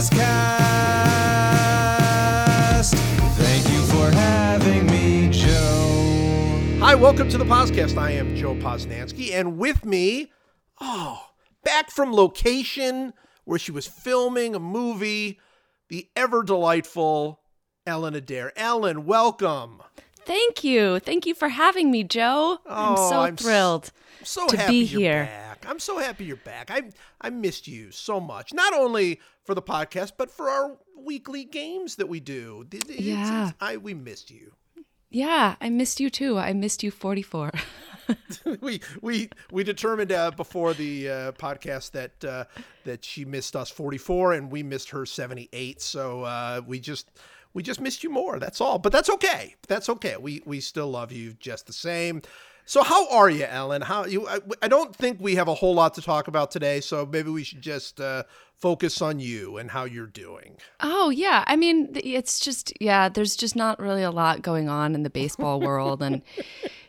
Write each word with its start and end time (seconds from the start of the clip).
PosCast. 0.00 0.16
Thank 3.36 3.68
you 3.68 3.82
for 3.82 4.10
having 4.10 4.86
me, 4.86 5.28
Joe. 5.30 6.78
Hi, 6.80 6.94
welcome 6.94 7.28
to 7.28 7.36
the 7.36 7.44
podcast. 7.44 7.98
I 7.98 8.12
am 8.12 8.34
Joe 8.34 8.54
Posnanski, 8.54 9.32
and 9.34 9.58
with 9.58 9.84
me, 9.84 10.32
oh, 10.80 11.20
back 11.64 11.90
from 11.90 12.14
location 12.14 13.12
where 13.44 13.58
she 13.58 13.72
was 13.72 13.86
filming 13.86 14.54
a 14.54 14.58
movie, 14.58 15.38
the 15.90 16.08
ever 16.16 16.42
delightful 16.44 17.40
Ellen 17.86 18.14
Adair. 18.14 18.54
Ellen, 18.56 19.04
welcome. 19.04 19.82
Thank 20.24 20.64
you. 20.64 20.98
Thank 21.00 21.26
you 21.26 21.34
for 21.34 21.48
having 21.50 21.90
me, 21.90 22.04
Joe. 22.04 22.58
I'm 22.66 22.94
Oh, 22.96 23.10
so 23.10 23.20
I'm 23.20 23.36
thrilled 23.36 23.90
I'm 24.20 24.24
so 24.24 24.46
to 24.48 24.56
happy 24.56 24.80
be 24.80 24.84
you're 24.86 25.00
here. 25.00 25.24
back. 25.24 25.66
I'm 25.68 25.78
so 25.78 25.98
happy 25.98 26.24
you're 26.24 26.36
back. 26.36 26.70
I 26.70 26.84
I 27.20 27.28
missed 27.30 27.66
you 27.68 27.90
so 27.90 28.18
much. 28.20 28.52
Not 28.54 28.72
only 28.72 29.20
for 29.44 29.54
the 29.54 29.62
podcast, 29.62 30.12
but 30.16 30.30
for 30.30 30.48
our 30.48 30.76
weekly 30.96 31.44
games 31.44 31.96
that 31.96 32.08
we 32.08 32.20
do. 32.20 32.66
It's- 32.72 32.98
Yeah. 32.98 33.22
it's- 33.48 33.54
I 33.60 33.76
we 33.76 33.94
missed 33.94 34.30
you. 34.30 34.52
Yeah, 35.10 35.56
I 35.60 35.70
missed 35.70 35.98
you 35.98 36.08
too. 36.10 36.38
I 36.38 36.52
missed 36.52 36.82
you 36.82 36.90
44. 36.90 37.50
we 38.60 38.80
we 39.00 39.28
we 39.52 39.62
determined 39.62 40.10
uh, 40.10 40.32
before 40.32 40.74
the 40.74 41.08
uh, 41.08 41.32
podcast 41.32 41.92
that 41.92 42.24
uh, 42.24 42.44
that 42.84 43.04
she 43.04 43.24
missed 43.24 43.54
us 43.54 43.70
44 43.70 44.32
and 44.32 44.50
we 44.50 44.64
missed 44.64 44.90
her 44.90 45.06
78 45.06 45.80
so 45.80 46.22
uh, 46.24 46.60
we 46.66 46.80
just 46.80 47.08
we 47.54 47.62
just 47.62 47.80
missed 47.80 48.02
you 48.02 48.10
more 48.10 48.40
that's 48.40 48.60
all 48.60 48.80
but 48.80 48.90
that's 48.90 49.08
okay 49.10 49.54
that's 49.68 49.88
okay 49.88 50.16
we 50.16 50.42
we 50.44 50.58
still 50.58 50.88
love 50.90 51.12
you 51.12 51.34
just 51.34 51.68
the 51.68 51.72
same 51.72 52.20
so 52.64 52.82
how 52.82 53.08
are 53.10 53.30
you 53.30 53.44
ellen 53.44 53.82
how 53.82 54.04
you 54.04 54.26
i, 54.28 54.38
I 54.62 54.68
don't 54.68 54.94
think 54.94 55.20
we 55.20 55.34
have 55.36 55.48
a 55.48 55.54
whole 55.54 55.74
lot 55.74 55.94
to 55.94 56.02
talk 56.02 56.28
about 56.28 56.50
today 56.50 56.80
so 56.80 57.06
maybe 57.06 57.30
we 57.30 57.44
should 57.44 57.62
just 57.62 58.00
uh, 58.00 58.24
focus 58.56 59.00
on 59.00 59.20
you 59.20 59.56
and 59.56 59.70
how 59.70 59.84
you're 59.84 60.06
doing 60.06 60.56
oh, 61.00 61.10
yeah. 61.10 61.44
I 61.46 61.56
mean, 61.56 61.90
it's 61.94 62.40
just, 62.40 62.72
yeah, 62.80 63.08
there's 63.08 63.36
just 63.36 63.56
not 63.56 63.78
really 63.78 64.02
a 64.02 64.10
lot 64.10 64.42
going 64.42 64.68
on 64.68 64.94
in 64.94 65.02
the 65.02 65.10
baseball 65.10 65.60
world. 65.60 66.02
And, 66.02 66.22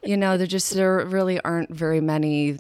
you 0.04 0.18
know, 0.18 0.38
there 0.38 0.48
just, 0.48 0.74
there 0.74 1.06
really 1.06 1.40
aren't 1.42 1.70
very 1.70 2.02
many 2.02 2.60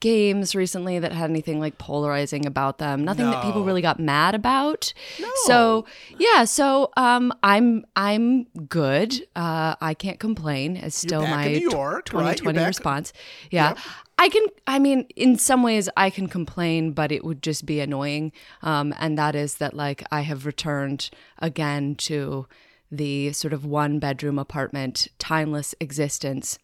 games 0.00 0.54
recently 0.54 0.98
that 0.98 1.12
had 1.12 1.30
anything 1.30 1.60
like 1.60 1.78
polarizing 1.78 2.46
about 2.46 2.78
them. 2.78 3.04
Nothing 3.04 3.30
that 3.30 3.42
people 3.42 3.64
really 3.64 3.82
got 3.82 3.98
mad 3.98 4.34
about. 4.34 4.92
So 5.46 5.86
yeah, 6.18 6.44
so 6.44 6.90
um, 6.96 7.32
I'm 7.42 7.84
I'm 7.96 8.44
good. 8.68 9.26
Uh, 9.34 9.74
I 9.80 9.94
can't 9.94 10.18
complain. 10.20 10.76
It's 10.76 10.96
still 10.96 11.26
my 11.26 11.46
York, 11.46 12.06
2020 12.06 12.58
back- 12.58 12.66
response. 12.66 13.12
Yeah. 13.50 13.68
Yep. 13.70 13.78
I 14.16 14.28
can, 14.28 14.46
I 14.68 14.78
mean, 14.78 15.08
in 15.16 15.36
some 15.38 15.64
ways 15.64 15.88
I 15.96 16.08
can 16.08 16.28
complain, 16.28 16.92
but 16.92 17.10
it 17.10 17.24
would 17.24 17.42
just 17.42 17.66
be 17.66 17.80
annoying. 17.80 18.30
Um, 18.62 18.94
and 19.00 19.18
that 19.18 19.34
is 19.34 19.56
that, 19.56 19.74
like, 19.74 20.04
I 20.12 20.20
have 20.20 20.46
returned 20.46 21.10
again 21.38 21.96
to 21.96 22.46
the 22.92 23.32
sort 23.32 23.52
of 23.52 23.64
one 23.64 23.98
bedroom 23.98 24.38
apartment, 24.38 25.08
timeless 25.18 25.74
existence 25.80 26.58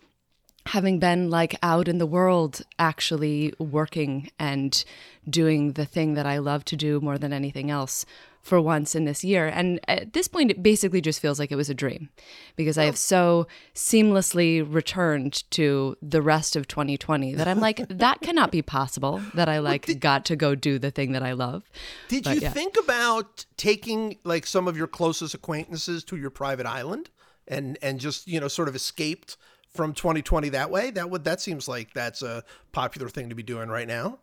having 0.66 0.98
been 0.98 1.30
like 1.30 1.56
out 1.62 1.88
in 1.88 1.98
the 1.98 2.06
world 2.06 2.62
actually 2.78 3.52
working 3.58 4.30
and 4.38 4.84
doing 5.28 5.72
the 5.72 5.84
thing 5.84 6.14
that 6.14 6.26
I 6.26 6.38
love 6.38 6.64
to 6.66 6.76
do 6.76 7.00
more 7.00 7.18
than 7.18 7.32
anything 7.32 7.70
else 7.70 8.04
for 8.42 8.60
once 8.60 8.94
in 8.94 9.04
this 9.04 9.22
year. 9.22 9.46
And 9.48 9.80
at 9.86 10.12
this 10.14 10.26
point, 10.26 10.50
it 10.50 10.62
basically 10.62 11.00
just 11.00 11.20
feels 11.20 11.38
like 11.38 11.52
it 11.52 11.56
was 11.56 11.68
a 11.68 11.74
dream 11.74 12.08
because 12.56 12.78
I 12.78 12.84
have 12.84 12.94
oh. 12.94 12.96
so 12.96 13.46
seamlessly 13.74 14.66
returned 14.66 15.44
to 15.50 15.96
the 16.00 16.22
rest 16.22 16.56
of 16.56 16.66
2020 16.66 17.34
that 17.34 17.46
I'm 17.46 17.60
like, 17.60 17.86
that 17.88 18.20
cannot 18.22 18.50
be 18.50 18.62
possible 18.62 19.20
that 19.34 19.48
I 19.48 19.58
like 19.58 20.00
got 20.00 20.24
to 20.26 20.36
go 20.36 20.54
do 20.54 20.78
the 20.78 20.90
thing 20.90 21.12
that 21.12 21.22
I 21.22 21.32
love. 21.32 21.70
did 22.08 22.24
But 22.24 22.36
you 22.36 22.40
yeah. 22.42 22.50
think 22.50 22.76
about 22.78 23.44
taking 23.56 24.16
like 24.24 24.46
some 24.46 24.66
of 24.66 24.76
your 24.76 24.86
closest 24.86 25.34
acquaintances 25.34 26.02
to 26.04 26.16
your 26.16 26.30
private 26.30 26.66
island 26.66 27.10
and 27.46 27.76
and 27.82 28.00
just 28.00 28.26
you 28.26 28.40
know 28.40 28.48
sort 28.48 28.68
of 28.68 28.74
escaped 28.74 29.36
from 29.72 29.94
2020 29.94 30.48
that 30.50 30.70
way 30.70 30.90
that 30.90 31.08
would 31.10 31.24
that 31.24 31.40
seems 31.40 31.68
like 31.68 31.92
that's 31.94 32.22
a 32.22 32.42
popular 32.72 33.08
thing 33.08 33.28
to 33.28 33.34
be 33.34 33.42
doing 33.42 33.68
right 33.68 33.88
now. 33.88 34.18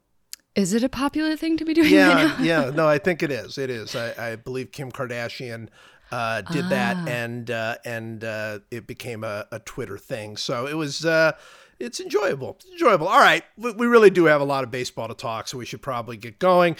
Is 0.55 0.73
it 0.73 0.83
a 0.83 0.89
popular 0.89 1.35
thing 1.37 1.55
to 1.57 1.65
be 1.65 1.73
doing 1.73 1.85
right 1.87 1.93
yeah 1.93 2.35
now? 2.37 2.43
yeah. 2.43 2.71
No 2.75 2.87
i 2.87 2.97
think 2.97 3.23
it 3.23 3.31
is. 3.31 3.57
It 3.57 3.69
is. 3.69 3.95
I, 3.95 4.31
I 4.31 4.35
believe 4.35 4.71
kim 4.71 4.91
kardashian 4.91 5.69
uh, 6.11 6.41
did 6.41 6.65
Ah. 6.65 6.69
that 6.69 7.07
and 7.09 7.51
uh, 7.51 7.75
and 7.85 8.23
uh, 8.23 8.59
it 8.71 8.87
became 8.87 9.23
a, 9.23 9.45
a 9.51 9.59
twitter 9.59 9.97
thing. 9.97 10.37
So 10.37 10.65
it 10.67 10.73
was 10.75 11.05
uh, 11.05 11.33
it's 11.79 11.99
enjoyable. 11.99 12.55
It's 12.59 12.71
enjoyable. 12.71 13.07
All 13.07 13.19
right. 13.19 13.43
We, 13.57 13.71
we 13.73 13.87
really 13.87 14.09
do 14.09 14.25
have 14.25 14.41
a 14.41 14.45
lot 14.45 14.63
of 14.63 14.71
baseball 14.71 15.07
to 15.09 15.13
talk 15.13 15.47
so 15.47 15.57
we 15.57 15.65
should 15.65 15.81
probably 15.81 16.17
get 16.17 16.39
going. 16.39 16.75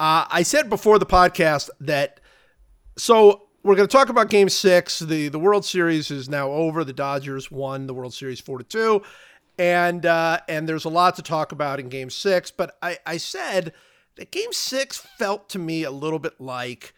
Uh, 0.00 0.26
i 0.30 0.42
said 0.42 0.68
before 0.68 0.98
the 0.98 1.06
podcast 1.06 1.70
that 1.80 2.20
so 2.98 3.48
we're 3.62 3.76
going 3.76 3.88
to 3.88 3.92
talk 3.92 4.08
about 4.08 4.28
game 4.28 4.48
six. 4.48 4.98
The 4.98 5.28
the 5.28 5.38
world 5.38 5.64
series 5.64 6.10
is 6.10 6.28
now 6.28 6.50
over. 6.50 6.84
The 6.84 6.92
dodgers 6.92 7.50
won 7.50 7.86
the 7.86 7.94
world 7.94 8.14
series 8.14 8.40
4 8.40 8.58
to 8.58 8.64
2 8.64 9.02
and 9.58 10.06
uh, 10.06 10.40
and 10.48 10.68
there's 10.68 10.84
a 10.84 10.88
lot 10.88 11.16
to 11.16 11.22
talk 11.22 11.52
about 11.52 11.78
in 11.78 11.88
game 11.88 12.10
six 12.10 12.50
but 12.50 12.76
i 12.82 12.98
i 13.06 13.16
said 13.16 13.72
that 14.16 14.30
game 14.30 14.52
six 14.52 14.98
felt 15.18 15.48
to 15.48 15.58
me 15.58 15.82
a 15.84 15.90
little 15.90 16.18
bit 16.18 16.40
like 16.40 16.94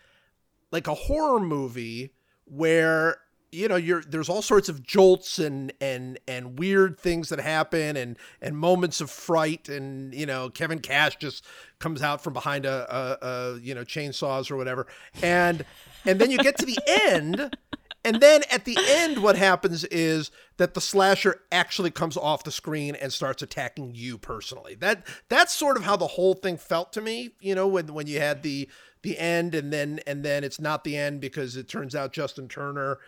like 0.71 0.87
a 0.87 0.95
horror 0.95 1.41
movie 1.41 2.13
where 2.47 3.19
you 3.53 3.69
know 3.69 3.77
you're 3.77 4.03
there's 4.03 4.29
all 4.29 4.43
sorts 4.43 4.69
of 4.69 4.83
jolts 4.83 5.39
and 5.39 5.73
and 5.81 6.19
and 6.27 6.59
weird 6.59 6.99
things 6.99 7.29
that 7.29 7.39
happen 7.39 7.97
and 7.97 8.17
and 8.41 8.59
moments 8.59 9.01
of 9.01 9.11
fright. 9.11 9.69
And 9.69 10.13
you 10.13 10.27
know 10.27 10.51
Kevin 10.51 10.81
Cash 10.81 11.17
just 11.17 11.45
comes 11.79 12.03
out 12.03 12.23
from 12.23 12.33
behind 12.33 12.67
a, 12.67 12.87
a, 12.93 13.27
a 13.27 13.61
you 13.61 13.75
know 13.75 13.85
chainsaws 13.85 14.51
or 14.51 14.57
whatever. 14.57 14.89
And 15.23 15.65
and 16.05 16.21
then 16.21 16.31
you 16.31 16.39
get 16.39 16.57
to 16.59 16.67
the 16.67 16.79
end 16.87 17.57
and 18.05 18.21
then 18.21 18.43
at 18.51 18.65
the 18.65 18.77
end 18.79 19.23
what 19.23 19.37
happens 19.37 19.85
is 19.85 20.31
that 20.59 20.75
the 20.75 20.81
slasher 20.81 21.41
actually 21.51 21.91
comes 21.91 22.17
off 22.17 22.45
the 22.45 22.51
screen 22.53 22.95
and 22.95 23.13
starts 23.13 23.43
attacking 23.43 23.93
you 23.95 24.19
personally 24.19 24.75
that 24.75 25.07
that's 25.29 25.55
sort 25.55 25.77
of 25.77 25.85
how 25.85 25.97
the 25.97 26.07
whole 26.07 26.35
thing 26.35 26.57
felt 26.57 26.93
to 26.93 27.01
me 27.01 27.31
you 27.41 27.55
know 27.55 27.67
when 27.67 27.87
when 27.93 28.07
you 28.07 28.19
had 28.21 28.43
the 28.43 28.69
the 29.03 29.19
end 29.19 29.55
and 29.55 29.73
then 29.73 30.01
and 30.07 30.25
then 30.25 30.45
it's 30.45 30.61
not 30.61 30.85
the 30.85 30.97
end 30.97 31.21
because 31.21 31.57
it 31.57 31.69
turns 31.69 31.95
out 31.95 32.13
Justin 32.13 32.49
Turner 32.49 32.99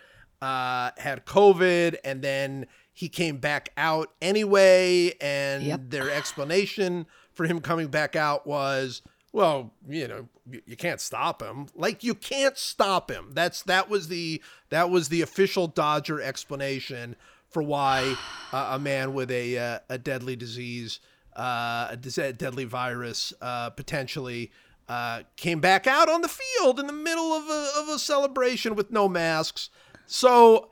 uh, 0.41 0.91
had 0.97 1.25
COVID 1.25 1.95
and 2.03 2.21
then 2.21 2.67
he 2.93 3.09
came 3.09 3.37
back 3.37 3.69
out 3.77 4.13
anyway 4.21 5.11
and 5.19 5.63
Yep. 5.63 5.81
their 5.89 6.11
explanation 6.11 7.07
for 7.33 7.45
him 7.47 7.59
coming 7.59 7.87
back 7.87 8.15
out 8.15 8.45
was 8.45 9.01
well 9.33 9.73
you 9.87 10.07
know 10.07 10.27
you, 10.65 10.75
can't 10.75 11.01
stop 11.01 11.41
him 11.41 11.67
like 11.75 12.03
you 12.03 12.13
can't 12.13 12.57
stop 12.57 13.11
him 13.11 13.31
that's 13.33 13.63
that 13.63 13.89
was 13.89 14.07
the 14.07 14.41
that 14.69 14.89
was 14.89 15.09
the 15.09 15.21
official 15.21 15.67
Dodger 15.67 16.21
explanation 16.21 17.15
for 17.49 17.61
why 17.61 18.15
uh, 18.53 18.69
a 18.71 18.79
man 18.79 19.13
with 19.13 19.29
a 19.31 19.57
uh, 19.57 19.79
a 19.89 19.97
deadly 19.97 20.35
disease 20.35 20.99
uh, 21.35 21.89
a 21.91 22.33
deadly 22.33 22.65
virus 22.65 23.31
uh, 23.41 23.69
potentially 23.69 24.51
uh, 24.89 25.23
came 25.35 25.59
back 25.59 25.85
out 25.85 26.09
on 26.09 26.21
the 26.21 26.29
field 26.29 26.79
in 26.79 26.87
the 26.87 26.93
middle 26.93 27.33
of 27.33 27.47
a, 27.47 27.69
of 27.77 27.89
a 27.89 27.99
celebration 27.99 28.75
with 28.75 28.91
no 28.91 29.07
masks. 29.07 29.69
So 30.05 30.69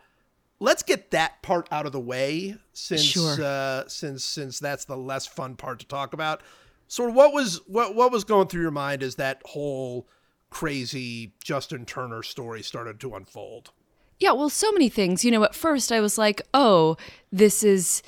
let's 0.60 0.84
get 0.84 1.12
that 1.12 1.42
part 1.42 1.68
out 1.72 1.86
of 1.86 1.92
the 1.92 2.00
way 2.00 2.58
since 2.74 3.02
Sure. 3.02 3.44
uh, 3.44 3.88
since 3.88 4.24
since 4.24 4.60
that's 4.60 4.86
the 4.86 4.98
less 4.98 5.28
fun 5.28 5.56
part 5.56 5.80
to 5.80 5.86
talk 5.86 6.14
about. 6.14 6.42
So 6.88 7.10
what 7.10 7.34
was 7.34 7.62
what 7.68 7.96
what 7.96 8.12
was 8.12 8.24
going 8.24 8.48
through 8.48 8.62
your 8.62 8.72
mind 8.72 9.02
as 9.04 9.16
that 9.16 9.42
whole 9.46 10.08
crazy 10.50 11.34
Justin 11.44 11.86
Turner 11.86 12.24
story 12.24 12.62
started 12.62 13.00
to 13.02 13.16
unfold? 13.16 13.72
Yeah, 14.20 14.32
well, 14.32 14.50
so 14.50 14.72
many 14.72 14.88
things. 14.88 15.26
You 15.26 15.32
know, 15.32 15.44
at 15.44 15.54
first 15.56 15.92
I 15.92 16.00
was 16.00 16.18
like, 16.18 16.42
oh, 16.54 16.96
this 17.34 17.64
is 17.64 18.02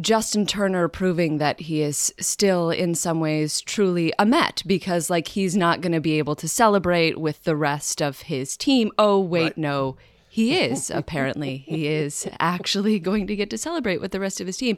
Justin 0.00 0.44
Turner 0.44 0.88
proving 0.88 1.38
that 1.38 1.60
he 1.60 1.82
is 1.82 2.12
still, 2.18 2.70
in 2.70 2.96
some 2.96 3.20
ways, 3.20 3.60
truly 3.60 4.12
a 4.18 4.26
Met 4.26 4.62
because, 4.66 5.08
like, 5.08 5.28
he's 5.28 5.56
not 5.56 5.80
going 5.80 5.92
to 5.92 6.00
be 6.00 6.18
able 6.18 6.34
to 6.36 6.48
celebrate 6.48 7.20
with 7.20 7.44
the 7.44 7.54
rest 7.54 8.02
of 8.02 8.22
his 8.22 8.56
team. 8.56 8.90
Oh, 8.98 9.20
wait, 9.20 9.42
Right. 9.44 9.58
no. 9.58 9.96
He 10.28 10.58
is, 10.58 10.90
apparently. 10.90 11.58
he 11.58 11.86
is 11.86 12.28
actually 12.40 12.98
going 13.08 13.28
to 13.28 13.36
get 13.36 13.48
to 13.50 13.56
celebrate 13.56 14.00
with 14.00 14.10
the 14.10 14.20
rest 14.20 14.40
of 14.40 14.48
his 14.48 14.56
team. 14.56 14.76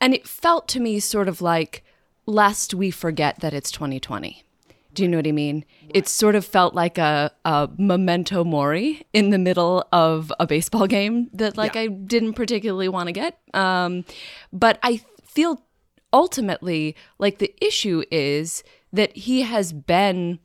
And 0.00 0.12
it 0.12 0.26
felt 0.26 0.66
to 0.68 0.80
me 0.80 0.98
sort 0.98 1.28
of 1.28 1.40
like, 1.40 1.84
lest 2.26 2.74
we 2.74 2.90
forget 2.90 3.40
that 3.40 3.54
it's 3.54 3.70
2020. 3.70 4.42
Do 4.94 5.02
you 5.02 5.08
know 5.08 5.18
what 5.18 5.26
I 5.26 5.32
mean? 5.32 5.64
It 5.92 6.08
sort 6.08 6.34
of 6.34 6.44
felt 6.44 6.74
like 6.74 6.96
a, 6.96 7.30
a 7.44 7.68
memento 7.76 8.44
mori 8.44 9.06
in 9.12 9.28
the 9.30 9.38
middle 9.38 9.86
of 9.92 10.32
a 10.40 10.46
baseball 10.46 10.86
game 10.86 11.28
that, 11.34 11.56
like, 11.56 11.74
Yeah. 11.74 11.82
I 11.82 11.86
didn't 11.88 12.32
particularly 12.32 12.88
want 12.88 13.08
to 13.08 13.12
get. 13.12 13.38
Um, 13.52 14.04
but 14.52 14.78
I 14.82 15.02
feel 15.26 15.62
ultimately 16.12 16.96
like 17.18 17.38
the 17.38 17.54
issue 17.62 18.02
is 18.10 18.64
that 18.92 19.14
he 19.16 19.42
has 19.42 19.74
been 19.74 20.38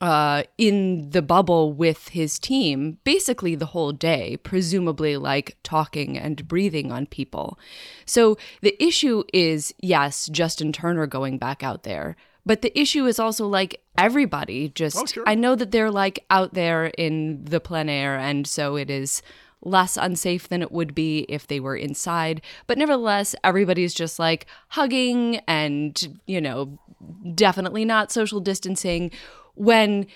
uh, 0.00 0.42
in 0.58 1.10
the 1.10 1.22
bubble 1.22 1.72
with 1.72 2.08
his 2.08 2.38
team 2.38 2.98
basically 3.04 3.54
the 3.54 3.66
whole 3.66 3.92
day, 3.92 4.36
presumably 4.38 5.16
like 5.16 5.56
talking 5.62 6.18
and 6.18 6.46
breathing 6.46 6.92
on 6.92 7.06
people. 7.06 7.58
So 8.04 8.36
the 8.60 8.82
issue 8.82 9.24
is, 9.32 9.74
yes, 9.80 10.26
Justin 10.26 10.72
Turner 10.72 11.06
going 11.06 11.38
back 11.38 11.62
out 11.62 11.82
there. 11.84 12.16
But 12.44 12.62
the 12.62 12.78
issue 12.78 13.06
is 13.06 13.18
also 13.18 13.48
like 13.48 13.80
everybody 13.98 14.68
just, 14.68 14.96
Oh, 14.96 15.06
sure. 15.06 15.24
I 15.26 15.34
know 15.34 15.56
that 15.56 15.72
they're 15.72 15.90
like 15.90 16.24
out 16.30 16.54
there 16.54 16.86
in 16.86 17.44
the 17.44 17.58
plein 17.58 17.88
air, 17.88 18.16
and 18.16 18.46
so 18.46 18.76
it 18.76 18.88
is 18.88 19.20
less 19.62 19.96
unsafe 19.96 20.48
than 20.48 20.62
it 20.62 20.70
would 20.70 20.94
be 20.94 21.26
if 21.28 21.48
they 21.48 21.58
were 21.58 21.74
inside. 21.74 22.40
But 22.68 22.78
nevertheless, 22.78 23.34
everybody's 23.42 23.94
just 23.94 24.20
like 24.20 24.46
hugging 24.68 25.40
and, 25.48 26.20
you 26.26 26.40
know, 26.40 26.78
definitely 27.34 27.84
not 27.84 28.12
social 28.12 28.38
distancing 28.38 29.10
when 29.56 30.06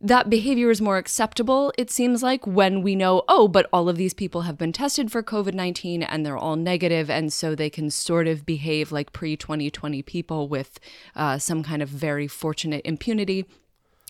that 0.00 0.30
behavior 0.30 0.70
is 0.70 0.80
more 0.80 0.96
acceptable, 0.96 1.72
it 1.76 1.90
seems 1.90 2.22
like, 2.22 2.46
when 2.46 2.82
we 2.82 2.94
know, 2.94 3.22
oh, 3.26 3.48
but 3.48 3.68
all 3.72 3.88
of 3.88 3.96
these 3.96 4.14
people 4.14 4.42
have 4.42 4.56
been 4.56 4.72
tested 4.72 5.10
for 5.10 5.22
COVID 5.22 5.54
19 5.54 6.04
and 6.04 6.24
they're 6.24 6.38
all 6.38 6.56
negative, 6.56 7.10
and 7.10 7.32
so 7.32 7.54
they 7.54 7.70
can 7.70 7.90
sort 7.90 8.28
of 8.28 8.46
behave 8.46 8.92
like 8.92 9.12
pre 9.12 9.36
2020 9.36 10.02
people 10.02 10.48
with 10.48 10.78
uh, 11.16 11.38
some 11.38 11.62
kind 11.64 11.82
of 11.82 11.88
very 11.88 12.28
fortunate 12.28 12.82
impunity. 12.84 13.44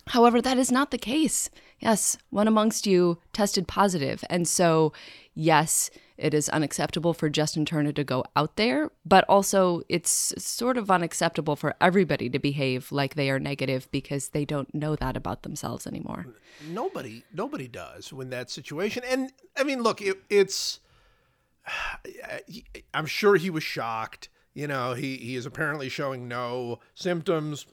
However, 0.08 0.42
that 0.42 0.58
is 0.58 0.72
not 0.72 0.90
the 0.90 0.98
case. 0.98 1.50
Yes, 1.80 2.18
one 2.30 2.48
amongst 2.48 2.86
you 2.86 3.18
tested 3.32 3.68
positive. 3.68 4.24
And 4.28 4.48
so, 4.48 4.92
yes, 5.34 5.90
it 6.18 6.34
is 6.34 6.48
unacceptable 6.48 7.14
for 7.14 7.28
Justin 7.30 7.64
Turner 7.64 7.92
to 7.92 8.04
go 8.04 8.24
out 8.34 8.56
there, 8.56 8.90
but 9.06 9.24
also 9.28 9.82
it's 9.88 10.34
sort 10.36 10.76
of 10.76 10.90
unacceptable 10.90 11.54
for 11.56 11.74
everybody 11.80 12.28
to 12.28 12.38
behave 12.38 12.90
like 12.92 13.14
they 13.14 13.30
are 13.30 13.38
negative 13.38 13.88
because 13.90 14.30
they 14.30 14.44
don't 14.44 14.74
know 14.74 14.96
that 14.96 15.16
about 15.16 15.42
themselves 15.42 15.86
anymore. 15.86 16.26
nobody 16.70 17.22
nobody 17.32 17.68
does 17.68 18.12
when 18.12 18.30
that 18.30 18.50
situation 18.50 19.02
and 19.08 19.32
i 19.56 19.62
mean 19.62 19.80
look 19.80 20.02
it, 20.02 20.18
it's 20.28 20.80
i'm 22.94 23.06
sure 23.06 23.36
he 23.36 23.48
was 23.50 23.62
shocked 23.62 24.28
you 24.54 24.66
know 24.66 24.94
he 24.94 25.16
he 25.18 25.36
is 25.36 25.46
apparently 25.46 25.88
showing 25.88 26.26
no 26.26 26.80
symptoms 26.94 27.66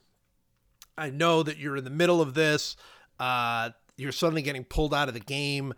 i 0.97 1.09
know 1.09 1.41
that 1.41 1.57
you're 1.57 1.77
in 1.77 1.83
the 1.83 1.89
middle 1.89 2.21
of 2.21 2.35
this 2.35 2.75
uh 3.19 3.71
you're 3.97 4.11
suddenly 4.11 4.41
getting 4.43 4.63
pulled 4.63 4.93
out 4.93 5.07
of 5.07 5.13
the 5.15 5.19
game 5.19 5.73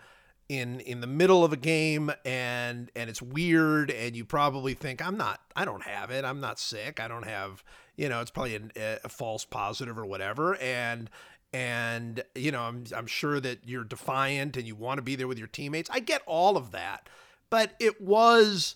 in 0.50 0.80
in 0.82 1.02
the 1.02 1.08
middle 1.08 1.44
of 1.44 1.52
a 1.52 1.58
game 1.58 2.12
and 2.24 2.90
and 2.96 3.10
it's 3.10 3.22
weird 3.22 3.92
and 3.92 4.16
you 4.16 4.24
probably 4.24 4.74
think 4.74 5.06
i'm 5.06 5.18
not 5.18 5.42
i 5.58 5.66
don't 5.66 5.84
have 5.84 6.12
it. 6.12 6.24
I'm 6.24 6.40
not 6.40 6.60
sick. 6.60 7.00
I 7.00 7.08
don't 7.08 7.26
have 7.26 7.64
you 7.96 8.10
know 8.10 8.22
it's 8.22 8.32
probably 8.32 8.56
an, 8.56 8.72
a 8.76 9.10
false 9.10 9.46
positive 9.46 9.98
or 9.98 10.06
whatever. 10.06 10.56
And 10.58 11.10
and 11.54 12.24
you 12.36 12.52
know 12.52 12.62
I'm, 12.62 12.86
I'm 12.96 13.08
sure 13.08 13.40
that 13.40 13.60
you're 13.66 13.84
defiant 13.84 14.58
and 14.58 14.68
you 14.68 14.76
want 14.76 15.00
to 15.00 15.02
be 15.02 15.16
there 15.16 15.28
with 15.28 15.40
your 15.40 15.48
teammates. 15.48 15.90
I 15.92 16.00
get 16.00 16.22
all 16.26 16.58
of 16.58 16.72
that. 16.72 17.10
But 17.50 17.76
it 17.80 18.02
was 18.02 18.76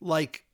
like 0.00 0.44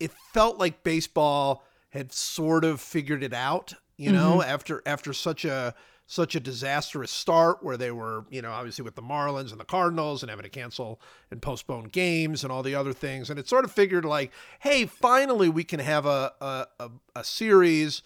it 0.00 0.12
felt 0.32 0.58
like 0.58 0.82
baseball 0.82 1.64
had 1.90 2.12
sort 2.12 2.64
of 2.64 2.80
figured 2.80 3.22
it 3.22 3.32
out 3.32 3.74
you 3.96 4.12
know 4.12 4.38
mm-hmm. 4.38 4.50
after 4.50 4.82
after 4.86 5.12
such 5.12 5.44
a 5.44 5.74
such 6.10 6.34
a 6.34 6.40
disastrous 6.40 7.10
start 7.10 7.62
where 7.62 7.76
they 7.76 7.92
were 7.92 8.24
you 8.30 8.42
know 8.42 8.50
obviously 8.50 8.82
with 8.82 8.96
the 8.96 9.02
marlins 9.02 9.52
and 9.52 9.60
the 9.60 9.64
cardinals 9.64 10.22
and 10.22 10.30
having 10.30 10.42
to 10.42 10.48
cancel 10.48 11.00
and 11.30 11.40
postpone 11.40 11.84
games 11.84 12.42
and 12.42 12.50
all 12.50 12.62
the 12.62 12.74
other 12.74 12.92
things 12.92 13.30
and 13.30 13.38
it 13.38 13.46
sort 13.46 13.64
of 13.64 13.70
figured 13.70 14.04
like 14.04 14.32
hey 14.60 14.86
finally 14.86 15.48
we 15.48 15.62
can 15.62 15.78
have 15.78 16.06
a 16.06 16.32
a, 16.40 16.66
a, 16.80 16.90
a 17.14 17.22
series 17.22 18.02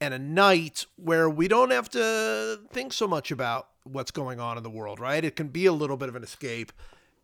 and 0.00 0.12
a 0.12 0.18
night 0.18 0.86
where 0.96 1.30
we 1.30 1.48
don't 1.48 1.70
have 1.70 1.88
to 1.90 2.60
think 2.70 2.92
so 2.92 3.06
much 3.06 3.30
about 3.30 3.68
what's 3.84 4.10
going 4.10 4.40
on 4.40 4.56
in 4.56 4.62
the 4.62 4.70
world, 4.70 5.00
right? 5.00 5.24
It 5.24 5.36
can 5.36 5.48
be 5.48 5.66
a 5.66 5.72
little 5.72 5.96
bit 5.96 6.08
of 6.08 6.16
an 6.16 6.22
escape. 6.22 6.72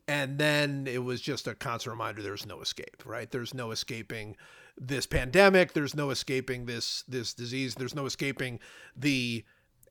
And 0.08 0.38
then 0.38 0.86
it 0.86 1.04
was 1.04 1.20
just 1.20 1.46
a 1.46 1.54
constant 1.54 1.92
reminder 1.92 2.22
there's 2.22 2.46
no 2.46 2.60
escape, 2.60 3.02
right? 3.04 3.30
There's 3.30 3.54
no 3.54 3.70
escaping 3.70 4.36
this 4.78 5.06
pandemic, 5.06 5.74
there's 5.74 5.94
no 5.94 6.10
escaping 6.10 6.64
this 6.64 7.04
this 7.06 7.34
disease, 7.34 7.74
there's 7.74 7.94
no 7.94 8.06
escaping 8.06 8.58
the 8.96 9.44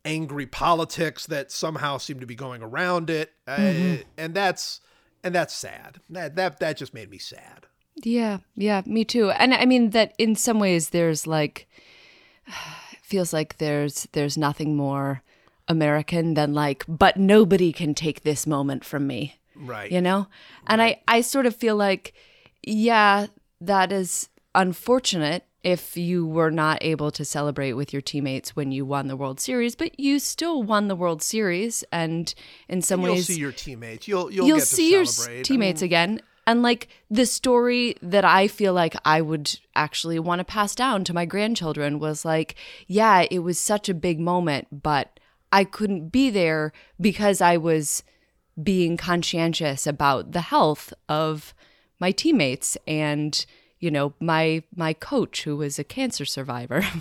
angry 0.05 0.45
politics 0.45 1.25
that 1.27 1.51
somehow 1.51 1.97
seem 1.97 2.19
to 2.19 2.25
be 2.25 2.35
going 2.35 2.61
around 2.61 3.09
it. 3.09 3.31
Uh, 3.47 3.97
and 4.17 4.33
that's 4.33 4.81
and 5.23 5.33
that's 5.35 5.53
sad. 5.53 5.99
That 6.09 6.35
that 6.35 6.59
that 6.59 6.77
just 6.77 6.93
made 6.93 7.09
me 7.09 7.17
sad. 7.17 7.67
Yeah, 8.03 8.39
yeah, 8.55 8.81
me 8.85 9.05
too. 9.05 9.31
And 9.31 9.53
I 9.53 9.65
mean 9.65 9.91
that 9.91 10.13
in 10.17 10.35
some 10.35 10.59
ways 10.59 10.89
there's 10.89 11.27
like 11.27 11.67
feels 13.01 13.33
like 13.33 13.57
there's 13.57 14.07
there's 14.13 14.37
nothing 14.37 14.75
more 14.75 15.21
American 15.67 16.33
than 16.33 16.53
like 16.53 16.83
but 16.87 17.17
nobody 17.17 17.71
can 17.71 17.93
take 17.93 18.21
this 18.21 18.47
moment 18.47 18.83
from 18.83 19.07
me. 19.07 19.39
Right. 19.55 19.91
You 19.91 20.01
know? 20.01 20.27
And 20.67 20.81
I 20.81 21.01
I 21.07 21.21
sort 21.21 21.45
of 21.45 21.55
feel 21.55 21.75
like 21.75 22.13
yeah, 22.63 23.27
that 23.59 23.91
is 23.91 24.29
unfortunate 24.53 25.45
if 25.63 25.95
you 25.95 26.25
were 26.25 26.51
not 26.51 26.79
able 26.81 27.11
to 27.11 27.23
celebrate 27.23 27.73
with 27.73 27.93
your 27.93 28.01
teammates 28.01 28.55
when 28.55 28.71
you 28.71 28.85
won 28.85 29.07
the 29.07 29.15
World 29.15 29.39
Series, 29.39 29.75
but 29.75 29.99
you 29.99 30.19
still 30.19 30.63
won 30.63 30.87
the 30.87 30.95
World 30.95 31.21
Series 31.21 31.83
and 31.91 32.33
in 32.67 32.81
some 32.81 33.01
You'll 33.01 33.13
ways 33.13 33.27
see 33.27 33.39
your 33.39 33.51
teammates. 33.51 34.07
You'll 34.07 34.31
you'll, 34.31 34.47
you'll 34.47 34.59
see 34.59 34.91
your 34.91 35.05
celebrate. 35.05 35.39
I 35.39 35.43
teammates 35.43 35.81
mean, 35.81 35.87
again. 35.87 36.21
And 36.47 36.63
like 36.63 36.87
the 37.09 37.27
story 37.27 37.95
that 38.01 38.25
I 38.25 38.47
feel 38.47 38.73
like 38.73 38.95
I 39.05 39.21
would 39.21 39.59
actually 39.75 40.17
want 40.17 40.39
to 40.39 40.45
pass 40.45 40.73
down 40.73 41.03
to 41.03 41.13
my 41.13 41.25
grandchildren 41.25 41.99
was 41.99 42.25
like, 42.25 42.55
yeah, 42.87 43.25
it 43.29 43.39
was 43.39 43.59
such 43.59 43.87
a 43.87 43.93
big 43.93 44.19
moment, 44.19 44.83
but 44.83 45.19
I 45.51 45.63
couldn't 45.63 46.09
be 46.09 46.29
there 46.31 46.73
because 46.99 47.41
I 47.41 47.57
was 47.57 48.03
being 48.61 48.97
conscientious 48.97 49.85
about 49.85 50.31
the 50.31 50.41
health 50.41 50.93
of 51.07 51.53
my 51.99 52.11
teammates 52.11 52.77
and 52.87 53.45
you 53.81 53.91
know 53.91 54.13
my 54.21 54.63
my 54.75 54.93
coach 54.93 55.43
who 55.43 55.57
was 55.57 55.77
a 55.77 55.83
cancer 55.83 56.23
survivor. 56.25 56.83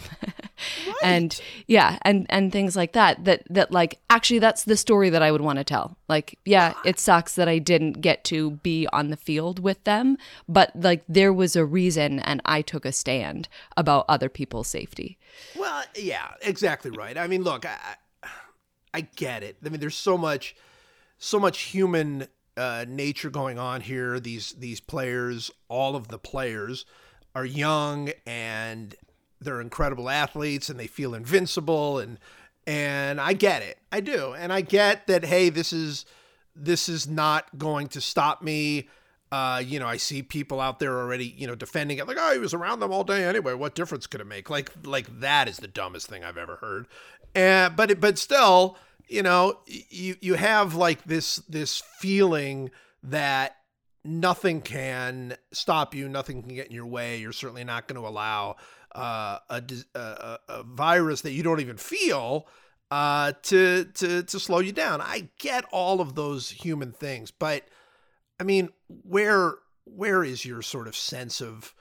And 1.02 1.40
yeah 1.66 1.98
and 2.02 2.26
and 2.28 2.52
things 2.52 2.76
like 2.76 2.92
that 2.92 3.24
that 3.24 3.42
that 3.48 3.72
like 3.72 3.98
actually 4.10 4.40
that's 4.40 4.64
the 4.64 4.76
story 4.76 5.08
that 5.08 5.22
I 5.22 5.32
would 5.32 5.40
want 5.40 5.58
to 5.58 5.64
tell. 5.64 5.96
Like 6.06 6.38
yeah 6.44 6.74
it 6.84 6.98
sucks 6.98 7.34
that 7.36 7.48
I 7.48 7.58
didn't 7.58 8.02
get 8.02 8.24
to 8.24 8.50
be 8.62 8.86
on 8.92 9.08
the 9.08 9.16
field 9.16 9.58
with 9.58 9.82
them 9.84 10.18
but 10.46 10.70
like 10.74 11.02
there 11.08 11.32
was 11.32 11.56
a 11.56 11.64
reason 11.64 12.20
and 12.20 12.42
I 12.44 12.60
took 12.60 12.84
a 12.84 12.92
stand 12.92 13.48
about 13.78 14.04
other 14.06 14.28
people's 14.28 14.68
safety. 14.68 15.16
Well, 15.56 15.82
yeah, 15.96 16.32
exactly 16.42 16.90
right. 16.90 17.16
I 17.16 17.26
mean, 17.26 17.42
look, 17.42 17.64
I, 17.64 17.76
I- 18.22 18.28
I 18.92 19.02
get 19.02 19.42
it. 19.44 19.56
I 19.64 19.68
mean, 19.68 19.78
there's 19.80 19.96
so 19.96 20.18
much, 20.18 20.56
so 21.16 21.38
much 21.38 21.60
human 21.60 22.26
uh, 22.56 22.84
nature 22.88 23.30
going 23.30 23.58
on 23.58 23.80
here. 23.80 24.20
These 24.20 24.54
these 24.58 24.80
players, 24.80 25.50
all 25.68 25.96
of 25.96 26.08
the 26.08 26.18
players, 26.18 26.84
are 27.34 27.44
young 27.44 28.10
and 28.26 28.94
they're 29.40 29.60
incredible 29.60 30.10
athletes, 30.10 30.68
and 30.68 30.78
they 30.78 30.86
feel 30.86 31.14
invincible, 31.14 31.98
and 31.98 32.18
and 32.66 33.20
I 33.20 33.32
get 33.32 33.62
it. 33.62 33.78
I 33.90 34.00
do, 34.00 34.34
and 34.34 34.52
I 34.52 34.60
get 34.60 35.06
that. 35.06 35.24
Hey, 35.24 35.48
this 35.48 35.72
is 35.72 36.04
this 36.54 36.88
is 36.88 37.08
not 37.08 37.58
going 37.58 37.88
to 37.88 38.00
stop 38.00 38.42
me. 38.42 38.88
Uh, 39.32 39.62
you 39.64 39.78
know, 39.78 39.86
I 39.86 39.96
see 39.96 40.22
people 40.22 40.60
out 40.60 40.80
there 40.80 40.98
already, 40.98 41.26
you 41.38 41.46
know, 41.46 41.54
defending 41.54 41.98
it 41.98 42.08
like, 42.08 42.16
oh, 42.18 42.32
he 42.32 42.40
was 42.40 42.52
around 42.52 42.80
them 42.80 42.90
all 42.92 43.04
day 43.04 43.24
anyway. 43.24 43.54
What 43.54 43.76
difference 43.76 44.08
could 44.08 44.20
it 44.20 44.26
make? 44.26 44.50
Like, 44.50 44.72
like 44.84 45.20
that 45.20 45.48
is 45.48 45.58
the 45.58 45.68
dumbest 45.68 46.08
thing 46.08 46.24
I've 46.24 46.36
ever 46.36 46.56
heard. 46.56 46.88
And 47.34 47.76
but 47.76 47.92
it, 47.92 48.00
but 48.00 48.18
still, 48.18 48.76
you 49.10 49.22
know, 49.22 49.58
you 49.66 50.16
you 50.20 50.34
have 50.34 50.74
like 50.76 51.04
this 51.04 51.36
this 51.48 51.82
feeling 51.98 52.70
that 53.02 53.56
nothing 54.04 54.60
can 54.62 55.36
stop 55.52 55.94
you, 55.94 56.08
nothing 56.08 56.42
can 56.42 56.54
get 56.54 56.68
in 56.68 56.72
your 56.72 56.86
way. 56.86 57.18
You're 57.18 57.32
certainly 57.32 57.64
not 57.64 57.88
going 57.88 58.00
to 58.00 58.08
allow 58.08 58.56
uh, 58.94 59.38
a, 59.50 59.62
a, 59.94 60.38
a 60.48 60.62
virus 60.62 61.22
that 61.22 61.32
you 61.32 61.42
don't 61.42 61.60
even 61.60 61.76
feel 61.76 62.46
uh, 62.92 63.32
to 63.42 63.84
to 63.94 64.22
to 64.22 64.40
slow 64.40 64.60
you 64.60 64.72
down. 64.72 65.00
I 65.00 65.28
get 65.38 65.64
all 65.72 66.00
of 66.00 66.14
those 66.14 66.48
human 66.50 66.92
things, 66.92 67.32
but 67.32 67.64
I 68.38 68.44
mean, 68.44 68.70
where 68.86 69.54
where 69.84 70.22
is 70.22 70.44
your 70.44 70.62
sort 70.62 70.86
of 70.86 70.94
sense 70.94 71.40
of, 71.40 71.74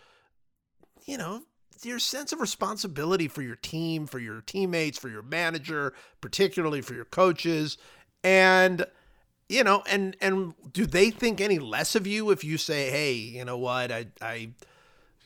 you 1.05 1.17
know, 1.17 1.43
your 1.85 1.99
sense 1.99 2.31
of 2.31 2.39
responsibility 2.39 3.27
for 3.27 3.41
your 3.41 3.55
team, 3.55 4.07
for 4.07 4.19
your 4.19 4.41
teammates, 4.41 4.97
for 4.97 5.09
your 5.09 5.21
manager, 5.21 5.93
particularly 6.21 6.81
for 6.81 6.93
your 6.93 7.05
coaches, 7.05 7.77
and 8.23 8.85
you 9.47 9.63
know, 9.63 9.83
and 9.89 10.15
and 10.21 10.53
do 10.71 10.85
they 10.85 11.09
think 11.09 11.41
any 11.41 11.59
less 11.59 11.95
of 11.95 12.05
you 12.05 12.29
if 12.29 12.43
you 12.43 12.57
say, 12.57 12.89
hey, 12.89 13.13
you 13.13 13.45
know 13.45 13.57
what, 13.57 13.91
I 13.91 14.07
I 14.21 14.51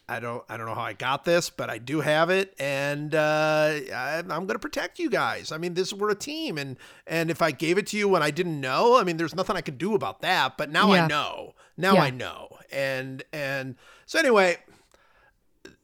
I 0.08 0.20
don't 0.20 0.44
I 0.50 0.58
don't 0.58 0.66
know 0.66 0.76
how 0.76 0.82
I 0.82 0.94
got 0.94 1.24
this, 1.24 1.50
but 1.50 1.70
I 1.70 1.78
do 1.78 2.02
have 2.02 2.30
it, 2.30 2.54
and 2.60 3.16
uh, 3.16 3.80
I, 3.94 4.20
am 4.20 4.28
going 4.28 4.48
to 4.48 4.60
protect 4.60 5.00
you 5.00 5.10
guys. 5.10 5.52
I 5.52 5.58
mean, 5.58 5.74
this 5.74 5.94
we're 5.94 6.10
a 6.10 6.16
team, 6.16 6.58
and 6.58 6.78
and 7.08 7.32
if 7.32 7.42
I 7.42 7.52
gave 7.52 7.78
it 7.78 7.88
to 7.88 7.98
you 7.98 8.10
when 8.10 8.22
I 8.22 8.30
didn't 8.30 8.60
know, 8.60 8.98
I 8.98 9.04
mean, 9.04 9.18
there's 9.18 9.36
nothing 9.36 9.56
I 9.56 9.62
could 9.62 9.78
do 9.78 9.96
about 9.96 10.22
that. 10.22 10.58
But 10.58 10.70
now 10.72 10.94
Yeah. 10.94 11.06
I 11.06 11.08
know. 11.08 11.56
Now 11.78 11.94
Yeah. 11.94 12.04
I 12.04 12.10
know, 12.10 12.50
and 12.72 13.24
and 13.32 13.76
so 14.06 14.20
anyway, 14.20 14.58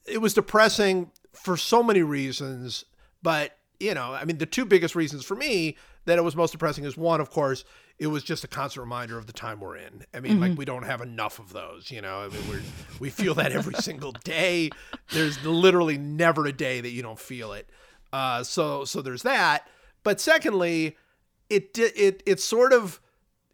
it 0.10 0.20
was 0.20 0.34
depressing 0.34 1.12
for 1.34 1.58
so 1.58 1.84
many 1.84 2.04
reasons, 2.04 2.86
but 3.22 3.58
you 3.80 3.94
know, 3.94 4.14
I 4.14 4.26
mean, 4.26 4.38
the 4.38 4.46
two 4.46 4.66
biggest 4.66 4.96
reasons 4.96 5.24
for 5.24 5.36
me 5.36 5.78
that 6.06 6.18
it 6.18 6.24
was 6.24 6.36
most 6.36 6.52
depressing 6.52 6.84
is 6.84 6.98
one, 6.98 7.22
of 7.22 7.30
course, 7.30 7.64
it 7.98 8.08
was 8.08 8.24
just 8.24 8.44
a 8.44 8.48
constant 8.48 8.82
reminder 8.82 9.18
of 9.18 9.28
the 9.28 9.34
time 9.34 9.60
we're 9.60 9.78
in. 9.78 10.06
I 10.14 10.20
mean, 10.22 10.40
like 10.40 10.58
we 10.58 10.66
don't 10.66 10.84
have 10.84 11.02
enough 11.02 11.38
of 11.38 11.52
those, 11.52 11.92
you 11.92 12.02
know. 12.02 12.22
I 12.22 12.30
mean, 12.30 12.42
we're 12.50 12.62
we 13.00 13.10
feel 13.10 13.34
that 13.36 13.52
every 13.52 13.74
single 13.80 14.14
day. 14.24 14.70
There's 15.12 15.44
literally 15.46 15.98
never 15.98 16.46
a 16.46 16.54
day 16.54 16.82
that 16.82 16.92
you 16.92 17.02
don't 17.02 17.20
feel 17.20 17.54
it. 17.54 17.70
Uh, 18.12 18.44
so 18.44 18.86
so 18.86 19.02
there's 19.02 19.24
that. 19.24 19.68
But 20.04 20.22
secondly, 20.22 20.98
it 21.50 21.78
it 21.78 22.24
it 22.26 22.40
sort 22.40 22.72
of 22.72 23.02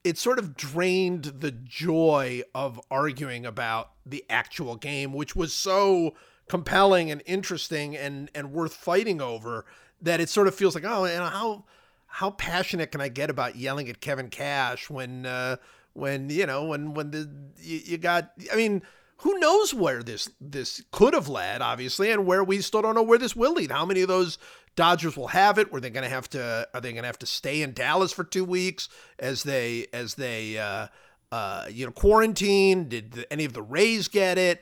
it 0.04 0.20
sort 0.20 0.38
of 0.38 0.56
drained 0.56 1.24
the 1.40 1.52
joy 1.52 2.44
of 2.54 2.80
arguing 2.92 3.46
about 3.48 3.92
the 4.06 4.24
actual 4.30 4.76
game, 4.76 5.12
which 5.12 5.36
was 5.36 5.54
so 5.54 6.14
compelling 6.48 7.10
and 7.12 7.22
interesting 7.26 7.96
and 7.96 8.30
and 8.36 8.52
worth 8.52 8.74
fighting 8.74 9.22
over 9.22 9.66
that 10.02 10.20
it 10.20 10.30
sort 10.30 10.48
of 10.48 10.56
feels 10.56 10.76
like 10.76 10.86
oh, 10.86 11.06
and 11.06 11.24
how 11.24 11.66
how 12.08 12.32
passionate 12.32 12.92
can 12.92 13.02
I 13.02 13.10
get 13.10 13.30
about 13.30 13.56
yelling 13.56 13.90
at 13.90 14.00
Kevin 14.00 14.30
Cash 14.30 14.90
when 14.90 15.26
uh, 15.26 15.58
when 15.94 16.30
you 16.30 16.46
know 16.46 16.66
when 16.66 16.94
when 16.94 17.12
the 17.12 17.30
you, 17.60 17.82
you 17.84 17.98
got 17.98 18.32
I 18.52 18.56
mean 18.56 18.84
who 19.18 19.40
knows 19.40 19.74
where 19.74 20.04
this 20.04 20.30
this 20.40 20.84
could 20.92 21.14
have 21.14 21.28
led 21.28 21.62
obviously 21.62 22.12
and 22.12 22.26
where 22.26 22.44
we 22.44 22.62
still 22.62 22.82
don't 22.82 22.96
know 22.96 23.04
where 23.04 23.18
this 23.18 23.36
will 23.36 23.54
lead. 23.54 23.72
How 23.72 23.86
many 23.86 24.02
of 24.02 24.08
those 24.08 24.38
Dodgers 24.76 25.16
will 25.16 25.28
have 25.28 25.58
it? 25.58 25.72
Were 25.72 25.80
they 25.80 25.90
going 25.90 26.04
to 26.04 26.10
have 26.10 26.30
to 26.32 26.68
are 26.74 26.82
they 26.82 26.92
going 26.92 27.04
to 27.04 27.08
have 27.08 27.20
to 27.20 27.26
stay 27.26 27.62
in 27.62 27.74
Dallas 27.74 28.12
for 28.12 28.24
2 28.24 28.44
weeks 28.44 28.90
as 29.18 29.44
they 29.44 29.88
as 29.94 30.16
they 30.16 30.58
uh 30.58 30.88
uh 31.32 31.66
you 31.70 31.86
know 31.86 31.92
quarantine? 31.92 32.88
Did 32.90 33.14
the, 33.14 33.34
any 33.34 33.46
of 33.46 33.54
the 33.54 33.62
Rays 33.62 34.08
get 34.08 34.38
it 34.38 34.62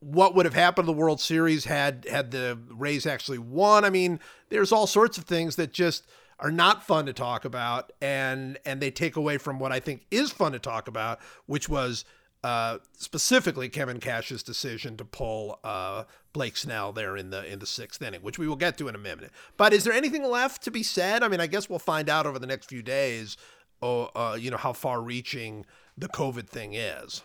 what 0.00 0.34
would 0.34 0.46
have 0.46 0.54
happened 0.54 0.86
to 0.86 0.92
the 0.92 0.98
World 0.98 1.20
Series 1.20 1.66
had 1.66 2.06
had 2.10 2.30
the 2.30 2.58
Rays 2.70 3.06
actually 3.06 3.38
won. 3.38 3.84
I 3.84 3.90
mean, 3.90 4.18
there's 4.48 4.72
all 4.72 4.86
sorts 4.86 5.18
of 5.18 5.24
things 5.24 5.56
that 5.56 5.72
just 5.72 6.06
are 6.38 6.50
not 6.50 6.82
fun 6.82 7.06
to 7.06 7.12
talk 7.12 7.44
about, 7.44 7.92
and 8.00 8.58
and 8.64 8.80
they 8.80 8.90
take 8.90 9.16
away 9.16 9.38
from 9.38 9.58
what 9.58 9.72
I 9.72 9.80
think 9.80 10.06
is 10.10 10.30
fun 10.30 10.52
to 10.52 10.58
talk 10.58 10.88
about, 10.88 11.20
which 11.46 11.68
was 11.68 12.06
uh, 12.42 12.78
specifically 12.96 13.68
Kevin 13.68 14.00
Cash's 14.00 14.42
decision 14.42 14.96
to 14.96 15.04
pull 15.04 15.60
uh, 15.62 16.04
Blake 16.32 16.56
Snell 16.56 16.92
there 16.92 17.16
in 17.16 17.28
the 17.28 17.44
in 17.50 17.58
the 17.58 17.66
sixth 17.66 18.00
inning, 18.00 18.22
which 18.22 18.38
we 18.38 18.48
will 18.48 18.56
get 18.56 18.78
to 18.78 18.88
in 18.88 18.94
a 18.94 18.98
minute. 18.98 19.30
But 19.58 19.74
is 19.74 19.84
there 19.84 19.92
anything 19.92 20.24
left 20.24 20.62
to 20.62 20.70
be 20.70 20.82
said? 20.82 21.22
I 21.22 21.28
mean, 21.28 21.40
I 21.40 21.46
guess 21.46 21.68
we'll 21.68 21.78
find 21.78 22.08
out 22.08 22.26
over 22.26 22.38
the 22.38 22.46
next 22.46 22.70
few 22.70 22.82
days. 22.82 23.36
Oh, 23.82 24.10
uh, 24.14 24.36
you 24.40 24.50
know 24.50 24.56
how 24.56 24.72
far-reaching 24.72 25.66
the 25.96 26.08
COVID 26.08 26.48
thing 26.48 26.74
is. 26.74 27.22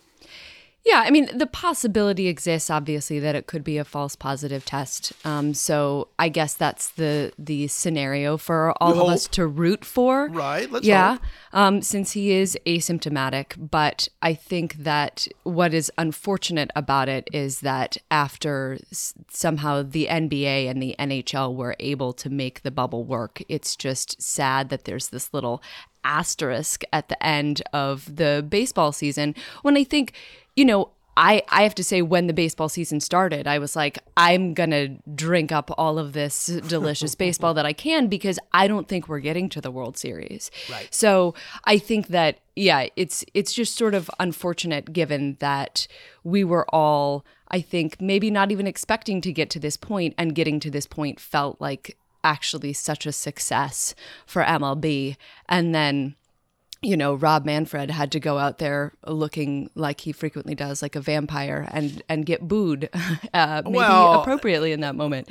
Yeah, 0.86 1.02
I 1.04 1.10
mean, 1.10 1.36
the 1.36 1.48
possibility 1.48 2.28
exists, 2.28 2.70
obviously, 2.70 3.20
that 3.20 3.34
it 3.34 3.48
could 3.48 3.64
be 3.64 3.80
a 3.80 3.84
false 3.84 4.16
positive 4.16 4.66
test. 4.66 5.14
Um, 5.26 5.56
so 5.56 6.10
I 6.20 6.30
guess 6.30 6.54
that's 6.54 6.90
the 6.92 7.34
the 7.40 7.68
scenario 7.68 8.38
for 8.38 8.72
all 8.80 8.94
We 8.94 9.00
of 9.00 9.08
us 9.08 9.28
to 9.30 9.48
root 9.48 9.84
for. 9.84 10.28
Right, 10.30 10.70
let's 10.70 10.86
yeah, 10.86 11.14
hope. 11.14 11.22
um, 11.54 11.82
since 11.82 12.12
he 12.12 12.34
is 12.34 12.56
asymptomatic. 12.68 13.54
But 13.58 14.10
I 14.22 14.36
think 14.36 14.76
that 14.76 15.28
what 15.42 15.74
is 15.74 15.92
unfortunate 15.98 16.70
about 16.76 17.10
it 17.10 17.30
is 17.34 17.62
that 17.62 17.98
after 18.12 18.78
s- 18.92 19.16
somehow 19.32 19.82
the 19.82 20.06
NBA 20.08 20.70
and 20.70 20.84
the 20.84 20.96
NHL 21.00 21.56
were 21.56 21.76
able 21.80 22.14
to 22.14 22.30
make 22.30 22.62
the 22.62 22.70
bubble 22.70 23.04
work, 23.06 23.42
it's 23.50 23.76
just 23.76 24.22
sad 24.22 24.70
that 24.70 24.84
there's 24.86 25.08
this 25.10 25.34
little 25.34 25.64
asterisk 26.04 26.84
at 26.94 27.10
the 27.10 27.26
end 27.26 27.64
of 27.74 28.18
the 28.18 28.46
baseball 28.48 28.92
season 28.92 29.34
when 29.64 29.76
I 29.76 29.84
think, 29.84 30.14
you 30.56 30.66
know, 30.66 30.92
I, 31.18 31.44
I 31.48 31.64
have 31.64 31.76
to 31.76 31.84
say, 31.84 32.02
when 32.02 32.28
the 32.28 32.34
baseball 32.34 32.68
season 32.68 33.00
started, 33.00 33.48
I 33.48 33.58
was 33.58 33.76
like, 33.76 34.00
I'm 34.18 34.54
going 34.54 34.72
to 34.72 34.90
drink 35.16 35.52
up 35.52 35.72
all 35.78 35.98
of 35.98 36.14
this 36.14 36.48
delicious 36.68 37.16
baseball 37.16 37.54
that 37.54 37.66
I 37.66 37.74
can 37.74 38.08
because 38.08 38.38
I 38.52 38.68
don't 38.68 38.88
think 38.88 39.08
we're 39.08 39.20
getting 39.20 39.48
to 39.50 39.62
the 39.62 39.72
World 39.72 39.98
Series. 39.98 40.52
Right. 40.70 40.88
So 40.92 41.34
I 41.64 41.78
think 41.78 42.08
that, 42.08 42.40
yeah, 42.56 42.88
it's 42.96 43.24
it's 43.34 43.54
just 43.54 43.78
sort 43.78 43.94
of 43.94 44.10
unfortunate 44.20 44.92
given 44.92 45.38
that 45.40 45.88
we 46.24 46.44
were 46.44 46.66
all, 46.74 47.26
I 47.50 47.62
think, 47.62 48.02
maybe 48.02 48.30
not 48.30 48.52
even 48.52 48.68
expecting 48.68 49.22
to 49.22 49.32
get 49.32 49.50
to 49.52 49.60
this 49.60 49.78
point, 49.78 50.16
and 50.18 50.36
getting 50.36 50.60
to 50.62 50.72
this 50.72 50.88
point 50.88 51.20
felt 51.20 51.62
like 51.62 51.98
actually 52.26 52.74
such 52.74 53.06
a 53.06 53.12
success 53.14 53.96
for 54.26 54.44
MLB. 54.44 55.16
And 55.48 55.74
then 55.74 56.16
you 56.82 56.96
know, 56.98 57.16
Rob 57.16 57.46
Manfred 57.46 57.90
had 57.90 58.12
to 58.12 58.20
go 58.20 58.38
out 58.38 58.58
there 58.60 58.94
looking 59.08 59.70
like 59.76 60.02
he 60.02 60.12
frequently 60.12 60.56
does, 60.56 60.82
like 60.82 60.96
a 60.96 61.02
vampire, 61.02 61.68
and 61.72 62.02
and 62.10 62.26
get 62.26 62.48
booed, 62.48 62.90
uh, 63.34 63.62
maybe 63.66 63.78
Well- 63.78 64.22
appropriately 64.22 64.72
in 64.72 64.82
that 64.82 64.96
moment. 64.96 65.30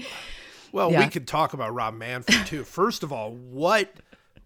Well, 0.73 0.91
Yeah. 0.91 1.05
we 1.05 1.11
could 1.11 1.29
talk 1.29 1.53
about 1.53 1.73
Rob 1.73 1.95
Manfred 1.95 2.47
too. 2.47 2.65
First 2.65 3.05
of 3.05 3.13
all, 3.13 3.31
what 3.33 3.93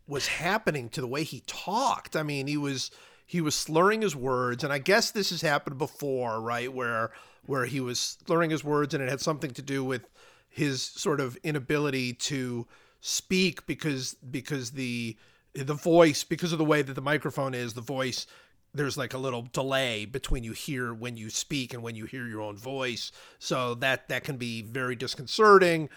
was 0.06 0.26
happening 0.26 0.90
to 0.90 1.00
the 1.00 1.06
way 1.06 1.24
he 1.24 1.42
talked? 1.46 2.14
I 2.16 2.22
mean, 2.22 2.46
he 2.46 2.56
was 2.58 2.90
he 3.24 3.40
was 3.40 3.54
slurring 3.54 4.00
his 4.02 4.14
words, 4.16 4.64
and 4.64 4.72
I 4.72 4.78
guess 4.78 5.10
this 5.10 5.30
has 5.30 5.40
happened 5.42 5.78
before, 5.78 6.40
right? 6.40 6.72
Where 6.72 7.10
where 7.46 7.64
he 7.64 7.80
was 7.80 8.18
slurring 8.26 8.50
his 8.50 8.62
words, 8.62 8.92
and 8.92 9.02
it 9.02 9.08
had 9.08 9.20
something 9.22 9.52
to 9.52 9.62
do 9.62 9.82
with 9.82 10.02
his 10.50 10.82
sort 10.82 11.20
of 11.20 11.36
inability 11.42 12.12
to 12.12 12.66
speak 13.00 13.64
because 13.66 14.16
because 14.30 14.72
the 14.72 15.16
the 15.64 15.74
voice 15.74 16.24
because 16.24 16.52
of 16.52 16.58
the 16.58 16.64
way 16.64 16.82
that 16.82 16.94
the 16.94 17.00
microphone 17.00 17.54
is, 17.54 17.74
the 17.74 17.80
voice 17.80 18.26
there's 18.74 18.98
like 18.98 19.14
a 19.14 19.18
little 19.18 19.42
delay 19.42 20.04
between 20.04 20.44
you 20.44 20.52
hear 20.52 20.92
when 20.92 21.16
you 21.16 21.30
speak 21.30 21.72
and 21.72 21.82
when 21.82 21.94
you 21.94 22.04
hear 22.04 22.26
your 22.26 22.40
own 22.40 22.56
voice. 22.56 23.12
So 23.38 23.74
that 23.76 24.08
that 24.08 24.24
can 24.24 24.36
be 24.36 24.62
very 24.62 24.94
disconcerting. 24.94 25.88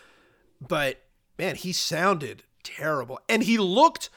But 0.60 1.02
man, 1.38 1.56
he 1.56 1.74
sounded 1.74 2.44
terrible. 2.64 3.20
And 3.28 3.44
he 3.44 3.58
looked 3.58 4.10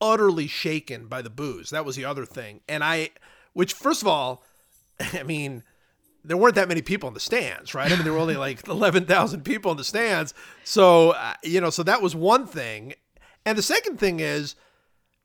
utterly 0.00 0.46
shaken 0.46 1.06
by 1.06 1.22
the 1.22 1.30
boos. 1.30 1.70
That 1.70 1.84
was 1.84 1.96
the 1.96 2.04
other 2.04 2.24
thing. 2.24 2.60
And 2.68 2.82
I 2.82 3.10
which 3.52 3.72
first 3.72 4.02
of 4.02 4.08
all, 4.08 4.42
I 5.12 5.22
mean, 5.22 5.62
there 6.24 6.36
weren't 6.36 6.54
that 6.54 6.68
many 6.68 6.82
people 6.82 7.08
in 7.08 7.14
the 7.14 7.20
stands, 7.20 7.74
right? 7.74 7.90
I 7.90 7.94
mean, 7.94 8.04
there 8.04 8.12
were 8.12 8.18
only 8.18 8.36
like 8.38 8.66
11,000 8.66 9.44
people 9.44 9.70
in 9.70 9.76
the 9.76 9.84
stands. 9.84 10.34
So, 10.64 11.10
uh, 11.10 11.34
you 11.42 11.60
know, 11.60 11.70
so 11.70 11.82
that 11.82 12.02
was 12.02 12.14
one 12.14 12.46
thing. 12.46 12.94
And 13.46 13.56
the 13.56 13.62
second 13.62 13.98
thing 13.98 14.20
is, 14.20 14.54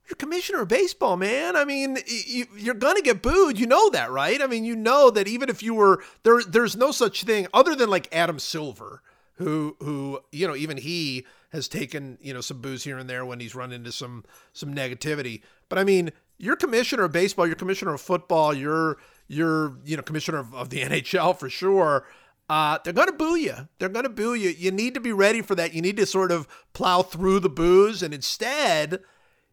you're 0.08 0.16
commissioner 0.16 0.62
of 0.62 0.68
baseball, 0.68 1.16
man. 1.16 1.56
I 1.56 1.64
mean, 1.64 1.98
you, 2.06 2.46
you're 2.56 2.74
gonna 2.74 3.02
get 3.02 3.22
booed. 3.22 3.58
You 3.58 3.66
know 3.66 3.90
that, 3.90 4.10
right? 4.10 4.40
I 4.40 4.46
mean, 4.46 4.64
you 4.64 4.76
know 4.76 5.10
that 5.10 5.26
even 5.26 5.48
if 5.48 5.62
you 5.62 5.74
were 5.74 6.02
there, 6.22 6.42
there's 6.42 6.76
no 6.76 6.92
such 6.92 7.24
thing 7.24 7.46
other 7.52 7.74
than 7.74 7.90
like 7.90 8.08
Adam 8.12 8.38
Silver, 8.38 9.02
who 9.34 9.76
who 9.80 10.20
you 10.30 10.46
know 10.46 10.54
even 10.54 10.76
he 10.76 11.26
has 11.50 11.66
taken 11.68 12.18
you 12.20 12.32
know 12.32 12.40
some 12.40 12.60
boos 12.60 12.84
here 12.84 12.98
and 12.98 13.10
there 13.10 13.24
when 13.24 13.40
he's 13.40 13.54
run 13.54 13.72
into 13.72 13.90
some 13.90 14.24
some 14.52 14.74
negativity. 14.74 15.42
But 15.68 15.78
I 15.78 15.84
mean, 15.84 16.12
you're 16.38 16.56
commissioner 16.56 17.04
of 17.04 17.12
baseball. 17.12 17.46
You're 17.46 17.56
commissioner 17.56 17.94
of 17.94 18.00
football. 18.00 18.54
You're 18.54 18.98
you're 19.26 19.76
you 19.84 19.96
know 19.96 20.02
commissioner 20.02 20.38
of, 20.38 20.54
of 20.54 20.70
the 20.70 20.80
NHL 20.82 21.36
for 21.36 21.50
sure. 21.50 22.06
Uh, 22.48 22.78
they're 22.84 22.92
gonna 22.92 23.10
boo 23.10 23.34
you. 23.34 23.68
They're 23.80 23.88
gonna 23.88 24.08
boo 24.08 24.34
you. 24.34 24.50
You 24.50 24.70
need 24.70 24.94
to 24.94 25.00
be 25.00 25.10
ready 25.10 25.42
for 25.42 25.56
that. 25.56 25.74
You 25.74 25.82
need 25.82 25.96
to 25.96 26.06
sort 26.06 26.30
of 26.30 26.46
plow 26.74 27.02
through 27.02 27.40
the 27.40 27.48
boos, 27.48 28.04
and 28.04 28.14
instead 28.14 29.00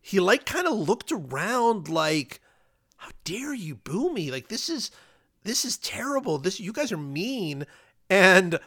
he 0.04 0.20
like 0.20 0.46
kind 0.46 0.68
of 0.68 0.74
looked 0.74 1.12
around 1.12 1.88
like 1.88 2.42
how 2.98 3.10
dare 3.24 3.54
you 3.54 3.74
boo 3.74 4.14
me 4.14 4.30
like 4.30 4.50
this 4.50 4.70
is 4.70 4.92
this 5.44 5.66
is 5.66 5.78
terrible. 5.78 6.38
This 6.38 6.60
you 6.60 6.72
guys 6.74 6.92
are 6.92 6.98
mean, 6.98 7.66
and 8.10 8.60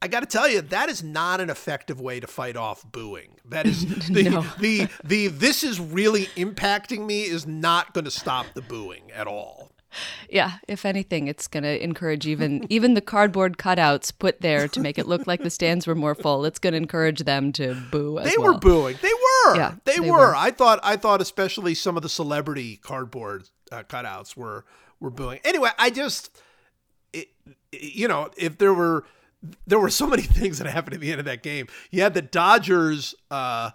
I 0.00 0.08
got 0.08 0.20
to 0.20 0.26
tell 0.26 0.48
you 0.48 0.60
that 0.62 0.88
is 0.88 1.02
not 1.02 1.40
an 1.40 1.50
effective 1.50 2.00
way 2.00 2.20
to 2.20 2.26
fight 2.26 2.56
off 2.56 2.90
booing. 2.90 3.36
That 3.44 3.66
is 3.66 3.86
the 4.08 4.24
No. 4.24 4.46
the 4.58 4.88
the 5.04 5.28
this 5.28 5.62
is 5.62 5.78
really 5.78 6.26
impacting 6.36 7.06
me 7.06 7.22
is 7.22 7.46
not 7.46 7.92
going 7.94 8.04
to 8.06 8.10
stop 8.10 8.46
the 8.54 8.62
booing 8.62 9.10
at 9.12 9.26
all. 9.26 9.71
Yeah, 10.28 10.52
if 10.68 10.84
anything, 10.84 11.28
it's 11.28 11.46
going 11.48 11.62
to 11.62 11.82
encourage 11.82 12.26
even 12.26 12.66
even 12.70 12.94
the 12.94 13.00
cardboard 13.00 13.58
cutouts 13.58 14.12
put 14.16 14.40
there 14.40 14.68
to 14.68 14.80
make 14.80 14.98
it 14.98 15.06
look 15.06 15.26
like 15.26 15.42
the 15.42 15.50
stands 15.50 15.86
were 15.86 15.94
more 15.94 16.14
full. 16.14 16.44
It's 16.44 16.58
going 16.58 16.72
to 16.72 16.76
encourage 16.78 17.20
them 17.20 17.52
to 17.52 17.74
boo 17.90 18.18
as 18.18 18.30
They 18.30 18.38
well. 18.38 18.54
were 18.54 18.58
booing. 18.58 18.96
They 19.02 19.12
were. 19.12 19.56
Yeah, 19.56 19.74
they, 19.84 19.98
they 19.98 20.10
were. 20.10 20.18
were. 20.18 20.36
I 20.36 20.50
thought. 20.50 20.80
I 20.82 20.96
thought 20.96 21.20
especially 21.20 21.74
some 21.74 21.96
of 21.96 22.02
the 22.02 22.08
celebrity 22.08 22.76
cardboard 22.76 23.48
uh, 23.70 23.82
cutouts 23.82 24.36
were 24.36 24.64
were 25.00 25.10
booing. 25.10 25.40
Anyway, 25.44 25.70
I 25.78 25.90
just, 25.90 26.30
it, 27.12 27.28
you 27.72 28.08
know, 28.08 28.30
if 28.36 28.58
there 28.58 28.72
were 28.74 29.04
there 29.66 29.78
were 29.78 29.90
so 29.90 30.06
many 30.06 30.22
things 30.40 30.58
that 30.58 30.68
happened 30.68 30.94
at 30.94 31.00
the 31.00 31.10
end 31.10 31.18
of 31.20 31.26
that 31.26 31.42
game. 31.42 31.66
You 31.90 32.02
had 32.02 32.14
the 32.14 32.22
Dodgers, 32.22 33.14
uh, 33.30 33.70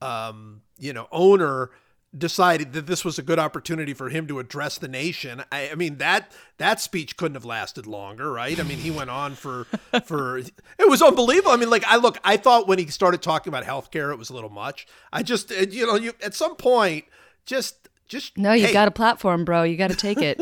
um, 0.00 0.62
you 0.78 0.92
know, 0.92 1.08
owner 1.12 1.70
decided 2.16 2.74
that 2.74 2.86
this 2.86 3.04
was 3.04 3.18
a 3.18 3.22
good 3.22 3.38
opportunity 3.38 3.94
for 3.94 4.10
him 4.10 4.26
to 4.26 4.38
address 4.38 4.76
the 4.78 4.88
nation. 4.88 5.42
I, 5.50 5.70
I 5.70 5.74
mean 5.74 5.98
that 5.98 6.30
that 6.58 6.80
speech 6.80 7.16
couldn't 7.16 7.34
have 7.34 7.44
lasted 7.44 7.86
longer, 7.86 8.30
right? 8.30 8.58
I 8.58 8.62
mean, 8.62 8.78
he 8.78 8.90
went 8.90 9.10
on 9.10 9.34
for 9.34 9.64
for 10.04 10.38
it 10.38 10.52
was 10.80 11.00
unbelievable. 11.00 11.52
I 11.52 11.56
mean, 11.56 11.70
like 11.70 11.84
I 11.84 11.96
look, 11.96 12.18
I 12.24 12.36
thought 12.36 12.68
when 12.68 12.78
he 12.78 12.86
started 12.88 13.22
talking 13.22 13.50
about 13.52 13.64
healthcare, 13.64 14.12
it 14.12 14.18
was 14.18 14.30
a 14.30 14.34
little 14.34 14.50
much. 14.50 14.86
I 15.12 15.22
just, 15.22 15.50
you 15.50 15.86
know, 15.86 15.94
you 15.94 16.12
at 16.22 16.34
some 16.34 16.56
point, 16.56 17.04
just 17.46 17.88
just 18.08 18.36
No, 18.36 18.52
you 18.52 18.66
hey, 18.66 18.72
got 18.72 18.88
a 18.88 18.92
platform, 18.92 19.44
bro. 19.44 19.62
You 19.62 19.76
got 19.76 19.90
to 19.90 19.96
take 19.96 20.18
it. 20.18 20.38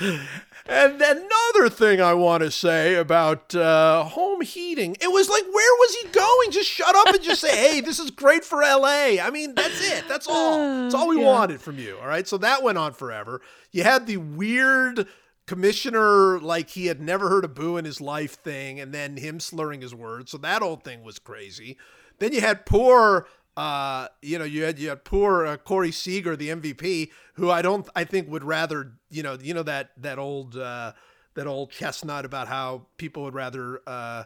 And 0.66 1.00
another 1.00 1.68
thing 1.68 2.00
I 2.00 2.14
want 2.14 2.42
to 2.42 2.50
say 2.50 2.94
about 2.94 3.54
uh, 3.54 4.04
home 4.04 4.40
heating, 4.40 4.96
it 4.98 5.12
was 5.12 5.28
like, 5.28 5.42
where 5.42 5.74
was 5.78 5.94
he 5.96 6.08
going? 6.08 6.50
Just 6.52 6.70
shut 6.70 6.96
up 6.96 7.14
and 7.14 7.22
just 7.22 7.42
say, 7.42 7.54
hey, 7.54 7.80
this 7.82 7.98
is 7.98 8.10
great 8.10 8.44
for 8.44 8.62
LA. 8.62 9.20
I 9.20 9.30
mean, 9.30 9.54
that's 9.54 9.86
it. 9.92 10.08
That's 10.08 10.26
all. 10.26 10.54
That's 10.84 10.94
all 10.94 11.08
we 11.08 11.20
yeah. 11.20 11.26
wanted 11.26 11.60
from 11.60 11.78
you. 11.78 11.98
All 12.00 12.06
right. 12.06 12.26
So 12.26 12.38
that 12.38 12.62
went 12.62 12.78
on 12.78 12.92
forever. 12.92 13.40
You 13.72 13.82
had 13.82 14.06
the 14.06 14.18
weird 14.18 15.06
commissioner, 15.46 16.38
like 16.40 16.70
he 16.70 16.86
had 16.86 17.00
never 17.00 17.28
heard 17.28 17.44
a 17.44 17.48
boo 17.48 17.76
in 17.76 17.84
his 17.84 18.00
life 18.00 18.34
thing, 18.34 18.80
and 18.80 18.92
then 18.92 19.16
him 19.16 19.40
slurring 19.40 19.82
his 19.82 19.94
words. 19.94 20.30
So 20.30 20.38
that 20.38 20.62
whole 20.62 20.76
thing 20.76 21.02
was 21.02 21.18
crazy. 21.18 21.76
Then 22.18 22.32
you 22.32 22.40
had 22.40 22.66
poor 22.66 23.26
uh, 23.56 24.08
you 24.20 24.38
know, 24.38 24.44
you 24.44 24.64
had 24.64 24.78
you 24.78 24.88
had 24.88 25.04
poor 25.04 25.46
uh, 25.46 25.56
Corey 25.56 25.92
Seager, 25.92 26.36
the 26.36 26.48
MVP, 26.48 27.10
who 27.34 27.50
I 27.50 27.62
don't, 27.62 27.88
I 27.94 28.04
think 28.04 28.28
would 28.28 28.44
rather, 28.44 28.92
you 29.10 29.22
know, 29.22 29.38
you 29.40 29.54
know 29.54 29.62
that 29.62 29.90
that 29.98 30.18
old 30.18 30.56
uh, 30.56 30.92
that 31.34 31.46
old 31.46 31.70
chestnut 31.70 32.24
about 32.24 32.48
how 32.48 32.86
people 32.96 33.22
would 33.24 33.34
rather 33.34 33.80
uh, 33.86 34.24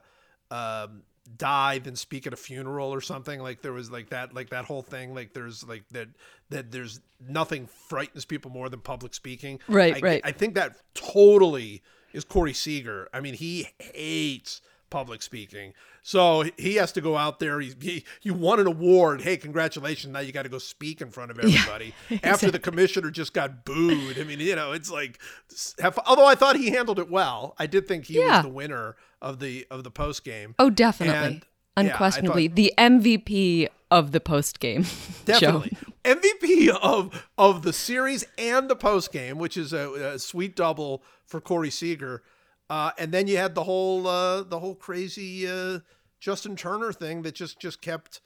um, 0.50 1.02
die 1.36 1.78
than 1.78 1.94
speak 1.94 2.26
at 2.26 2.32
a 2.32 2.36
funeral 2.36 2.92
or 2.92 3.02
something. 3.02 3.40
Like 3.40 3.60
there 3.60 3.72
was 3.72 3.90
like 3.90 4.10
that, 4.10 4.34
like 4.34 4.48
that 4.50 4.64
whole 4.64 4.82
thing. 4.82 5.14
Like 5.14 5.34
there's 5.34 5.62
like 5.62 5.86
that 5.90 6.08
that 6.48 6.70
there's 6.70 7.00
nothing 7.20 7.66
frightens 7.66 8.24
people 8.24 8.50
more 8.50 8.70
than 8.70 8.80
public 8.80 9.12
speaking. 9.12 9.60
Right, 9.68 9.96
I, 9.96 10.00
right. 10.00 10.20
I 10.24 10.32
think 10.32 10.54
that 10.54 10.76
totally 10.94 11.82
is 12.14 12.24
Corey 12.24 12.54
Seager. 12.54 13.08
I 13.12 13.20
mean, 13.20 13.34
he 13.34 13.68
hates 13.78 14.62
public 14.90 15.22
speaking. 15.22 15.72
So 16.02 16.44
he 16.56 16.76
has 16.76 16.92
to 16.92 17.00
go 17.00 17.16
out 17.16 17.38
there. 17.38 17.60
He, 17.60 17.74
he 17.80 18.04
you 18.22 18.34
won 18.34 18.60
an 18.60 18.66
award. 18.66 19.22
Hey, 19.22 19.36
congratulations! 19.36 20.12
Now 20.12 20.20
you 20.20 20.32
got 20.32 20.42
to 20.42 20.48
go 20.48 20.58
speak 20.58 21.00
in 21.00 21.10
front 21.10 21.30
of 21.30 21.38
everybody. 21.42 21.94
After 22.22 22.50
the 22.50 22.58
commissioner 22.58 23.10
just 23.10 23.32
got 23.34 23.64
booed. 23.64 24.18
I 24.18 24.24
mean, 24.24 24.40
you 24.40 24.56
know, 24.56 24.72
it's 24.72 24.90
like. 24.90 25.18
Have, 25.80 25.98
although 26.06 26.26
I 26.26 26.34
thought 26.34 26.56
he 26.56 26.70
handled 26.70 26.98
it 26.98 27.10
well, 27.10 27.54
I 27.58 27.66
did 27.66 27.86
think 27.88 28.06
he 28.06 28.18
Yeah. 28.18 28.36
was 28.38 28.42
the 28.46 28.52
winner 28.52 28.96
of 29.20 29.40
the 29.40 29.66
of 29.70 29.84
the 29.84 29.90
post 29.90 30.24
game. 30.24 30.54
Oh, 30.58 30.70
definitely. 30.70 31.16
And, 31.76 31.86
yeah, 31.86 31.92
Unquestionably. 31.92 32.48
thought- 32.48 32.56
the 32.56 32.74
MVP 32.78 33.68
of 33.90 34.12
the 34.12 34.20
post 34.20 34.60
game. 34.60 34.84
Definitely. 35.24 35.72
MVP 36.04 36.68
of 36.82 37.26
of 37.38 37.62
the 37.62 37.72
series 37.72 38.24
and 38.36 38.68
the 38.68 38.76
post 38.76 39.12
game, 39.12 39.38
which 39.38 39.56
is 39.56 39.72
a, 39.72 40.12
a 40.14 40.18
sweet 40.18 40.54
double 40.56 41.02
for 41.24 41.40
Corey 41.40 41.70
Seager. 41.70 42.22
Uh, 42.70 42.90
and 42.98 43.12
then 43.12 43.26
you 43.26 43.36
had 43.36 43.54
the 43.54 43.64
whole 43.64 44.06
uh, 44.06 44.42
the 44.42 44.58
whole 44.58 44.74
crazy 44.74 45.48
uh, 45.48 45.80
Justin 46.20 46.56
Turner 46.56 46.92
thing 46.92 47.22
that 47.22 47.34
just 47.34 47.60
just 47.60 47.80
kept 47.80 48.20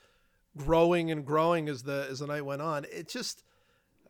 growing 0.57 1.11
and 1.11 1.25
growing 1.25 1.69
as 1.69 1.85
the 1.85 2.07
as 2.11 2.19
the 2.19 2.27
night 2.27 2.45
went 2.45 2.63
on. 2.63 2.85
It 2.93 3.09
just 3.09 3.45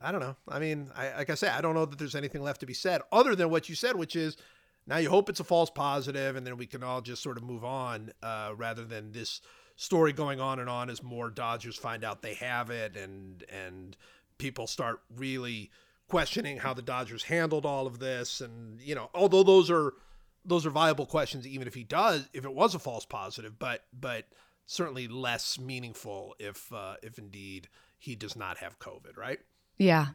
I 0.01 0.11
don't 0.11 0.21
know. 0.21 0.35
I 0.49 0.59
mean, 0.59 0.89
I, 0.95 1.15
like 1.15 1.29
I 1.29 1.35
say, 1.35 1.47
I 1.47 1.61
don't 1.61 1.75
know 1.75 1.85
that 1.85 1.97
there's 1.97 2.15
anything 2.15 2.41
left 2.41 2.59
to 2.59 2.65
be 2.65 2.73
said 2.73 3.01
other 3.11 3.35
than 3.35 3.49
what 3.49 3.69
you 3.69 3.75
said, 3.75 3.95
which 3.95 4.15
is 4.15 4.35
now 4.85 4.97
you 4.97 5.09
hope 5.09 5.29
it's 5.29 5.39
a 5.39 5.45
false 5.45 5.69
positive, 5.69 6.35
and 6.35 6.45
then 6.45 6.57
we 6.57 6.65
can 6.65 6.83
all 6.83 7.01
just 7.01 7.23
sort 7.23 7.37
of 7.37 7.43
move 7.43 7.63
on, 7.63 8.11
uh, 8.21 8.51
rather 8.55 8.83
than 8.83 9.13
this 9.13 9.39
story 9.75 10.13
going 10.13 10.39
on 10.39 10.59
and 10.59 10.69
on 10.69 10.89
as 10.89 11.01
more 11.01 11.29
Dodgers 11.29 11.77
find 11.77 12.03
out 12.03 12.21
they 12.21 12.33
have 12.35 12.69
it, 12.69 12.97
and 12.97 13.45
and 13.49 13.95
people 14.37 14.67
start 14.67 15.01
really 15.15 15.71
questioning 16.07 16.57
how 16.57 16.73
the 16.73 16.81
Dodgers 16.81 17.23
handled 17.23 17.65
all 17.65 17.87
of 17.87 17.99
this, 17.99 18.41
and 18.41 18.81
you 18.81 18.95
know, 18.95 19.09
although 19.13 19.43
those 19.43 19.71
are 19.71 19.93
those 20.45 20.65
are 20.65 20.69
viable 20.69 21.05
questions, 21.05 21.47
even 21.47 21.67
if 21.67 21.73
he 21.73 21.83
does, 21.83 22.27
if 22.33 22.45
it 22.45 22.53
was 22.53 22.75
a 22.75 22.79
false 22.79 23.05
positive, 23.05 23.57
but 23.59 23.83
but 23.97 24.25
certainly 24.65 25.07
less 25.07 25.59
meaningful 25.59 26.35
if 26.39 26.71
uh, 26.73 26.95
if 27.03 27.17
indeed 27.17 27.69
he 27.97 28.15
does 28.15 28.35
not 28.35 28.57
have 28.57 28.79
COVID, 28.79 29.17
right? 29.17 29.39
yeah. 29.77 30.07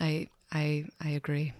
I 0.00 0.28
I 0.50 0.86
I 1.00 1.10
agree. 1.10 1.52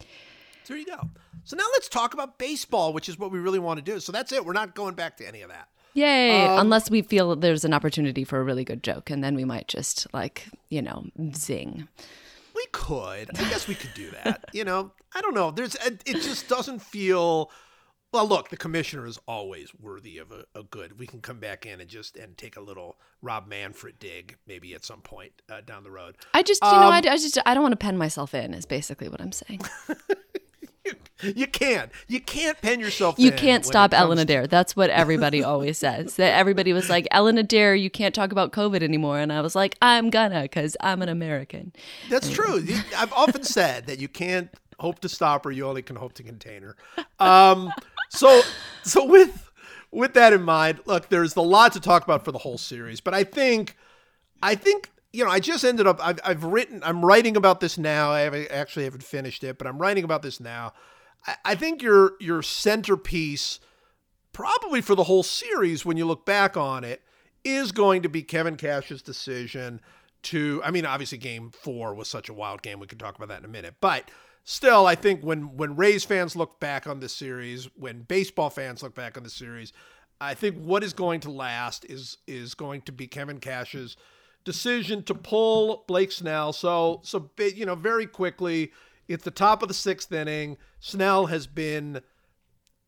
So 0.00 0.74
there 0.74 0.76
you 0.76 0.86
go. 0.86 1.00
So 1.44 1.56
now 1.56 1.64
let's 1.72 1.88
talk 1.88 2.14
about 2.14 2.38
baseball, 2.38 2.92
which 2.92 3.08
is 3.08 3.18
what 3.18 3.32
we 3.32 3.38
really 3.38 3.58
want 3.58 3.78
to 3.78 3.84
do. 3.84 3.98
So 4.00 4.12
that's 4.12 4.30
it. 4.32 4.44
We're 4.44 4.52
not 4.52 4.74
going 4.74 4.94
back 4.94 5.16
to 5.16 5.26
any 5.26 5.42
of 5.42 5.48
that. 5.50 5.68
Yay. 5.94 6.46
Um, 6.46 6.60
Unless 6.60 6.90
we 6.90 7.02
feel 7.02 7.34
there's 7.34 7.64
an 7.64 7.74
opportunity 7.74 8.22
for 8.22 8.38
a 8.38 8.44
really 8.44 8.64
good 8.64 8.84
joke, 8.84 9.10
and 9.10 9.24
then 9.24 9.34
we 9.34 9.44
might 9.44 9.66
just 9.66 10.06
like, 10.14 10.46
you 10.68 10.82
know, 10.82 11.06
zing. 11.34 11.88
We 12.54 12.66
could. 12.72 13.30
I 13.36 13.48
guess 13.48 13.66
we 13.66 13.74
could 13.74 13.94
do 13.94 14.10
that. 14.10 14.44
You 14.52 14.64
know, 14.64 14.92
I 15.14 15.20
don't 15.20 15.34
know. 15.34 15.50
There's 15.50 15.74
it 15.76 16.02
it 16.06 16.22
just 16.22 16.48
doesn't 16.48 16.80
feel 16.80 17.50
well, 18.10 18.26
look, 18.26 18.48
the 18.48 18.56
commissioner 18.56 19.04
is 19.06 19.18
always 19.28 19.74
worthy 19.74 20.16
of 20.16 20.32
a, 20.32 20.44
a 20.58 20.62
good. 20.62 20.98
We 20.98 21.06
can 21.06 21.20
come 21.20 21.40
back 21.40 21.66
in 21.66 21.78
and 21.80 21.90
just 21.90 22.16
and 22.16 22.38
take 22.38 22.56
a 22.56 22.60
little 22.60 22.96
Rob 23.20 23.46
Manfred 23.46 23.98
dig 23.98 24.36
maybe 24.46 24.74
at 24.74 24.82
some 24.84 25.02
point 25.02 25.32
uh, 25.50 25.60
down 25.60 25.84
the 25.84 25.90
road. 25.90 26.16
I 26.32 26.42
just, 26.42 26.62
you 26.62 26.70
know, 26.70 26.88
I, 26.88 26.98
Um, 26.98 27.04
I 27.06 27.16
just, 27.18 27.38
I 27.44 27.52
don't 27.52 27.62
want 27.62 27.72
to 27.72 27.76
pen 27.76 27.98
myself 27.98 28.32
in. 28.34 28.54
Is 28.54 28.64
basically 28.64 29.08
what 29.10 29.20
I'm 29.20 29.32
saying. 29.32 29.60
You 31.20 31.48
can't. 31.48 31.90
You 32.06 32.20
can't 32.20 32.60
pen 32.62 32.78
yourself. 32.80 33.16
You 33.18 33.32
in 33.32 33.36
can't 33.36 33.66
stop 33.66 33.92
Ellen 33.92 34.16
to- 34.18 34.22
Adair. 34.22 34.46
That's 34.46 34.76
what 34.76 34.88
everybody 34.88 35.42
always 35.42 35.76
says. 35.76 36.14
That 36.14 36.38
everybody 36.38 36.72
was 36.72 36.88
like, 36.88 37.08
Ellen 37.10 37.36
Adair, 37.38 37.74
you 37.74 37.90
can't 37.90 38.14
talk 38.14 38.30
about 38.30 38.52
COVID 38.52 38.82
anymore. 38.82 39.18
And 39.18 39.32
I 39.32 39.40
was 39.40 39.56
like, 39.56 39.76
I'm 39.82 40.10
gonna, 40.10 40.42
because 40.42 40.76
I'm 40.80 41.02
an 41.02 41.08
American. 41.08 41.72
That's 42.08 42.30
true. 42.30 42.64
I've 42.96 43.12
often 43.12 43.42
said 43.42 43.86
that 43.86 43.98
you 43.98 44.06
can't 44.08 44.48
hope 44.78 45.00
to 45.00 45.08
stop 45.08 45.44
her; 45.44 45.50
you 45.50 45.66
only 45.66 45.82
can 45.82 45.96
hope 45.96 46.12
to 46.14 46.22
contain 46.22 46.62
her. 46.62 46.76
Um, 47.18 47.72
so, 48.10 48.42
so 48.84 49.04
with 49.04 49.50
with 49.90 50.14
that 50.14 50.32
in 50.32 50.42
mind, 50.42 50.80
look, 50.86 51.08
there's 51.08 51.34
a 51.36 51.40
lot 51.40 51.72
to 51.72 51.80
talk 51.80 52.04
about 52.04 52.24
for 52.24 52.32
the 52.32 52.38
whole 52.38 52.58
series, 52.58 53.00
but 53.00 53.14
I 53.14 53.24
think, 53.24 53.76
I 54.42 54.54
think 54.54 54.90
you 55.12 55.24
know, 55.24 55.30
I 55.30 55.40
just 55.40 55.64
ended 55.64 55.86
up. 55.86 55.98
I've, 56.00 56.20
I've 56.24 56.44
written. 56.44 56.82
I'm 56.84 57.04
writing 57.04 57.36
about 57.36 57.60
this 57.60 57.78
now. 57.78 58.10
I 58.10 58.20
haven't, 58.20 58.50
actually 58.50 58.84
haven't 58.84 59.02
finished 59.02 59.42
it, 59.42 59.58
but 59.58 59.66
I'm 59.66 59.78
writing 59.78 60.04
about 60.04 60.22
this 60.22 60.38
now. 60.38 60.74
I, 61.26 61.36
I 61.44 61.54
think 61.54 61.82
your 61.82 62.12
your 62.20 62.42
centerpiece 62.42 63.60
probably 64.32 64.80
for 64.80 64.94
the 64.94 65.04
whole 65.04 65.22
series 65.22 65.84
when 65.84 65.96
you 65.96 66.04
look 66.04 66.24
back 66.24 66.56
on 66.56 66.84
it 66.84 67.02
is 67.44 67.72
going 67.72 68.02
to 68.02 68.08
be 68.08 68.22
Kevin 68.22 68.56
Cash's 68.56 69.02
decision 69.02 69.80
to 70.22 70.60
I 70.64 70.70
mean 70.70 70.86
obviously 70.86 71.18
game 71.18 71.50
4 71.50 71.94
was 71.94 72.08
such 72.08 72.28
a 72.28 72.34
wild 72.34 72.62
game 72.62 72.78
we 72.78 72.86
can 72.86 72.98
talk 72.98 73.16
about 73.16 73.28
that 73.28 73.38
in 73.38 73.44
a 73.44 73.48
minute 73.48 73.74
but 73.80 74.10
still 74.48 74.86
I 74.86 74.94
think 74.94 75.22
when 75.22 75.56
when 75.56 75.76
Rays 75.76 76.04
fans 76.04 76.34
look 76.34 76.58
back 76.58 76.86
on 76.86 77.00
this 77.00 77.14
series 77.14 77.68
when 77.76 78.02
baseball 78.02 78.48
fans 78.48 78.82
look 78.82 78.94
back 78.94 79.16
on 79.16 79.22
the 79.22 79.30
series 79.30 79.72
I 80.20 80.34
think 80.34 80.56
what 80.56 80.82
is 80.82 80.92
going 80.92 81.20
to 81.20 81.30
last 81.30 81.84
is 81.84 82.16
is 82.26 82.54
going 82.54 82.82
to 82.82 82.92
be 82.92 83.06
Kevin 83.06 83.40
Cash's 83.40 83.96
decision 84.44 85.02
to 85.02 85.14
pull 85.14 85.84
Blake 85.86 86.12
Snell 86.12 86.52
so 86.54 87.00
so 87.04 87.30
you 87.38 87.66
know 87.66 87.74
very 87.74 88.06
quickly 88.06 88.72
at 89.10 89.22
the 89.22 89.30
top 89.30 89.62
of 89.62 89.68
the 89.68 89.74
6th 89.74 90.10
inning 90.12 90.56
Snell 90.80 91.26
has 91.26 91.46
been 91.46 92.00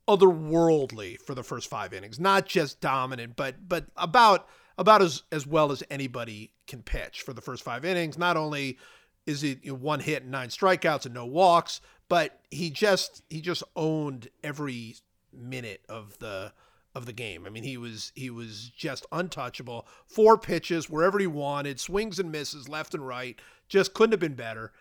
otherworldly 0.07 1.19
for 1.19 1.35
the 1.35 1.43
first 1.43 1.69
five 1.69 1.93
innings. 1.93 2.19
Not 2.19 2.45
just 2.45 2.81
dominant, 2.81 3.35
but 3.35 3.67
but 3.67 3.85
about 3.95 4.47
about 4.77 5.01
as 5.01 5.23
as 5.31 5.45
well 5.45 5.71
as 5.71 5.83
anybody 5.89 6.53
can 6.67 6.81
pitch 6.81 7.21
for 7.21 7.33
the 7.33 7.41
first 7.41 7.63
five 7.63 7.85
innings. 7.85 8.17
Not 8.17 8.37
only 8.37 8.77
is 9.25 9.43
it 9.43 9.59
you 9.63 9.71
know, 9.71 9.77
one 9.77 9.99
hit 9.99 10.23
and 10.23 10.31
nine 10.31 10.49
strikeouts 10.49 11.05
and 11.05 11.13
no 11.13 11.25
walks, 11.25 11.81
but 12.09 12.39
he 12.49 12.69
just 12.69 13.23
he 13.29 13.41
just 13.41 13.63
owned 13.75 14.29
every 14.43 14.95
minute 15.33 15.81
of 15.87 16.17
the 16.19 16.53
of 16.93 17.05
the 17.05 17.13
game. 17.13 17.45
I 17.45 17.49
mean, 17.49 17.63
he 17.63 17.77
was 17.77 18.11
he 18.15 18.29
was 18.29 18.69
just 18.75 19.05
untouchable. 19.11 19.87
Four 20.05 20.37
pitches 20.37 20.89
wherever 20.89 21.19
he 21.19 21.27
wanted, 21.27 21.79
swings 21.79 22.19
and 22.19 22.31
misses 22.31 22.67
left 22.67 22.93
and 22.93 23.07
right. 23.07 23.39
Just 23.67 23.93
couldn't 23.93 24.11
have 24.11 24.19
been 24.19 24.35
better. 24.35 24.73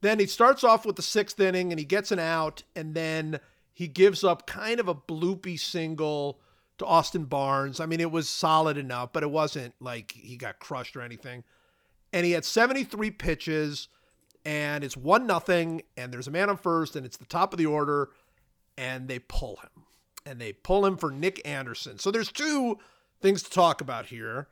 Then 0.00 0.18
he 0.18 0.26
starts 0.26 0.62
off 0.62 0.86
with 0.86 0.96
the 0.96 1.02
sixth 1.02 1.38
inning 1.40 1.72
and 1.72 1.78
he 1.78 1.84
gets 1.84 2.12
an 2.12 2.18
out, 2.18 2.62
and 2.74 2.94
then 2.94 3.40
he 3.72 3.88
gives 3.88 4.24
up 4.24 4.46
kind 4.46 4.80
of 4.80 4.88
a 4.88 4.94
bloopy 4.94 5.58
single 5.58 6.40
to 6.78 6.86
Austin 6.86 7.24
Barnes. 7.24 7.80
I 7.80 7.86
mean, 7.86 8.00
it 8.00 8.10
was 8.10 8.28
solid 8.28 8.78
enough, 8.78 9.12
but 9.12 9.22
it 9.22 9.30
wasn't 9.30 9.74
like 9.80 10.12
he 10.12 10.36
got 10.36 10.60
crushed 10.60 10.96
or 10.96 11.02
anything. 11.02 11.44
And 12.12 12.24
he 12.24 12.32
had 12.32 12.44
73 12.44 13.10
pitches, 13.12 13.88
and 14.44 14.82
it's 14.82 14.96
one 14.96 15.26
nothing, 15.26 15.82
and 15.96 16.12
there's 16.12 16.28
a 16.28 16.30
man 16.30 16.48
on 16.48 16.56
first, 16.56 16.96
and 16.96 17.04
it's 17.04 17.16
the 17.16 17.26
top 17.26 17.52
of 17.52 17.58
the 17.58 17.66
order, 17.66 18.10
and 18.76 19.08
they 19.08 19.18
pull 19.18 19.56
him. 19.56 19.84
And 20.24 20.40
they 20.40 20.52
pull 20.52 20.84
him 20.86 20.96
for 20.96 21.10
Nick 21.10 21.40
Anderson. 21.46 21.98
So 21.98 22.10
there's 22.10 22.30
two 22.32 22.78
things 23.20 23.42
to 23.42 23.50
talk 23.50 23.80
about 23.80 24.06
here. 24.06 24.48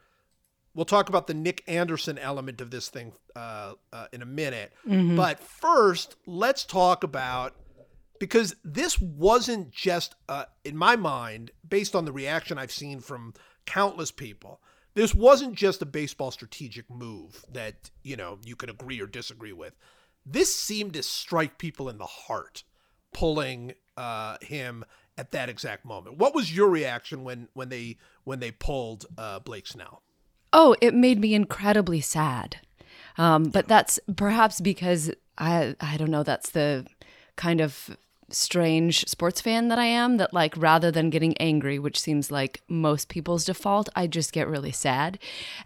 We'll 0.74 0.84
talk 0.84 1.08
about 1.08 1.26
the 1.26 1.34
Nick 1.34 1.62
Anderson 1.66 2.18
element 2.18 2.60
of 2.60 2.70
this 2.70 2.88
thing 2.88 3.12
uh, 3.34 3.72
uh, 3.92 4.06
in 4.12 4.20
a 4.20 4.26
minute. 4.26 4.72
But 5.16 5.40
first, 5.40 6.16
let's 6.26 6.64
talk 6.64 7.02
about 7.04 7.54
because 8.18 8.54
this 8.64 9.00
wasn't 9.00 9.70
just, 9.70 10.14
uh, 10.28 10.44
in 10.64 10.76
my 10.76 10.96
mind, 10.96 11.50
based 11.66 11.94
on 11.94 12.04
the 12.04 12.12
reaction 12.12 12.58
I've 12.58 12.72
seen 12.72 13.00
from 13.00 13.32
countless 13.66 14.10
people, 14.10 14.60
this 14.96 15.14
wasn't 15.14 15.54
just 15.54 15.82
a 15.82 15.86
baseball 15.86 16.30
strategic 16.30 16.90
move 16.90 17.44
that, 17.52 17.90
you 18.02 18.16
know, 18.16 18.38
you 18.44 18.56
could 18.56 18.70
agree 18.70 18.98
or 18.98 19.06
disagree 19.06 19.52
with. 19.52 19.76
This 20.24 20.56
seemed 20.56 20.94
to 20.94 21.02
strike 21.02 21.58
people 21.58 21.90
in 21.90 21.98
the 21.98 22.06
heart, 22.06 22.64
pulling 23.12 23.74
uh, 23.98 24.38
him 24.40 24.86
at 25.18 25.32
that 25.32 25.50
exact 25.50 25.84
moment. 25.84 26.16
What 26.16 26.34
was 26.34 26.56
your 26.56 26.70
reaction 26.70 27.24
when 27.24 27.48
when 27.52 27.68
they 27.68 27.98
when 28.24 28.40
they 28.40 28.50
pulled 28.50 29.04
uh, 29.18 29.38
Blake 29.40 29.66
Snell? 29.66 30.02
Oh, 30.54 30.74
it 30.80 30.94
made 30.94 31.20
me 31.20 31.34
incredibly 31.34 32.00
sad. 32.00 32.60
Um, 33.18 33.50
but 33.50 33.68
that's 33.68 34.00
perhaps 34.16 34.62
because 34.62 35.12
I 35.36 35.76
I 35.78 35.98
don't 35.98 36.10
know, 36.10 36.22
that's 36.22 36.50
the 36.50 36.86
kind 37.36 37.60
of 37.60 37.98
strange 38.30 39.06
sports 39.06 39.40
fan 39.40 39.68
that 39.68 39.78
I 39.78 39.84
am 39.84 40.16
that 40.16 40.34
like 40.34 40.54
rather 40.56 40.90
than 40.90 41.10
getting 41.10 41.36
angry, 41.38 41.78
which 41.78 42.00
seems 42.00 42.30
like 42.30 42.62
most 42.68 43.08
people's 43.08 43.44
default, 43.44 43.88
I 43.94 44.06
just 44.06 44.32
get 44.32 44.48
really 44.48 44.72
sad. 44.72 45.18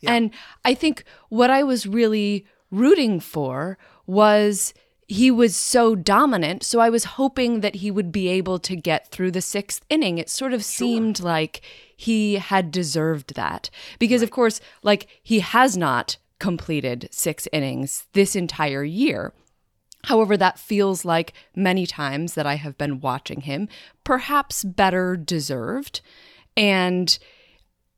And 0.06 0.30
I 0.64 0.74
think 0.74 1.04
what 1.28 1.50
I 1.50 1.62
was 1.62 1.86
really 1.86 2.46
rooting 2.70 3.20
for 3.20 3.78
was 4.06 4.74
he 5.06 5.30
was 5.30 5.56
so 5.56 5.96
dominant. 5.96 6.62
So 6.62 6.78
I 6.78 6.88
was 6.88 7.04
hoping 7.04 7.60
that 7.60 7.76
he 7.76 7.90
would 7.90 8.12
be 8.12 8.28
able 8.28 8.60
to 8.60 8.76
get 8.76 9.10
through 9.10 9.32
the 9.32 9.40
sixth 9.40 9.84
inning. 9.90 10.18
It 10.18 10.30
sort 10.30 10.52
of 10.52 10.64
seemed 10.64 11.18
like 11.18 11.62
he 11.96 12.36
had 12.36 12.70
deserved 12.70 13.34
that. 13.34 13.70
Because, 13.98 14.22
of 14.22 14.30
course, 14.30 14.60
like 14.84 15.08
he 15.22 15.40
has 15.40 15.76
not 15.76 16.16
completed 16.38 17.08
six 17.10 17.48
innings 17.52 18.06
this 18.12 18.36
entire 18.36 18.84
year. 18.84 19.32
However, 20.04 20.36
that 20.36 20.58
feels 20.58 21.04
like 21.04 21.32
many 21.54 21.86
times 21.86 22.34
that 22.34 22.46
I 22.46 22.54
have 22.54 22.78
been 22.78 23.00
watching 23.00 23.42
him, 23.42 23.68
perhaps 24.04 24.64
better 24.64 25.16
deserved. 25.16 26.00
And 26.56 27.18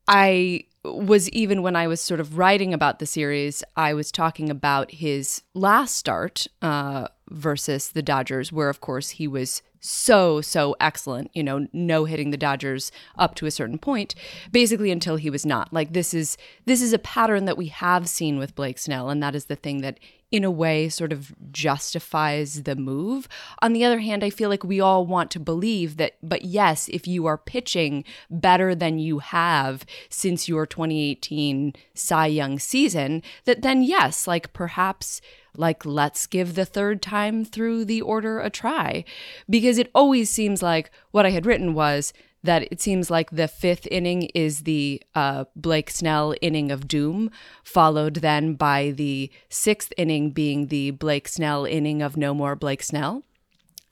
I 0.07 0.65
was 0.83 1.29
even 1.29 1.61
when 1.61 1.75
I 1.75 1.87
was 1.87 2.01
sort 2.01 2.19
of 2.19 2.37
writing 2.37 2.73
about 2.73 2.99
the 2.99 3.05
series, 3.05 3.63
I 3.75 3.93
was 3.93 4.11
talking 4.11 4.49
about 4.49 4.91
his 4.91 5.41
last 5.53 5.95
start 5.95 6.47
uh, 6.61 7.07
versus 7.29 7.89
the 7.89 8.01
Dodgers, 8.01 8.51
where 8.51 8.69
of 8.69 8.81
course 8.81 9.11
he 9.11 9.27
was 9.27 9.61
so 9.79 10.41
so 10.41 10.75
excellent. 10.79 11.31
You 11.33 11.43
know, 11.43 11.67
no 11.71 12.05
hitting 12.05 12.31
the 12.31 12.37
Dodgers 12.37 12.91
up 13.17 13.35
to 13.35 13.45
a 13.45 13.51
certain 13.51 13.77
point, 13.77 14.13
basically 14.51 14.91
until 14.91 15.15
he 15.15 15.29
was 15.29 15.45
not. 15.45 15.71
Like 15.71 15.93
this 15.93 16.13
is 16.13 16.37
this 16.65 16.81
is 16.81 16.91
a 16.91 16.99
pattern 16.99 17.45
that 17.45 17.57
we 17.57 17.67
have 17.67 18.09
seen 18.09 18.37
with 18.37 18.55
Blake 18.55 18.77
Snell, 18.77 19.09
and 19.09 19.23
that 19.23 19.35
is 19.35 19.45
the 19.45 19.55
thing 19.55 19.81
that 19.81 19.99
in 20.33 20.43
a 20.43 20.49
way 20.49 20.89
sort 20.89 21.13
of 21.13 21.31
justifies 21.51 22.63
the 22.63 22.75
move. 22.75 23.29
On 23.61 23.71
the 23.71 23.85
other 23.85 23.99
hand, 23.99 24.23
I 24.23 24.31
feel 24.31 24.49
like 24.49 24.63
we 24.63 24.81
all 24.81 25.05
want 25.05 25.29
to 25.31 25.39
believe 25.39 25.97
that, 25.97 26.15
but 26.23 26.43
yes, 26.43 26.89
if 26.89 27.07
you 27.07 27.27
are 27.27 27.37
pitching 27.37 28.03
better 28.31 28.73
than 28.73 28.97
you 28.97 29.19
have 29.19 29.85
since 30.09 30.49
your 30.49 30.65
2018 30.65 31.73
Cy 31.93 32.25
Young 32.25 32.57
season, 32.57 33.21
that 33.45 33.61
then 33.61 33.83
yes, 33.83 34.25
like 34.25 34.53
perhaps 34.53 35.21
like 35.55 35.85
let's 35.85 36.25
give 36.25 36.55
the 36.55 36.65
third 36.65 36.99
time 36.99 37.45
through 37.45 37.85
the 37.85 38.01
order 38.01 38.39
a 38.39 38.49
try 38.49 39.05
because 39.47 39.77
it 39.77 39.91
always 39.93 40.27
seems 40.27 40.63
like 40.63 40.89
what 41.11 41.27
i 41.27 41.29
had 41.29 41.45
written 41.45 41.75
was 41.75 42.11
that 42.43 42.69
it 42.71 42.81
seems 42.81 43.09
like 43.09 43.31
the 43.31 43.47
fifth 43.47 43.87
inning 43.89 44.23
is 44.35 44.63
the 44.63 45.01
uh, 45.15 45.45
Blake 45.55 45.89
Snell 45.89 46.35
inning 46.41 46.71
of 46.71 46.87
doom, 46.87 47.31
followed 47.63 48.15
then 48.15 48.55
by 48.55 48.91
the 48.91 49.31
sixth 49.49 49.93
inning 49.97 50.31
being 50.31 50.67
the 50.67 50.91
Blake 50.91 51.27
Snell 51.27 51.65
inning 51.65 52.01
of 52.01 52.17
no 52.17 52.33
more 52.33 52.55
Blake 52.55 52.83
Snell. 52.83 53.23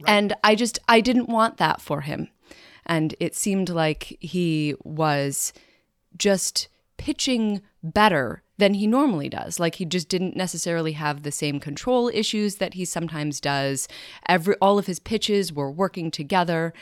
And 0.06 0.34
I 0.44 0.56
just, 0.56 0.80
I 0.90 1.00
didn't 1.00 1.30
want 1.30 1.58
that 1.58 1.80
for 1.80 2.02
him. 2.02 2.28
And 2.86 3.16
it 3.20 3.36
seemed 3.36 3.70
like 3.70 4.18
he 4.20 4.76
was 4.84 5.54
just 6.18 6.68
pitching 6.98 7.62
better 7.84 8.44
than 8.58 8.76
he 8.76 8.86
normally 8.86 9.28
does. 9.28 9.60
Like 9.60 9.76
he 9.76 9.86
just 9.86 10.08
didn't 10.08 10.36
necessarily 10.36 10.92
have 10.94 11.24
the 11.24 11.32
same 11.32 11.60
control 11.60 12.10
issues 12.14 12.56
that 12.58 12.76
he 12.76 12.86
sometimes 12.86 13.42
does. 13.42 13.88
Every 14.28 14.56
all 14.62 14.78
of 14.78 14.86
his 14.86 15.00
pitches 15.00 15.52
were 15.52 15.72
working 15.72 16.12
together. 16.12 16.74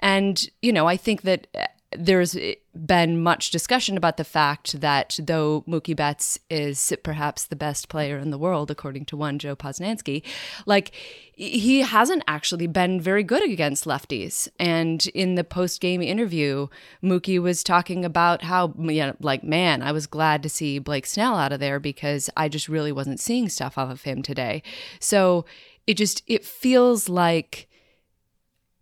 And 0.00 0.48
you 0.62 0.72
know, 0.72 0.86
I 0.86 0.96
think 0.96 1.22
that 1.22 1.46
there's 1.92 2.36
been 2.74 3.22
much 3.22 3.50
discussion 3.50 3.96
about 3.96 4.16
the 4.16 4.24
fact 4.24 4.80
that 4.80 5.18
though 5.22 5.62
Mookie 5.68 5.94
Betts 5.94 6.38
is 6.50 6.92
perhaps 7.04 7.44
the 7.44 7.56
best 7.56 7.88
player 7.88 8.18
in 8.18 8.30
the 8.30 8.38
world, 8.38 8.70
according 8.70 9.04
to 9.06 9.16
one 9.16 9.38
Joe 9.38 9.54
Posnanski, 9.54 10.22
like 10.66 10.92
he 11.32 11.80
hasn't 11.80 12.24
actually 12.26 12.66
been 12.66 13.00
very 13.00 13.22
good 13.22 13.48
against 13.48 13.84
lefties. 13.84 14.48
And 14.58 15.06
in 15.08 15.36
the 15.36 15.44
post 15.44 15.80
game 15.80 16.02
interview, 16.02 16.66
Mookie 17.02 17.40
was 17.40 17.62
talking 17.62 18.04
about 18.04 18.42
how, 18.42 18.74
you 18.78 19.06
know, 19.06 19.16
like, 19.20 19.44
man, 19.44 19.80
I 19.82 19.92
was 19.92 20.06
glad 20.06 20.42
to 20.42 20.48
see 20.48 20.78
Blake 20.78 21.06
Snell 21.06 21.36
out 21.36 21.52
of 21.52 21.60
there 21.60 21.78
because 21.78 22.28
I 22.36 22.48
just 22.48 22.68
really 22.68 22.92
wasn't 22.92 23.20
seeing 23.20 23.48
stuff 23.48 23.78
off 23.78 23.90
of 23.90 24.02
him 24.02 24.22
today. 24.22 24.62
So 24.98 25.44
it 25.86 25.94
just, 25.94 26.22
it 26.26 26.44
feels 26.44 27.08
like 27.08 27.68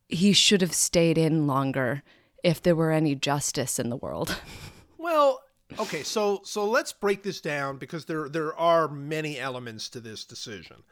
he 0.08 0.32
should 0.32 0.62
have 0.62 0.74
stayed 0.74 1.18
in 1.18 1.46
longer 1.46 2.02
if 2.44 2.62
there 2.62 2.76
were 2.76 2.92
any 2.92 3.16
justice 3.16 3.80
in 3.80 3.90
the 3.90 3.96
world. 3.96 4.40
Well, 4.96 5.42
okay, 5.78 6.02
so 6.02 6.40
so 6.44 6.66
let's 6.66 6.94
break 6.94 7.24
this 7.24 7.42
down 7.42 7.76
because 7.76 8.06
there 8.06 8.26
there 8.26 8.56
are 8.56 8.88
many 8.88 9.38
elements 9.38 9.90
to 9.90 10.00
this 10.00 10.24
decision. 10.24 10.82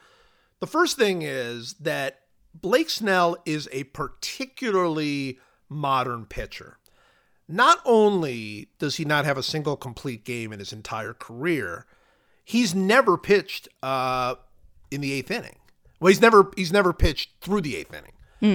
The 0.61 0.67
first 0.67 0.99
thing 0.99 1.23
is 1.23 1.73
that 1.81 2.21
Blake 2.55 2.91
Snell 2.91 3.39
is 3.47 3.71
a 3.73 3.85
particularly 3.85 5.39
modern 5.71 6.27
pitcher. 6.27 6.77
Not 7.49 7.79
only 7.87 8.69
does 8.79 8.97
he 8.97 9.07
not 9.07 9.25
have 9.25 9.39
a 9.39 9.43
single 9.43 9.77
complete 9.77 10.27
game 10.27 10.53
in 10.53 10.59
his 10.59 10.75
entire 10.75 11.15
career, 11.15 11.87
he's 12.45 12.75
never 12.75 13.17
pitched 13.17 13.67
uh, 13.83 14.35
in 14.91 15.01
the 15.01 15.13
eighth 15.15 15.31
inning. 15.31 15.57
Well, 16.01 16.09
he's 16.09 16.21
never 16.21 16.51
he's 16.55 16.71
never 16.71 16.93
pitched 16.93 17.31
through 17.41 17.63
the 17.63 17.77
eighth 17.77 17.95
inning. 17.95 18.13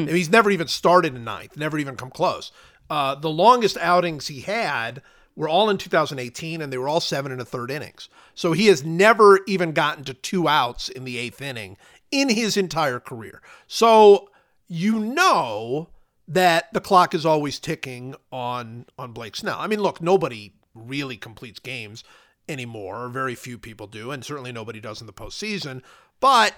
He's 0.09 0.29
never 0.29 0.51
even 0.51 0.67
started 0.67 1.15
in 1.15 1.23
ninth, 1.23 1.55
never 1.55 1.79
even 1.79 1.95
come 1.95 2.11
close. 2.11 2.51
Uh, 2.89 3.15
the 3.15 3.29
longest 3.29 3.77
outings 3.77 4.27
he 4.27 4.41
had 4.41 5.01
were 5.35 5.49
all 5.49 5.69
in 5.69 5.77
2018, 5.77 6.61
and 6.61 6.73
they 6.73 6.77
were 6.77 6.87
all 6.87 6.99
seven 6.99 7.31
and 7.31 7.39
a 7.39 7.45
third 7.45 7.69
innings. 7.69 8.09
So 8.33 8.53
he 8.53 8.67
has 8.67 8.83
never 8.83 9.39
even 9.47 9.71
gotten 9.71 10.03
to 10.05 10.13
two 10.13 10.47
outs 10.47 10.89
in 10.89 11.03
the 11.03 11.17
eighth 11.17 11.41
inning 11.41 11.77
in 12.11 12.29
his 12.29 12.57
entire 12.57 12.99
career. 12.99 13.41
So 13.67 14.29
you 14.67 14.99
know 14.99 15.89
that 16.27 16.73
the 16.73 16.81
clock 16.81 17.13
is 17.13 17.25
always 17.25 17.59
ticking 17.59 18.15
on 18.31 18.85
on 18.97 19.13
Blake 19.13 19.35
Snell. 19.35 19.57
I 19.59 19.67
mean, 19.67 19.79
look, 19.79 20.01
nobody 20.01 20.53
really 20.73 21.17
completes 21.17 21.59
games 21.59 22.03
anymore, 22.49 23.03
or 23.03 23.09
very 23.09 23.35
few 23.35 23.57
people 23.57 23.87
do, 23.87 24.11
and 24.11 24.23
certainly 24.23 24.51
nobody 24.51 24.79
does 24.79 25.01
in 25.01 25.07
the 25.07 25.13
postseason. 25.13 25.81
But 26.19 26.53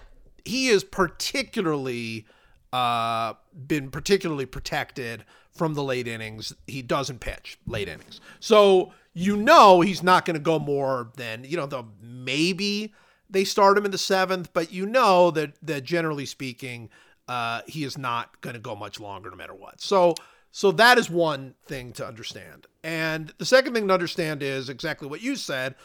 he 0.46 0.68
is 0.68 0.84
particularly 0.84 2.26
uh, 2.72 3.34
been 3.68 3.90
particularly 3.90 4.46
protected 4.46 5.26
from 5.52 5.74
the 5.74 5.84
late 5.84 6.08
innings. 6.08 6.54
He 6.68 6.82
doesn't 6.82 7.20
pitch 7.20 7.58
late 7.66 7.88
innings, 7.88 8.22
so 8.40 8.94
you 9.14 9.36
know 9.36 9.82
he's 9.82 10.04
not 10.04 10.26
going 10.26 10.36
to 10.36 10.42
go 10.42 10.60
more 10.60 11.12
than 11.16 11.44
you 11.44 11.58
know. 11.58 11.66
The 11.66 11.84
maybe 12.02 12.94
they 13.30 13.44
start 13.44 13.78
him 13.78 13.86
in 13.86 13.92
the 13.92 13.98
seventh, 13.98 14.52
but 14.54 14.72
you 14.72 14.86
know 14.86 15.32
that 15.32 15.54
that 15.64 15.84
generally 15.84 16.26
speaking, 16.26 16.90
uh, 17.28 17.62
he 17.68 17.84
is 17.84 17.98
not 17.98 18.40
going 18.42 18.56
to 18.56 18.60
go 18.60 18.76
much 18.76 19.00
longer, 19.00 19.30
no 19.30 19.36
matter 19.36 19.56
what. 19.56 19.82
So. 19.82 20.16
So 20.52 20.72
that 20.72 20.98
is 20.98 21.12
one 21.12 21.54
thing 21.68 21.94
to 21.94 22.08
understand. 22.08 22.66
And 22.84 23.32
the 23.38 23.46
second 23.46 23.76
thing 23.76 23.88
to 23.88 23.94
understand 23.94 24.42
is 24.42 24.68
exactly 24.68 25.08
what 25.08 25.22
you 25.22 25.36
said. 25.36 25.76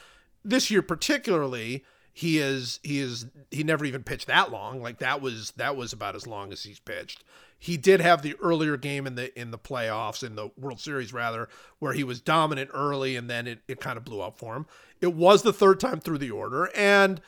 This 0.43 0.71
year 0.71 0.81
particularly, 0.81 1.85
he 2.15 2.39
is 2.39 2.79
he 2.85 3.01
is 3.01 3.27
he 3.51 3.65
never 3.65 3.85
even 3.85 4.05
pitched 4.05 4.29
that 4.29 4.53
long. 4.53 4.81
Like 4.81 5.01
that 5.01 5.21
was 5.21 5.51
that 5.57 5.77
was 5.77 5.93
about 5.93 6.15
as 6.15 6.27
long 6.29 6.53
as 6.53 6.63
he's 6.63 6.79
pitched. 6.79 7.25
He 7.65 7.79
did 7.79 8.03
have 8.03 8.21
the 8.21 8.37
earlier 8.43 8.77
game 8.77 9.07
in 9.07 9.15
the 9.15 9.41
in 9.41 9.51
the 9.51 9.59
playoffs 9.59 10.23
in 10.23 10.37
the 10.37 10.51
World 10.59 10.81
Series 10.81 11.15
rather, 11.15 11.49
where 11.79 11.95
he 11.95 12.05
was 12.05 12.21
dominant 12.21 12.69
early 12.75 13.17
and 13.17 13.31
then 13.31 13.47
it, 13.47 13.61
it 13.67 13.81
kind 13.81 13.97
of 13.97 14.05
blew 14.05 14.21
up 14.21 14.37
for 14.37 14.55
him. 14.55 14.67
It 15.01 15.15
was 15.15 15.41
the 15.41 15.53
third 15.53 15.81
time 15.81 15.99
through 15.99 16.19
the 16.19 16.31
order, 16.31 16.69
and 16.77 17.23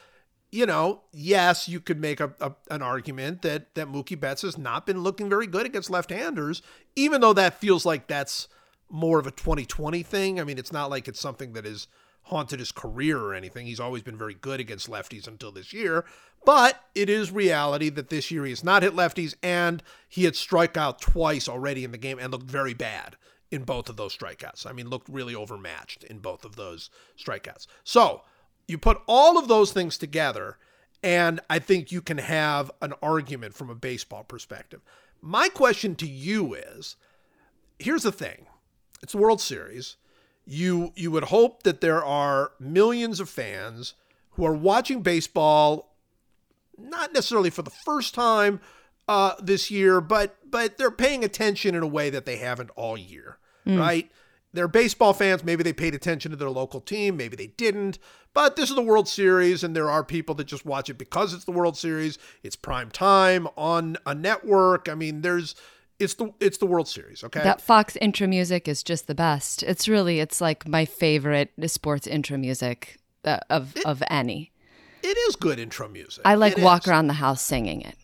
you 0.52 0.66
know, 0.66 1.04
yes, 1.10 1.70
you 1.70 1.80
could 1.80 1.98
make 1.98 2.20
a, 2.20 2.34
a, 2.42 2.52
an 2.70 2.82
argument 2.82 3.40
that 3.42 3.74
that 3.76 3.88
Mookie 3.88 4.20
Betts 4.20 4.42
has 4.42 4.58
not 4.58 4.84
been 4.84 5.02
looking 5.02 5.30
very 5.30 5.46
good 5.46 5.64
against 5.64 5.88
left-handers, 5.88 6.60
even 6.96 7.22
though 7.22 7.32
that 7.32 7.58
feels 7.58 7.86
like 7.86 8.06
that's 8.06 8.46
more 8.90 9.18
of 9.18 9.26
a 9.26 9.30
2020 9.30 10.02
thing. 10.02 10.38
I 10.38 10.44
mean, 10.44 10.58
it's 10.58 10.72
not 10.72 10.90
like 10.90 11.08
it's 11.08 11.18
something 11.18 11.54
that 11.54 11.64
has 11.64 11.88
haunted 12.26 12.58
his 12.58 12.72
career 12.72 13.18
or 13.18 13.34
anything. 13.34 13.66
He's 13.66 13.80
always 13.80 14.02
been 14.02 14.18
very 14.18 14.34
good 14.34 14.58
against 14.58 14.90
lefties 14.90 15.28
until 15.28 15.52
this 15.52 15.72
year, 15.72 16.04
but 16.44 16.84
it 16.94 17.08
is 17.08 17.30
reality 17.30 17.88
that 17.90 18.10
this 18.10 18.30
year 18.30 18.44
he 18.44 18.50
has 18.50 18.64
not 18.64 18.82
hit 18.82 18.94
lefties 18.94 19.34
and 19.42 19.82
he 20.08 20.24
had 20.24 20.34
strike 20.34 20.76
out 20.76 21.00
twice 21.00 21.48
already 21.48 21.84
in 21.84 21.92
the 21.92 21.98
game 21.98 22.18
and 22.18 22.32
looked 22.32 22.50
very 22.50 22.74
bad 22.74 23.16
in 23.52 23.62
both 23.62 23.88
of 23.88 23.96
those 23.96 24.16
strikeouts. 24.16 24.66
I 24.66 24.72
mean, 24.72 24.88
looked 24.88 25.08
really 25.08 25.36
overmatched 25.36 26.02
in 26.02 26.18
both 26.18 26.44
of 26.44 26.56
those 26.56 26.90
strikeouts. 27.16 27.66
So, 27.84 28.22
you 28.66 28.76
put 28.76 29.00
all 29.06 29.38
of 29.38 29.46
those 29.46 29.70
things 29.72 29.96
together, 29.96 30.58
and 31.00 31.40
I 31.48 31.60
think 31.60 31.92
you 31.92 32.02
can 32.02 32.18
have 32.18 32.72
an 32.82 32.92
argument 33.00 33.54
from 33.54 33.70
a 33.70 33.76
baseball 33.76 34.24
perspective. 34.24 34.80
My 35.22 35.48
question 35.48 35.94
to 35.96 36.06
you 36.08 36.54
is 36.54 36.96
here's 37.78 38.02
the 38.02 38.10
thing 38.10 38.46
it's 39.00 39.12
the 39.12 39.18
World 39.18 39.40
Series. 39.40 39.96
You, 40.46 40.92
you 40.94 41.10
would 41.10 41.24
hope 41.24 41.64
that 41.64 41.80
there 41.80 42.04
are 42.04 42.52
millions 42.60 43.18
of 43.20 43.28
fans 43.28 43.94
who 44.32 44.46
are 44.46 44.54
watching 44.54 45.02
baseball, 45.02 45.96
not 46.78 47.12
necessarily 47.12 47.50
for 47.50 47.62
the 47.62 47.70
first 47.70 48.14
time 48.14 48.60
uh, 49.08 49.34
this 49.40 49.70
year, 49.70 50.00
but 50.00 50.36
but 50.48 50.78
they're 50.78 50.90
paying 50.90 51.24
attention 51.24 51.74
in 51.74 51.82
a 51.82 51.86
way 51.86 52.10
that 52.10 52.26
they 52.26 52.36
haven't 52.36 52.70
all 52.76 52.96
year, 52.96 53.38
right? 53.78 54.10
They're 54.52 54.68
baseball 54.68 55.12
fans. 55.12 55.44
Maybe 55.44 55.62
they 55.62 55.72
paid 55.72 55.94
attention 55.94 56.30
to 56.30 56.36
their 56.36 56.50
local 56.50 56.80
team. 56.80 57.16
Maybe 57.16 57.36
they 57.36 57.48
didn't. 57.48 57.98
But 58.32 58.56
this 58.56 58.70
is 58.70 58.76
the 58.76 58.82
World 58.82 59.08
Series, 59.08 59.62
and 59.64 59.74
there 59.76 59.90
are 59.90 60.02
people 60.04 60.34
that 60.36 60.46
just 60.46 60.64
watch 60.64 60.88
it 60.90 60.98
because 60.98 61.34
it's 61.34 61.44
the 61.44 61.52
World 61.52 61.76
Series. 61.76 62.18
It's 62.42 62.56
prime 62.56 62.90
time 62.90 63.48
on 63.56 63.96
a 64.06 64.14
network. 64.14 64.88
I 64.88 64.94
mean, 64.94 65.22
there's 65.22 65.54
it's 65.98 66.14
the 66.14 66.32
it's 66.40 66.58
the 66.58 66.66
World 66.66 66.88
Series. 66.88 67.24
Okay. 67.24 67.42
That 67.42 67.60
Fox 67.60 67.96
intro 67.96 68.26
music 68.26 68.68
is 68.68 68.82
just 68.82 69.06
the 69.06 69.14
best. 69.14 69.62
It's 69.62 69.88
really 69.88 70.20
it's 70.20 70.40
like 70.40 70.66
my 70.68 70.84
favorite 70.84 71.50
sports 71.66 72.06
intro 72.06 72.36
music 72.38 72.98
uh, 73.24 73.38
of 73.50 73.74
of 73.84 74.02
any. 74.08 74.52
it 75.02 75.16
is 75.28 75.36
good 75.36 75.58
intro 75.58 75.88
music. 75.88 76.22
I 76.24 76.34
like 76.34 76.58
It 76.58 76.64
walk 76.64 76.82
is. 76.82 76.88
around 76.88 77.06
the 77.08 77.14
house 77.14 77.42
singing 77.42 77.80
it. 77.82 77.96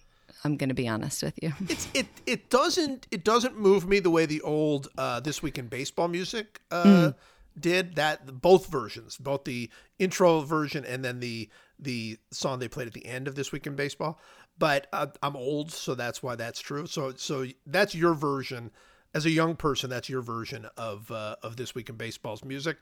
I'm 0.45 0.57
going 0.57 0.71
to 0.71 0.75
be 0.75 0.89
honest 0.89 1.23
with 1.23 1.39
you. 1.43 1.53
It's 1.69 1.89
it 1.95 2.07
it 2.27 2.51
doesn't 2.51 3.07
it 3.11 3.25
doesn't 3.25 3.57
move 3.59 3.87
me 3.89 4.01
the 4.01 4.11
way 4.11 4.27
the 4.27 4.41
old 4.43 4.89
uh, 4.99 5.21
this 5.21 5.43
week 5.43 5.59
in 5.59 5.69
baseball 5.69 6.09
music 6.09 6.61
uh, 6.71 6.85
Mm. 6.85 7.15
did. 7.61 7.95
That 7.97 8.41
both 8.41 8.67
versions, 8.67 9.17
both 9.19 9.45
the 9.45 9.71
intro 9.99 10.41
version 10.41 10.85
and 10.85 11.05
then 11.05 11.21
the 11.21 11.49
the 11.79 12.19
song 12.31 12.59
they 12.59 12.69
played 12.69 12.87
at 12.89 12.93
the 12.95 13.07
end 13.07 13.29
of 13.29 13.35
this 13.35 13.53
week 13.53 13.67
in 13.67 13.77
baseball. 13.77 14.19
But 14.63 14.87
uh, 14.93 15.09
I'm 15.25 15.35
old, 15.35 15.73
so 15.73 15.97
that's 15.97 16.23
why 16.23 16.37
that's 16.37 16.61
true. 16.61 16.87
So 16.87 17.15
so 17.17 17.47
that's 17.67 17.97
your 17.97 18.15
version. 18.15 18.71
As 19.13 19.27
a 19.27 19.31
young 19.31 19.57
person, 19.57 19.91
that's 19.91 20.09
your 20.09 20.23
version 20.23 20.69
of 20.77 21.11
uh, 21.11 21.35
of 21.43 21.57
this 21.57 21.75
week 21.75 21.89
in 21.89 21.97
baseball's 21.97 22.45
music. 22.45 22.77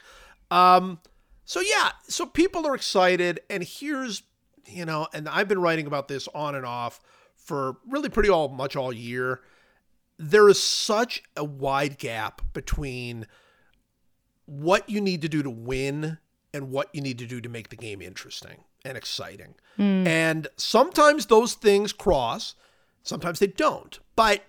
Um, 0.50 1.00
so 1.46 1.60
yeah, 1.60 1.92
so 2.06 2.26
people 2.26 2.66
are 2.66 2.74
excited, 2.74 3.40
and 3.48 3.64
here's 3.64 4.24
you 4.66 4.84
know, 4.84 5.08
and 5.14 5.26
I've 5.26 5.48
been 5.48 5.62
writing 5.62 5.86
about 5.86 6.06
this 6.06 6.28
on 6.34 6.54
and 6.54 6.66
off 6.66 7.00
for 7.34 7.78
really 7.88 8.10
pretty 8.10 8.28
all 8.28 8.50
much 8.50 8.76
all 8.76 8.92
year. 8.92 9.40
There 10.18 10.50
is 10.50 10.62
such 10.62 11.22
a 11.34 11.44
wide 11.44 11.96
gap 11.96 12.42
between 12.52 13.26
what 14.44 14.90
you 14.90 15.00
need 15.00 15.22
to 15.22 15.30
do 15.30 15.42
to 15.42 15.48
win 15.48 16.18
and 16.52 16.70
what 16.70 16.94
you 16.94 17.00
need 17.00 17.18
to 17.20 17.26
do 17.26 17.40
to 17.40 17.48
make 17.48 17.70
the 17.70 17.76
game 17.76 18.02
interesting 18.02 18.64
and 18.84 18.96
exciting. 18.96 19.54
Hmm. 19.76 20.06
And 20.06 20.48
sometimes 20.56 21.26
those 21.26 21.54
things 21.54 21.92
cross, 21.92 22.54
sometimes 23.02 23.38
they 23.38 23.46
don't. 23.46 23.98
But 24.16 24.44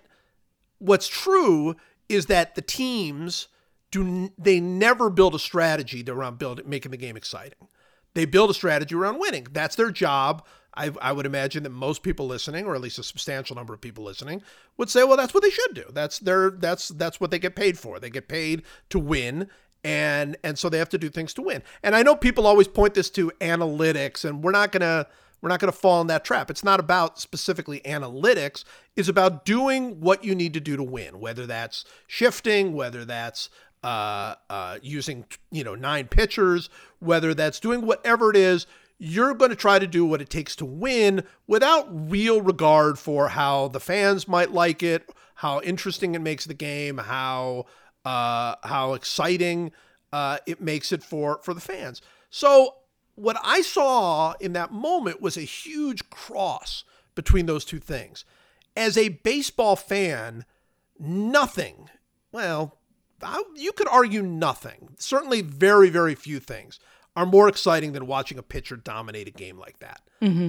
what's 0.78 1.08
true 1.08 1.76
is 2.08 2.26
that 2.26 2.54
the 2.54 2.62
teams 2.62 3.48
do 3.90 4.32
they 4.38 4.58
never 4.58 5.10
build 5.10 5.34
a 5.34 5.38
strategy 5.38 6.04
around 6.08 6.38
building 6.38 6.68
making 6.68 6.90
the 6.90 6.96
game 6.96 7.16
exciting. 7.16 7.68
They 8.14 8.24
build 8.24 8.50
a 8.50 8.54
strategy 8.54 8.94
around 8.94 9.20
winning. 9.20 9.46
That's 9.52 9.76
their 9.76 9.90
job. 9.90 10.44
I, 10.74 10.90
I 11.02 11.12
would 11.12 11.26
imagine 11.26 11.62
that 11.64 11.70
most 11.70 12.02
people 12.02 12.26
listening, 12.26 12.64
or 12.64 12.74
at 12.74 12.80
least 12.80 12.98
a 12.98 13.02
substantial 13.02 13.54
number 13.54 13.74
of 13.74 13.80
people 13.82 14.04
listening, 14.04 14.42
would 14.78 14.88
say, 14.88 15.04
"Well, 15.04 15.18
that's 15.18 15.34
what 15.34 15.42
they 15.42 15.50
should 15.50 15.74
do. 15.74 15.84
That's 15.92 16.18
their 16.18 16.50
that's 16.50 16.88
that's 16.88 17.20
what 17.20 17.30
they 17.30 17.38
get 17.38 17.54
paid 17.54 17.78
for. 17.78 18.00
They 18.00 18.10
get 18.10 18.28
paid 18.28 18.62
to 18.88 18.98
win, 18.98 19.48
and 19.84 20.36
and 20.44 20.58
so 20.58 20.68
they 20.68 20.78
have 20.78 20.88
to 20.90 20.98
do 20.98 21.08
things 21.08 21.34
to 21.34 21.42
win." 21.42 21.62
And 21.82 21.94
I 21.94 22.02
know 22.02 22.16
people 22.16 22.46
always 22.46 22.68
point 22.68 22.94
this 22.94 23.10
to 23.10 23.30
analytics, 23.40 24.24
and 24.24 24.42
we're 24.42 24.52
not 24.52 24.72
gonna 24.72 25.06
we're 25.40 25.48
not 25.48 25.60
gonna 25.60 25.72
fall 25.72 26.00
in 26.00 26.06
that 26.08 26.24
trap. 26.24 26.50
It's 26.50 26.64
not 26.64 26.80
about 26.80 27.18
specifically 27.18 27.80
analytics. 27.80 28.64
It's 28.96 29.08
about 29.08 29.44
doing 29.44 30.00
what 30.00 30.24
you 30.24 30.34
need 30.34 30.54
to 30.54 30.60
do 30.60 30.76
to 30.76 30.82
win, 30.82 31.20
whether 31.20 31.46
that's 31.46 31.84
shifting, 32.06 32.74
whether 32.74 33.04
that's 33.04 33.48
uh, 33.82 34.36
uh, 34.48 34.78
using 34.82 35.24
you 35.50 35.64
know 35.64 35.74
nine 35.74 36.06
pitchers, 36.06 36.70
whether 37.00 37.34
that's 37.34 37.58
doing 37.58 37.84
whatever 37.84 38.30
it 38.30 38.36
is, 38.36 38.66
you're 38.98 39.34
going 39.34 39.50
to 39.50 39.56
try 39.56 39.80
to 39.80 39.86
do 39.88 40.04
what 40.04 40.20
it 40.20 40.30
takes 40.30 40.54
to 40.54 40.64
win 40.64 41.24
without 41.48 41.88
real 42.10 42.40
regard 42.40 42.96
for 42.98 43.28
how 43.28 43.66
the 43.66 43.80
fans 43.80 44.28
might 44.28 44.52
like 44.52 44.80
it, 44.82 45.12
how 45.34 45.60
interesting 45.62 46.14
it 46.14 46.20
makes 46.20 46.44
the 46.44 46.54
game, 46.54 46.98
how 46.98 47.66
uh, 48.04 48.56
how 48.64 48.94
exciting 48.94 49.72
uh, 50.12 50.38
it 50.46 50.60
makes 50.60 50.92
it 50.92 51.02
for 51.02 51.40
for 51.42 51.54
the 51.54 51.60
fans. 51.60 52.02
So 52.30 52.76
what 53.14 53.36
I 53.42 53.60
saw 53.62 54.32
in 54.40 54.52
that 54.54 54.72
moment 54.72 55.20
was 55.20 55.36
a 55.36 55.42
huge 55.42 56.08
cross 56.10 56.84
between 57.14 57.46
those 57.46 57.64
two 57.64 57.78
things. 57.78 58.24
As 58.76 58.96
a 58.96 59.10
baseball 59.10 59.76
fan, 59.76 60.44
nothing, 60.98 61.90
well, 62.30 62.78
I- 63.22 63.42
you 63.54 63.72
could 63.72 63.88
argue 63.88 64.22
nothing, 64.22 64.94
certainly 64.98 65.42
very, 65.42 65.90
very 65.90 66.14
few 66.14 66.40
things 66.40 66.80
are 67.14 67.26
more 67.26 67.48
exciting 67.48 67.92
than 67.92 68.06
watching 68.06 68.38
a 68.38 68.42
pitcher 68.42 68.76
dominate 68.76 69.28
a 69.28 69.32
game 69.32 69.58
like 69.58 69.78
that. 69.80 70.00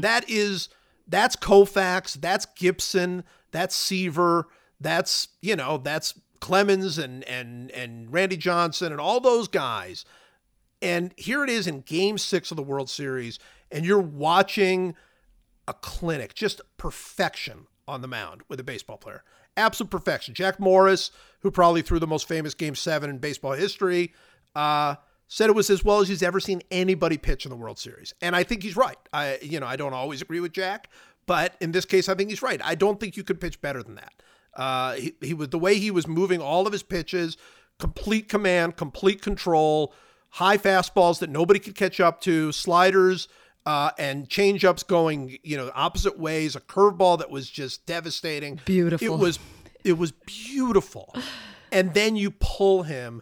That 0.01 0.29
is, 0.29 0.69
that's 1.07 1.35
Koufax, 1.35 2.13
that's 2.21 2.45
Gibson, 2.55 3.25
that's 3.51 3.75
Seaver, 3.75 4.47
that's, 4.79 5.27
you 5.41 5.55
know, 5.57 5.77
that's 5.77 6.13
Clemens 6.43 6.97
and, 6.97 7.23
and, 7.23 7.71
and 7.71 8.11
Randy 8.11 8.35
Johnson 8.35 8.91
and 8.91 8.99
all 8.99 9.21
those 9.21 9.47
guys. 9.47 10.03
And 10.81 11.13
here 11.15 11.41
it 11.41 11.49
is 11.49 11.67
in 11.67 11.79
game 11.81 12.17
six 12.17 12.51
of 12.51 12.57
the 12.57 12.63
World 12.63 12.89
Series, 12.89 13.39
and 13.71 13.85
you're 13.85 14.01
watching 14.01 14.93
a 15.69 15.73
clinic, 15.73 16.33
just 16.33 16.59
perfection 16.75 17.67
on 17.87 18.01
the 18.01 18.09
mound 18.09 18.41
with 18.49 18.59
a 18.59 18.63
baseball 18.63 18.97
player. 18.97 19.23
Absolute 19.55 19.89
perfection. 19.89 20.33
Jack 20.33 20.59
Morris, 20.59 21.11
who 21.39 21.49
probably 21.49 21.81
threw 21.81 21.97
the 21.97 22.07
most 22.07 22.27
famous 22.27 22.53
game 22.53 22.75
seven 22.75 23.09
in 23.09 23.19
baseball 23.19 23.53
history, 23.53 24.13
uh, 24.53 24.95
said 25.29 25.49
it 25.49 25.55
was 25.55 25.69
as 25.69 25.85
well 25.85 26.01
as 26.01 26.09
he's 26.09 26.21
ever 26.21 26.41
seen 26.41 26.61
anybody 26.71 27.17
pitch 27.17 27.45
in 27.45 27.51
the 27.51 27.55
World 27.55 27.79
Series. 27.79 28.13
And 28.21 28.35
I 28.35 28.43
think 28.43 28.63
he's 28.63 28.75
right. 28.75 28.97
I, 29.13 29.39
you 29.41 29.61
know, 29.61 29.65
I 29.65 29.77
don't 29.77 29.93
always 29.93 30.21
agree 30.21 30.41
with 30.41 30.51
Jack, 30.51 30.89
but 31.25 31.55
in 31.61 31.71
this 31.71 31.85
case, 31.85 32.09
I 32.09 32.15
think 32.15 32.29
he's 32.29 32.41
right. 32.41 32.59
I 32.61 32.75
don't 32.75 32.99
think 32.99 33.15
you 33.15 33.23
could 33.23 33.39
pitch 33.39 33.61
better 33.61 33.81
than 33.81 33.95
that. 33.95 34.11
Uh, 34.55 34.93
he, 34.93 35.15
he 35.21 35.33
was 35.33 35.49
the 35.49 35.59
way 35.59 35.79
he 35.79 35.91
was 35.91 36.07
moving 36.07 36.41
all 36.41 36.67
of 36.67 36.73
his 36.73 36.83
pitches, 36.83 37.37
complete 37.79 38.29
command, 38.29 38.75
complete 38.75 39.21
control, 39.21 39.93
high 40.29 40.57
fastballs 40.57 41.19
that 41.19 41.29
nobody 41.29 41.59
could 41.59 41.75
catch 41.75 41.99
up 41.99 42.21
to, 42.21 42.51
sliders, 42.51 43.27
uh, 43.65 43.91
and 43.97 44.29
changeups 44.29 44.85
going, 44.85 45.37
you 45.43 45.57
know, 45.57 45.71
opposite 45.73 46.19
ways, 46.19 46.55
a 46.55 46.59
curveball 46.59 47.19
that 47.19 47.29
was 47.29 47.49
just 47.49 47.85
devastating. 47.85 48.59
Beautiful. 48.65 49.07
It 49.07 49.19
was 49.19 49.39
it 49.83 49.97
was 49.97 50.11
beautiful. 50.11 51.15
And 51.71 51.93
then 51.93 52.15
you 52.15 52.31
pull 52.31 52.83
him. 52.83 53.21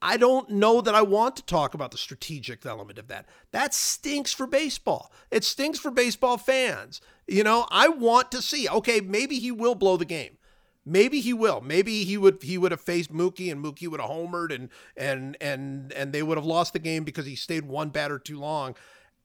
I 0.00 0.16
don't 0.16 0.50
know 0.50 0.80
that 0.80 0.94
I 0.94 1.02
want 1.02 1.36
to 1.36 1.44
talk 1.44 1.74
about 1.74 1.92
the 1.92 1.98
strategic 1.98 2.66
element 2.66 2.98
of 2.98 3.08
that. 3.08 3.26
That 3.52 3.72
stinks 3.72 4.32
for 4.32 4.48
baseball. 4.48 5.12
It 5.30 5.44
stinks 5.44 5.78
for 5.78 5.92
baseball 5.92 6.38
fans. 6.38 7.00
You 7.28 7.44
know, 7.44 7.66
I 7.70 7.88
want 7.88 8.32
to 8.32 8.42
see, 8.42 8.68
okay, 8.68 9.00
maybe 9.00 9.38
he 9.38 9.52
will 9.52 9.76
blow 9.76 9.96
the 9.96 10.04
game. 10.04 10.38
Maybe 10.84 11.20
he 11.20 11.32
will. 11.32 11.60
Maybe 11.60 12.04
he 12.04 12.18
would 12.18 12.42
he 12.42 12.58
would 12.58 12.72
have 12.72 12.80
faced 12.80 13.12
Mookie 13.12 13.52
and 13.52 13.64
Mookie 13.64 13.88
would 13.88 14.00
have 14.00 14.10
homered 14.10 14.52
and 14.52 14.68
and 14.96 15.36
and 15.40 15.92
and 15.92 16.12
they 16.12 16.22
would 16.22 16.36
have 16.36 16.46
lost 16.46 16.72
the 16.72 16.80
game 16.80 17.04
because 17.04 17.24
he 17.24 17.36
stayed 17.36 17.64
one 17.64 17.90
batter 17.90 18.18
too 18.18 18.38
long. 18.38 18.74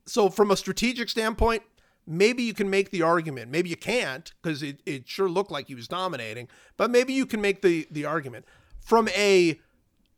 So 0.06 0.30
from 0.30 0.52
a 0.52 0.58
strategic 0.58 1.10
standpoint, 1.10 1.64
maybe 2.06 2.44
you 2.44 2.54
can 2.54 2.70
make 2.70 2.92
the 2.92 3.02
argument. 3.02 3.52
Maybe 3.52 3.70
you 3.70 3.76
can't 3.76 4.32
because 4.42 4.62
it, 4.62 4.82
it 4.86 5.10
sure 5.10 5.28
looked 5.28 5.52
like 5.52 5.68
he 5.68 5.76
was 5.76 5.88
dominating, 5.88 6.48
but 6.78 6.92
maybe 6.92 7.14
you 7.14 7.26
can 7.26 7.42
make 7.42 7.62
the 7.62 7.88
the 7.90 8.06
argument. 8.06 8.46
From 8.80 9.10
a 9.10 9.60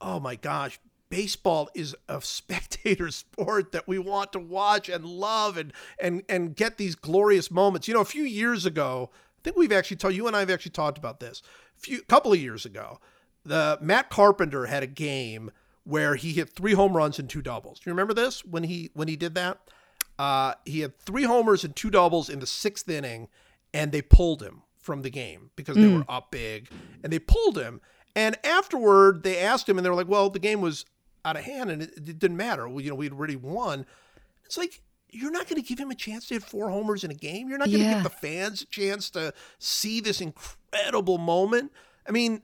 oh 0.02 0.19
my 0.19 0.36
gosh, 0.36 0.78
baseball 1.10 1.69
is 1.73 1.95
a 2.10 2.21
spectator 2.21 3.12
sport 3.12 3.71
that 3.71 3.88
we 3.88 3.97
want 3.97 4.34
to 4.34 4.39
watch 4.39 4.89
and 4.89 5.06
love 5.06 5.56
and 5.58 5.71
and 5.99 6.23
and 6.28 6.56
get 6.56 6.78
these 6.78 6.95
glorious 6.95 7.49
moments. 7.49 7.88
You 7.88 7.93
know, 7.93 8.02
a 8.02 8.06
few 8.06 8.23
years 8.23 8.65
ago, 8.65 9.10
I 9.39 9.41
think 9.43 9.56
we've 9.56 9.71
actually 9.71 9.97
told 9.97 10.13
you 10.15 10.28
and 10.28 10.36
I 10.36 10.41
have 10.41 10.49
actually 10.49 10.71
talked 10.71 10.97
about 10.97 11.19
this. 11.19 11.41
A 11.78 11.82
few 11.82 12.02
couple 12.04 12.34
of 12.34 12.39
years 12.39 12.65
ago, 12.65 12.99
the 13.45 13.78
Matt 13.82 14.10
Carpenter 14.10 14.65
had 14.65 14.84
a 14.84 14.88
game 14.88 15.52
where 15.86 16.15
he 16.15 16.34
hit 16.34 16.49
three 16.49 16.73
home 16.73 16.95
runs 16.95 17.19
and 17.19 17.30
two 17.30 17.41
doubles. 17.41 17.80
Do 17.80 17.89
you 17.89 17.93
remember 17.93 18.13
this 18.13 18.43
when 18.43 18.63
he 18.63 18.91
when 18.93 19.08
he 19.08 19.15
did 19.15 19.36
that? 19.36 19.60
Uh, 20.17 20.54
he 20.65 20.82
had 20.82 20.99
three 20.99 21.23
homers 21.23 21.63
and 21.63 21.73
two 21.73 21.89
doubles 21.89 22.30
in 22.30 22.39
the 22.39 22.45
sixth 22.45 22.89
inning, 22.89 23.30
and 23.73 23.93
they 23.93 24.02
pulled 24.02 24.43
him 24.43 24.63
from 24.78 25.02
the 25.02 25.10
game 25.10 25.52
because 25.56 25.78
they 25.78 25.88
were 25.93 26.04
up 26.10 26.32
big, 26.32 26.69
and 27.04 27.13
they 27.13 27.19
pulled 27.19 27.58
him. 27.58 27.80
And 28.15 28.36
afterward, 28.43 29.23
they 29.23 29.39
asked 29.39 29.69
him, 29.69 29.78
and 29.78 29.86
they 29.86 29.89
were 29.89 29.95
like, 29.95 30.10
"Well, 30.10 30.30
the 30.30 30.39
game 30.39 30.60
was 30.60 30.84
out 31.23 31.38
of 31.38 31.43
hand, 31.43 31.71
and 31.71 31.82
it, 31.82 31.91
it 31.95 32.19
didn't 32.19 32.36
matter. 32.38 32.67
Well, 32.67 32.82
you 32.82 32.89
know, 32.89 32.95
we'd 32.95 33.13
already 33.13 33.38
won." 33.38 33.86
It's 34.45 34.58
like 34.58 34.82
you're 35.12 35.32
not 35.32 35.48
going 35.48 35.62
to 35.62 35.67
give 35.67 35.80
him 35.80 35.91
a 35.91 35.95
chance 35.95 36.28
to 36.28 36.36
hit 36.36 36.43
four 36.43 36.69
homers 36.69 37.04
in 37.04 37.12
a 37.12 37.15
game. 37.15 37.50
You're 37.50 37.58
not 37.58 37.67
going 37.67 37.80
to 37.80 37.84
Yeah. 37.86 37.93
give 37.95 38.04
the 38.04 38.10
fans 38.10 38.62
a 38.62 38.65
chance 38.65 39.10
to 39.12 39.34
see 39.58 40.00
this 40.02 40.22
incredible 40.22 41.17
moment. 41.17 41.72
I 42.08 42.12
mean, 42.12 42.43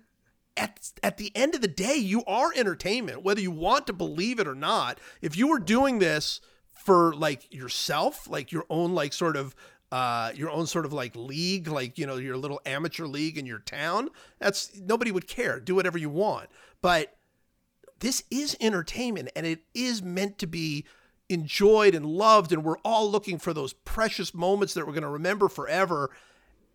at 0.58 0.92
at 1.04 1.18
the 1.18 1.32
end 1.36 1.54
of 1.56 1.62
the 1.62 1.68
day, 1.68 1.96
you 1.96 2.24
are 2.26 2.52
entertainment, 2.56 3.24
whether 3.24 3.42
you 3.42 3.52
want 3.52 3.88
to 3.88 3.94
believe 3.94 4.40
it 4.40 4.48
or 4.48 4.56
not. 4.56 5.00
If 5.22 5.36
you 5.38 5.48
were 5.48 5.60
doing 5.60 6.00
this 6.00 6.40
for 6.74 7.14
like 7.14 7.54
yourself, 7.54 8.30
like 8.30 8.52
your 8.52 8.66
own 8.70 8.94
like 8.96 9.12
sort 9.14 9.36
of 9.38 9.54
uh 9.92 10.32
your 10.34 10.50
own 10.50 10.66
sort 10.66 10.86
of 10.86 10.94
like 10.94 11.16
league, 11.16 11.68
like 11.68 11.98
you 11.98 12.08
know, 12.08 12.16
your 12.16 12.38
little 12.38 12.62
amateur 12.66 13.06
league 13.06 13.38
in 13.38 13.46
your 13.46 13.60
town, 13.60 14.10
that's 14.40 14.80
nobody 14.80 15.12
would 15.12 15.28
care. 15.28 15.60
Do 15.60 15.76
whatever 15.76 15.98
you 15.98 16.10
want. 16.10 16.50
But 16.82 17.16
this 18.00 18.24
is 18.32 18.56
entertainment 18.62 19.30
and 19.36 19.46
it 19.46 19.60
is 19.74 20.02
meant 20.02 20.38
to 20.40 20.48
be 20.48 20.86
enjoyed 21.30 21.96
and 21.96 22.06
loved 22.06 22.52
and 22.52 22.64
we're 22.64 22.78
all 22.80 23.10
looking 23.10 23.40
for 23.40 23.54
those 23.54 23.74
precious 23.74 24.34
moments 24.34 24.74
that 24.74 24.86
we're 24.86 24.94
going 24.94 25.04
to 25.04 25.10
remember 25.10 25.50
forever 25.50 26.12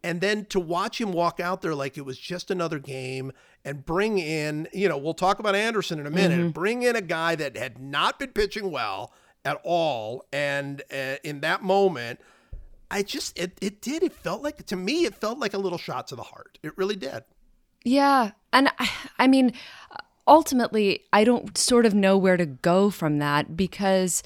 and 0.03 0.21
then 0.21 0.45
to 0.47 0.59
watch 0.59 1.01
him 1.01 1.13
walk 1.13 1.41
out 1.41 1.61
there 1.63 1.75
like 1.75 1.99
it 1.99 2.05
was 2.05 2.19
just 2.19 2.51
another 2.51 2.79
game 2.79 3.33
and 3.65 3.85
bring 3.85 4.19
in, 4.19 4.67
you 4.73 4.89
know, 4.89 4.97
we'll 4.97 5.15
talk 5.15 5.39
about 5.39 5.55
Anderson 5.55 5.99
in 5.99 6.07
a 6.07 6.11
minute, 6.11 6.55
bring 6.55 6.83
in 6.83 6.97
a 6.97 7.03
guy 7.03 7.35
that 7.35 7.57
had 7.57 7.79
not 7.79 8.19
been 8.19 8.31
pitching 8.31 8.71
well 8.71 9.13
at 9.45 9.61
all. 9.63 10.25
And 10.33 10.83
uh, 10.93 11.17
in 11.23 11.41
that 11.41 11.63
moment, 11.63 12.21
I 12.91 13.03
just, 13.03 13.39
it, 13.39 13.59
it 13.61 13.83
did. 13.83 14.03
It 14.03 14.13
felt 14.13 14.43
like, 14.43 14.65
to 14.67 14.77
me, 14.77 15.05
it 15.05 15.15
felt 15.15 15.39
like 15.39 15.53
a 15.53 15.59
little 15.59 15.79
shot 15.79 16.07
to 16.09 16.17
the 16.17 16.23
heart. 16.23 16.59
It 16.63 16.77
really 16.79 16.97
did. 16.97 17.25
Yeah. 17.85 18.33
And 18.53 18.71
I, 18.79 18.91
I 19.19 19.27
mean, 19.27 19.53
ultimately, 20.31 21.05
I 21.13 21.25
don't 21.25 21.59
sort 21.59 21.85
of 21.85 21.93
know 21.93 22.17
where 22.17 22.39
to 22.39 22.47
go 22.47 22.89
from 22.89 23.19
that 23.19 23.57
because, 23.57 24.23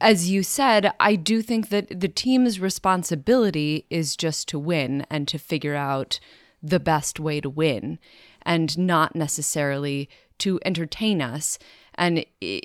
as 0.00 0.28
you 0.28 0.42
said, 0.42 0.92
I 1.00 1.14
do 1.14 1.40
think 1.40 1.70
that 1.70 2.00
the 2.00 2.08
team's 2.08 2.60
responsibility 2.60 3.86
is 3.88 4.16
just 4.16 4.48
to 4.48 4.58
win 4.58 5.06
and 5.08 5.26
to 5.28 5.38
figure 5.38 5.76
out 5.76 6.18
the 6.62 6.80
best 6.80 7.20
way 7.20 7.40
to 7.40 7.48
win 7.48 7.98
and 8.42 8.76
not 8.76 9.14
necessarily 9.14 10.10
to 10.38 10.58
entertain 10.64 11.22
us. 11.22 11.58
And 11.94 12.26
i 12.42 12.60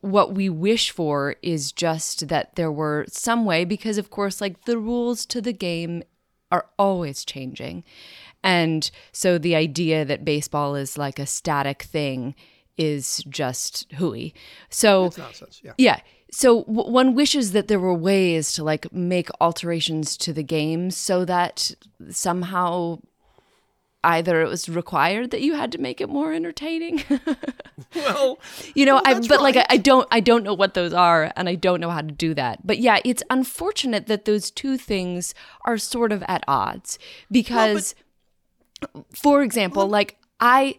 what 0.00 0.32
we 0.32 0.48
wish 0.48 0.90
for 0.90 1.36
is 1.42 1.70
just 1.70 2.28
that 2.28 2.54
there 2.56 2.72
were 2.72 3.04
some 3.08 3.44
way 3.44 3.64
because 3.64 3.98
of 3.98 4.08
course 4.08 4.40
like 4.40 4.64
the 4.64 4.78
rules 4.78 5.26
to 5.26 5.40
the 5.40 5.52
game 5.52 6.02
are 6.50 6.66
always 6.78 7.24
changing 7.24 7.84
and 8.46 8.90
so 9.12 9.38
the 9.38 9.54
idea 9.56 10.04
that 10.04 10.24
baseball 10.24 10.74
is 10.76 10.96
like 10.96 11.18
a 11.18 11.26
static 11.26 11.82
thing 11.82 12.34
is 12.78 13.22
just 13.28 13.90
hooey 13.94 14.32
so 14.70 15.06
It's 15.06 15.18
nonsense. 15.18 15.60
Yeah. 15.64 15.72
yeah. 15.78 16.00
So 16.30 16.62
w- 16.64 16.90
one 16.90 17.14
wishes 17.14 17.52
that 17.52 17.68
there 17.68 17.78
were 17.80 17.94
ways 17.94 18.52
to 18.54 18.64
like 18.64 18.92
make 18.92 19.28
alterations 19.40 20.16
to 20.18 20.32
the 20.32 20.42
game 20.42 20.90
so 20.90 21.24
that 21.24 21.70
somehow 22.10 22.98
either 24.04 24.40
it 24.42 24.48
was 24.48 24.68
required 24.68 25.30
that 25.30 25.40
you 25.40 25.54
had 25.54 25.72
to 25.72 25.78
make 25.78 26.00
it 26.00 26.08
more 26.08 26.32
entertaining. 26.32 27.02
Well, 27.94 28.38
you 28.74 28.84
know, 28.86 28.94
Well, 29.04 29.16
I 29.24 29.26
but 29.28 29.40
like 29.42 29.56
I. 29.56 29.66
I 29.70 29.76
don't 29.76 30.06
I 30.10 30.20
don't 30.20 30.42
know 30.44 30.54
what 30.54 30.74
those 30.74 30.92
are 30.92 31.32
and 31.36 31.48
I 31.48 31.54
don't 31.56 31.80
know 31.80 31.90
how 31.90 32.00
to 32.02 32.12
do 32.26 32.34
that. 32.34 32.66
But 32.66 32.78
yeah, 32.78 32.98
it's 33.04 33.22
unfortunate 33.30 34.06
that 34.06 34.24
those 34.24 34.50
two 34.50 34.76
things 34.78 35.34
are 35.64 35.76
sort 35.78 36.10
of 36.12 36.22
at 36.26 36.42
odds 36.48 36.98
because 37.30 37.94
for 39.12 39.42
example, 39.42 39.88
like 39.88 40.16
I 40.40 40.78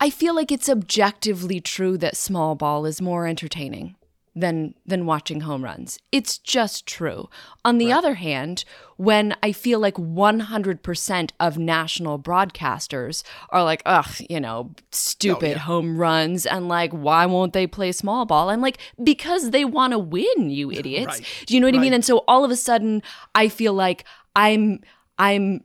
I 0.00 0.10
feel 0.10 0.34
like 0.34 0.52
it's 0.52 0.68
objectively 0.68 1.60
true 1.60 1.98
that 1.98 2.16
small 2.16 2.54
ball 2.54 2.86
is 2.86 3.00
more 3.00 3.26
entertaining 3.26 3.96
than 4.40 4.74
than 4.86 5.04
watching 5.06 5.40
home 5.40 5.64
runs. 5.64 5.98
It's 6.12 6.38
just 6.38 6.86
true. 6.86 7.28
On 7.64 7.78
the 7.78 7.92
other 7.92 8.14
hand, 8.14 8.64
when 8.96 9.34
I 9.42 9.52
feel 9.52 9.80
like 9.80 9.94
100% 9.94 11.30
of 11.40 11.58
national 11.58 12.18
broadcasters 12.18 13.22
are 13.50 13.64
like, 13.64 13.82
ugh, 13.84 14.14
you 14.28 14.40
know, 14.40 14.70
oh, 14.70 14.82
stupid 14.92 15.56
home 15.58 15.98
runs 15.98 16.46
and 16.46 16.68
like, 16.68 16.92
why 16.92 17.26
won't 17.26 17.52
they 17.52 17.66
play 17.66 17.92
small 17.92 18.26
ball? 18.26 18.50
I'm 18.50 18.60
like, 18.60 18.78
because 19.02 19.50
they 19.50 19.64
want 19.64 19.92
to 19.92 19.98
win, 19.98 20.50
you 20.50 20.70
idiots. 20.80 21.18
Right. 21.18 21.44
Do 21.46 21.54
you 21.54 21.60
know 21.60 21.66
what 21.66 21.74
I 21.76 21.80
mean? 21.80 21.94
And 21.94 22.04
so 22.04 22.24
all 22.28 22.44
of 22.44 22.50
a 22.50 22.56
sudden, 22.56 23.02
I 23.34 23.48
feel 23.48 23.72
like 23.72 24.04
I'm 24.36 24.80
I'm 25.18 25.64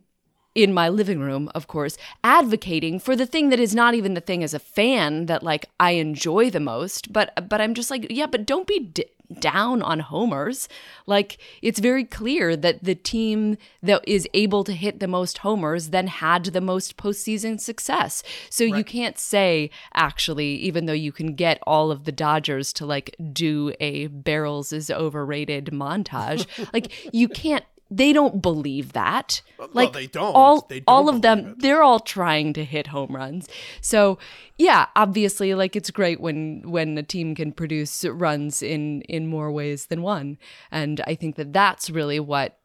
in 0.55 0.73
my 0.73 0.89
living 0.89 1.19
room, 1.19 1.49
of 1.55 1.67
course, 1.67 1.97
advocating 2.23 2.99
for 2.99 3.15
the 3.15 3.25
thing 3.25 3.49
that 3.49 3.59
is 3.59 3.73
not 3.73 3.95
even 3.95 4.13
the 4.13 4.21
thing 4.21 4.43
as 4.43 4.53
a 4.53 4.59
fan 4.59 5.25
that 5.25 5.43
like 5.43 5.69
I 5.79 5.91
enjoy 5.91 6.49
the 6.49 6.59
most, 6.59 7.11
but 7.11 7.49
but 7.49 7.61
I'm 7.61 7.73
just 7.73 7.89
like, 7.89 8.07
yeah, 8.09 8.27
but 8.27 8.45
don't 8.45 8.67
be 8.67 8.79
d- 8.79 9.05
down 9.39 9.81
on 9.81 9.99
homers. 9.99 10.69
Like 11.05 11.37
it's 11.61 11.79
very 11.79 12.03
clear 12.03 12.55
that 12.55 12.83
the 12.83 12.95
team 12.95 13.57
that 13.81 14.03
is 14.07 14.27
able 14.33 14.63
to 14.63 14.73
hit 14.73 14.99
the 14.99 15.07
most 15.07 15.39
homers 15.39 15.89
then 15.89 16.07
had 16.07 16.45
the 16.45 16.61
most 16.61 16.97
postseason 16.97 17.59
success. 17.59 18.23
So 18.49 18.63
you 18.63 18.83
can't 18.83 19.17
say 19.17 19.69
actually, 19.93 20.55
even 20.55 20.85
though 20.85 20.93
you 20.93 21.11
can 21.11 21.35
get 21.35 21.59
all 21.65 21.91
of 21.91 22.03
the 22.03 22.11
Dodgers 22.11 22.73
to 22.73 22.85
like 22.85 23.15
do 23.31 23.73
a 23.79 24.07
barrels 24.07 24.71
is 24.71 24.91
overrated 24.91 25.67
montage, 25.67 26.45
like 26.73 27.13
you 27.13 27.27
can't. 27.27 27.65
They 27.95 28.11
don't 28.13 28.41
believe 28.41 28.93
that. 28.93 29.41
Like 29.73 29.93
they 29.93 30.07
don't. 30.07 30.33
All 30.35 30.65
They 30.67 30.79
don't 30.79 30.93
all 30.93 31.09
of 31.09 31.21
them, 31.21 31.39
it. 31.39 31.59
they're 31.61 31.83
all 31.83 31.99
trying 31.99 32.53
to 32.53 32.63
hit 32.65 32.87
home 32.87 33.15
runs. 33.15 33.47
So 33.81 34.17
yeah, 34.57 34.87
obviously, 34.95 35.53
like 35.53 35.75
it's 35.75 35.91
great 35.91 36.19
when 36.19 36.63
when 36.65 36.97
a 36.97 37.03
team 37.03 37.35
can 37.35 37.51
produce 37.51 38.03
runs 38.05 38.63
in 38.63 39.01
in 39.03 39.27
more 39.27 39.51
ways 39.51 39.85
than 39.87 40.01
one, 40.01 40.37
and 40.71 41.01
I 41.05 41.15
think 41.15 41.35
that 41.35 41.53
that's 41.53 41.89
really 41.89 42.19
what. 42.19 42.57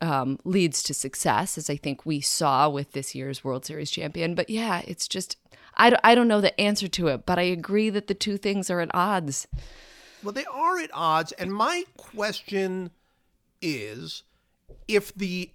Um, 0.00 0.40
leads 0.42 0.82
to 0.82 0.94
success, 0.94 1.56
as 1.56 1.70
I 1.70 1.76
think 1.76 2.04
we 2.04 2.20
saw 2.20 2.68
with 2.68 2.90
this 2.90 3.14
year's 3.14 3.44
World 3.44 3.64
Series 3.64 3.88
champion. 3.88 4.34
But 4.34 4.50
yeah, 4.50 4.82
it's 4.84 5.06
just, 5.06 5.36
I, 5.76 5.90
don't- 5.90 6.00
I 6.02 6.16
don't 6.16 6.26
know 6.26 6.40
the 6.40 6.60
answer 6.60 6.88
to 6.88 7.06
it, 7.06 7.24
but 7.24 7.38
I 7.38 7.42
agree 7.42 7.88
that 7.90 8.08
the 8.08 8.14
two 8.14 8.36
things 8.36 8.68
are 8.68 8.80
at 8.80 8.92
odds. 8.92 9.46
Well, 10.20 10.32
they 10.32 10.44
are 10.46 10.80
at 10.80 10.90
odds. 10.92 11.30
And 11.30 11.54
my 11.54 11.84
question 11.96 12.90
is 13.60 14.24
if 14.88 15.14
the, 15.14 15.50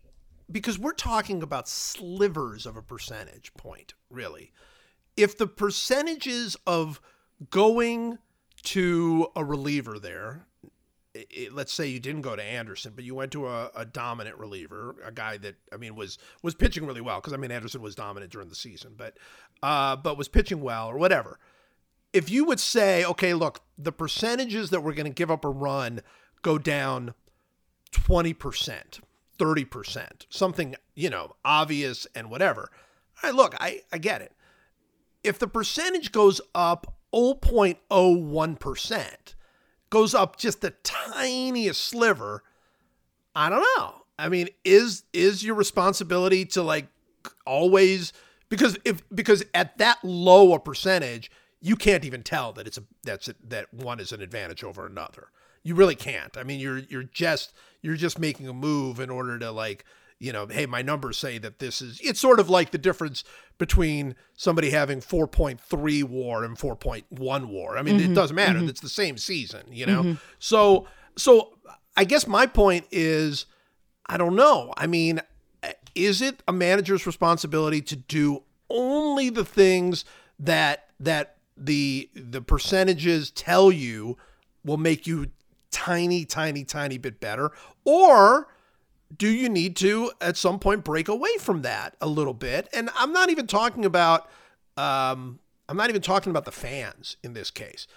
because 0.52 0.78
we're 0.80 0.94
talking 0.94 1.44
about 1.44 1.68
slivers 1.68 2.66
of 2.66 2.78
a 2.78 2.82
percentage 2.82 3.54
point, 3.56 3.94
really. 4.10 4.52
If 5.16 5.38
the 5.38 5.48
percentages 5.48 6.56
of 6.68 7.02
going 7.50 8.20
to 8.64 9.28
a 9.36 9.44
reliever 9.44 10.00
there, 10.00 10.46
i- 11.16 11.26
i- 11.38 11.50
let's 11.52 11.74
say 11.74 11.88
you 11.88 12.00
didn't 12.00 12.22
go 12.22 12.36
to 12.36 12.44
Anderson, 12.44 12.94
but 12.96 13.04
you 13.04 13.16
went 13.16 13.32
to 13.32 13.48
a, 13.48 13.72
a 13.76 13.86
dominant 13.86 14.38
reliever, 14.38 14.96
a 15.04 15.12
guy 15.12 15.38
that 15.38 15.56
I 15.74 15.78
mean 15.78 15.96
was 15.96 16.18
was 16.44 16.54
pitching 16.56 16.86
really 16.86 17.02
well 17.02 17.20
because 17.20 17.34
I 17.34 17.38
mean 17.38 17.52
Anderson 17.52 17.82
was 17.82 17.96
dominant 17.96 18.32
during 18.32 18.50
the 18.50 18.56
season, 18.56 18.94
but 18.96 19.18
uh, 19.64 19.96
but 19.96 20.18
was 20.18 20.28
pitching 20.28 20.62
well 20.62 20.88
or 20.88 20.98
whatever 20.98 21.40
if 22.14 22.30
you 22.32 22.46
would 22.46 22.60
say, 22.60 23.04
okay, 23.04 23.34
look, 23.34 23.60
the 23.78 23.92
percentages 23.92 24.70
that 24.70 24.82
we're 24.82 24.94
going 24.94 25.06
to 25.06 25.14
give 25.14 25.30
up 25.30 25.44
a 25.44 25.50
run 25.50 26.02
go 26.42 26.58
down 26.58 27.14
20%, 27.92 29.00
30%, 29.38 30.26
something, 30.30 30.76
you 30.96 31.10
know, 31.10 31.36
obvious 31.46 32.08
and 32.16 32.30
whatever. 32.30 32.70
All 33.24 33.30
right, 33.30 33.36
look, 33.36 33.56
I, 33.60 33.82
I 33.92 33.98
get 33.98 34.22
it. 34.22 34.34
If 35.24 35.40
the 35.40 35.48
percentage 35.48 36.12
goes 36.12 36.40
up 36.54 36.96
0.01%, 37.14 39.06
goes 39.90 40.14
up 40.14 40.38
just 40.38 40.62
the 40.62 40.72
tiniest 40.84 41.82
sliver, 41.82 42.44
I 43.36 43.50
don't 43.50 43.66
know. 43.78 44.04
I 44.20 44.30
mean, 44.30 44.50
is 44.66 45.04
is 45.14 45.44
your 45.44 45.56
responsibility 45.56 46.46
to 46.46 46.64
like 46.64 46.88
always 47.46 48.14
because 48.50 48.78
if 48.84 49.04
because 49.14 49.44
at 49.54 49.78
that 49.78 50.00
low 50.04 50.54
a 50.54 50.60
percentage, 50.60 51.32
you 51.62 51.76
can't 51.76 52.04
even 52.04 52.24
tell 52.24 52.52
that 52.54 52.68
it's 52.68 52.78
a 52.78 52.84
that's 53.04 53.28
a, 53.28 53.36
that 53.48 53.74
one 53.74 54.00
is 54.00 54.12
an 54.12 54.22
advantage 54.22 54.64
over 54.64 54.86
another. 54.86 55.30
You 55.64 55.76
really 55.76 55.96
can't. 55.96 56.38
I 56.38 56.44
mean, 56.44 56.60
you're 56.60 56.80
you're 56.80 57.04
just 57.04 57.54
you're 57.88 57.96
just 57.96 58.20
making 58.20 58.50
a 58.50 58.54
move 58.54 59.00
in 59.00 59.10
order 59.10 59.40
to 59.40 59.50
like 59.52 59.86
you 60.20 60.34
know, 60.34 60.48
hey, 60.48 60.66
my 60.66 60.82
numbers 60.82 61.18
say 61.18 61.38
that 61.38 61.60
this 61.60 61.80
is. 61.80 62.00
It's 62.04 62.20
sort 62.20 62.40
of 62.40 62.50
like 62.50 62.72
the 62.72 62.80
difference 62.80 63.24
between 63.60 64.16
somebody 64.36 64.72
having 64.72 65.00
4.3 65.00 66.04
WAR 66.06 66.44
and 66.44 66.58
4.1 66.58 67.46
WAR. 67.46 67.78
I 67.78 67.84
mean, 67.84 67.98
it 67.98 68.04
mm-hmm. 68.06 68.14
doesn't 68.16 68.36
matter. 68.36 68.58
Mm-hmm. 68.58 68.70
It's 68.70 68.82
the 68.82 68.90
same 68.90 69.18
season, 69.18 69.62
you 69.72 69.86
know. 69.86 70.02
Mm-hmm. 70.02 70.14
So 70.40 70.88
so 71.16 71.54
I 71.96 72.04
guess 72.04 72.28
my 72.28 72.48
point 72.48 72.86
is, 72.92 73.46
I 74.08 74.18
don't 74.18 74.36
know. 74.36 74.74
I 74.76 74.88
mean, 74.88 75.22
is 75.94 76.22
it 76.22 76.42
a 76.48 76.54
manager's 76.54 77.06
responsibility 77.06 77.82
to 77.82 77.96
do 77.96 78.44
only 78.70 79.30
the 79.30 79.46
things 79.46 80.04
that 80.40 80.90
that 81.00 81.38
the 81.56 82.10
the 82.16 82.42
percentages 82.42 83.30
tell 83.32 83.72
you 83.72 84.18
will 84.64 84.78
make 84.78 85.08
you 85.08 85.28
tiny, 85.78 86.26
tiny, 86.26 86.64
tiny 86.64 86.98
bit 86.98 87.20
better? 87.20 87.52
Or 87.86 88.48
do 89.16 89.28
you 89.28 89.48
need 89.48 89.76
to 89.78 90.12
at 90.20 90.36
some 90.36 90.60
point 90.60 90.84
break 90.84 91.08
away 91.08 91.38
from 91.40 91.62
that 91.62 91.96
a 92.02 92.08
little 92.08 92.34
bit? 92.34 92.68
And 92.74 92.90
I'm 92.98 93.14
not 93.14 93.30
even 93.30 93.46
talking 93.46 93.86
about 93.86 94.28
um, 94.76 95.40
I'm 95.70 95.78
not 95.78 95.90
even 95.90 96.02
talking 96.02 96.32
about 96.32 96.46
the 96.46 96.52
fans 96.52 97.18
in 97.24 97.34
this 97.34 97.52
case. 97.52 97.88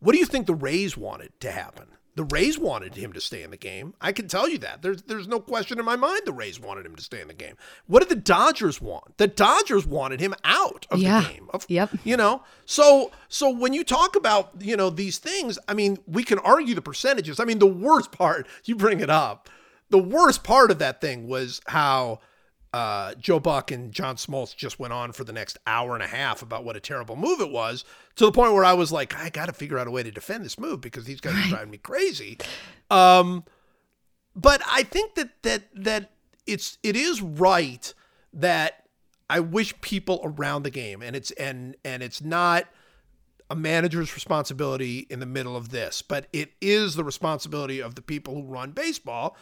What 0.00 0.12
do 0.12 0.18
you 0.18 0.26
think 0.26 0.46
the 0.46 0.54
Rays 0.54 0.96
wanted 0.96 1.32
to 1.40 1.50
happen? 1.50 1.88
The 2.18 2.24
Rays 2.24 2.58
wanted 2.58 2.96
him 2.96 3.12
to 3.12 3.20
stay 3.20 3.44
in 3.44 3.52
the 3.52 3.56
game. 3.56 3.94
I 4.00 4.10
can 4.10 4.26
tell 4.26 4.48
you 4.48 4.58
that. 4.58 4.82
There's 4.82 5.02
there's 5.02 5.28
no 5.28 5.38
question 5.38 5.78
in 5.78 5.84
my 5.84 5.94
mind 5.94 6.22
the 6.24 6.32
Rays 6.32 6.58
wanted 6.58 6.84
him 6.84 6.96
to 6.96 7.02
stay 7.02 7.20
in 7.20 7.28
the 7.28 7.32
game. 7.34 7.54
What 7.86 8.00
did 8.00 8.08
the 8.08 8.20
Dodgers 8.20 8.82
want? 8.82 9.16
The 9.18 9.28
Dodgers 9.28 9.86
wanted 9.86 10.18
him 10.18 10.34
out 10.42 10.84
of 10.90 10.98
Yeah. 10.98 11.20
the 11.20 11.28
game. 11.28 11.48
Of, 11.54 11.64
Yep. 11.68 11.90
You 12.02 12.16
know? 12.16 12.42
So 12.66 13.12
so 13.28 13.48
when 13.50 13.72
you 13.72 13.84
talk 13.84 14.16
about, 14.16 14.50
you 14.58 14.76
know, 14.76 14.90
these 14.90 15.18
things, 15.18 15.60
I 15.68 15.74
mean, 15.74 15.98
we 16.08 16.24
can 16.24 16.40
argue 16.40 16.74
the 16.74 16.82
percentages. 16.82 17.38
I 17.38 17.44
mean, 17.44 17.60
the 17.60 17.66
worst 17.66 18.10
part, 18.10 18.48
you 18.64 18.74
bring 18.74 18.98
it 18.98 19.10
up. 19.10 19.48
The 19.90 19.98
worst 19.98 20.42
part 20.42 20.72
of 20.72 20.80
that 20.80 21.00
thing 21.00 21.28
was 21.28 21.60
how 21.68 22.18
uh, 22.72 23.14
Joe 23.14 23.40
Buck 23.40 23.70
and 23.70 23.92
John 23.92 24.16
Smoltz 24.16 24.54
just 24.54 24.78
went 24.78 24.92
on 24.92 25.12
for 25.12 25.24
the 25.24 25.32
next 25.32 25.58
hour 25.66 25.94
and 25.94 26.02
a 26.02 26.06
half 26.06 26.42
about 26.42 26.64
what 26.64 26.76
a 26.76 26.80
terrible 26.80 27.16
move 27.16 27.40
it 27.40 27.50
was, 27.50 27.84
to 28.16 28.26
the 28.26 28.32
point 28.32 28.52
where 28.52 28.64
I 28.64 28.74
was 28.74 28.92
like, 28.92 29.14
I 29.16 29.30
got 29.30 29.46
to 29.46 29.52
figure 29.52 29.78
out 29.78 29.86
a 29.86 29.90
way 29.90 30.02
to 30.02 30.10
defend 30.10 30.44
this 30.44 30.58
move 30.58 30.80
because 30.80 31.04
these 31.04 31.20
guys 31.20 31.34
are 31.46 31.48
driving 31.48 31.70
me 31.70 31.78
crazy. 31.78 32.38
Um, 32.90 33.44
but 34.36 34.60
I 34.70 34.82
think 34.82 35.14
that 35.14 35.42
that 35.42 35.64
that 35.74 36.10
it's 36.46 36.78
it 36.82 36.96
is 36.96 37.22
right 37.22 37.92
that 38.32 38.84
I 39.30 39.40
wish 39.40 39.78
people 39.80 40.20
around 40.22 40.62
the 40.62 40.70
game, 40.70 41.02
and 41.02 41.16
it's 41.16 41.30
and 41.32 41.76
and 41.84 42.02
it's 42.02 42.22
not 42.22 42.64
a 43.50 43.56
manager's 43.56 44.14
responsibility 44.14 45.06
in 45.10 45.20
the 45.20 45.26
middle 45.26 45.56
of 45.56 45.70
this, 45.70 46.02
but 46.02 46.26
it 46.32 46.52
is 46.60 46.94
the 46.94 47.04
responsibility 47.04 47.80
of 47.80 47.94
the 47.94 48.02
people 48.02 48.34
who 48.34 48.42
run 48.42 48.72
baseball 48.72 49.36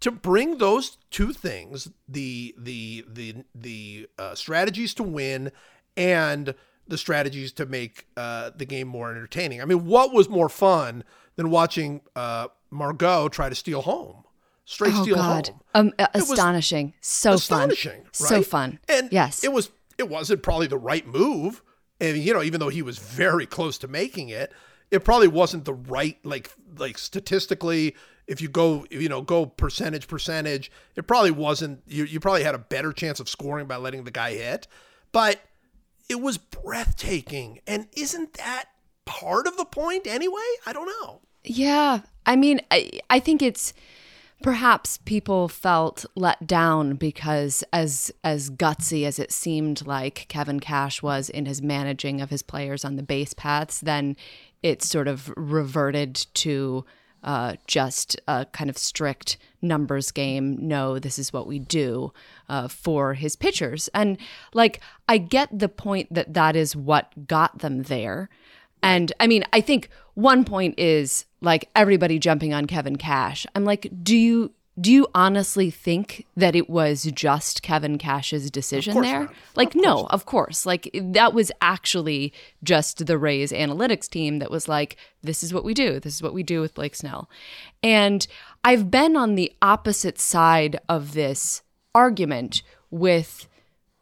to 0.00 0.10
bring 0.10 0.58
those 0.58 0.98
two 1.10 1.32
things 1.32 1.88
the 2.08 2.54
the 2.58 3.04
the 3.08 3.36
the 3.54 4.08
uh, 4.18 4.34
strategies 4.34 4.94
to 4.94 5.02
win 5.02 5.50
and 5.96 6.54
the 6.86 6.96
strategies 6.98 7.52
to 7.52 7.66
make 7.66 8.06
uh, 8.16 8.50
the 8.56 8.64
game 8.64 8.88
more 8.88 9.10
entertaining. 9.10 9.60
I 9.60 9.64
mean, 9.66 9.84
what 9.86 10.12
was 10.12 10.28
more 10.28 10.48
fun 10.48 11.04
than 11.36 11.50
watching 11.50 12.00
uh, 12.16 12.48
Margot 12.70 13.28
try 13.28 13.48
to 13.48 13.54
steal 13.54 13.82
home, 13.82 14.24
straight 14.64 14.94
Oh 14.94 15.02
steal 15.02 15.16
God, 15.16 15.48
home? 15.48 15.92
um, 15.98 16.08
astonishing, 16.14 16.94
so 17.00 17.34
astonishing, 17.34 18.04
fun, 18.12 18.28
so 18.28 18.42
fun. 18.42 18.78
And 18.88 19.08
yes, 19.12 19.44
it 19.44 19.52
was. 19.52 19.70
It 19.98 20.08
wasn't 20.08 20.44
probably 20.44 20.68
the 20.68 20.78
right 20.78 21.04
move, 21.04 21.60
and 22.00 22.16
you 22.18 22.32
know, 22.32 22.42
even 22.42 22.60
though 22.60 22.68
he 22.68 22.82
was 22.82 22.98
very 22.98 23.46
close 23.46 23.78
to 23.78 23.88
making 23.88 24.28
it, 24.28 24.52
it 24.92 25.04
probably 25.04 25.26
wasn't 25.26 25.64
the 25.64 25.74
right 25.74 26.18
like 26.24 26.50
like 26.76 26.98
statistically. 26.98 27.96
If 28.28 28.40
you 28.40 28.48
go, 28.48 28.86
you 28.90 29.08
know, 29.08 29.22
go 29.22 29.46
percentage 29.46 30.06
percentage, 30.06 30.70
it 30.94 31.06
probably 31.06 31.30
wasn't. 31.32 31.82
You 31.86 32.04
you 32.04 32.20
probably 32.20 32.44
had 32.44 32.54
a 32.54 32.58
better 32.58 32.92
chance 32.92 33.18
of 33.18 33.28
scoring 33.28 33.66
by 33.66 33.76
letting 33.76 34.04
the 34.04 34.10
guy 34.10 34.34
hit, 34.34 34.68
but 35.10 35.40
it 36.08 36.20
was 36.20 36.38
breathtaking. 36.38 37.60
And 37.66 37.88
isn't 37.96 38.34
that 38.34 38.66
part 39.04 39.46
of 39.46 39.56
the 39.56 39.64
point 39.64 40.06
anyway? 40.06 40.46
I 40.66 40.72
don't 40.72 40.86
know. 40.86 41.20
Yeah. 41.44 42.00
I 42.26 42.36
mean, 42.36 42.60
I, 42.70 42.90
I 43.08 43.20
think 43.20 43.42
it's 43.42 43.72
perhaps 44.42 44.98
people 44.98 45.48
felt 45.48 46.04
let 46.14 46.46
down 46.46 46.94
because 46.94 47.64
as 47.72 48.12
as 48.22 48.50
gutsy 48.50 49.04
as 49.04 49.18
it 49.18 49.32
seemed 49.32 49.86
like 49.86 50.26
Kevin 50.28 50.60
Cash 50.60 51.02
was 51.02 51.28
in 51.30 51.46
his 51.46 51.62
managing 51.62 52.20
of 52.20 52.30
his 52.30 52.42
players 52.42 52.84
on 52.84 52.96
the 52.96 53.02
base 53.02 53.32
paths, 53.32 53.80
then 53.80 54.16
it 54.62 54.82
sort 54.82 55.08
of 55.08 55.32
reverted 55.36 56.14
to 56.34 56.84
uh, 57.22 57.56
just 57.66 58.20
a 58.28 58.46
kind 58.52 58.70
of 58.70 58.78
strict 58.78 59.38
numbers 59.60 60.10
game. 60.10 60.56
No, 60.60 60.98
this 60.98 61.18
is 61.18 61.32
what 61.32 61.46
we 61.46 61.58
do 61.58 62.12
uh, 62.48 62.68
for 62.68 63.14
his 63.14 63.36
pitchers. 63.36 63.88
And 63.94 64.18
like, 64.54 64.80
I 65.08 65.18
get 65.18 65.56
the 65.56 65.68
point 65.68 66.12
that 66.12 66.34
that 66.34 66.56
is 66.56 66.76
what 66.76 67.26
got 67.26 67.58
them 67.58 67.82
there. 67.84 68.28
And 68.82 69.12
I 69.18 69.26
mean, 69.26 69.44
I 69.52 69.60
think 69.60 69.88
one 70.14 70.44
point 70.44 70.78
is 70.78 71.24
like 71.40 71.68
everybody 71.74 72.18
jumping 72.18 72.54
on 72.54 72.66
Kevin 72.66 72.96
Cash. 72.96 73.46
I'm 73.54 73.64
like, 73.64 73.90
do 74.02 74.16
you 74.16 74.52
do 74.80 74.92
you 74.92 75.08
honestly 75.14 75.70
think 75.70 76.26
that 76.36 76.54
it 76.54 76.70
was 76.70 77.04
just 77.04 77.62
Kevin 77.62 77.98
Cash's 77.98 78.50
decision 78.50 79.00
there? 79.00 79.20
not. 79.20 79.34
Like, 79.56 79.74
no, 79.74 80.06
of 80.10 80.26
course. 80.26 80.64
Like 80.64 80.90
that 80.94 81.34
was 81.34 81.50
actually 81.60 82.32
just 82.62 83.06
the 83.06 83.18
Rays 83.18 83.50
analytics 83.50 84.08
team 84.08 84.38
that 84.38 84.50
was 84.50 84.68
like, 84.68 84.96
this 85.22 85.42
is 85.42 85.52
what 85.52 85.64
we 85.64 85.74
do. 85.74 85.98
This 85.98 86.14
is 86.14 86.22
what 86.22 86.34
we 86.34 86.42
do 86.42 86.60
with 86.60 86.74
Blake 86.74 86.94
Snell. 86.94 87.28
And 87.82 88.26
I've 88.62 88.90
been 88.90 89.16
on 89.16 89.34
the 89.34 89.52
opposite 89.60 90.18
side 90.18 90.78
of 90.88 91.12
this 91.12 91.62
argument 91.94 92.62
with 92.90 93.48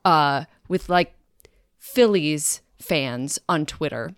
uh 0.04 0.44
with 0.68 0.88
like 0.88 1.14
Phillies 1.78 2.60
fans 2.78 3.38
on 3.48 3.64
Twitter 3.64 4.14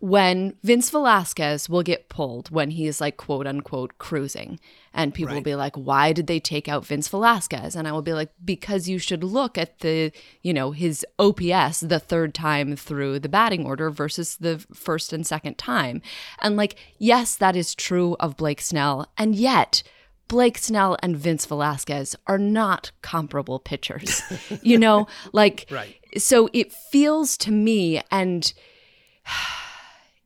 when 0.00 0.54
Vince 0.62 0.90
Velasquez 0.90 1.68
will 1.68 1.82
get 1.82 2.08
pulled 2.08 2.50
when 2.50 2.70
he 2.70 2.86
is 2.86 3.00
like 3.00 3.16
quote 3.16 3.46
unquote 3.46 3.98
cruising. 3.98 4.58
And 4.92 5.14
people 5.14 5.34
will 5.36 5.42
be 5.42 5.54
like, 5.54 5.76
why 5.76 6.12
did 6.12 6.26
they 6.26 6.40
take 6.40 6.68
out 6.68 6.84
Vince 6.84 7.06
Velasquez? 7.06 7.76
And 7.76 7.86
I 7.86 7.92
will 7.92 8.02
be 8.02 8.12
like, 8.12 8.30
because 8.44 8.88
you 8.88 8.98
should 8.98 9.22
look 9.22 9.56
at 9.56 9.78
the, 9.80 10.10
you 10.42 10.52
know, 10.52 10.72
his 10.72 11.06
OPS 11.18 11.80
the 11.80 12.00
third 12.00 12.34
time 12.34 12.74
through 12.74 13.20
the 13.20 13.28
batting 13.28 13.64
order 13.66 13.88
versus 13.90 14.36
the 14.38 14.58
first 14.74 15.12
and 15.12 15.24
second 15.24 15.58
time. 15.58 16.02
And 16.40 16.56
like, 16.56 16.74
yes, 16.98 17.36
that 17.36 17.54
is 17.54 17.74
true 17.74 18.16
of 18.18 18.36
Blake 18.36 18.60
Snell. 18.60 19.06
And 19.16 19.36
yet, 19.36 19.84
Blake 20.26 20.58
Snell 20.58 20.96
and 21.02 21.16
Vince 21.16 21.44
Velasquez 21.46 22.16
are 22.26 22.38
not 22.38 22.90
comparable 23.02 23.58
pitchers. 23.60 24.22
you 24.62 24.78
know, 24.78 25.06
like, 25.32 25.66
Right. 25.70 25.96
so 26.16 26.48
it 26.52 26.72
feels 26.72 27.36
to 27.38 27.52
me, 27.52 28.00
and 28.10 28.52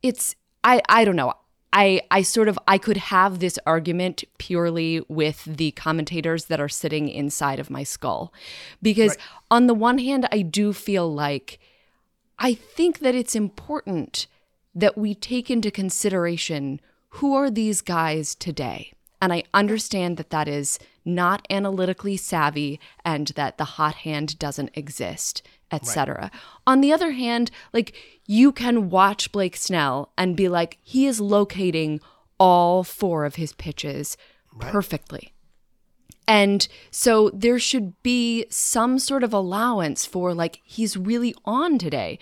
it's 0.05 0.37
I 0.63 0.83
I 0.89 1.05
don't 1.05 1.17
know. 1.17 1.33
I 1.73 2.03
I 2.11 2.23
sort 2.23 2.47
of 2.47 2.59
I 2.69 2.79
could 2.79 2.99
have 2.99 3.39
this 3.39 3.59
argument 3.67 4.23
purely 4.39 5.01
with 5.09 5.45
the 5.45 5.73
commentators 5.73 6.45
that 6.45 6.61
are 6.61 6.69
sitting 6.69 7.09
inside 7.09 7.59
of 7.59 7.71
my 7.71 7.83
skull. 7.83 8.33
Because 8.83 9.17
on 9.51 9.67
the 9.67 9.75
one 9.75 9.99
hand 9.99 10.29
I 10.31 10.43
do 10.43 10.73
feel 10.73 11.13
like 11.13 11.59
I 12.39 12.53
think 12.55 12.99
that 12.99 13.15
it's 13.15 13.35
important 13.35 14.27
that 14.75 14.99
we 14.99 15.15
take 15.15 15.51
into 15.51 15.71
consideration 15.71 16.81
who 17.21 17.35
are 17.35 17.51
these 17.51 17.81
guys 17.81 18.35
today. 18.35 18.93
And 19.23 19.33
I 19.33 19.45
understand 19.55 20.19
that 20.19 20.31
that 20.31 20.49
is 20.49 20.79
not 21.05 21.47
analytically 21.49 22.19
savvy 22.19 22.79
and 23.05 23.29
that 23.37 23.57
the 23.57 23.65
hot 23.65 23.95
hand 23.95 24.39
doesn't 24.39 24.71
exist, 24.75 25.43
etc. 25.75 26.31
On 26.67 26.81
the 26.81 26.93
other 26.93 27.13
hand, 27.13 27.51
like 27.73 27.95
you 28.27 28.53
can 28.53 28.91
watch 28.91 29.33
Blake 29.33 29.57
Snell 29.57 30.13
and 30.17 30.37
be 30.37 30.49
like 30.49 30.79
he 30.83 31.07
is 31.07 31.21
locating 31.21 32.01
all 32.39 32.83
four 32.83 33.25
of 33.25 33.37
his 33.37 33.53
pitches 33.53 34.17
perfectly. 34.59 35.33
And 36.27 36.67
so 36.91 37.31
there 37.31 37.59
should 37.59 38.03
be 38.03 38.47
some 38.49 38.99
sort 38.99 39.25
of 39.25 39.33
allowance 39.33 40.07
for 40.07 40.33
like 40.33 40.61
he's 40.65 40.97
really 40.97 41.35
on 41.45 41.79
today. 41.79 42.19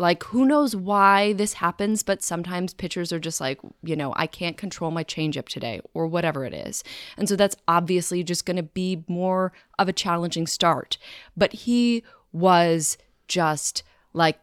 Like 0.00 0.22
who 0.24 0.44
knows 0.44 0.76
why 0.76 1.32
this 1.32 1.54
happens, 1.54 2.02
but 2.02 2.22
sometimes 2.22 2.74
pitchers 2.74 3.12
are 3.12 3.18
just 3.18 3.40
like, 3.40 3.58
you 3.82 3.96
know, 3.96 4.12
I 4.16 4.26
can't 4.26 4.56
control 4.56 4.90
my 4.90 5.02
changeup 5.02 5.48
today 5.48 5.80
or 5.92 6.06
whatever 6.06 6.44
it 6.44 6.54
is. 6.54 6.84
And 7.16 7.28
so 7.28 7.34
that's 7.34 7.56
obviously 7.66 8.22
just 8.22 8.46
going 8.46 8.58
to 8.58 8.62
be 8.62 9.02
more 9.08 9.52
of 9.78 9.88
a 9.88 9.92
challenging 9.92 10.46
start. 10.46 10.98
But 11.36 11.52
he 11.52 12.04
was 12.32 12.98
just 13.26 13.82
like 14.12 14.38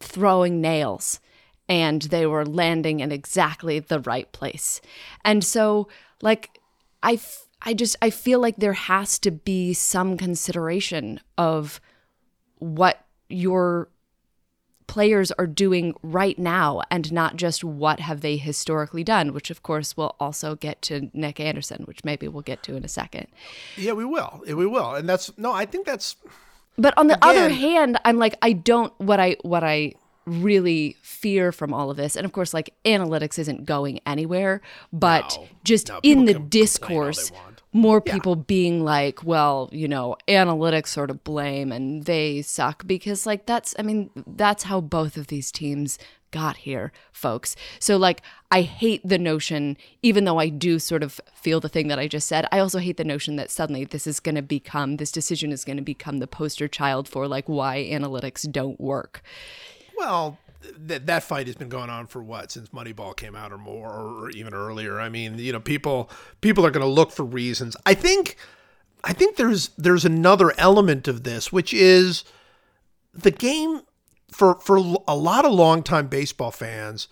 throwing 0.00 0.60
nails 0.60 1.20
and 1.68 2.02
they 2.02 2.26
were 2.26 2.44
landing 2.44 3.00
in 3.00 3.10
exactly 3.10 3.78
the 3.78 4.00
right 4.00 4.30
place. 4.32 4.80
And 5.24 5.42
so 5.44 5.88
like 6.22 6.60
I 7.02 7.14
f- 7.14 7.46
I 7.62 7.74
just 7.74 7.96
I 8.00 8.10
feel 8.10 8.40
like 8.40 8.56
there 8.56 8.74
has 8.74 9.18
to 9.20 9.30
be 9.30 9.72
some 9.72 10.16
consideration 10.16 11.20
of 11.36 11.80
what 12.58 13.04
your 13.28 13.88
players 14.86 15.32
are 15.32 15.48
doing 15.48 15.94
right 16.02 16.38
now 16.38 16.80
and 16.92 17.12
not 17.12 17.36
just 17.36 17.64
what 17.64 17.98
have 17.98 18.20
they 18.20 18.36
historically 18.36 19.02
done 19.02 19.32
which 19.32 19.50
of 19.50 19.60
course 19.64 19.96
we'll 19.96 20.14
also 20.20 20.54
get 20.54 20.80
to 20.80 21.10
Nick 21.12 21.40
Anderson 21.40 21.82
which 21.86 22.04
maybe 22.04 22.28
we'll 22.28 22.42
get 22.42 22.62
to 22.62 22.76
in 22.76 22.84
a 22.84 22.88
second 22.88 23.26
Yeah, 23.76 23.92
we 23.92 24.04
will. 24.04 24.42
We 24.46 24.64
will. 24.66 24.94
And 24.94 25.08
that's 25.08 25.36
no, 25.36 25.52
I 25.52 25.66
think 25.66 25.86
that's 25.86 26.14
but 26.76 26.94
on 26.96 27.06
the 27.06 27.18
other 27.22 27.48
hand, 27.48 27.98
I'm 28.04 28.18
like, 28.18 28.36
I 28.42 28.52
don't 28.52 28.92
what 28.98 29.20
I 29.20 29.36
what 29.42 29.64
I 29.64 29.94
really 30.26 30.96
fear 31.02 31.52
from 31.52 31.72
all 31.72 31.90
of 31.90 31.96
this, 31.96 32.16
and 32.16 32.24
of 32.24 32.32
course, 32.32 32.52
like 32.52 32.74
analytics 32.84 33.38
isn't 33.38 33.64
going 33.64 34.00
anywhere, 34.06 34.60
but 34.92 35.36
No. 35.38 35.48
just 35.64 35.88
No, 35.88 36.00
in 36.02 36.24
the 36.24 36.32
can 36.34 36.42
complain 36.42 36.42
all 36.42 36.42
they 36.42 36.48
discourse, 36.60 37.32
more 37.72 38.00
people 38.00 38.36
being 38.36 38.82
like, 38.82 39.22
well, 39.22 39.68
you 39.72 39.86
know, 39.86 40.16
analytics 40.28 40.88
sort 40.88 41.10
of 41.10 41.22
blame 41.22 41.70
and 41.72 42.04
they 42.04 42.42
suck 42.42 42.86
because 42.86 43.26
like 43.26 43.46
that's 43.46 43.74
I 43.78 43.82
mean, 43.82 44.10
that's 44.26 44.64
how 44.64 44.80
both 44.80 45.16
of 45.16 45.28
these 45.28 45.52
teams 45.52 45.98
got 46.36 46.58
here, 46.58 46.92
folks. 47.12 47.56
So, 47.78 47.96
like, 47.96 48.20
I 48.50 48.60
hate 48.60 49.00
the 49.02 49.16
notion, 49.16 49.78
even 50.02 50.24
though 50.24 50.38
I 50.38 50.50
do 50.50 50.78
sort 50.78 51.02
of 51.02 51.18
feel 51.34 51.60
the 51.60 51.70
thing 51.70 51.88
that 51.88 51.98
I 51.98 52.08
just 52.08 52.28
said, 52.28 52.46
I 52.52 52.58
also 52.58 52.78
hate 52.78 52.98
the 52.98 53.04
notion 53.04 53.36
that 53.36 53.50
suddenly 53.50 53.86
this 53.86 54.06
is 54.06 54.20
going 54.20 54.34
to 54.34 54.42
become, 54.42 54.98
this 54.98 55.10
decision 55.10 55.50
is 55.50 55.64
going 55.64 55.78
to 55.78 55.82
become 55.82 56.18
the 56.18 56.26
poster 56.26 56.68
child 56.68 57.08
for 57.08 57.26
like 57.26 57.48
why 57.48 57.88
analytics 57.90 58.50
don't 58.52 58.78
work. 58.78 59.22
Well, 59.96 60.38
th- 60.86 61.06
that 61.06 61.22
fight 61.22 61.46
has 61.46 61.56
been 61.56 61.70
going 61.70 61.88
on 61.88 62.06
for 62.06 62.22
what 62.22 62.52
since 62.52 62.68
Moneyball 62.68 63.16
came 63.16 63.34
out, 63.34 63.50
or 63.50 63.58
more, 63.58 63.90
or 63.90 64.30
even 64.30 64.52
earlier. 64.52 65.00
I 65.00 65.08
mean, 65.08 65.38
you 65.38 65.52
know, 65.52 65.60
people 65.60 66.10
people 66.42 66.66
are 66.66 66.70
going 66.70 66.84
to 66.84 66.92
look 66.92 67.12
for 67.12 67.24
reasons. 67.24 67.76
I 67.86 67.94
think, 67.94 68.36
I 69.02 69.14
think 69.14 69.36
there's 69.36 69.70
there's 69.78 70.04
another 70.04 70.52
element 70.58 71.08
of 71.08 71.22
this, 71.22 71.50
which 71.50 71.72
is 71.72 72.24
the 73.14 73.30
game 73.30 73.80
for 74.36 74.60
for 74.60 74.76
a 74.76 75.16
lot 75.16 75.46
of 75.46 75.52
longtime 75.52 76.08
baseball 76.08 76.50
fans. 76.50 77.08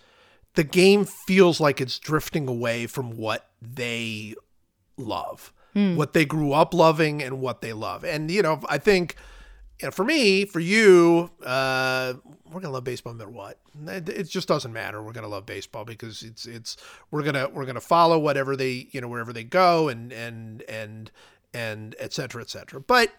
The 0.56 0.64
game 0.64 1.04
feels 1.04 1.58
like 1.58 1.80
it's 1.80 1.98
drifting 1.98 2.46
away 2.46 2.86
from 2.86 3.16
what 3.16 3.48
they 3.60 4.34
love, 4.96 5.52
what 5.96 6.12
they 6.12 6.24
grew 6.24 6.52
up 6.52 6.72
loving, 6.74 7.22
and 7.22 7.40
what 7.40 7.60
they 7.62 7.72
love. 7.72 8.04
And 8.04 8.30
you 8.30 8.42
know, 8.42 8.60
I 8.68 8.78
think 8.78 9.16
you 9.80 9.86
know, 9.86 9.90
for 9.90 10.04
me, 10.04 10.44
for 10.44 10.60
you, 10.60 11.30
uh, 11.44 12.12
we're 12.52 12.60
gonna 12.60 12.74
love 12.74 12.84
baseball 12.84 13.14
no 13.14 13.18
matter 13.18 13.30
what. 13.30 13.58
It, 13.86 14.08
it 14.08 14.24
just 14.24 14.46
doesn't 14.46 14.72
matter. 14.72 15.02
We're 15.02 15.12
gonna 15.12 15.26
love 15.28 15.46
baseball 15.46 15.84
because 15.84 16.22
it's 16.22 16.44
it's 16.46 16.76
we're 17.10 17.22
gonna 17.22 17.48
we're 17.48 17.64
gonna 17.64 17.80
follow 17.80 18.18
whatever 18.18 18.54
they 18.54 18.88
you 18.92 19.00
know 19.00 19.08
wherever 19.08 19.32
they 19.32 19.44
go 19.44 19.88
and 19.88 20.12
and 20.12 20.62
and 20.68 21.10
and 21.54 21.96
et 21.98 22.12
cetera, 22.12 22.42
et 22.42 22.50
cetera. 22.50 22.80
But 22.80 23.10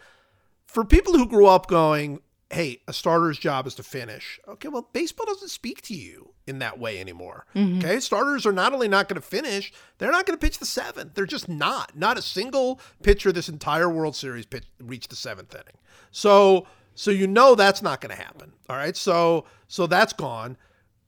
for 0.68 0.86
people 0.86 1.18
who 1.18 1.26
grew 1.26 1.47
up 1.47 1.68
going, 1.68 2.20
hey, 2.52 2.82
a 2.88 2.93
starter's 2.93 3.38
job 3.39 3.66
is 3.68 3.76
to 3.76 3.84
finish. 3.84 4.39
Okay, 4.48 4.68
well, 4.68 4.89
baseball 4.93 5.26
doesn't 5.26 5.50
speak 5.50 5.82
to 5.84 5.96
you 5.96 6.32
in 6.46 6.60
that 6.60 6.80
way 6.80 7.00
anymore. 7.00 7.46
Mm-hmm. 7.56 7.80
Okay, 7.80 8.00
starters 8.00 8.46
are 8.46 8.52
not 8.52 8.74
only 8.74 8.88
not 8.88 9.08
going 9.08 9.20
to 9.20 9.28
finish, 9.28 9.74
they're 9.98 10.12
not 10.12 10.26
going 10.26 10.38
to 10.38 10.46
pitch 10.46 10.60
the 10.60 10.66
seventh. 10.66 11.16
They're 11.16 11.26
just 11.26 11.50
not. 11.50 11.98
Not 11.98 12.18
a 12.18 12.22
single 12.22 12.80
pitcher 13.02 13.32
this 13.32 13.50
entire 13.50 13.89
World 13.89 14.16
Series 14.16 14.46
pitch, 14.46 14.66
reached 14.80 15.10
the 15.10 15.16
seventh 15.16 15.54
inning. 15.54 15.78
So, 16.12 16.68
so 16.93 17.12
you 17.12 17.28
know 17.28 17.56
that's 17.56 17.82
not 17.82 18.00
going 18.00 18.16
to 18.16 18.22
happen. 18.22 18.54
All 18.70 18.76
right, 18.76 18.96
so 18.96 19.46
so 19.68 19.88
that's 19.88 20.14
gone. 20.14 20.58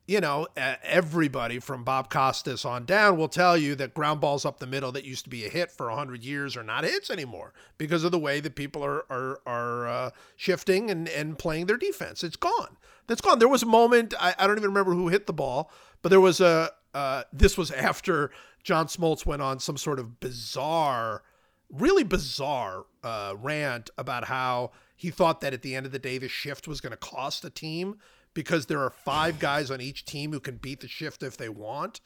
You 0.08 0.22
know, 0.22 0.46
everybody 0.56 1.58
from 1.58 1.84
Bob 1.84 2.08
Costas 2.08 2.64
on 2.64 2.86
down 2.86 3.18
will 3.18 3.28
tell 3.28 3.58
you 3.58 3.74
that 3.74 3.92
ground 3.92 4.22
balls 4.22 4.46
up 4.46 4.58
the 4.58 4.66
middle 4.66 4.90
that 4.92 5.04
used 5.04 5.24
to 5.24 5.30
be 5.30 5.44
a 5.44 5.50
hit 5.50 5.70
for 5.70 5.88
100 5.88 6.24
years 6.24 6.56
are 6.56 6.62
not 6.62 6.84
hits 6.84 7.10
anymore 7.10 7.52
because 7.76 8.04
of 8.04 8.10
the 8.10 8.18
way 8.18 8.40
that 8.40 8.54
people 8.54 8.82
are 8.82 9.04
are, 9.10 9.42
are 9.44 9.86
uh, 9.86 10.10
shifting 10.34 10.90
and, 10.90 11.10
and 11.10 11.38
playing 11.38 11.66
their 11.66 11.76
defense. 11.76 12.24
It's 12.24 12.36
gone. 12.36 12.78
That's 13.06 13.20
gone. 13.20 13.38
There 13.38 13.48
was 13.48 13.62
a 13.62 13.66
moment, 13.66 14.14
I, 14.18 14.34
I 14.38 14.46
don't 14.46 14.56
even 14.56 14.70
remember 14.70 14.94
who 14.94 15.08
hit 15.08 15.26
the 15.26 15.34
ball, 15.34 15.70
but 16.00 16.08
there 16.08 16.22
was 16.22 16.40
a, 16.40 16.70
uh, 16.94 17.24
this 17.30 17.58
was 17.58 17.70
after 17.72 18.30
John 18.64 18.86
Smoltz 18.86 19.26
went 19.26 19.42
on 19.42 19.58
some 19.60 19.76
sort 19.76 19.98
of 19.98 20.20
bizarre, 20.20 21.22
really 21.70 22.02
bizarre 22.02 22.86
uh, 23.04 23.34
rant 23.36 23.90
about 23.98 24.24
how 24.24 24.70
he 24.96 25.10
thought 25.10 25.42
that 25.42 25.52
at 25.52 25.60
the 25.60 25.74
end 25.74 25.84
of 25.84 25.92
the 25.92 25.98
day, 25.98 26.16
the 26.16 26.28
shift 26.28 26.66
was 26.66 26.80
going 26.80 26.92
to 26.92 26.96
cost 26.96 27.42
the 27.42 27.50
team 27.50 27.98
because 28.34 28.66
there 28.66 28.80
are 28.80 28.90
five 28.90 29.38
guys 29.38 29.70
on 29.70 29.80
each 29.80 30.04
team 30.04 30.32
who 30.32 30.40
can 30.40 30.56
beat 30.56 30.80
the 30.80 30.88
shift 30.88 31.22
if 31.22 31.36
they 31.36 31.48
want. 31.48 32.00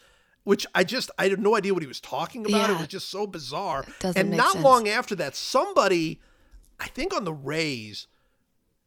Which 0.44 0.66
I 0.74 0.82
just 0.82 1.08
I 1.18 1.28
had 1.28 1.38
no 1.38 1.54
idea 1.54 1.72
what 1.72 1.84
he 1.84 1.86
was 1.86 2.00
talking 2.00 2.44
about. 2.44 2.68
It 2.68 2.76
was 2.76 2.88
just 2.88 3.10
so 3.10 3.28
bizarre. 3.28 3.84
And 4.16 4.32
not 4.32 4.54
sense. 4.54 4.64
long 4.64 4.88
after 4.88 5.14
that, 5.14 5.36
somebody, 5.36 6.20
I 6.80 6.88
think 6.88 7.14
on 7.14 7.22
the 7.22 7.32
Rays, 7.32 8.08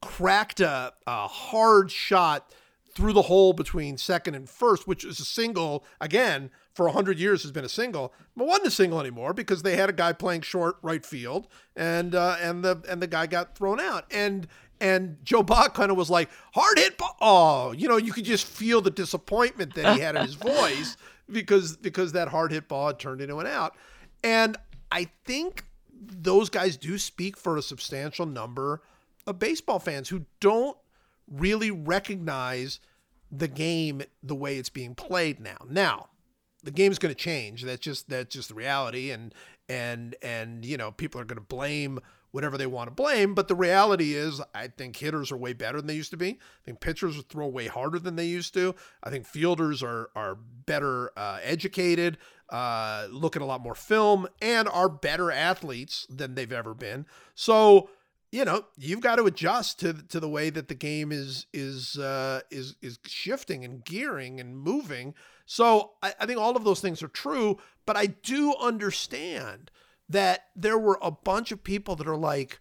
cracked 0.02 0.60
a, 0.60 0.94
a 1.08 1.28
hard 1.28 1.92
shot 1.92 2.52
through 2.94 3.14
the 3.14 3.24
hole 3.24 3.54
between 3.54 3.98
second 3.98 4.36
and 4.36 4.50
first, 4.50 4.88
which 4.88 5.04
is 5.04 5.20
a 5.20 5.26
single. 5.26 5.86
Again, 6.00 6.50
for 6.74 6.86
100 6.86 7.20
years 7.20 7.42
has 7.44 7.52
been 7.52 7.66
a 7.66 7.70
single, 7.70 8.14
but 8.36 8.48
wasn't 8.48 8.68
a 8.68 8.72
single 8.72 9.00
anymore 9.00 9.34
because 9.34 9.64
they 9.64 9.76
had 9.76 9.90
a 9.90 9.94
guy 9.94 10.14
playing 10.14 10.42
short 10.42 10.78
right 10.82 11.06
field, 11.06 11.48
and 11.76 12.16
uh, 12.16 12.38
and 12.42 12.64
the 12.64 12.82
and 12.90 13.02
the 13.02 13.08
guy 13.08 13.28
got 13.28 13.58
thrown 13.58 13.80
out. 13.80 14.06
And 14.12 14.48
and 14.82 15.18
Joe 15.24 15.44
Buck 15.44 15.74
kind 15.74 15.92
of 15.92 15.98
was 15.98 16.10
like 16.10 16.30
hard 16.54 16.78
hit 16.78 16.98
ball. 16.98 17.16
Oh, 17.22 17.72
you 17.72 17.88
know, 17.88 17.98
you 17.98 18.14
could 18.14 18.26
just 18.26 18.46
feel 18.46 18.82
the 18.82 18.92
disappointment 18.92 19.74
that 19.76 19.96
he 19.96 20.02
had 20.02 20.16
in 20.16 20.24
his 20.24 20.36
voice 20.36 20.98
because 21.32 21.78
because 21.78 22.12
that 22.14 22.28
hard 22.30 22.52
hit 22.52 22.68
ball 22.68 22.88
had 22.88 23.00
turned 23.00 23.22
into 23.22 23.38
an 23.40 23.48
out. 23.48 23.76
And 24.24 24.58
I 24.92 25.10
think 25.24 25.66
those 25.92 26.50
guys 26.50 26.78
do 26.78 26.98
speak 26.98 27.38
for 27.38 27.58
a 27.58 27.62
substantial 27.62 28.26
number 28.26 28.82
of 29.26 29.40
baseball 29.40 29.80
fans 29.80 30.10
who 30.10 30.26
don't 30.40 30.78
really 31.32 31.72
recognize 31.72 32.80
the 33.32 33.48
game 33.48 34.02
the 34.22 34.36
way 34.36 34.58
it's 34.58 34.70
being 34.70 34.96
played 34.96 35.40
now. 35.40 35.58
Now, 35.68 36.10
the 36.64 36.72
game's 36.72 37.00
going 37.00 37.14
to 37.14 37.20
change. 37.20 37.64
That's 37.64 37.80
just 37.80 38.10
that's 38.10 38.34
just 38.34 38.50
the 38.50 38.56
reality 38.56 39.12
and 39.12 39.34
and 39.70 40.16
and 40.22 40.66
you 40.66 40.78
know, 40.78 40.92
people 40.92 41.20
are 41.22 41.26
going 41.26 41.38
to 41.38 41.42
blame 41.42 42.00
whatever 42.36 42.58
they 42.58 42.68
want 42.68 42.88
to 42.90 42.94
blame, 42.94 43.34
but 43.34 43.48
the 43.48 43.56
reality 43.56 44.14
is 44.14 44.42
I 44.54 44.68
think 44.68 44.98
hitters 44.98 45.32
are 45.32 45.38
way 45.38 45.54
better 45.54 45.78
than 45.78 45.88
they 45.88 45.96
used 45.96 46.12
to 46.12 46.18
be. 46.18 46.32
I 46.32 46.66
think 46.66 46.82
pitchers 46.82 47.16
throw 47.30 47.48
way 47.48 47.68
harder 47.68 47.98
than 47.98 48.18
they 48.18 48.26
used 48.26 48.54
to. 48.56 48.76
I 49.02 49.10
think 49.10 49.26
fielders 49.26 49.82
are 49.82 50.10
are 50.18 50.36
better 50.36 51.18
uh, 51.18 51.40
educated, 51.42 52.18
uh, 52.50 53.08
look 53.10 53.38
at 53.38 53.42
a 53.42 53.46
lot 53.46 53.62
more 53.62 53.74
film 53.74 54.28
and 54.42 54.68
are 54.68 54.90
better 54.90 55.32
athletes 55.32 56.06
than 56.10 56.36
they've 56.36 56.52
ever 56.52 56.74
been. 56.74 57.06
So, 57.36 57.90
you 58.34 58.44
know, 58.44 58.66
you've 58.78 59.00
got 59.00 59.16
to 59.16 59.24
adjust 59.24 59.80
to 59.80 59.94
to 59.94 60.20
the 60.20 60.28
way 60.28 60.50
that 60.50 60.68
the 60.68 60.76
game 60.76 61.14
is 61.14 61.46
is 61.54 61.98
uh, 61.98 62.42
is 62.52 62.76
is 62.82 63.00
shifting 63.06 63.64
and 63.64 63.86
gearing 63.86 64.42
and 64.42 64.58
moving. 64.58 65.14
So 65.46 65.94
I, 66.04 66.14
I 66.20 66.26
think 66.26 66.38
all 66.38 66.58
of 66.58 66.66
those 66.66 66.82
things 66.82 67.02
are 67.02 67.08
true, 67.08 67.60
but 67.86 67.96
I 67.96 68.08
do 68.08 68.54
understand 68.60 69.72
that 70.10 70.46
there 70.56 70.78
were 70.78 71.00
a 71.02 71.12
bunch 71.12 71.52
of 71.52 71.64
people 71.64 71.96
that 71.96 72.08
are 72.08 72.18
like, 72.18 72.60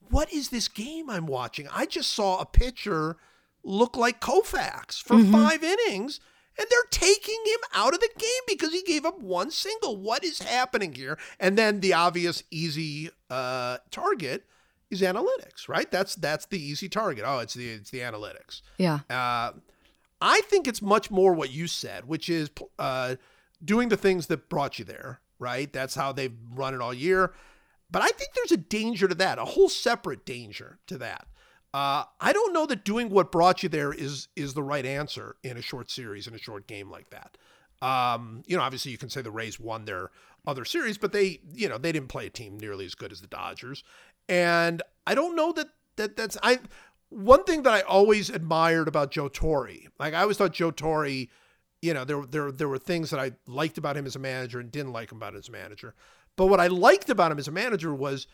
"What 0.00 0.32
is 0.32 0.48
this 0.48 0.68
game 0.68 1.08
I'm 1.08 1.26
watching? 1.26 1.68
I 1.72 1.86
just 1.86 2.10
saw 2.10 2.38
a 2.40 2.46
pitcher 2.46 3.16
look 3.64 3.96
like 3.96 4.20
Koufax 4.20 5.02
for 5.02 5.22
five 5.24 5.62
innings." 5.62 6.20
And 6.58 6.66
they're 6.68 6.90
taking 6.90 7.40
him 7.46 7.60
out 7.74 7.94
of 7.94 8.00
the 8.00 8.10
game 8.18 8.42
because 8.46 8.72
he 8.72 8.82
gave 8.82 9.06
up 9.06 9.22
one 9.22 9.50
single. 9.50 9.96
What 9.96 10.22
is 10.22 10.40
happening 10.40 10.92
here? 10.92 11.18
And 11.40 11.56
then 11.56 11.80
the 11.80 11.94
obvious 11.94 12.42
easy 12.50 13.08
uh, 13.30 13.78
target 13.90 14.44
is 14.90 15.00
analytics, 15.00 15.66
right? 15.66 15.90
That's 15.90 16.14
that's 16.14 16.44
the 16.46 16.62
easy 16.62 16.88
target. 16.90 17.24
Oh, 17.26 17.38
it's 17.38 17.54
the 17.54 17.70
it's 17.70 17.90
the 17.90 18.00
analytics. 18.00 18.60
Yeah. 18.76 19.00
Uh, 19.08 19.52
I 20.20 20.42
think 20.42 20.68
it's 20.68 20.82
much 20.82 21.10
more 21.10 21.32
what 21.32 21.50
you 21.50 21.66
said, 21.66 22.06
which 22.06 22.28
is 22.28 22.50
uh, 22.78 23.16
doing 23.64 23.88
the 23.88 23.96
things 23.96 24.26
that 24.26 24.50
brought 24.50 24.78
you 24.78 24.84
there, 24.84 25.20
right? 25.42 25.70
That's 25.70 25.94
how 25.94 26.12
they've 26.12 26.36
run 26.54 26.74
it 26.74 26.80
all 26.80 26.94
year. 26.94 27.34
But 27.90 28.02
I 28.02 28.08
think 28.08 28.32
there's 28.32 28.52
a 28.52 28.56
danger 28.56 29.06
to 29.06 29.14
that, 29.16 29.38
a 29.38 29.44
whole 29.44 29.68
separate 29.68 30.24
danger 30.24 30.78
to 30.86 30.96
that. 30.98 31.26
Uh, 31.74 32.04
I 32.20 32.32
don't 32.32 32.52
know 32.52 32.66
that 32.66 32.84
doing 32.84 33.10
what 33.10 33.32
brought 33.32 33.62
you 33.62 33.68
there 33.68 33.92
is 33.92 34.28
is 34.36 34.54
the 34.54 34.62
right 34.62 34.84
answer 34.84 35.36
in 35.42 35.56
a 35.56 35.62
short 35.62 35.90
series 35.90 36.26
in 36.26 36.34
a 36.34 36.38
short 36.38 36.66
game 36.66 36.90
like 36.90 37.10
that. 37.10 37.36
Um, 37.86 38.42
you 38.46 38.56
know, 38.56 38.62
obviously 38.62 38.92
you 38.92 38.98
can 38.98 39.10
say 39.10 39.22
the 39.22 39.30
Rays 39.30 39.58
won 39.58 39.86
their 39.86 40.10
other 40.46 40.64
series, 40.64 40.98
but 40.98 41.12
they, 41.12 41.40
you 41.52 41.68
know, 41.68 41.78
they 41.78 41.92
didn't 41.92 42.08
play 42.08 42.26
a 42.26 42.30
team 42.30 42.58
nearly 42.58 42.84
as 42.84 42.94
good 42.94 43.10
as 43.10 43.20
the 43.20 43.26
Dodgers. 43.26 43.82
And 44.28 44.82
I 45.06 45.14
don't 45.14 45.34
know 45.34 45.52
that 45.52 45.68
that 45.96 46.16
that's 46.16 46.38
I 46.42 46.60
one 47.08 47.44
thing 47.44 47.62
that 47.62 47.72
I 47.72 47.80
always 47.82 48.30
admired 48.30 48.88
about 48.88 49.10
Joe 49.10 49.28
Torre, 49.28 49.70
like 49.98 50.14
I 50.14 50.22
always 50.22 50.36
thought 50.36 50.52
Joe 50.52 50.70
Torre, 50.70 51.26
you 51.82 51.92
know, 51.92 52.04
there 52.04 52.24
there 52.24 52.52
there 52.52 52.68
were 52.68 52.78
things 52.78 53.10
that 53.10 53.20
I 53.20 53.32
liked 53.46 53.76
about 53.76 53.96
him 53.96 54.06
as 54.06 54.16
a 54.16 54.20
manager 54.20 54.60
and 54.60 54.70
didn't 54.70 54.92
like 54.92 55.12
about 55.12 55.34
him 55.34 55.40
as 55.40 55.48
a 55.48 55.52
manager. 55.52 55.94
But 56.36 56.46
what 56.46 56.60
I 56.60 56.68
liked 56.68 57.10
about 57.10 57.32
him 57.32 57.38
as 57.38 57.48
a 57.48 57.52
manager 57.52 57.94
was 57.94 58.26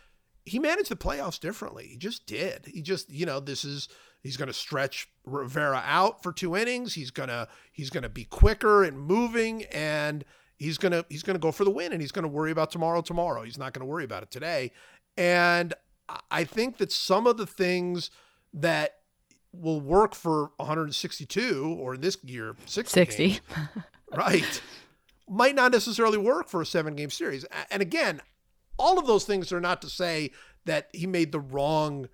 he 0.44 0.58
managed 0.58 0.90
the 0.90 0.96
playoffs 0.96 1.40
differently. 1.40 1.86
He 1.86 1.96
just 1.96 2.26
did. 2.26 2.66
He 2.66 2.82
just, 2.82 3.10
you 3.10 3.26
know, 3.26 3.40
this 3.40 3.64
is 3.64 3.88
he's 4.22 4.36
going 4.36 4.48
to 4.48 4.54
stretch 4.54 5.08
Rivera 5.24 5.82
out 5.84 6.22
for 6.22 6.32
two 6.32 6.56
innings. 6.56 6.94
He's 6.94 7.10
going 7.10 7.30
to 7.30 7.48
he's 7.72 7.90
going 7.90 8.02
to 8.02 8.08
be 8.08 8.24
quicker 8.24 8.84
and 8.84 8.98
moving 8.98 9.64
and 9.64 10.24
he's 10.58 10.78
going 10.78 10.92
to 10.92 11.04
he's 11.08 11.22
going 11.22 11.34
to 11.34 11.40
go 11.40 11.50
for 11.50 11.64
the 11.64 11.70
win 11.70 11.92
and 11.92 12.00
he's 12.00 12.12
going 12.12 12.24
to 12.24 12.28
worry 12.28 12.50
about 12.50 12.70
tomorrow 12.70 13.00
tomorrow. 13.00 13.42
He's 13.42 13.58
not 13.58 13.72
going 13.72 13.80
to 13.80 13.90
worry 13.90 14.04
about 14.04 14.22
it 14.22 14.30
today. 14.30 14.72
And 15.16 15.74
I 16.30 16.44
think 16.44 16.78
that 16.78 16.92
some 16.92 17.26
of 17.26 17.38
the 17.38 17.46
things 17.46 18.10
that 18.52 18.97
will 19.52 19.80
work 19.80 20.14
for 20.14 20.50
162 20.56 21.76
or 21.80 21.94
in 21.94 22.00
this 22.00 22.18
year 22.24 22.54
60, 22.66 22.92
60. 22.92 23.28
games, 23.28 23.40
right. 24.14 24.62
Might 25.28 25.54
not 25.54 25.72
necessarily 25.72 26.18
work 26.18 26.48
for 26.48 26.62
a 26.62 26.66
seven 26.66 26.94
game 26.94 27.10
series. 27.10 27.44
And 27.70 27.82
again 27.82 28.20
all 28.78 28.98
of 28.98 29.06
those 29.06 29.24
things 29.24 29.52
are 29.52 29.60
not 29.60 29.82
to 29.82 29.88
say 29.88 30.30
that 30.64 30.88
he 30.92 31.06
made 31.06 31.32
the 31.32 31.40
wrong 31.40 32.08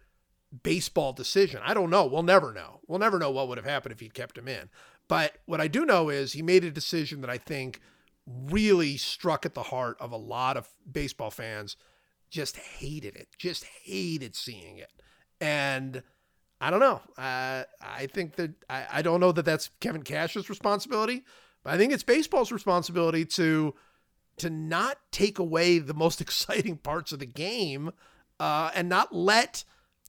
baseball 0.63 1.13
decision. 1.13 1.61
I 1.63 1.75
don't 1.75 1.91
know. 1.91 2.07
We'll 2.07 2.23
never 2.23 2.53
know. 2.53 2.81
We'll 2.87 2.99
never 2.99 3.19
know 3.19 3.31
what 3.31 3.49
would 3.49 3.59
have 3.59 3.67
happened 3.67 3.93
if 3.93 4.01
he'd 4.01 4.15
kept 4.15 4.39
him 4.39 4.49
in. 4.49 4.71
But 5.07 5.37
what 5.45 5.61
i 5.61 5.69
do 5.69 5.85
know 5.85 6.09
is 6.09 6.33
he 6.33 6.43
made 6.43 6.65
a 6.65 6.71
decision 6.71 7.21
that 7.21 7.29
i 7.29 7.37
think 7.37 7.81
really 8.27 8.97
struck 8.97 9.45
at 9.45 9.53
the 9.53 9.65
heart 9.65 9.97
of 10.01 10.13
a 10.13 10.17
lot 10.17 10.57
of 10.57 10.69
baseball 10.91 11.31
fans. 11.31 11.77
Just 12.31 12.57
hated 12.57 13.17
it. 13.17 13.29
Just 13.39 13.65
hated 13.85 14.35
seeing 14.35 14.79
it. 14.79 14.91
And 15.41 16.03
I 16.61 16.71
don't 16.71 16.81
know. 16.81 17.01
Uh, 17.19 17.65
I 17.83 18.07
think 18.13 18.37
that 18.37 18.53
I, 18.71 18.87
I 18.93 19.03
don't 19.03 19.21
know 19.21 19.33
that 19.33 19.45
that's 19.45 19.71
Kevin 19.81 20.03
Cash's 20.03 20.49
responsibility, 20.49 21.25
but 21.63 21.75
I 21.75 21.79
think 21.79 21.93
it's 21.93 22.03
baseball's 22.03 22.53
responsibility 22.53 23.25
to 23.27 23.75
to 24.37 24.51
not 24.51 24.99
take 25.13 25.39
away 25.39 25.79
the 25.79 25.95
most 25.95 26.21
exciting 26.21 26.77
parts 26.77 27.13
of 27.13 27.19
the 27.19 27.27
game 27.27 27.91
uh, 28.41 28.71
and 28.75 28.89
not 28.89 29.15
let 29.15 29.65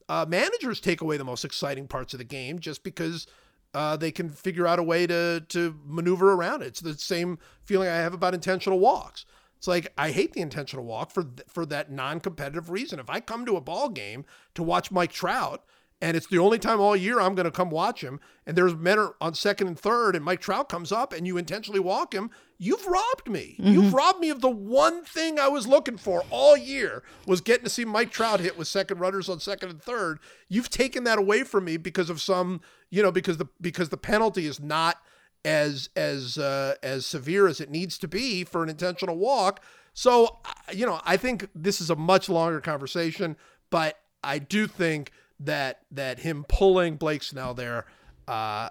uh, 0.09 0.25
managers 0.27 0.79
take 0.79 1.01
away 1.01 1.17
the 1.17 1.23
most 1.23 1.45
exciting 1.45 1.87
parts 1.87 2.13
of 2.13 2.19
the 2.19 2.23
game 2.25 2.59
just 2.59 2.83
because 2.83 3.27
uh, 3.73 3.97
they 3.97 4.11
can 4.11 4.29
figure 4.29 4.65
out 4.65 4.79
a 4.79 4.83
way 4.83 5.05
to 5.05 5.43
to 5.49 5.75
maneuver 5.85 6.33
around 6.33 6.61
it. 6.61 6.67
It's 6.67 6.79
the 6.79 6.97
same 6.97 7.39
feeling 7.63 7.89
I 7.89 7.97
have 7.97 8.13
about 8.13 8.33
intentional 8.33 8.79
walks. 8.79 9.25
It's 9.57 9.67
like 9.67 9.91
I 9.97 10.11
hate 10.11 10.33
the 10.33 10.41
intentional 10.41 10.85
walk 10.85 11.11
for 11.11 11.23
th- 11.23 11.47
for 11.47 11.65
that 11.65 11.91
non-competitive 11.91 12.69
reason. 12.69 12.99
If 12.99 13.09
I 13.09 13.19
come 13.19 13.45
to 13.45 13.57
a 13.57 13.61
ball 13.61 13.89
game 13.89 14.25
to 14.53 14.63
watch 14.63 14.91
Mike 14.91 15.11
Trout 15.11 15.63
and 16.01 16.17
it's 16.17 16.27
the 16.27 16.37
only 16.37 16.59
time 16.59 16.79
all 16.79 16.95
year 16.95 17.19
I'm 17.19 17.35
going 17.35 17.45
to 17.45 17.51
come 17.51 17.69
watch 17.69 18.03
him, 18.03 18.19
and 18.45 18.57
there's 18.57 18.75
men 18.75 18.99
are 18.99 19.15
on 19.21 19.33
second 19.33 19.67
and 19.67 19.79
third, 19.79 20.15
and 20.15 20.25
Mike 20.25 20.41
Trout 20.41 20.69
comes 20.69 20.91
up, 20.91 21.13
and 21.13 21.25
you 21.25 21.37
intentionally 21.37 21.79
walk 21.79 22.13
him, 22.13 22.29
you've 22.57 22.85
robbed 22.85 23.29
me. 23.29 23.55
You've 23.59 23.93
robbed 23.93 24.19
me 24.19 24.29
of 24.29 24.41
the 24.41 24.49
one 24.49 25.03
thing 25.03 25.39
I 25.39 25.47
was 25.47 25.67
looking 25.67 25.97
for 25.97 26.23
all 26.29 26.55
year 26.55 27.03
was 27.25 27.41
getting 27.41 27.63
to 27.63 27.69
see 27.69 27.85
Mike 27.85 28.11
Trout 28.11 28.39
hit 28.39 28.57
with 28.57 28.67
second 28.67 28.99
runners 28.99 29.29
on 29.29 29.39
second 29.39 29.69
and 29.69 29.81
third. 29.81 30.19
You've 30.49 30.69
taken 30.69 31.05
that 31.05 31.17
away 31.17 31.43
from 31.43 31.65
me 31.65 31.77
because 31.77 32.09
of 32.09 32.21
some, 32.21 32.61
you 32.89 33.01
know, 33.01 33.11
because 33.11 33.37
the 33.37 33.47
because 33.59 33.89
the 33.89 33.97
penalty 33.97 34.45
is 34.45 34.59
not 34.59 34.97
as 35.43 35.89
as 35.95 36.37
uh, 36.37 36.75
as 36.83 37.05
severe 37.05 37.47
as 37.47 37.61
it 37.61 37.69
needs 37.69 37.97
to 37.99 38.07
be 38.07 38.43
for 38.43 38.63
an 38.63 38.69
intentional 38.69 39.17
walk. 39.17 39.61
So, 39.93 40.39
uh, 40.45 40.51
you 40.73 40.85
know, 40.85 40.99
I 41.05 41.17
think 41.17 41.49
this 41.55 41.79
is 41.79 41.89
a 41.89 41.95
much 41.95 42.27
longer 42.27 42.59
conversation, 42.59 43.37
but 43.69 43.97
I 44.23 44.39
do 44.39 44.67
think 44.67 45.11
that 45.39 45.81
that 45.91 46.19
him 46.19 46.45
pulling 46.47 46.95
Blake 46.95 47.23
Snell 47.23 47.53
there 47.53 47.86
uh, 48.27 48.69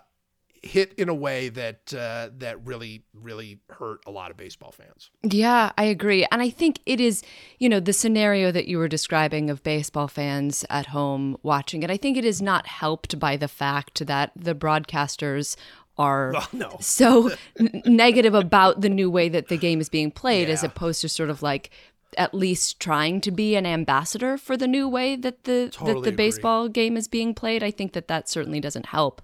hit 0.63 0.95
in 0.95 1.11
a 1.11 1.15
way 1.15 1.51
that 1.51 1.93
uh, 1.93 2.31
that 2.39 2.65
really 2.67 3.05
really 3.13 3.61
hurt 3.69 4.01
a 4.07 4.11
lot 4.11 4.31
of 4.31 4.37
baseball 4.37 4.73
fans. 4.73 5.11
Yeah, 5.23 5.73
I 5.77 5.85
agree. 5.85 6.27
And 6.33 6.41
I 6.41 6.49
think 6.51 6.81
it 6.87 7.01
is, 7.01 7.23
you 7.59 7.69
know, 7.69 7.81
the 7.81 7.93
scenario 7.93 8.51
that 8.51 8.67
you 8.67 8.79
were 8.79 8.89
describing 8.89 9.51
of 9.51 9.63
baseball 9.63 10.09
fans 10.09 10.65
at 10.71 10.87
home 10.87 11.37
watching 11.43 11.83
it. 11.83 11.91
I 11.91 11.97
think 11.99 12.17
it 12.17 12.25
is 12.25 12.41
not 12.41 12.67
helped 12.67 13.19
by 13.19 13.37
the 13.37 13.49
fact 13.49 14.07
that 14.07 14.33
the 14.35 14.55
broadcasters 14.55 15.57
are 15.97 16.33
Oh, 16.35 16.49
no. 16.53 16.77
so 16.81 17.31
n- 17.61 17.83
negative 17.87 18.35
about 18.35 18.81
the 18.81 18.89
new 18.89 19.09
way 19.11 19.29
that 19.29 19.47
the 19.49 19.57
game 19.57 19.81
is 19.81 19.89
being 19.89 20.11
played 20.11 20.51
as 20.51 20.65
opposed 20.65 21.01
to 21.03 21.09
sort 21.09 21.31
of 21.31 21.41
like 21.41 21.71
at 22.19 22.35
least 22.35 22.81
trying 22.81 23.21
to 23.23 23.31
be 23.31 23.57
an 23.57 23.67
ambassador 23.67 24.37
for 24.37 24.57
the 24.57 24.67
new 24.67 24.89
way 24.89 25.17
that 25.17 25.45
the 25.45 25.71
that 25.85 25.95
the 25.95 25.99
agree. 25.99 26.11
baseball 26.13 26.69
game 26.69 26.97
is 26.97 27.09
being 27.09 27.35
played. 27.35 27.63
I 27.63 27.71
think 27.71 27.93
that 27.93 28.09
that 28.09 28.29
certainly 28.29 28.61
doesn't 28.61 28.87
help. 28.87 29.21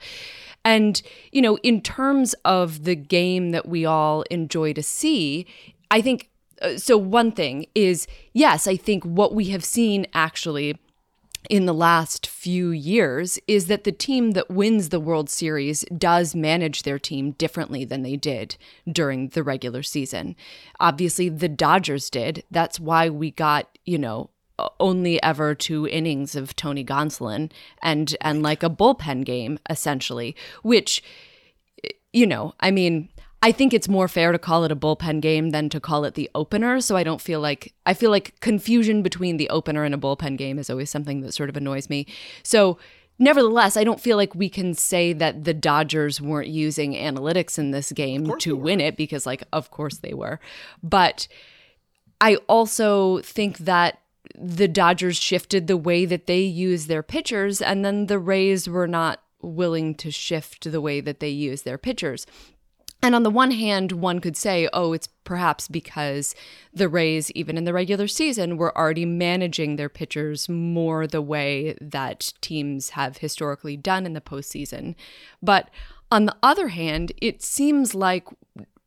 And, 0.64 1.00
you 1.32 1.40
know, 1.40 1.56
in 1.62 1.80
terms 1.80 2.34
of 2.44 2.84
the 2.84 2.94
game 2.94 3.50
that 3.50 3.66
we 3.66 3.86
all 3.86 4.22
enjoy 4.30 4.74
to 4.74 4.82
see, 4.82 5.46
I 5.90 6.00
think 6.02 6.28
uh, 6.60 6.76
so. 6.76 6.98
One 6.98 7.32
thing 7.32 7.66
is, 7.74 8.06
yes, 8.34 8.66
I 8.66 8.76
think 8.76 9.04
what 9.04 9.34
we 9.34 9.46
have 9.46 9.64
seen 9.64 10.06
actually 10.12 10.76
in 11.48 11.66
the 11.66 11.74
last 11.74 12.26
few 12.26 12.70
years 12.70 13.38
is 13.46 13.66
that 13.66 13.84
the 13.84 13.92
team 13.92 14.32
that 14.32 14.50
wins 14.50 14.90
the 14.90 15.00
World 15.00 15.30
Series 15.30 15.84
does 15.96 16.34
manage 16.34 16.82
their 16.82 16.98
team 16.98 17.32
differently 17.32 17.84
than 17.84 18.02
they 18.02 18.16
did 18.16 18.56
during 18.90 19.28
the 19.28 19.42
regular 19.42 19.82
season. 19.82 20.36
Obviously, 20.78 21.28
the 21.28 21.48
Dodgers 21.48 22.10
did. 22.10 22.44
That's 22.50 22.78
why 22.78 23.08
we 23.08 23.30
got, 23.30 23.78
you 23.86 23.98
know, 23.98 24.30
only 24.78 25.22
ever 25.22 25.54
two 25.54 25.86
innings 25.86 26.34
of 26.34 26.54
Tony 26.54 26.84
Gonsolin 26.84 27.50
and 27.82 28.14
and 28.20 28.42
like 28.42 28.62
a 28.62 28.68
bullpen 28.68 29.24
game 29.24 29.58
essentially, 29.70 30.36
which 30.62 31.02
you 32.12 32.26
know, 32.26 32.54
I 32.58 32.72
mean, 32.72 33.08
I 33.42 33.52
think 33.52 33.72
it's 33.72 33.88
more 33.88 34.08
fair 34.08 34.32
to 34.32 34.38
call 34.38 34.64
it 34.64 34.72
a 34.72 34.76
bullpen 34.76 35.20
game 35.20 35.50
than 35.50 35.70
to 35.70 35.80
call 35.80 36.04
it 36.04 36.14
the 36.14 36.30
opener. 36.34 36.80
So 36.80 36.96
I 36.96 37.04
don't 37.04 37.20
feel 37.20 37.40
like 37.40 37.72
I 37.86 37.94
feel 37.94 38.10
like 38.10 38.38
confusion 38.40 39.02
between 39.02 39.38
the 39.38 39.48
opener 39.48 39.84
and 39.84 39.94
a 39.94 39.98
bullpen 39.98 40.36
game 40.36 40.58
is 40.58 40.68
always 40.68 40.90
something 40.90 41.22
that 41.22 41.32
sort 41.32 41.48
of 41.48 41.56
annoys 41.56 41.88
me. 41.88 42.06
So 42.42 42.78
nevertheless, 43.18 43.76
I 43.76 43.84
don't 43.84 44.00
feel 44.00 44.18
like 44.18 44.34
we 44.34 44.50
can 44.50 44.74
say 44.74 45.14
that 45.14 45.44
the 45.44 45.54
Dodgers 45.54 46.20
weren't 46.20 46.48
using 46.48 46.92
analytics 46.92 47.58
in 47.58 47.70
this 47.70 47.92
game 47.92 48.36
to 48.38 48.56
win 48.56 48.80
it 48.80 48.96
because 48.96 49.24
like 49.24 49.44
of 49.52 49.70
course 49.70 49.98
they 49.98 50.12
were. 50.12 50.38
But 50.82 51.26
I 52.20 52.36
also 52.46 53.20
think 53.20 53.58
that 53.58 54.00
the 54.34 54.68
Dodgers 54.68 55.16
shifted 55.16 55.66
the 55.66 55.78
way 55.78 56.04
that 56.04 56.26
they 56.26 56.40
use 56.40 56.86
their 56.86 57.02
pitchers, 57.02 57.62
and 57.62 57.84
then 57.84 58.06
the 58.06 58.18
Rays 58.18 58.68
were 58.68 58.86
not 58.86 59.22
willing 59.42 59.94
to 59.94 60.10
shift 60.10 60.70
the 60.70 60.80
way 60.80 61.00
that 61.00 61.20
they 61.20 61.30
use 61.30 61.62
their 61.62 61.78
pitchers. 61.78 62.26
And 63.02 63.14
on 63.14 63.22
the 63.22 63.30
one 63.30 63.50
hand, 63.52 63.92
one 63.92 64.20
could 64.20 64.36
say, 64.36 64.68
oh, 64.72 64.92
it's 64.92 65.08
perhaps 65.24 65.68
because 65.68 66.34
the 66.74 66.88
Rays, 66.88 67.30
even 67.32 67.56
in 67.56 67.64
the 67.64 67.72
regular 67.72 68.06
season, 68.06 68.56
were 68.56 68.76
already 68.76 69.06
managing 69.06 69.76
their 69.76 69.88
pitchers 69.88 70.48
more 70.48 71.06
the 71.06 71.22
way 71.22 71.78
that 71.80 72.32
teams 72.40 72.90
have 72.90 73.18
historically 73.18 73.76
done 73.76 74.04
in 74.04 74.12
the 74.12 74.20
postseason. 74.20 74.94
But 75.42 75.70
on 76.10 76.26
the 76.26 76.36
other 76.42 76.68
hand, 76.68 77.12
it 77.22 77.42
seems 77.42 77.94
like 77.94 78.26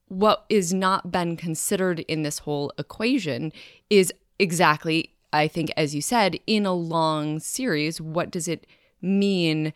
what 0.10 0.46
is 0.48 0.74
not 0.74 1.12
been 1.12 1.36
considered 1.36 2.02
in 2.02 2.22
this 2.22 2.40
whole 2.40 2.72
equation 2.78 3.52
is 3.90 4.14
exactly, 4.38 5.16
I 5.32 5.48
think, 5.48 5.72
as 5.76 5.96
you 5.96 6.02
said, 6.02 6.38
in 6.46 6.68
a 6.68 6.74
long 6.74 7.40
series, 7.40 8.00
what 8.00 8.30
does 8.30 8.48
it 8.48 8.68
mean 9.02 9.74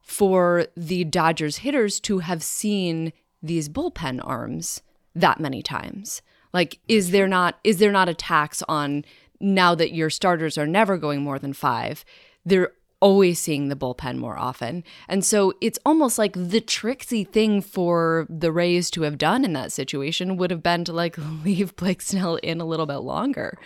for 0.00 0.66
the 0.76 1.02
Dodgers 1.02 1.58
hitters 1.58 1.98
to 2.00 2.18
have 2.18 2.42
seen 2.42 3.12
these 3.44 3.68
bullpen 3.68 4.20
arms 4.22 4.82
that 5.14 5.40
many 5.40 5.62
times? 5.62 6.22
Like, 6.52 6.78
is 6.88 7.10
there 7.10 7.28
not 7.28 7.58
is 7.64 7.78
there 7.78 7.92
not 7.92 8.08
a 8.08 8.14
tax 8.14 8.62
on 8.68 9.04
now 9.40 9.74
that 9.74 9.92
your 9.92 10.10
starters 10.10 10.56
are 10.56 10.66
never 10.66 10.96
going 10.96 11.22
more 11.22 11.38
than 11.38 11.52
five? 11.52 12.04
They're 12.44 12.72
always 13.00 13.38
seeing 13.38 13.68
the 13.68 13.76
bullpen 13.76 14.16
more 14.16 14.38
often. 14.38 14.82
And 15.08 15.22
so 15.24 15.52
it's 15.60 15.78
almost 15.84 16.18
like 16.18 16.32
the 16.34 16.60
tricksy 16.60 17.22
thing 17.22 17.60
for 17.60 18.26
the 18.30 18.50
Rays 18.50 18.90
to 18.92 19.02
have 19.02 19.18
done 19.18 19.44
in 19.44 19.52
that 19.52 19.72
situation 19.72 20.38
would 20.38 20.50
have 20.50 20.62
been 20.62 20.84
to 20.84 20.92
like 20.92 21.16
leave 21.44 21.76
Blake 21.76 22.00
Snell 22.00 22.36
in 22.36 22.62
a 22.62 22.64
little 22.64 22.86
bit 22.86 22.98
longer. 22.98 23.58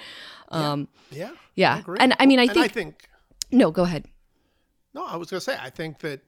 Um, 0.48 0.88
Yeah, 1.10 1.30
Yeah. 1.54 1.82
I. 1.86 1.96
And 2.00 2.16
I 2.18 2.26
mean, 2.26 2.40
I 2.40 2.48
think, 2.48 2.64
I 2.64 2.68
think 2.68 3.08
no, 3.52 3.70
go 3.70 3.84
ahead. 3.84 4.06
no, 4.94 5.04
I 5.04 5.16
was 5.16 5.30
gonna 5.30 5.40
say 5.40 5.56
I 5.60 5.70
think 5.70 6.00
that 6.00 6.20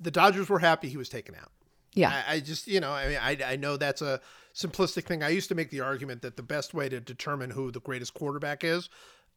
the 0.00 0.10
Dodgers 0.10 0.48
were 0.48 0.58
happy 0.58 0.88
he 0.88 0.96
was 0.96 1.08
taken 1.08 1.34
out. 1.34 1.52
Yeah. 1.96 2.22
I, 2.28 2.34
I 2.34 2.40
just, 2.40 2.68
you 2.68 2.78
know, 2.78 2.92
I 2.92 3.08
mean, 3.08 3.18
I, 3.20 3.52
I 3.52 3.56
know 3.56 3.76
that's 3.76 4.02
a 4.02 4.20
simplistic 4.54 5.04
thing. 5.04 5.22
I 5.22 5.30
used 5.30 5.48
to 5.48 5.54
make 5.54 5.70
the 5.70 5.80
argument 5.80 6.22
that 6.22 6.36
the 6.36 6.42
best 6.42 6.74
way 6.74 6.88
to 6.88 7.00
determine 7.00 7.50
who 7.50 7.72
the 7.72 7.80
greatest 7.80 8.14
quarterback 8.14 8.62
is, 8.62 8.88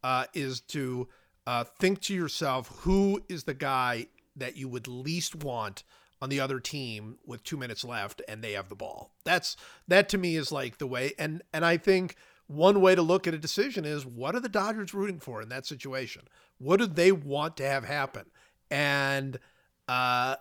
uh, 0.03 0.26
is 0.34 0.62
to 0.62 1.07
uh, 1.47 1.64
think 1.64 2.01
to 2.01 2.14
yourself 2.14 2.68
who 2.82 3.24
is 3.28 3.45
the 3.45 3.53
guy 3.53 4.07
that 4.36 4.55
you 4.55 4.68
would 4.68 4.88
least 4.88 5.36
want 5.36 5.84
on 6.22 6.30
the 6.30 6.39
other 6.39 6.60
team 6.60 7.18
with 7.26 7.43
two 7.43 7.57
minutes 7.57 7.84
left 7.84 8.22
and 8.28 8.43
they 8.43 8.51
have 8.51 8.70
the 8.70 8.76
ball. 8.76 9.14
That's 9.24 9.55
that 9.88 10.10
to 10.10 10.18
me 10.18 10.36
is 10.36 10.51
like 10.51 10.78
the 10.78 10.88
way. 10.88 11.14
And 11.18 11.41
and 11.53 11.66
I 11.66 11.78
think 11.78 12.16
one 12.47 12.82
way 12.82 12.95
to 12.95 13.01
look 13.01 13.28
at 13.28 13.34
a 13.34 13.38
decision 13.38 13.86
is 13.86 14.05
what 14.05 14.36
are 14.36 14.39
the 14.39 14.49
Dodgers 14.49 14.93
rooting 14.93 15.20
for 15.20 15.41
in 15.41 15.49
that 15.49 15.66
situation? 15.66 16.24
What 16.57 16.78
do 16.78 16.88
they 16.88 17.12
want 17.12 17.57
to 17.57 17.66
have 17.66 17.86
happen? 17.86 18.26
And 18.70 19.39
uh, 19.88 20.36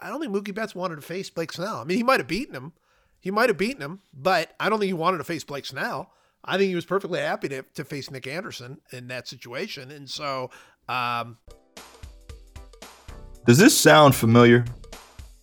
I 0.00 0.08
don't 0.08 0.20
think 0.20 0.34
Mookie 0.34 0.54
Betts 0.54 0.74
wanted 0.74 0.96
to 0.96 1.02
face 1.02 1.28
Blake 1.28 1.52
Snell. 1.52 1.76
I 1.76 1.84
mean, 1.84 1.98
he 1.98 2.02
might 2.02 2.20
have 2.20 2.26
beaten 2.26 2.54
him. 2.54 2.72
He 3.20 3.30
might 3.30 3.50
have 3.50 3.58
beaten 3.58 3.82
him, 3.82 4.00
but 4.14 4.54
I 4.58 4.70
don't 4.70 4.78
think 4.78 4.88
he 4.88 4.94
wanted 4.94 5.18
to 5.18 5.24
face 5.24 5.44
Blake 5.44 5.66
Snell. 5.66 6.10
I 6.42 6.56
think 6.56 6.70
he 6.70 6.74
was 6.74 6.86
perfectly 6.86 7.20
happy 7.20 7.48
to, 7.50 7.62
to 7.74 7.84
face 7.84 8.10
Nick 8.10 8.26
Anderson 8.26 8.78
in 8.92 9.08
that 9.08 9.28
situation. 9.28 9.90
And 9.90 10.08
so, 10.08 10.50
um, 10.88 11.36
Does 13.46 13.58
this 13.58 13.78
sound 13.78 14.14
familiar? 14.14 14.64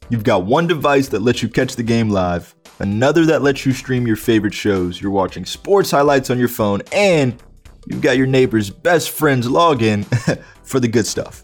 You've 0.10 0.24
got 0.24 0.46
one 0.46 0.66
device 0.66 1.10
that 1.10 1.22
lets 1.22 1.44
you 1.44 1.50
catch 1.50 1.76
the 1.76 1.84
game 1.84 2.10
live, 2.10 2.56
another 2.80 3.26
that 3.28 3.44
lets 3.44 3.64
you 3.64 3.74
stream 3.74 4.08
your 4.08 4.16
favorite 4.16 4.56
shows. 4.56 5.00
You're 5.00 5.12
watching 5.12 5.46
sports 5.46 5.92
highlights 5.92 6.32
on 6.32 6.40
your 6.40 6.48
phone, 6.48 6.82
and 6.92 7.40
you've 7.86 8.02
got 8.02 8.18
your 8.18 8.28
neighbor's 8.28 8.72
best 8.72 9.12
friend's 9.12 9.48
login 9.48 10.06
for 10.64 10.80
the 10.80 10.88
good 10.88 11.06
stuff. 11.06 11.44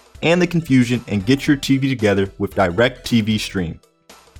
and 0.23 0.41
the 0.41 0.47
confusion 0.47 1.03
and 1.07 1.25
get 1.25 1.47
your 1.47 1.57
TV 1.57 1.89
together 1.89 2.31
with 2.37 2.55
DirecTV 2.55 3.39
Stream. 3.39 3.79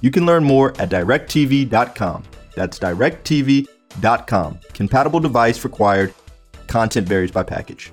You 0.02 0.12
can 0.12 0.26
learn 0.26 0.44
more 0.44 0.70
at 0.80 0.90
directv.com. 0.90 2.24
That's 2.56 2.80
directv.com. 2.80 4.60
Compatible 4.74 5.20
device 5.20 5.64
required. 5.64 6.14
Content 6.68 7.08
varies 7.08 7.32
by 7.32 7.44
package. 7.44 7.92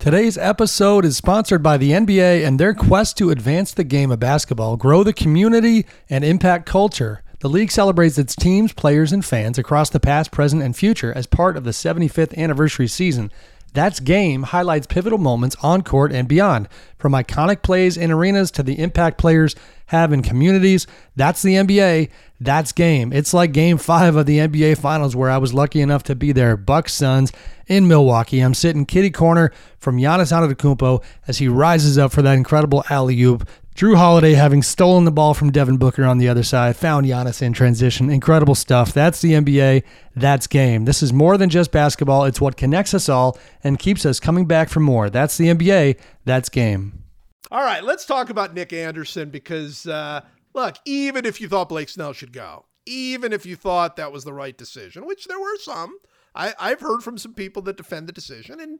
Today's 0.00 0.38
episode 0.38 1.04
is 1.04 1.18
sponsored 1.18 1.62
by 1.62 1.76
the 1.76 1.90
NBA 1.90 2.46
and 2.46 2.58
their 2.58 2.72
quest 2.72 3.18
to 3.18 3.28
advance 3.28 3.74
the 3.74 3.84
game 3.84 4.10
of 4.10 4.18
basketball, 4.18 4.78
grow 4.78 5.02
the 5.04 5.12
community, 5.12 5.84
and 6.08 6.24
impact 6.24 6.64
culture. 6.64 7.22
The 7.40 7.50
league 7.50 7.70
celebrates 7.70 8.16
its 8.16 8.34
teams, 8.34 8.72
players, 8.72 9.12
and 9.12 9.22
fans 9.22 9.58
across 9.58 9.90
the 9.90 10.00
past, 10.00 10.30
present, 10.30 10.62
and 10.62 10.74
future 10.74 11.12
as 11.12 11.26
part 11.26 11.54
of 11.54 11.64
the 11.64 11.70
75th 11.72 12.34
anniversary 12.38 12.86
season. 12.86 13.30
That's 13.72 14.00
Game 14.00 14.44
highlights 14.44 14.86
pivotal 14.86 15.18
moments 15.18 15.56
on 15.62 15.82
court 15.82 16.12
and 16.12 16.26
beyond, 16.26 16.68
from 16.98 17.12
iconic 17.12 17.62
plays 17.62 17.96
in 17.96 18.10
arenas 18.10 18.50
to 18.52 18.62
the 18.62 18.78
impact 18.78 19.18
players 19.18 19.54
have 19.86 20.12
in 20.12 20.22
communities. 20.22 20.86
That's 21.16 21.42
the 21.42 21.54
NBA. 21.54 22.10
That's 22.40 22.72
Game. 22.72 23.12
It's 23.12 23.34
like 23.34 23.52
Game 23.52 23.76
5 23.78 24.16
of 24.16 24.26
the 24.26 24.38
NBA 24.38 24.78
Finals 24.78 25.14
where 25.14 25.30
I 25.30 25.38
was 25.38 25.54
lucky 25.54 25.80
enough 25.80 26.02
to 26.04 26.14
be 26.14 26.32
there. 26.32 26.56
Bucks 26.56 26.94
Suns 26.94 27.32
in 27.66 27.86
Milwaukee. 27.86 28.40
I'm 28.40 28.54
sitting 28.54 28.86
kitty 28.86 29.10
corner 29.10 29.52
from 29.78 29.98
Giannis 29.98 30.32
Antetokounmpo 30.32 31.02
as 31.26 31.38
he 31.38 31.48
rises 31.48 31.98
up 31.98 32.12
for 32.12 32.22
that 32.22 32.36
incredible 32.36 32.84
alley-oop. 32.88 33.48
Jrue 33.80 33.96
Holiday 33.96 34.34
having 34.34 34.62
stolen 34.62 35.06
the 35.06 35.10
ball 35.10 35.32
from 35.32 35.50
Devin 35.50 35.78
Booker 35.78 36.04
on 36.04 36.18
the 36.18 36.28
other 36.28 36.42
side, 36.42 36.76
found 36.76 37.06
Giannis 37.06 37.40
in 37.40 37.54
transition. 37.54 38.10
Incredible 38.10 38.54
stuff. 38.54 38.92
That's 38.92 39.22
the 39.22 39.32
NBA. 39.32 39.84
That's 40.14 40.46
game. 40.46 40.84
This 40.84 41.02
is 41.02 41.14
more 41.14 41.38
than 41.38 41.48
just 41.48 41.72
basketball. 41.72 42.26
It's 42.26 42.42
what 42.42 42.58
connects 42.58 42.92
us 42.92 43.08
all 43.08 43.38
and 43.64 43.78
keeps 43.78 44.04
us 44.04 44.20
coming 44.20 44.44
back 44.44 44.68
for 44.68 44.80
more. 44.80 45.08
That's 45.08 45.38
the 45.38 45.46
NBA. 45.46 45.98
That's 46.26 46.50
game. 46.50 47.04
All 47.50 47.62
right, 47.62 47.82
let's 47.82 48.04
talk 48.04 48.28
about 48.28 48.52
Nick 48.52 48.74
Anderson 48.74 49.30
because, 49.30 49.86
uh, 49.86 50.20
look, 50.52 50.76
even 50.84 51.24
if 51.24 51.40
you 51.40 51.48
thought 51.48 51.70
Blake 51.70 51.88
Snell 51.88 52.12
should 52.12 52.34
go, 52.34 52.66
even 52.84 53.32
if 53.32 53.46
you 53.46 53.56
thought 53.56 53.96
that 53.96 54.12
was 54.12 54.24
the 54.24 54.34
right 54.34 54.58
decision, 54.58 55.06
which 55.06 55.24
there 55.24 55.40
were 55.40 55.56
some, 55.56 55.96
I, 56.34 56.52
I've 56.60 56.82
heard 56.82 57.00
from 57.00 57.16
some 57.16 57.32
people 57.32 57.62
that 57.62 57.78
defend 57.78 58.10
the 58.10 58.12
decision, 58.12 58.60
and 58.60 58.78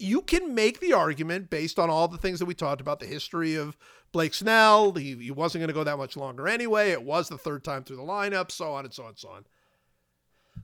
you 0.00 0.22
can 0.22 0.54
make 0.54 0.80
the 0.80 0.94
argument 0.94 1.50
based 1.50 1.78
on 1.78 1.90
all 1.90 2.08
the 2.08 2.16
things 2.16 2.38
that 2.38 2.46
we 2.46 2.54
talked 2.54 2.80
about 2.80 3.00
the 3.00 3.06
history 3.06 3.54
of 3.54 3.76
Blake 4.12 4.34
Snell. 4.34 4.92
He, 4.92 5.14
he 5.16 5.30
wasn't 5.30 5.60
going 5.60 5.68
to 5.68 5.74
go 5.74 5.84
that 5.84 5.98
much 5.98 6.16
longer 6.16 6.48
anyway. 6.48 6.90
It 6.90 7.02
was 7.02 7.28
the 7.28 7.38
third 7.38 7.64
time 7.64 7.84
through 7.84 7.96
the 7.96 8.02
lineup, 8.02 8.50
so 8.50 8.72
on 8.72 8.84
and 8.84 8.92
so 8.94 9.04
on 9.04 9.10
and 9.10 9.18
so 9.18 9.28
on. 9.30 9.44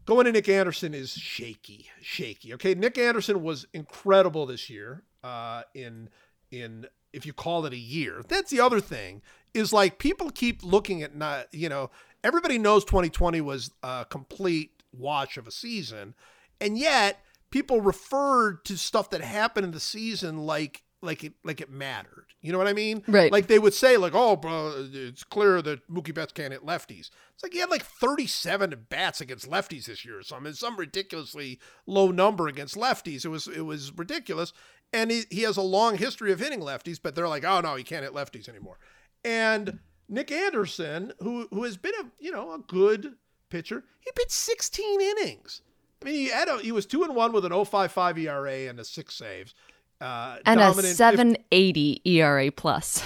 Going 0.05 0.27
to 0.27 0.33
Nick 0.33 0.49
Anderson 0.49 0.95
is 0.95 1.11
shaky, 1.11 1.89
shaky. 2.01 2.55
Okay, 2.55 2.75
Nick 2.75 2.99
Anderson 2.99 3.43
was 3.43 3.67
incredible 3.73 4.47
this 4.47 4.69
year. 4.71 5.03
Uh, 5.25 5.63
in 5.75 6.09
in 6.51 6.87
if 7.13 7.27
you 7.27 7.33
call 7.33 7.67
it 7.67 7.73
a 7.73 7.79
year, 7.79 8.23
that's 8.29 8.51
the 8.51 8.61
other 8.61 8.81
thing. 8.81 9.23
Is 9.55 9.73
like 9.73 9.99
people 9.99 10.31
keep 10.31 10.63
looking 10.63 11.03
at 11.03 11.17
not 11.17 11.47
you 11.53 11.69
know 11.69 11.91
everybody 12.23 12.59
knows 12.59 12.85
2020 12.85 13.41
was 13.41 13.71
a 13.83 14.07
complete 14.09 14.83
wash 14.93 15.37
of 15.37 15.47
a 15.47 15.51
season, 15.51 16.15
and 16.61 16.79
yet 16.79 17.25
people 17.51 17.81
referred 17.81 18.65
to 18.67 18.77
stuff 18.77 19.11
that 19.11 19.23
happened 19.23 19.65
in 19.65 19.73
the 19.73 19.81
season 19.81 20.39
like 20.39 20.83
like 21.03 21.25
it 21.25 21.35
like 21.45 21.61
it 21.61 21.71
mattered. 21.71 22.27
You 22.41 22.53
know 22.53 22.59
what 22.59 22.69
I 22.69 22.73
mean? 22.73 23.03
Right. 23.07 23.33
Like 23.33 23.47
they 23.47 23.59
would 23.59 23.75
say, 23.75 23.97
like, 23.97 24.15
oh, 24.15 24.37
bro, 24.37 24.89
it's 24.93 25.25
clear 25.25 25.63
that 25.63 25.89
Mookie 25.91 26.15
Betts 26.15 26.33
can't 26.33 26.53
hit 26.53 26.65
lefties. 26.65 27.11
It's 27.35 27.43
like 27.43 27.53
he 27.53 27.59
had 27.59 27.71
like 27.71 27.85
37 27.85 28.87
bats 28.89 29.21
against 29.21 29.51
lefties 29.51 29.87
this 29.87 30.05
year 30.05 30.19
or 30.19 30.23
something. 30.23 30.53
Some 30.53 30.77
ridiculously 30.77 31.59
low 31.87 32.11
number 32.11 32.49
against 32.49 32.77
lefties. 32.77 33.25
It 33.25 33.29
was 33.29 33.47
it 33.49 33.63
was 33.63 33.93
ridiculous. 33.97 34.53
And 34.93 35.11
he, 35.11 35.25
he 35.31 35.43
has 35.43 35.57
a 35.57 35.63
long 35.63 35.99
history 35.99 36.33
of 36.33 36.39
hitting 36.39 36.61
lefties, 36.61 37.01
but 37.03 37.15
they're 37.15 37.29
like, 37.29 37.45
oh 37.45 37.61
no, 37.61 37.75
he 37.75 37.85
can't 37.85 38.05
hit 38.05 38.13
lefties 38.13 38.49
anymore. 38.49 38.79
And 39.25 39.81
Nick 40.09 40.31
Anderson, 40.31 41.13
who 41.21 41.49
who 41.51 41.65
has 41.65 41.77
been 41.77 41.95
a 42.01 42.05
you 42.19 42.31
know 42.31 42.53
a 42.53 42.59
good 42.59 43.15
pitcher, 43.51 43.85
he 44.01 44.11
pitched 44.13 44.33
16 44.33 45.01
innings. 45.01 45.63
I 46.03 46.05
mean, 46.05 46.15
he 46.15 46.29
had 46.29 46.49
a, 46.49 46.59
he 46.59 46.73
was 46.73 46.87
two 46.87 47.05
and 47.05 47.17
one 47.17 47.33
with 47.33 47.45
an 47.45 47.53
0.55 47.53 48.19
ERA 48.19 48.69
and 48.69 48.79
a 48.79 48.85
six 48.85 49.15
saves. 49.15 49.55
Uh, 50.01 50.37
And 50.45 50.61
a 50.61 50.65
dominant 50.65 50.89
fif- 50.89 50.97
780 50.97 52.03
ERA 52.05 52.51
plus. 52.53 53.03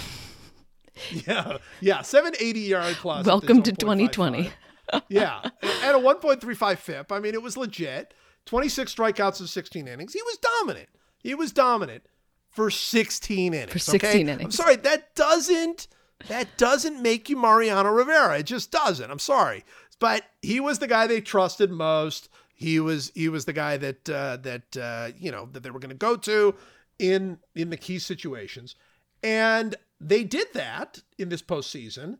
yeah, 1.26 1.58
yeah, 1.80 2.02
780 2.02 2.74
ERA 2.74 2.92
plus. 2.94 3.26
Welcome 3.26 3.62
to 3.62 3.72
2020. 3.72 4.50
yeah, 5.08 5.40
and 5.62 5.96
a 5.96 6.00
1.35 6.00 6.78
FIP. 6.78 7.12
I 7.12 7.20
mean, 7.20 7.34
it 7.34 7.42
was 7.42 7.56
legit. 7.56 8.12
26 8.46 8.94
strikeouts 8.94 9.40
in 9.40 9.46
16 9.46 9.86
innings. 9.86 10.12
He 10.12 10.22
was 10.22 10.38
dominant. 10.58 10.88
He 11.18 11.34
was 11.34 11.52
dominant 11.52 12.04
for 12.50 12.70
16 12.70 13.54
innings. 13.54 13.70
For 13.70 13.78
16 13.78 14.28
okay? 14.28 14.44
I'm 14.44 14.50
sorry, 14.50 14.76
that 14.76 15.14
doesn't 15.14 15.86
that 16.28 16.48
doesn't 16.58 17.00
make 17.00 17.28
you 17.30 17.36
Mariano 17.36 17.90
Rivera. 17.90 18.38
It 18.38 18.46
just 18.46 18.70
doesn't. 18.70 19.10
I'm 19.10 19.18
sorry, 19.18 19.64
but 20.00 20.24
he 20.42 20.60
was 20.60 20.78
the 20.78 20.86
guy 20.86 21.06
they 21.06 21.20
trusted 21.20 21.70
most. 21.70 22.28
He 22.54 22.78
was 22.80 23.10
he 23.14 23.28
was 23.28 23.44
the 23.46 23.52
guy 23.52 23.76
that 23.78 24.10
uh, 24.10 24.36
that 24.38 24.76
uh, 24.76 25.10
you 25.18 25.30
know 25.30 25.48
that 25.52 25.62
they 25.62 25.70
were 25.70 25.78
going 25.78 25.90
to 25.90 25.96
go 25.96 26.16
to 26.16 26.54
in 27.00 27.38
in 27.54 27.70
the 27.70 27.76
key 27.76 27.98
situations, 27.98 28.76
and 29.22 29.74
they 30.00 30.22
did 30.22 30.48
that 30.54 31.02
in 31.18 31.30
this 31.30 31.42
postseason. 31.42 32.18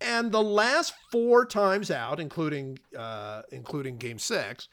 And 0.00 0.32
the 0.32 0.42
last 0.42 0.94
four 1.12 1.46
times 1.46 1.90
out, 1.90 2.18
including 2.18 2.78
uh, 2.98 3.42
including 3.52 3.98
Game 3.98 4.18
Six, 4.18 4.68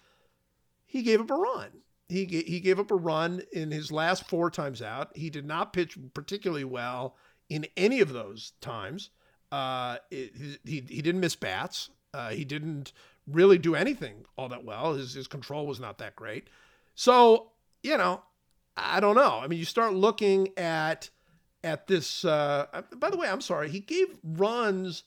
he 0.85 1.03
gave 1.03 1.21
up 1.21 1.29
a 1.29 1.35
run. 1.35 1.69
He 2.07 2.25
he 2.25 2.59
gave 2.59 2.79
up 2.79 2.89
a 2.89 2.95
run 2.95 3.43
in 3.51 3.69
his 3.69 3.91
last 3.91 4.27
four 4.27 4.49
times 4.49 4.81
out. 4.81 5.15
He 5.15 5.29
did 5.29 5.45
not 5.45 5.73
pitch 5.73 5.97
particularly 6.15 6.63
well 6.63 7.15
in 7.49 7.67
any 7.77 7.99
of 7.99 8.13
those 8.13 8.53
times. 8.61 9.11
Uh, 9.51 9.97
it, 10.09 10.31
he 10.63 10.83
he 10.87 11.01
didn't 11.01 11.21
miss 11.21 11.35
bats. 11.35 11.91
Uh, 12.13 12.29
he 12.29 12.45
didn't 12.45 12.93
really 13.27 13.59
do 13.59 13.75
anything 13.75 14.25
all 14.37 14.49
that 14.49 14.63
well. 14.63 14.93
His 14.93 15.13
his 15.13 15.27
control 15.27 15.67
was 15.67 15.79
not 15.79 15.99
that 15.99 16.15
great. 16.15 16.49
So 16.95 17.51
you 17.83 17.97
know, 17.97 18.23
I 18.77 18.99
don't 18.99 19.15
know. 19.15 19.39
I 19.41 19.47
mean, 19.47 19.59
you 19.59 19.65
start 19.65 19.93
looking 19.93 20.49
at 20.57 21.09
at 21.63 21.87
this. 21.87 22.23
Uh, 22.25 22.83
by 22.95 23.09
the 23.09 23.17
way, 23.17 23.27
I'm 23.27 23.41
sorry. 23.41 23.69
He 23.69 23.79
gave 23.79 24.07
runs 24.23 25.03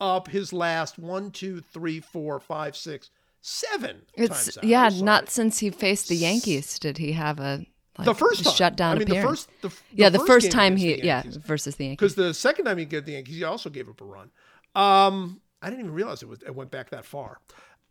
up 0.00 0.28
his 0.28 0.52
last 0.52 0.98
one, 0.98 1.30
two, 1.30 1.60
three, 1.60 2.00
four, 2.00 2.40
five, 2.40 2.76
six, 2.76 3.10
seven 3.40 4.02
It's 4.14 4.58
yeah, 4.62 4.90
not 5.00 5.30
since 5.30 5.58
he 5.58 5.70
faced 5.70 6.08
the 6.08 6.16
Yankees 6.16 6.78
did 6.78 6.98
he 6.98 7.12
have 7.12 7.38
a 7.40 7.66
like, 7.98 8.06
the 8.06 8.14
first 8.14 8.44
time. 8.44 8.54
shutdown 8.54 8.96
I 8.96 8.98
mean, 9.00 9.08
appearance. 9.08 9.46
the 9.60 9.70
first. 9.70 9.82
The, 9.90 9.96
yeah, 10.02 10.08
the 10.08 10.18
first 10.20 10.46
game 10.46 10.52
time 10.52 10.76
he 10.76 10.94
the 10.94 11.06
yeah 11.06 11.22
versus 11.26 11.76
the 11.76 11.84
Yankees. 11.84 11.96
because 11.96 12.14
the 12.16 12.34
second 12.34 12.64
time 12.64 12.78
he 12.78 12.84
get 12.84 13.04
the 13.04 13.12
Yankees, 13.12 13.36
he 13.36 13.44
also 13.44 13.70
gave 13.70 13.88
up 13.88 14.00
a 14.00 14.04
run. 14.04 14.30
Um, 14.74 15.40
I 15.62 15.70
didn't 15.70 15.80
even 15.80 15.94
realize 15.94 16.22
it 16.22 16.28
was 16.28 16.42
it 16.42 16.54
went 16.54 16.70
back 16.70 16.90
that 16.90 17.04
far. 17.04 17.38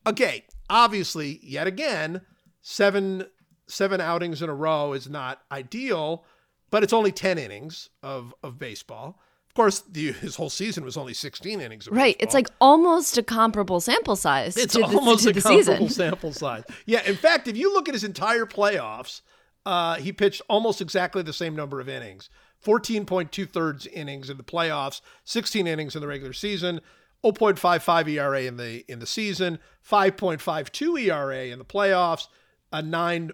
Okay, 0.05 0.43
obviously, 0.69 1.39
yet 1.41 1.67
again, 1.67 2.21
seven 2.61 3.25
seven 3.67 4.01
outings 4.01 4.41
in 4.41 4.49
a 4.49 4.53
row 4.53 4.93
is 4.93 5.09
not 5.09 5.41
ideal, 5.51 6.25
but 6.69 6.83
it's 6.83 6.93
only 6.93 7.11
ten 7.11 7.37
innings 7.37 7.89
of 8.01 8.33
of 8.43 8.59
baseball. 8.59 9.19
Of 9.47 9.55
course, 9.55 9.81
the, 9.81 10.13
his 10.13 10.35
whole 10.35 10.49
season 10.49 10.83
was 10.83 10.97
only 10.97 11.13
sixteen 11.13 11.61
innings. 11.61 11.87
Of 11.87 11.93
Right, 11.93 12.15
it's 12.19 12.33
like 12.33 12.47
almost 12.59 13.17
a 13.17 13.23
comparable 13.23 13.79
sample 13.79 14.15
size. 14.15 14.57
It's 14.57 14.73
the, 14.73 14.83
almost 14.83 15.23
to 15.23 15.29
a 15.29 15.33
comparable 15.33 15.63
season. 15.63 15.89
sample 15.89 16.33
size. 16.33 16.63
Yeah, 16.85 17.03
in 17.05 17.15
fact, 17.15 17.47
if 17.47 17.55
you 17.55 17.73
look 17.73 17.87
at 17.87 17.93
his 17.93 18.03
entire 18.03 18.45
playoffs, 18.45 19.21
uh, 19.65 19.95
he 19.95 20.11
pitched 20.11 20.41
almost 20.49 20.81
exactly 20.81 21.21
the 21.21 21.33
same 21.33 21.55
number 21.55 21.79
of 21.79 21.87
innings. 21.87 22.29
14.2 22.65 23.49
thirds 23.49 23.87
innings 23.87 24.29
in 24.29 24.37
the 24.37 24.43
playoffs, 24.43 25.01
16 25.25 25.67
innings 25.67 25.95
in 25.95 26.01
the 26.01 26.07
regular 26.07 26.33
season, 26.33 26.79
0.55 27.23 28.07
ERA 28.09 28.43
in 28.43 28.57
the 28.57 28.83
in 28.91 28.99
the 28.99 29.05
season, 29.05 29.59
5.52 29.89 31.07
ERA 31.07 31.45
in 31.45 31.59
the 31.59 31.65
playoffs, 31.65 32.27
a 32.73 32.81
9-4 32.81 33.31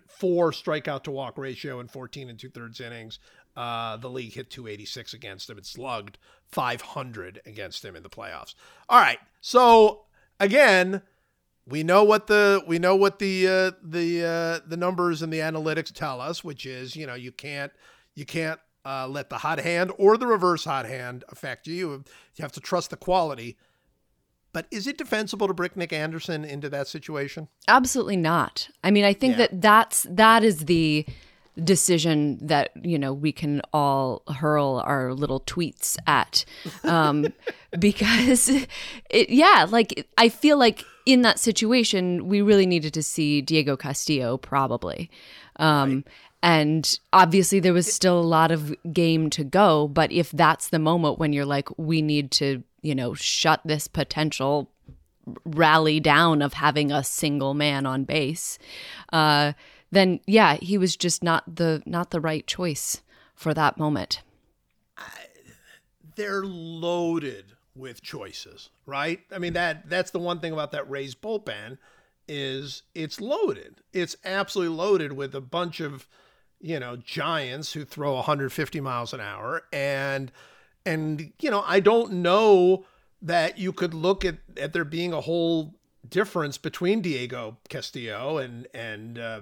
strikeout 0.51 1.03
to 1.03 1.11
walk 1.11 1.37
ratio 1.37 1.79
in 1.79 1.87
14 1.87 2.29
and 2.29 2.37
two 2.37 2.49
thirds 2.49 2.79
innings. 2.81 3.19
Uh, 3.55 3.97
the 3.97 4.09
league 4.09 4.33
hit 4.33 4.49
286 4.51 5.13
against 5.13 5.49
him. 5.49 5.57
It 5.57 5.65
slugged 5.65 6.17
500 6.49 7.41
against 7.45 7.83
him 7.83 7.95
in 7.95 8.03
the 8.03 8.09
playoffs. 8.09 8.53
All 8.89 8.99
right, 8.99 9.19
so 9.41 10.01
again, 10.39 11.01
we 11.65 11.83
know 11.83 12.03
what 12.03 12.27
the 12.27 12.63
we 12.67 12.79
know 12.79 12.95
what 12.95 13.19
the 13.19 13.47
uh, 13.47 13.71
the 13.83 14.25
uh, 14.25 14.67
the 14.67 14.77
numbers 14.77 15.21
and 15.21 15.31
the 15.31 15.39
analytics 15.39 15.93
tell 15.93 16.19
us, 16.19 16.43
which 16.43 16.65
is 16.65 16.95
you 16.95 17.07
know 17.07 17.15
you 17.15 17.31
can't 17.31 17.71
you 18.15 18.25
can't 18.25 18.59
uh, 18.85 19.07
let 19.07 19.29
the 19.29 19.37
hot 19.39 19.59
hand 19.59 19.91
or 19.97 20.17
the 20.17 20.27
reverse 20.27 20.65
hot 20.65 20.85
hand 20.85 21.23
affect 21.29 21.67
you. 21.67 21.91
You 21.91 22.03
have 22.39 22.51
to 22.53 22.59
trust 22.59 22.89
the 22.89 22.97
quality. 22.97 23.57
But 24.51 24.65
is 24.71 24.87
it 24.87 24.97
defensible 24.97 25.47
to 25.47 25.53
brick 25.53 25.77
Nick 25.77 25.93
Anderson 25.93 26.43
into 26.43 26.69
that 26.69 26.87
situation? 26.87 27.47
Absolutely 27.67 28.17
not. 28.17 28.69
I 28.83 28.89
mean, 28.91 29.05
I 29.05 29.13
think 29.13 29.33
Yeah. 29.33 29.37
that 29.47 29.61
that's 29.61 30.07
that 30.09 30.43
is 30.43 30.65
the 30.65 31.05
decision 31.63 32.37
that 32.47 32.71
you 32.85 32.97
know 32.97 33.13
we 33.13 33.31
can 33.33 33.61
all 33.73 34.21
hurl 34.37 34.81
our 34.85 35.13
little 35.13 35.41
tweets 35.41 35.97
at 36.07 36.45
um 36.85 37.25
because 37.79 38.47
it 39.09 39.29
yeah 39.29 39.65
like 39.69 40.07
i 40.17 40.29
feel 40.29 40.57
like 40.57 40.85
in 41.05 41.21
that 41.21 41.37
situation 41.37 42.27
we 42.29 42.41
really 42.41 42.65
needed 42.65 42.93
to 42.93 43.03
see 43.03 43.41
diego 43.41 43.75
castillo 43.75 44.37
probably 44.37 45.09
um 45.57 46.03
And 46.41 46.97
obviously, 47.11 47.59
there 47.59 47.73
was 47.73 47.93
still 47.93 48.17
a 48.17 48.23
lot 48.23 48.49
of 48.49 48.73
game 48.93 49.29
to 49.31 49.43
go. 49.43 49.89
But 49.89 50.09
if 50.13 50.31
that's 50.31 50.69
the 50.69 50.79
moment 50.79 51.19
when 51.19 51.33
you're 51.33 51.43
like, 51.57 51.67
we 51.77 52.01
need 52.01 52.31
to, 52.39 52.63
you 52.81 52.95
know, 52.95 53.13
shut 53.13 53.61
this 53.65 53.87
potential 53.87 54.71
rally 55.45 55.99
down 55.99 56.41
of 56.41 56.53
having 56.53 56.91
a 56.91 57.03
single 57.03 57.53
man 57.53 57.85
on 57.85 58.03
base, 58.03 58.57
uh, 59.13 59.53
then 59.91 60.19
yeah, 60.27 60.55
he 60.55 60.77
was 60.77 60.95
just 60.95 61.23
not 61.23 61.55
the 61.55 61.81
not 61.85 62.11
the 62.11 62.21
right 62.21 62.45
choice 62.45 63.01
for 63.35 63.53
that 63.53 63.77
moment. 63.77 64.21
they're 66.15 66.43
loaded 66.43 67.53
with 67.75 68.01
choices, 68.01 68.69
right? 68.85 69.21
I 69.31 69.39
mean 69.39 69.53
that 69.53 69.89
that's 69.89 70.11
the 70.11 70.19
one 70.19 70.39
thing 70.39 70.53
about 70.53 70.71
that 70.71 70.89
Rays 70.89 71.15
bullpen 71.15 71.77
is 72.27 72.83
it's 72.93 73.19
loaded. 73.21 73.81
It's 73.93 74.15
absolutely 74.23 74.75
loaded 74.75 75.13
with 75.13 75.33
a 75.33 75.41
bunch 75.41 75.79
of 75.79 76.07
you 76.59 76.79
know 76.79 76.97
giants 76.97 77.73
who 77.73 77.85
throw 77.85 78.15
150 78.15 78.81
miles 78.81 79.13
an 79.13 79.21
hour 79.21 79.63
and 79.71 80.31
and 80.89 81.31
you 81.39 81.51
know 81.51 81.63
I 81.65 81.79
don't 81.79 82.13
know 82.13 82.85
that 83.21 83.57
you 83.57 83.71
could 83.71 83.93
look 83.93 84.25
at 84.25 84.37
at 84.57 84.73
there 84.73 84.85
being 84.85 85.13
a 85.13 85.21
whole 85.21 85.75
difference 86.07 86.57
between 86.57 87.01
Diego 87.01 87.57
Castillo 87.69 88.37
and 88.37 88.67
and 88.73 89.19
uh, 89.19 89.41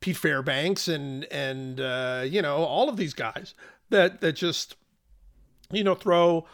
Pete 0.00 0.16
Fairbanks 0.16 0.88
and 0.88 1.24
and 1.24 1.80
uh, 1.80 2.24
you 2.26 2.42
know 2.42 2.56
all 2.56 2.88
of 2.88 2.96
these 2.96 3.14
guys 3.14 3.54
that 3.90 4.20
that 4.20 4.32
just 4.32 4.76
you 5.70 5.84
know 5.84 5.94
throw 5.94 6.46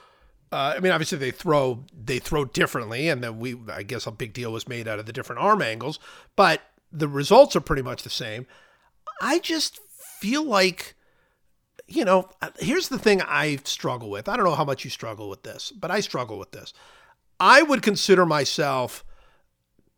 uh, 0.53 0.75
I 0.77 0.81
mean 0.81 0.93
obviously 0.93 1.19
they 1.19 1.31
throw 1.31 1.85
they 1.93 2.19
throw 2.19 2.45
differently 2.45 3.09
and 3.09 3.23
then 3.23 3.39
we 3.39 3.57
I 3.73 3.83
guess 3.83 4.07
a 4.07 4.11
big 4.11 4.33
deal 4.33 4.53
was 4.53 4.69
made 4.69 4.89
out 4.89 4.99
of 4.99 5.07
the 5.07 5.13
different 5.13 5.41
arm 5.41 5.63
angles 5.63 5.99
but 6.37 6.63
the 6.91 7.09
results 7.09 7.57
are 7.57 7.61
pretty 7.61 7.83
much 7.83 8.03
the 8.03 8.11
same. 8.11 8.47
I 9.21 9.41
just 9.41 9.81
feel 10.21 10.45
like 10.45 10.95
you 11.87 12.05
know 12.05 12.29
uh, 12.43 12.51
here's 12.59 12.89
the 12.89 12.99
thing 12.99 13.23
I 13.23 13.57
struggle 13.65 14.11
with 14.11 14.29
I 14.29 14.37
don't 14.37 14.45
know 14.45 14.55
how 14.55 14.65
much 14.65 14.85
you 14.85 14.91
struggle 14.91 15.29
with 15.29 15.43
this 15.43 15.73
but 15.73 15.91
I 15.91 16.01
struggle 16.01 16.39
with 16.39 16.53
this 16.53 16.73
I 17.41 17.63
would 17.63 17.83
consider 17.83 18.25
myself 18.25 19.05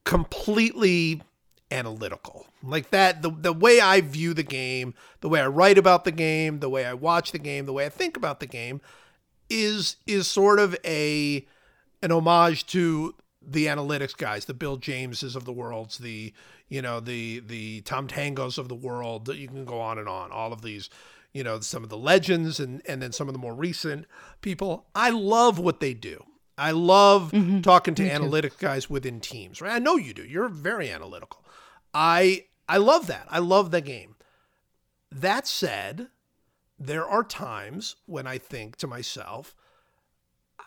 completely 0.05 1.23
analytical. 1.71 2.47
Like 2.63 2.91
that, 2.91 3.23
the, 3.23 3.31
the 3.31 3.53
way 3.53 3.81
I 3.81 4.01
view 4.01 4.35
the 4.35 4.43
game, 4.43 4.95
the 5.21 5.29
way 5.29 5.41
I 5.41 5.47
write 5.47 5.79
about 5.79 6.05
the 6.05 6.13
game, 6.13 6.61
the 6.61 6.71
way 6.71 6.85
I 6.85 6.95
watch 6.95 7.33
the 7.33 7.39
game, 7.39 7.67
the 7.67 7.73
way 7.73 7.87
I 7.87 7.91
think 7.91 8.17
about 8.17 8.41
the 8.41 8.47
game 8.47 8.81
is 9.49 9.97
is 10.07 10.27
sort 10.27 10.59
of 10.59 10.77
a 10.85 11.47
an 12.03 12.11
homage 12.11 12.67
to 12.67 13.15
the 13.41 13.67
analytics 13.67 14.17
guys, 14.17 14.47
the 14.47 14.55
Bill 14.55 14.77
Jameses 14.77 15.37
of 15.37 15.45
the 15.45 15.53
worlds, 15.53 15.99
the 15.99 16.33
you 16.69 16.83
know, 16.83 16.99
the 16.99 17.41
the 17.41 17.83
Tom 17.83 18.09
Tangos 18.09 18.59
of 18.59 18.69
the 18.69 18.75
world. 18.75 19.33
You 19.33 19.49
can 19.49 19.65
go 19.65 19.81
on 19.81 19.99
and 19.99 20.09
on. 20.09 20.33
All 20.33 20.53
of 20.53 20.63
these, 20.63 20.91
you 21.33 21.45
know, 21.45 21.61
some 21.61 21.83
of 21.83 21.91
the 21.91 21.99
legends 21.99 22.61
and 22.61 22.83
and 22.87 23.03
then 23.03 23.13
some 23.13 23.29
of 23.29 23.35
the 23.35 23.39
more 23.39 23.55
recent 23.55 24.07
people. 24.41 24.87
I 24.95 25.11
love 25.11 25.59
what 25.59 25.81
they 25.81 25.95
do. 25.95 26.25
I 26.59 26.71
love 26.71 27.33
talking 27.63 27.95
to 27.97 28.09
analytics 28.09 28.59
guys 28.59 28.89
within 28.89 29.21
teams, 29.21 29.61
right? 29.61 29.73
I 29.73 29.79
know 29.79 29.97
you 29.97 30.15
do. 30.15 30.25
You're 30.25 30.49
very 30.49 30.91
analytical. 30.91 31.45
I 31.93 32.47
I 32.69 32.79
love 32.79 33.07
that. 33.09 33.27
I 33.31 33.39
love 33.39 33.71
the 33.71 33.81
game. 33.81 34.17
That 35.11 35.47
said, 35.47 36.09
there 36.79 37.07
are 37.07 37.23
times 37.23 37.97
when 38.07 38.27
I 38.27 38.39
think 38.39 38.77
to 38.77 38.87
myself, 38.87 39.55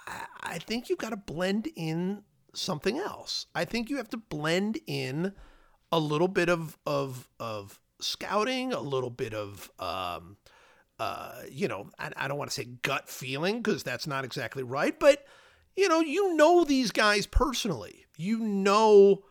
I, 0.08 0.26
I 0.42 0.58
think 0.60 0.90
you've 0.90 1.00
got 1.00 1.10
to 1.10 1.18
blend 1.18 1.70
in 1.76 2.24
something 2.54 2.98
else. 2.98 3.48
I 3.54 3.66
think 3.66 3.90
you 3.90 3.98
have 3.98 4.10
to 4.10 4.18
blend 4.18 4.80
in 4.88 5.34
a 5.92 6.00
little 6.00 6.28
bit 6.28 6.50
of 6.50 6.78
of 6.86 7.28
of 7.40 7.80
scouting, 8.00 8.74
a 8.74 8.80
little 8.80 9.10
bit 9.10 9.34
of 9.34 9.72
um, 9.80 10.38
uh, 11.00 11.42
you 11.50 11.68
know, 11.68 11.90
I, 11.98 12.12
I 12.16 12.28
don't 12.28 12.38
want 12.38 12.52
to 12.52 12.56
say 12.56 12.66
gut 12.82 13.10
feeling 13.10 13.62
because 13.62 13.84
that's 13.84 14.08
not 14.08 14.26
exactly 14.26 14.64
right, 14.64 15.00
but 15.00 15.26
you 15.76 15.88
know, 15.88 16.02
you 16.02 16.36
know 16.36 16.64
these 16.64 16.92
guys 16.92 17.26
personally. 17.26 18.06
You 18.18 18.40
know 18.40 19.24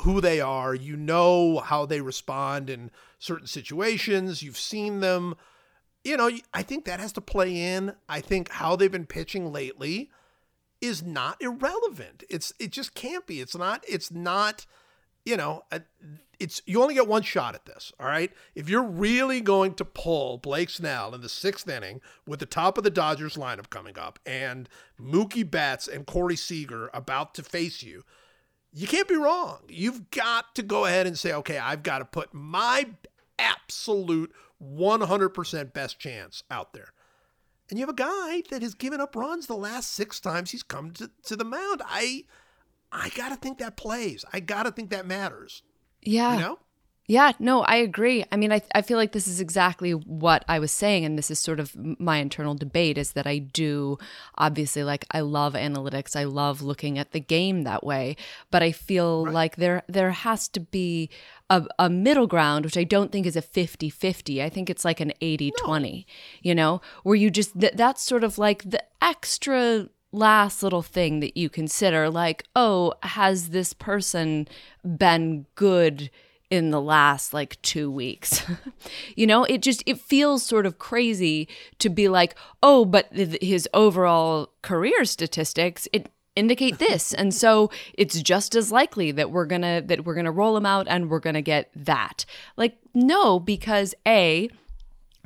who 0.00 0.20
they 0.20 0.40
are. 0.40 0.74
You 0.74 0.96
know 0.96 1.58
how 1.58 1.86
they 1.86 2.02
respond 2.02 2.68
in 2.68 2.90
certain 3.18 3.46
situations. 3.46 4.42
You've 4.42 4.58
seen 4.58 5.00
them. 5.00 5.34
You 6.04 6.16
know, 6.18 6.30
I 6.52 6.62
think 6.62 6.84
that 6.84 7.00
has 7.00 7.12
to 7.12 7.20
play 7.20 7.74
in. 7.74 7.94
I 8.08 8.20
think 8.20 8.50
how 8.50 8.76
they've 8.76 8.92
been 8.92 9.06
pitching 9.06 9.52
lately 9.52 10.10
is 10.80 11.02
not 11.02 11.40
irrelevant. 11.40 12.24
It's 12.28 12.52
it 12.60 12.70
just 12.70 12.94
can't 12.94 13.26
be. 13.26 13.40
It's 13.40 13.56
not 13.56 13.82
it's 13.88 14.10
not, 14.10 14.66
you 15.24 15.36
know, 15.36 15.62
a- 15.72 15.80
it's 16.38 16.62
you 16.66 16.82
only 16.82 16.94
get 16.94 17.08
one 17.08 17.22
shot 17.22 17.54
at 17.54 17.66
this, 17.66 17.92
all 17.98 18.06
right? 18.06 18.30
If 18.54 18.68
you're 18.68 18.82
really 18.82 19.40
going 19.40 19.74
to 19.74 19.84
pull 19.84 20.38
Blake 20.38 20.70
Snell 20.70 21.14
in 21.14 21.20
the 21.20 21.28
6th 21.28 21.68
inning 21.68 22.00
with 22.26 22.40
the 22.40 22.46
top 22.46 22.78
of 22.78 22.84
the 22.84 22.90
Dodgers 22.90 23.36
lineup 23.36 23.70
coming 23.70 23.98
up 23.98 24.18
and 24.26 24.68
Mookie 25.00 25.48
Betts 25.48 25.88
and 25.88 26.06
Corey 26.06 26.36
Seager 26.36 26.90
about 26.92 27.34
to 27.34 27.42
face 27.42 27.82
you, 27.82 28.04
you 28.72 28.86
can't 28.86 29.08
be 29.08 29.16
wrong. 29.16 29.60
You've 29.68 30.10
got 30.10 30.54
to 30.54 30.62
go 30.62 30.84
ahead 30.84 31.06
and 31.06 31.18
say, 31.18 31.32
okay, 31.32 31.58
I've 31.58 31.82
got 31.82 31.98
to 31.98 32.04
put 32.04 32.34
my 32.34 32.86
absolute 33.38 34.32
100% 34.62 35.72
best 35.72 35.98
chance 35.98 36.42
out 36.50 36.72
there. 36.72 36.92
And 37.68 37.78
you 37.78 37.82
have 37.82 37.94
a 37.94 37.96
guy 37.96 38.42
that 38.50 38.62
has 38.62 38.74
given 38.74 39.00
up 39.00 39.16
runs 39.16 39.46
the 39.46 39.56
last 39.56 39.92
six 39.92 40.20
times 40.20 40.50
he's 40.50 40.62
come 40.62 40.92
to, 40.92 41.10
to 41.24 41.36
the 41.36 41.44
mound. 41.44 41.82
I 41.84 42.24
I 42.92 43.10
gotta 43.16 43.36
think 43.36 43.58
that 43.58 43.76
plays. 43.76 44.24
I 44.32 44.40
gotta 44.40 44.70
think 44.70 44.90
that 44.90 45.06
matters. 45.06 45.62
Yeah. 46.06 46.34
You 46.34 46.40
know? 46.40 46.58
Yeah, 47.08 47.32
no, 47.38 47.62
I 47.62 47.76
agree. 47.76 48.24
I 48.32 48.36
mean, 48.36 48.52
I, 48.52 48.62
I 48.74 48.82
feel 48.82 48.96
like 48.96 49.12
this 49.12 49.28
is 49.28 49.40
exactly 49.40 49.92
what 49.92 50.44
I 50.48 50.58
was 50.58 50.72
saying. 50.72 51.04
And 51.04 51.16
this 51.16 51.30
is 51.30 51.38
sort 51.38 51.60
of 51.60 51.76
my 52.00 52.16
internal 52.16 52.56
debate 52.56 52.98
is 52.98 53.12
that 53.12 53.28
I 53.28 53.38
do, 53.38 53.96
obviously, 54.36 54.82
like, 54.82 55.04
I 55.12 55.20
love 55.20 55.54
analytics. 55.54 56.16
I 56.16 56.24
love 56.24 56.62
looking 56.62 56.98
at 56.98 57.12
the 57.12 57.20
game 57.20 57.62
that 57.62 57.84
way. 57.84 58.16
But 58.50 58.64
I 58.64 58.72
feel 58.72 59.24
like 59.24 59.54
there 59.54 59.84
there 59.88 60.10
has 60.10 60.48
to 60.48 60.60
be 60.60 61.08
a, 61.48 61.64
a 61.78 61.88
middle 61.88 62.26
ground, 62.26 62.64
which 62.64 62.76
I 62.76 62.82
don't 62.82 63.12
think 63.12 63.24
is 63.24 63.36
a 63.36 63.42
50 63.42 63.88
50. 63.88 64.42
I 64.42 64.48
think 64.48 64.68
it's 64.68 64.84
like 64.84 64.98
an 64.98 65.12
80 65.20 65.52
20, 65.58 66.06
you 66.42 66.56
know, 66.56 66.80
where 67.04 67.14
you 67.14 67.30
just, 67.30 67.58
that, 67.60 67.76
that's 67.76 68.02
sort 68.02 68.24
of 68.24 68.36
like 68.36 68.68
the 68.68 68.82
extra 69.00 69.88
last 70.16 70.62
little 70.62 70.82
thing 70.82 71.20
that 71.20 71.36
you 71.36 71.48
consider 71.48 72.08
like 72.10 72.44
oh 72.54 72.94
has 73.02 73.50
this 73.50 73.72
person 73.72 74.48
been 74.96 75.46
good 75.54 76.10
in 76.48 76.70
the 76.70 76.80
last 76.80 77.34
like 77.34 77.60
2 77.62 77.90
weeks? 77.90 78.44
You 79.16 79.26
know 79.26 79.44
it 79.44 79.62
just 79.62 79.82
it 79.86 80.00
feels 80.00 80.42
sort 80.42 80.66
of 80.66 80.78
crazy 80.78 81.48
to 81.78 81.88
be 81.88 82.08
like 82.08 82.36
oh 82.62 82.84
but 82.84 83.12
th- 83.14 83.42
his 83.42 83.68
overall 83.72 84.50
career 84.62 85.04
statistics 85.04 85.88
it 85.92 86.10
indicate 86.36 86.78
this. 86.78 87.12
And 87.14 87.34
so 87.34 87.70
it's 87.94 88.22
just 88.22 88.54
as 88.54 88.70
likely 88.70 89.10
that 89.12 89.30
we're 89.30 89.46
going 89.46 89.62
to 89.62 89.82
that 89.86 90.04
we're 90.04 90.14
going 90.14 90.26
to 90.26 90.30
roll 90.30 90.56
him 90.56 90.66
out 90.66 90.86
and 90.88 91.10
we're 91.10 91.18
going 91.18 91.34
to 91.34 91.42
get 91.42 91.70
that. 91.74 92.24
Like 92.56 92.76
no 92.94 93.40
because 93.40 93.94
a 94.06 94.48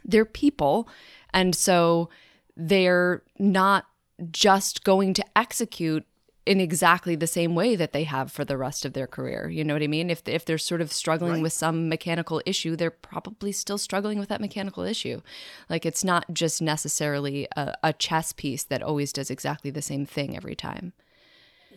they're 0.04 0.24
people. 0.24 0.88
And 1.34 1.54
so 1.54 2.08
they're 2.56 3.22
not 3.38 3.86
just 4.30 4.84
going 4.84 5.14
to 5.14 5.24
execute 5.36 6.06
in 6.46 6.60
exactly 6.60 7.14
the 7.14 7.26
same 7.26 7.54
way 7.54 7.76
that 7.76 7.92
they 7.92 8.04
have 8.04 8.32
for 8.32 8.44
the 8.44 8.56
rest 8.56 8.84
of 8.84 8.92
their 8.92 9.06
career. 9.06 9.48
You 9.48 9.62
know 9.62 9.74
what 9.74 9.82
I 9.82 9.86
mean? 9.86 10.10
If 10.10 10.26
if 10.26 10.44
they're 10.44 10.58
sort 10.58 10.80
of 10.80 10.92
struggling 10.92 11.42
with 11.42 11.52
some 11.52 11.88
mechanical 11.88 12.42
issue, 12.46 12.76
they're 12.76 12.90
probably 12.90 13.52
still 13.52 13.78
struggling 13.78 14.18
with 14.18 14.30
that 14.30 14.40
mechanical 14.40 14.82
issue. 14.82 15.20
Like 15.68 15.84
it's 15.84 16.02
not 16.02 16.24
just 16.32 16.62
necessarily 16.62 17.46
a, 17.56 17.76
a 17.82 17.92
chess 17.92 18.32
piece 18.32 18.64
that 18.64 18.82
always 18.82 19.12
does 19.12 19.30
exactly 19.30 19.70
the 19.70 19.82
same 19.82 20.06
thing 20.06 20.36
every 20.36 20.56
time. 20.56 20.92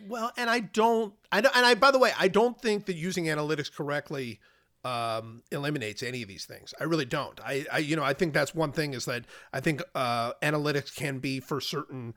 Well, 0.08 0.32
and 0.38 0.50
I 0.50 0.60
don't, 0.60 1.14
I 1.32 1.42
don't, 1.42 1.56
and 1.56 1.66
I, 1.66 1.76
by 1.76 1.92
the 1.92 2.00
way, 2.00 2.12
I 2.18 2.28
don't 2.28 2.60
think 2.60 2.86
that 2.86 2.96
using 2.96 3.26
analytics 3.26 3.72
correctly 3.72 4.40
um, 4.84 5.44
eliminates 5.52 6.04
any 6.04 6.22
of 6.22 6.28
these 6.28 6.46
things. 6.46 6.74
I 6.80 6.84
really 6.84 7.06
don't. 7.06 7.40
I, 7.42 7.66
I, 7.72 7.78
you 7.80 7.96
know, 7.96 8.04
I 8.04 8.14
think 8.14 8.34
that's 8.34 8.54
one 8.54 8.72
thing 8.72 8.94
is 8.94 9.06
that 9.06 9.26
I 9.54 9.60
think 9.60 9.82
uh, 9.96 10.34
analytics 10.42 10.94
can 10.96 11.20
be 11.20 11.40
for 11.40 11.62
certain 11.62 12.14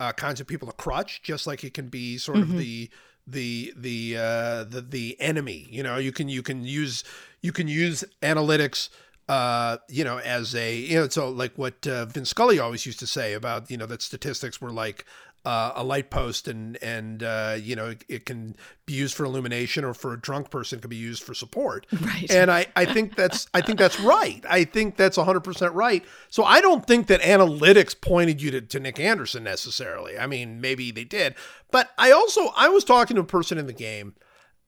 uh, 0.00 0.12
kinds 0.12 0.40
of 0.40 0.46
people 0.46 0.68
a 0.68 0.72
crutch, 0.72 1.22
just 1.22 1.46
like 1.46 1.64
it 1.64 1.74
can 1.74 1.88
be 1.88 2.18
sort 2.18 2.38
of 2.38 2.56
the 2.56 2.90
the 3.26 3.72
the 3.76 4.16
uh, 4.16 4.64
the 4.64 4.84
the 4.88 5.20
enemy. 5.20 5.68
You 5.70 5.82
know, 5.82 5.96
you 5.98 6.12
can 6.12 6.28
you 6.28 6.42
can 6.42 6.64
use 6.64 7.04
you 7.40 7.52
can 7.52 7.68
use 7.68 8.04
analytics. 8.22 8.88
Uh, 9.28 9.76
you 9.90 10.04
know, 10.04 10.18
as 10.20 10.54
a 10.54 10.74
you 10.74 10.94
know, 10.94 11.08
so 11.08 11.28
like 11.28 11.52
what 11.56 11.86
uh, 11.86 12.06
Vin 12.06 12.24
Scully 12.24 12.58
always 12.58 12.86
used 12.86 12.98
to 13.00 13.06
say 13.06 13.34
about 13.34 13.70
you 13.70 13.76
know 13.76 13.84
that 13.84 14.00
statistics 14.00 14.58
were 14.60 14.72
like 14.72 15.04
uh, 15.44 15.72
a 15.76 15.84
light 15.84 16.10
post 16.10 16.48
and 16.48 16.76
and 16.82 17.22
uh, 17.22 17.56
you 17.60 17.76
know 17.76 17.90
it, 17.90 18.04
it 18.08 18.26
can 18.26 18.56
be 18.86 18.92
used 18.92 19.14
for 19.14 19.24
illumination 19.24 19.84
or 19.84 19.94
for 19.94 20.12
a 20.12 20.20
drunk 20.20 20.50
person 20.50 20.78
it 20.78 20.82
can 20.82 20.90
be 20.90 20.96
used 20.96 21.22
for 21.22 21.34
support. 21.34 21.86
Right. 22.00 22.30
and 22.30 22.50
I, 22.50 22.66
I 22.76 22.84
think 22.84 23.16
that's 23.16 23.46
I 23.54 23.60
think 23.60 23.78
that's 23.78 23.98
right. 24.00 24.44
I 24.48 24.64
think 24.64 24.96
that's 24.96 25.16
100% 25.16 25.74
right. 25.74 26.04
So 26.28 26.44
I 26.44 26.60
don't 26.60 26.86
think 26.86 27.06
that 27.06 27.20
analytics 27.20 27.98
pointed 27.98 28.42
you 28.42 28.50
to, 28.52 28.60
to 28.60 28.80
Nick 28.80 28.98
Anderson 28.98 29.44
necessarily. 29.44 30.18
I 30.18 30.26
mean 30.26 30.60
maybe 30.60 30.90
they 30.90 31.04
did. 31.04 31.34
But 31.70 31.90
I 31.96 32.10
also 32.10 32.52
I 32.56 32.68
was 32.68 32.84
talking 32.84 33.14
to 33.16 33.22
a 33.22 33.26
person 33.26 33.58
in 33.58 33.66
the 33.66 33.72
game 33.72 34.14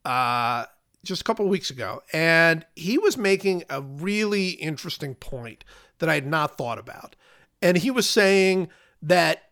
uh 0.04 0.66
just 1.04 1.22
a 1.22 1.24
couple 1.24 1.46
of 1.46 1.50
weeks 1.50 1.70
ago, 1.70 2.02
and 2.12 2.66
he 2.76 2.98
was 2.98 3.16
making 3.16 3.64
a 3.70 3.80
really 3.80 4.50
interesting 4.50 5.14
point 5.14 5.64
that 5.98 6.08
I 6.08 6.14
had 6.14 6.26
not 6.26 6.58
thought 6.58 6.78
about. 6.78 7.16
And 7.62 7.78
he 7.78 7.90
was 7.90 8.08
saying 8.08 8.68
that 9.02 9.49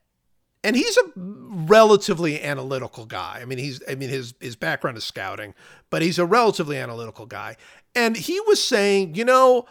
and 0.65 0.77
he's 0.77 0.97
a 0.97 1.13
relatively 1.17 2.43
analytical 2.43 3.07
guy. 3.07 3.39
I 3.41 3.45
mean, 3.45 3.59
he's 3.59 3.81
I 3.89 3.95
mean 3.95 4.09
his 4.09 4.35
his 4.41 4.57
background 4.57 4.97
is 4.97 5.05
scouting, 5.05 5.55
but 5.91 6.03
he's 6.03 6.19
a 6.19 6.27
relatively 6.27 6.77
analytical 6.77 7.27
guy. 7.27 7.57
And 7.95 8.17
he 8.17 8.41
was 8.41 8.63
saying, 8.63 9.15
you 9.15 9.25
know, 9.25 9.67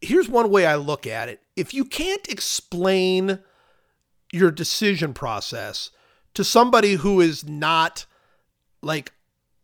here's 0.00 0.28
one 0.28 0.50
way 0.50 0.66
I 0.66 0.76
look 0.76 1.06
at 1.06 1.28
it. 1.28 1.42
If 1.56 1.74
you 1.74 1.84
can't 1.84 2.26
explain 2.28 3.40
your 4.32 4.50
decision 4.50 5.14
process 5.14 5.90
to 6.34 6.44
somebody 6.44 6.94
who 6.94 7.20
is 7.20 7.48
not 7.48 8.06
like 8.82 9.12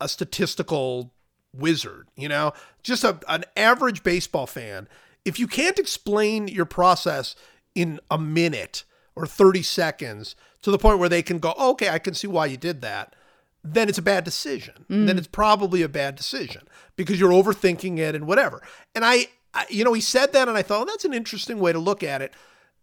a 0.00 0.08
statistical 0.08 1.12
wizard, 1.52 2.08
you 2.16 2.28
know, 2.28 2.52
just 2.82 3.04
a, 3.04 3.20
an 3.28 3.44
average 3.56 4.02
baseball 4.02 4.46
fan, 4.46 4.88
if 5.24 5.38
you 5.38 5.46
can't 5.46 5.78
explain 5.78 6.48
your 6.48 6.64
process 6.64 7.36
in 7.74 8.00
a 8.10 8.18
minute 8.18 8.84
or 9.16 9.26
30 9.26 9.62
seconds 9.62 10.34
to 10.64 10.70
the 10.70 10.78
point 10.78 10.98
where 10.98 11.10
they 11.10 11.22
can 11.22 11.38
go, 11.38 11.52
oh, 11.58 11.72
okay, 11.72 11.90
I 11.90 11.98
can 11.98 12.14
see 12.14 12.26
why 12.26 12.46
you 12.46 12.56
did 12.56 12.80
that, 12.80 13.14
then 13.62 13.86
it's 13.86 13.98
a 13.98 14.02
bad 14.02 14.24
decision. 14.24 14.86
Mm. 14.88 15.06
Then 15.06 15.18
it's 15.18 15.26
probably 15.26 15.82
a 15.82 15.90
bad 15.90 16.16
decision 16.16 16.62
because 16.96 17.20
you're 17.20 17.32
overthinking 17.32 17.98
it 17.98 18.14
and 18.14 18.26
whatever. 18.26 18.62
And 18.94 19.04
I, 19.04 19.26
I, 19.52 19.66
you 19.68 19.84
know, 19.84 19.92
he 19.92 20.00
said 20.00 20.32
that 20.32 20.48
and 20.48 20.56
I 20.56 20.62
thought, 20.62 20.80
oh, 20.80 20.84
that's 20.86 21.04
an 21.04 21.12
interesting 21.12 21.60
way 21.60 21.72
to 21.74 21.78
look 21.78 22.02
at 22.02 22.22
it. 22.22 22.32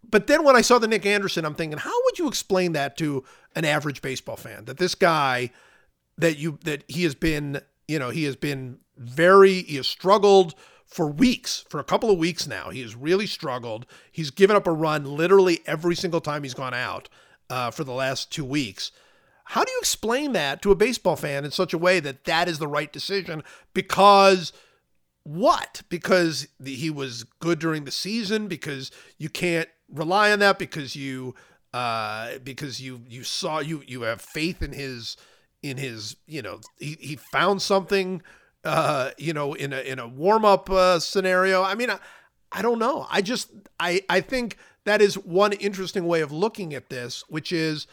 But 0.08 0.28
then 0.28 0.44
when 0.44 0.56
I 0.56 0.62
saw 0.62 0.78
the 0.78 0.88
Nick 0.88 1.08
Anderson, 1.08 1.44
I'm 1.44 1.56
thinking, 1.56 1.80
how 1.80 1.94
would 2.06 2.20
you 2.20 2.28
explain 2.28 2.74
that 2.74 2.98
to 2.98 3.24
an 3.56 3.66
average 3.66 4.04
baseball 4.04 4.38
fan? 4.38 4.66
That 4.66 4.78
this 4.78 4.94
guy, 4.94 5.50
that 6.20 6.38
you, 6.38 6.60
that 6.66 6.84
he 6.88 7.02
has 7.02 7.16
been, 7.16 7.62
you 7.88 7.98
know, 7.98 8.12
he 8.12 8.26
has 8.26 8.36
been 8.36 8.78
very, 8.96 9.64
he 9.64 9.78
has 9.78 9.88
struggled 9.88 10.54
for 10.86 11.08
weeks, 11.08 11.66
for 11.68 11.80
a 11.80 11.84
couple 11.84 12.12
of 12.12 12.20
weeks 12.20 12.46
now. 12.46 12.70
He 12.70 12.82
has 12.82 12.96
really 12.96 13.26
struggled. 13.26 13.88
He's 14.12 14.30
given 14.30 14.56
up 14.56 14.68
a 14.68 14.72
run 14.72 15.06
literally 15.06 15.62
every 15.66 15.96
single 15.96 16.22
time 16.22 16.44
he's 16.44 16.54
gone 16.54 16.76
out 16.76 17.10
uh, 17.52 17.70
for 17.70 17.84
the 17.84 17.92
last 17.92 18.32
two 18.32 18.46
weeks. 18.46 18.92
How 19.44 19.66
do 19.66 19.72
you 19.72 19.80
explain 19.80 20.32
that 20.32 20.62
to 20.62 20.72
a 20.72 20.76
baseball 20.76 21.18
fan 21.18 21.44
in 21.44 21.52
such 21.52 21.74
a 21.74 21.78
way 21.78 22.00
that 22.00 22.24
that 22.24 22.48
is 22.48 22.60
the 22.60 22.68
right 22.68 22.92
decision? 22.92 23.44
Because 23.74 24.54
what? 25.24 25.82
Because 25.90 26.48
he 26.64 26.90
was 26.90 27.26
good 27.40 27.60
during 27.60 27.84
the 27.84 27.92
season. 27.92 28.48
Because 28.48 28.90
you 29.18 29.28
can't 29.28 29.68
rely 29.90 30.32
on 30.32 30.40
that. 30.40 30.58
Because 30.58 30.96
you, 30.96 31.36
uh, 31.74 32.38
because 32.42 32.80
you 32.82 33.02
you 33.10 33.24
saw 33.24 33.60
you 33.60 33.84
you 33.86 34.04
have 34.04 34.22
faith 34.22 34.62
in 34.62 34.72
his 34.72 35.18
in 35.62 35.76
his 35.76 36.16
you 36.26 36.42
know 36.42 36.62
he 36.80 36.98
he 37.00 37.16
found 37.16 37.62
something 37.62 38.22
uh 38.64 39.12
you 39.18 39.32
know 39.32 39.54
in 39.54 39.74
a 39.74 39.80
in 39.82 40.00
a 40.00 40.08
warm 40.08 40.46
up 40.46 40.70
uh, 40.70 40.98
scenario. 41.00 41.62
I 41.62 41.76
mean, 41.76 41.90
I, 41.90 42.00
I 42.54 42.62
don't 42.62 42.80
know. 42.80 43.06
I 43.10 43.22
just 43.22 43.50
I 43.80 44.02
I 44.10 44.22
think 44.22 44.58
that 44.86 45.02
is 45.02 45.18
one 45.18 45.54
interesting 45.54 46.06
way 46.06 46.22
of 46.22 46.32
looking 46.32 46.74
at 46.74 46.90
this, 46.90 47.24
which 47.28 47.52
is 47.52 47.88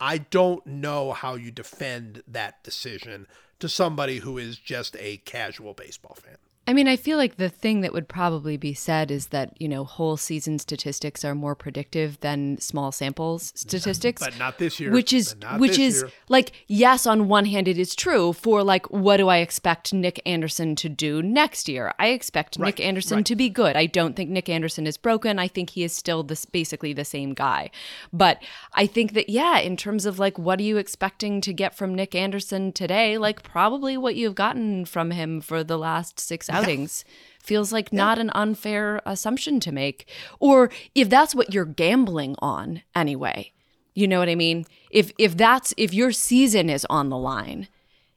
I 0.00 0.18
don't 0.18 0.66
know 0.66 1.12
how 1.12 1.34
you 1.34 1.50
defend 1.50 2.22
that 2.26 2.62
decision 2.62 3.26
to 3.58 3.68
somebody 3.68 4.18
who 4.18 4.36
is 4.36 4.58
just 4.58 4.96
a 4.98 5.18
casual 5.18 5.72
baseball 5.72 6.16
fan. 6.20 6.36
I 6.68 6.72
mean, 6.72 6.88
I 6.88 6.96
feel 6.96 7.16
like 7.16 7.36
the 7.36 7.48
thing 7.48 7.82
that 7.82 7.92
would 7.92 8.08
probably 8.08 8.56
be 8.56 8.74
said 8.74 9.12
is 9.12 9.28
that, 9.28 9.60
you 9.60 9.68
know, 9.68 9.84
whole 9.84 10.16
season 10.16 10.58
statistics 10.58 11.24
are 11.24 11.34
more 11.34 11.54
predictive 11.54 12.18
than 12.20 12.58
small 12.58 12.90
samples 12.90 13.52
statistics. 13.54 14.20
But 14.20 14.36
not 14.36 14.58
this 14.58 14.80
year. 14.80 14.90
Which 14.90 15.12
is 15.12 15.36
which 15.58 15.78
is 15.78 16.02
year. 16.02 16.10
like 16.28 16.52
yes, 16.66 17.06
on 17.06 17.28
one 17.28 17.44
hand 17.44 17.68
it 17.68 17.78
is 17.78 17.94
true 17.94 18.32
for 18.32 18.64
like 18.64 18.90
what 18.90 19.18
do 19.18 19.28
I 19.28 19.38
expect 19.38 19.92
Nick 19.92 20.20
Anderson 20.26 20.74
to 20.76 20.88
do 20.88 21.22
next 21.22 21.68
year? 21.68 21.94
I 22.00 22.08
expect 22.08 22.56
Right, 22.58 22.66
Nick 22.66 22.80
Anderson 22.80 23.18
right. 23.18 23.26
to 23.26 23.36
be 23.36 23.48
good. 23.48 23.76
I 23.76 23.86
don't 23.86 24.16
think 24.16 24.30
Nick 24.30 24.48
Anderson 24.48 24.86
is 24.86 24.96
broken. 24.96 25.38
I 25.38 25.46
think 25.46 25.70
he 25.70 25.84
is 25.84 25.92
still 25.92 26.24
this 26.24 26.44
basically 26.44 26.92
the 26.92 27.04
same 27.04 27.32
guy. 27.32 27.70
But 28.12 28.42
I 28.72 28.86
think 28.86 29.12
that 29.12 29.28
yeah, 29.28 29.58
in 29.58 29.76
terms 29.76 30.04
of 30.04 30.18
like 30.18 30.36
what 30.36 30.58
are 30.58 30.64
you 30.64 30.78
expecting 30.78 31.40
to 31.42 31.52
get 31.52 31.76
from 31.76 31.94
Nick 31.94 32.16
Anderson 32.16 32.72
today? 32.72 33.18
Like 33.18 33.44
probably 33.44 33.96
what 33.96 34.16
you've 34.16 34.34
gotten 34.34 34.84
from 34.84 35.12
him 35.12 35.40
for 35.40 35.62
the 35.62 35.78
last 35.78 36.18
6 36.18 36.48
outings. 36.56 37.04
Feels 37.42 37.72
like 37.72 37.92
not 37.92 38.18
an 38.18 38.30
unfair 38.34 39.00
assumption 39.06 39.60
to 39.60 39.72
make. 39.72 40.08
Or 40.40 40.70
if 40.94 41.08
that's 41.08 41.34
what 41.34 41.54
you're 41.54 41.64
gambling 41.64 42.34
on 42.40 42.82
anyway. 42.94 43.52
You 43.94 44.06
know 44.06 44.18
what 44.18 44.28
I 44.28 44.34
mean? 44.34 44.66
If 44.90 45.12
if 45.16 45.36
that's 45.36 45.72
if 45.76 45.94
your 45.94 46.12
season 46.12 46.68
is 46.68 46.86
on 46.90 47.08
the 47.08 47.16
line, 47.16 47.68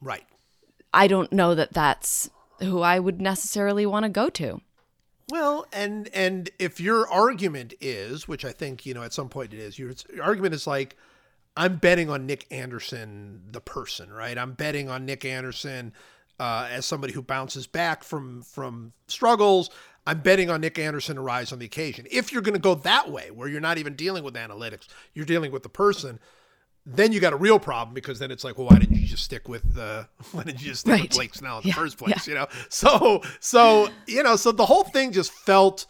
right. 0.02 0.26
I 0.94 1.08
don't 1.08 1.32
know 1.32 1.56
that 1.56 1.74
that's 1.74 2.30
who 2.60 2.82
I 2.82 3.00
would 3.00 3.22
necessarily 3.22 3.86
want 3.86 4.04
to 4.04 4.10
go 4.10 4.30
to. 4.30 4.62
Well, 5.30 5.68
and 5.72 6.10
and 6.14 6.50
if 6.60 6.82
your 6.82 7.08
argument 7.08 7.76
is, 7.80 8.28
which 8.28 8.44
I 8.44 8.52
think 8.52 8.86
you 8.86 8.94
know 8.94 9.04
at 9.04 9.14
some 9.14 9.30
point 9.30 9.54
it 9.54 9.60
is, 9.60 9.78
your, 9.78 9.94
your 10.14 10.24
argument 10.24 10.54
is 10.54 10.66
like, 10.68 10.98
I'm 11.56 11.78
betting 11.78 12.10
on 12.10 12.26
Nick 12.26 12.46
Anderson, 12.52 13.44
the 13.52 13.62
person, 13.62 14.12
right? 14.12 14.38
I'm 14.38 14.54
betting 14.54 14.90
on 14.90 15.06
Nick 15.06 15.24
Anderson 15.24 15.94
uh, 16.40 16.68
as 16.72 16.86
somebody 16.86 17.14
who 17.14 17.22
bounces 17.22 17.68
back 17.68 18.04
from 18.04 18.42
from 18.44 18.94
struggles. 19.08 19.70
I'm 20.08 20.22
betting 20.22 20.50
on 20.50 20.62
Nick 20.62 20.80
Anderson 20.80 21.18
to 21.18 21.22
rise 21.22 21.52
on 21.52 21.60
the 21.60 21.66
occasion. 21.66 22.08
If 22.10 22.32
you're 22.32 22.42
going 22.42 22.56
to 22.56 22.60
go 22.60 22.74
that 22.76 23.12
way, 23.12 23.30
where 23.30 23.48
you're 23.48 23.62
not 23.62 23.78
even 23.78 23.96
dealing 23.96 24.24
with 24.24 24.34
analytics, 24.34 24.88
you're 25.14 25.26
dealing 25.26 25.52
with 25.52 25.62
the 25.62 25.70
person. 25.70 26.20
Then 26.86 27.12
you 27.12 27.20
got 27.20 27.34
a 27.34 27.36
real 27.36 27.60
problem 27.60 27.94
because 27.94 28.18
then 28.18 28.32
it's 28.32 28.44
like, 28.44 28.58
well, 28.58 28.68
why 28.68 28.80
didn't 28.80 28.96
you 28.96 29.06
just 29.06 29.24
stick 29.24 29.48
with 29.48 29.78
uh, 29.78 30.06
why 30.32 30.44
didn't 30.44 30.62
you 30.62 30.70
just 30.70 30.82
stick 30.82 31.02
with 31.02 31.12
Blake 31.12 31.36
Snell 31.36 31.60
in 31.60 31.68
the 31.68 31.74
first 31.74 31.98
place? 31.98 32.28
You 32.28 32.36
know, 32.36 32.48
so 32.70 33.22
so 33.40 33.90
you 34.08 34.24
know, 34.24 34.36
so 34.36 34.52
the 34.52 34.66
whole 34.66 34.84
thing 34.84 35.12
just 35.12 35.32
felt 35.32 35.86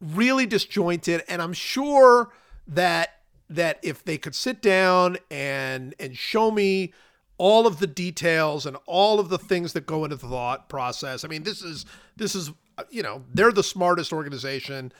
really 0.00 0.46
disjointed, 0.46 1.24
and 1.28 1.42
I'm 1.42 1.52
sure 1.52 2.32
that 2.68 3.18
that 3.50 3.80
if 3.82 4.04
they 4.04 4.18
could 4.18 4.34
sit 4.34 4.62
down 4.62 5.18
and 5.30 5.94
and 5.98 6.16
show 6.16 6.50
me 6.50 6.92
all 7.38 7.66
of 7.66 7.78
the 7.78 7.86
details 7.86 8.66
and 8.66 8.76
all 8.86 9.20
of 9.20 9.28
the 9.28 9.38
things 9.38 9.72
that 9.72 9.86
go 9.86 10.04
into 10.04 10.16
the 10.16 10.28
thought 10.28 10.68
process. 10.68 11.24
I 11.24 11.28
mean, 11.28 11.44
this 11.44 11.62
is 11.62 11.86
this 12.16 12.34
is 12.34 12.50
you 12.90 13.02
know 13.02 13.24
they're 13.32 13.52
the 13.52 13.62
smartest 13.62 14.12
organization. 14.12 14.92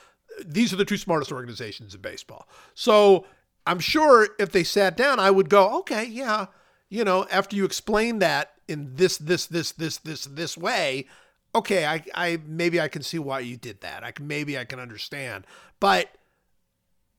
These 0.45 0.73
are 0.73 0.77
the 0.77 0.85
two 0.85 0.97
smartest 0.97 1.31
organizations 1.31 1.93
in 1.93 2.01
baseball. 2.01 2.47
So 2.73 3.25
I'm 3.67 3.79
sure 3.79 4.29
if 4.39 4.51
they 4.51 4.63
sat 4.63 4.95
down, 4.95 5.19
I 5.19 5.31
would 5.31 5.49
go, 5.49 5.79
okay, 5.79 6.05
yeah, 6.05 6.47
you 6.89 7.03
know, 7.03 7.27
after 7.29 7.55
you 7.55 7.65
explain 7.65 8.19
that 8.19 8.53
in 8.67 8.95
this 8.95 9.17
this 9.17 9.45
this 9.45 9.71
this 9.73 9.97
this 9.97 10.23
this 10.25 10.57
way, 10.57 11.07
okay, 11.53 11.85
I 11.85 12.03
I 12.15 12.39
maybe 12.45 12.79
I 12.79 12.87
can 12.87 13.03
see 13.03 13.19
why 13.19 13.41
you 13.41 13.57
did 13.57 13.81
that. 13.81 14.03
I 14.03 14.11
can 14.11 14.27
maybe 14.27 14.57
I 14.57 14.65
can 14.65 14.79
understand, 14.79 15.45
but 15.79 16.09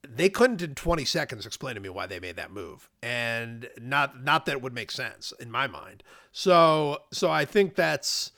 they 0.07 0.29
couldn't 0.29 0.61
in 0.61 0.75
20 0.75 1.05
seconds 1.05 1.45
explain 1.45 1.75
to 1.75 1.81
me 1.81 1.89
why 1.89 2.07
they 2.07 2.19
made 2.19 2.35
that 2.35 2.51
move. 2.51 2.89
And 3.03 3.69
not 3.79 4.23
not 4.23 4.45
that 4.45 4.53
it 4.53 4.61
would 4.61 4.73
make 4.73 4.91
sense 4.91 5.31
in 5.39 5.51
my 5.51 5.67
mind. 5.67 6.03
So 6.31 7.03
so 7.11 7.29
i 7.29 7.45
think 7.45 7.75
that's 7.75 8.31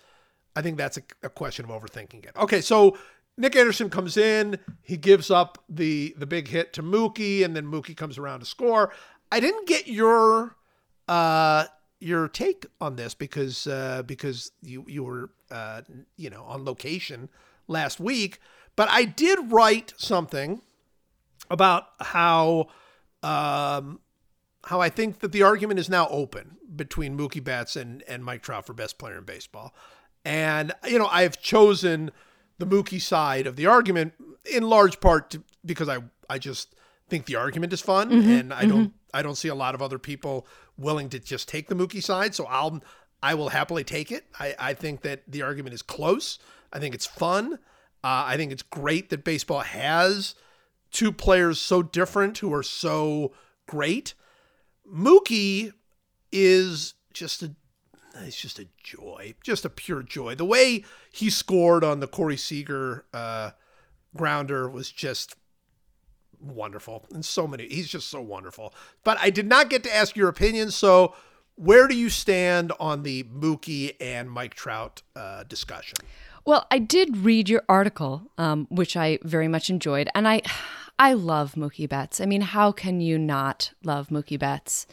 i 0.56 0.62
think 0.62 0.78
that's 0.78 0.98
a, 0.98 1.04
a 1.24 1.30
question 1.30 1.66
of 1.66 1.72
overthinking 1.72 2.26
it. 2.26 2.32
Okay 2.38 2.62
so 2.62 2.98
nick 3.38 3.56
anderson 3.56 3.90
comes 3.90 4.18
in. 4.18 4.60
He 4.82 4.98
gives 4.98 5.32
up 5.32 5.64
the 5.70 6.14
the 6.18 6.26
big 6.26 6.50
hit 6.50 6.74
to 6.74 6.84
mookie 6.84 7.44
and 7.44 7.56
then 7.56 7.66
mookie 7.66 7.96
comes 7.96 8.18
around 8.18 8.42
to 8.42 8.46
score. 8.46 8.92
I 9.32 9.40
didn't 9.40 9.68
get 9.68 9.88
your 9.88 10.56
uh 11.08 11.66
your 12.00 12.28
take 12.28 12.66
on 12.82 12.98
this 12.98 13.14
because 13.14 13.68
uh 13.68 14.04
because 14.06 14.52
you 14.62 14.84
you 14.88 15.04
were 15.04 15.30
uh 15.50 15.82
you 16.18 16.30
know 16.30 16.44
on 16.44 16.66
location 16.66 17.30
last 17.68 18.00
week. 18.02 18.40
But 18.76 18.90
i 18.90 19.06
did 19.06 19.52
write 19.52 19.94
something 19.98 20.62
about 21.54 21.86
how 22.00 22.68
um, 23.22 24.00
how 24.66 24.82
I 24.82 24.90
think 24.90 25.20
that 25.20 25.32
the 25.32 25.44
argument 25.44 25.80
is 25.80 25.88
now 25.88 26.08
open 26.10 26.58
between 26.76 27.18
Mookie 27.18 27.44
Betts 27.44 27.76
and 27.76 28.04
and 28.08 28.26
Mike 28.26 28.42
Trout 28.42 28.66
for 28.66 28.74
best 28.74 28.98
player 28.98 29.20
in 29.20 29.24
baseball, 29.24 29.74
and 30.26 30.74
you 30.86 30.98
know 31.00 31.08
I 31.08 31.22
have 31.22 31.40
chosen 31.40 32.12
the 32.58 32.66
Mookie 32.66 33.00
side 33.00 33.48
of 33.48 33.56
the 33.56 33.68
argument 33.68 34.14
in 34.52 34.64
large 34.64 35.00
part 35.00 35.30
to, 35.30 35.44
because 35.64 35.88
I 35.88 36.00
I 36.28 36.40
just 36.40 36.76
think 37.08 37.28
the 37.28 37.36
argument 37.36 37.72
is 37.72 37.82
fun, 37.82 38.12
and 38.12 38.52
I 38.52 38.66
don't 38.66 38.94
I 39.14 39.22
don't 39.22 39.36
see 39.36 39.50
a 39.50 39.56
lot 39.56 39.76
of 39.76 39.82
other 39.82 40.00
people 40.00 40.48
willing 40.76 41.08
to 41.10 41.20
just 41.20 41.48
take 41.48 41.68
the 41.68 41.76
Mookie 41.76 42.04
side, 42.04 42.34
so 42.34 42.46
I'll 42.46 42.82
I 43.22 43.36
will 43.36 43.50
happily 43.50 43.84
take 43.84 44.12
it. 44.12 44.26
I, 44.40 44.56
I 44.60 44.74
think 44.74 45.02
that 45.02 45.22
the 45.28 45.44
argument 45.44 45.76
is 45.76 45.84
close. 45.84 46.40
I 46.74 46.80
think 46.80 46.96
it's 46.96 47.06
fun. 47.06 47.54
Uh, 48.04 48.26
I 48.26 48.38
think 48.38 48.52
it's 48.52 48.64
great 48.64 49.12
that 49.12 49.24
baseball 49.24 49.62
has 49.62 50.36
two 50.94 51.12
players 51.12 51.60
so 51.60 51.84
different 51.84 52.38
who 52.38 52.54
are 52.54 52.64
so 52.64 53.34
great. 53.68 54.14
Mookie 54.90 55.74
is 56.32 56.94
just 57.14 57.44
a 57.44 57.56
it's 58.22 58.40
just 58.40 58.60
a 58.60 58.68
joy, 58.84 59.34
just 59.44 59.66
a 59.66 59.70
pure 59.70 60.04
joy. 60.04 60.36
The 60.36 60.46
way 60.46 60.86
he 61.12 61.32
scored 61.32 61.84
on 61.84 62.00
the 62.00 62.08
Corey 62.08 62.38
Seager 62.38 63.06
uh, 63.12 63.52
grounder 64.16 64.70
was 64.70 64.92
just 64.92 65.36
wonderful. 66.40 67.06
And 67.12 67.26
so 67.26 67.48
many, 67.48 67.68
he's 67.68 67.88
just 67.88 68.10
so 68.10 68.22
wonderful. 68.22 68.74
But 69.04 69.18
I 69.20 69.32
did 69.32 69.48
not 69.48 69.70
get 69.70 69.84
to 69.86 69.96
ask 69.96 70.16
your 70.16 70.30
opinion. 70.30 70.70
So, 70.70 71.16
where 71.56 71.88
do 71.88 71.96
you 71.96 72.10
stand 72.10 72.72
on 72.80 73.04
the 73.04 73.24
Mookie 73.24 73.96
and 74.00 74.30
Mike 74.30 74.54
Trout 74.54 75.02
uh, 75.16 75.44
discussion? 75.44 75.98
Well, 76.46 76.68
I 76.72 76.80
did 76.80 77.18
read 77.18 77.48
your 77.48 77.64
article, 77.70 78.24
um, 78.38 78.68
which 78.70 78.98
I 78.98 79.20
very 79.24 79.48
much 79.48 79.70
enjoyed, 79.70 80.10
and 80.14 80.28
I, 80.28 80.42
I 81.00 81.14
love 81.14 81.54
Mookie 81.56 81.90
Betts. 81.90 82.22
I 82.22 82.26
mean, 82.26 82.42
how 82.42 82.72
can 82.72 83.02
you 83.02 83.18
not 83.18 83.72
love 83.84 84.08
Mookie 84.10 84.40
Betts? 84.40 84.86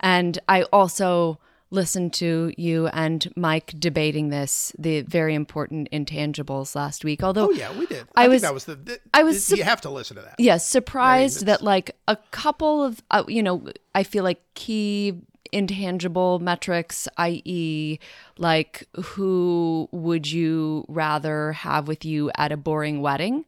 And 0.00 0.38
I 0.48 0.62
also 0.72 1.38
listened 1.70 2.12
to 2.12 2.52
you 2.58 2.86
and 2.88 3.32
Mike 3.36 3.74
debating 3.78 4.28
this, 4.28 4.72
the 4.78 5.00
very 5.02 5.34
important 5.34 5.88
intangibles 5.90 6.74
last 6.74 7.04
week. 7.04 7.22
Although, 7.22 7.48
Oh 7.48 7.52
yeah, 7.52 7.76
we 7.78 7.86
did. 7.86 8.06
I 8.14 8.22
I, 8.22 8.24
think 8.24 8.32
was- 8.32 8.42
that 8.42 8.54
was 8.54 8.64
the. 8.66 8.74
the 8.76 8.98
I 9.14 9.22
was 9.22 9.50
You 9.50 9.62
have 9.64 9.80
to 9.82 9.90
listen 9.90 10.16
to 10.16 10.22
that. 10.22 10.34
Yes, 10.38 10.66
surprised 10.66 11.42
it's- 11.42 11.58
that 11.58 11.64
like 11.64 11.96
a 12.08 12.16
couple 12.30 12.82
of 12.84 13.02
uh, 13.10 13.24
you 13.28 13.42
know, 13.42 13.66
I 13.94 14.02
feel 14.02 14.24
like 14.24 14.42
key 14.54 15.14
intangible 15.50 16.38
metrics, 16.40 17.08
i.e., 17.18 17.98
like 18.38 18.88
who 19.02 19.88
would 19.92 20.30
you 20.30 20.84
rather 20.88 21.52
have 21.52 21.88
with 21.88 22.04
you 22.06 22.30
at 22.36 22.52
a 22.52 22.56
boring 22.56 23.00
wedding? 23.02 23.44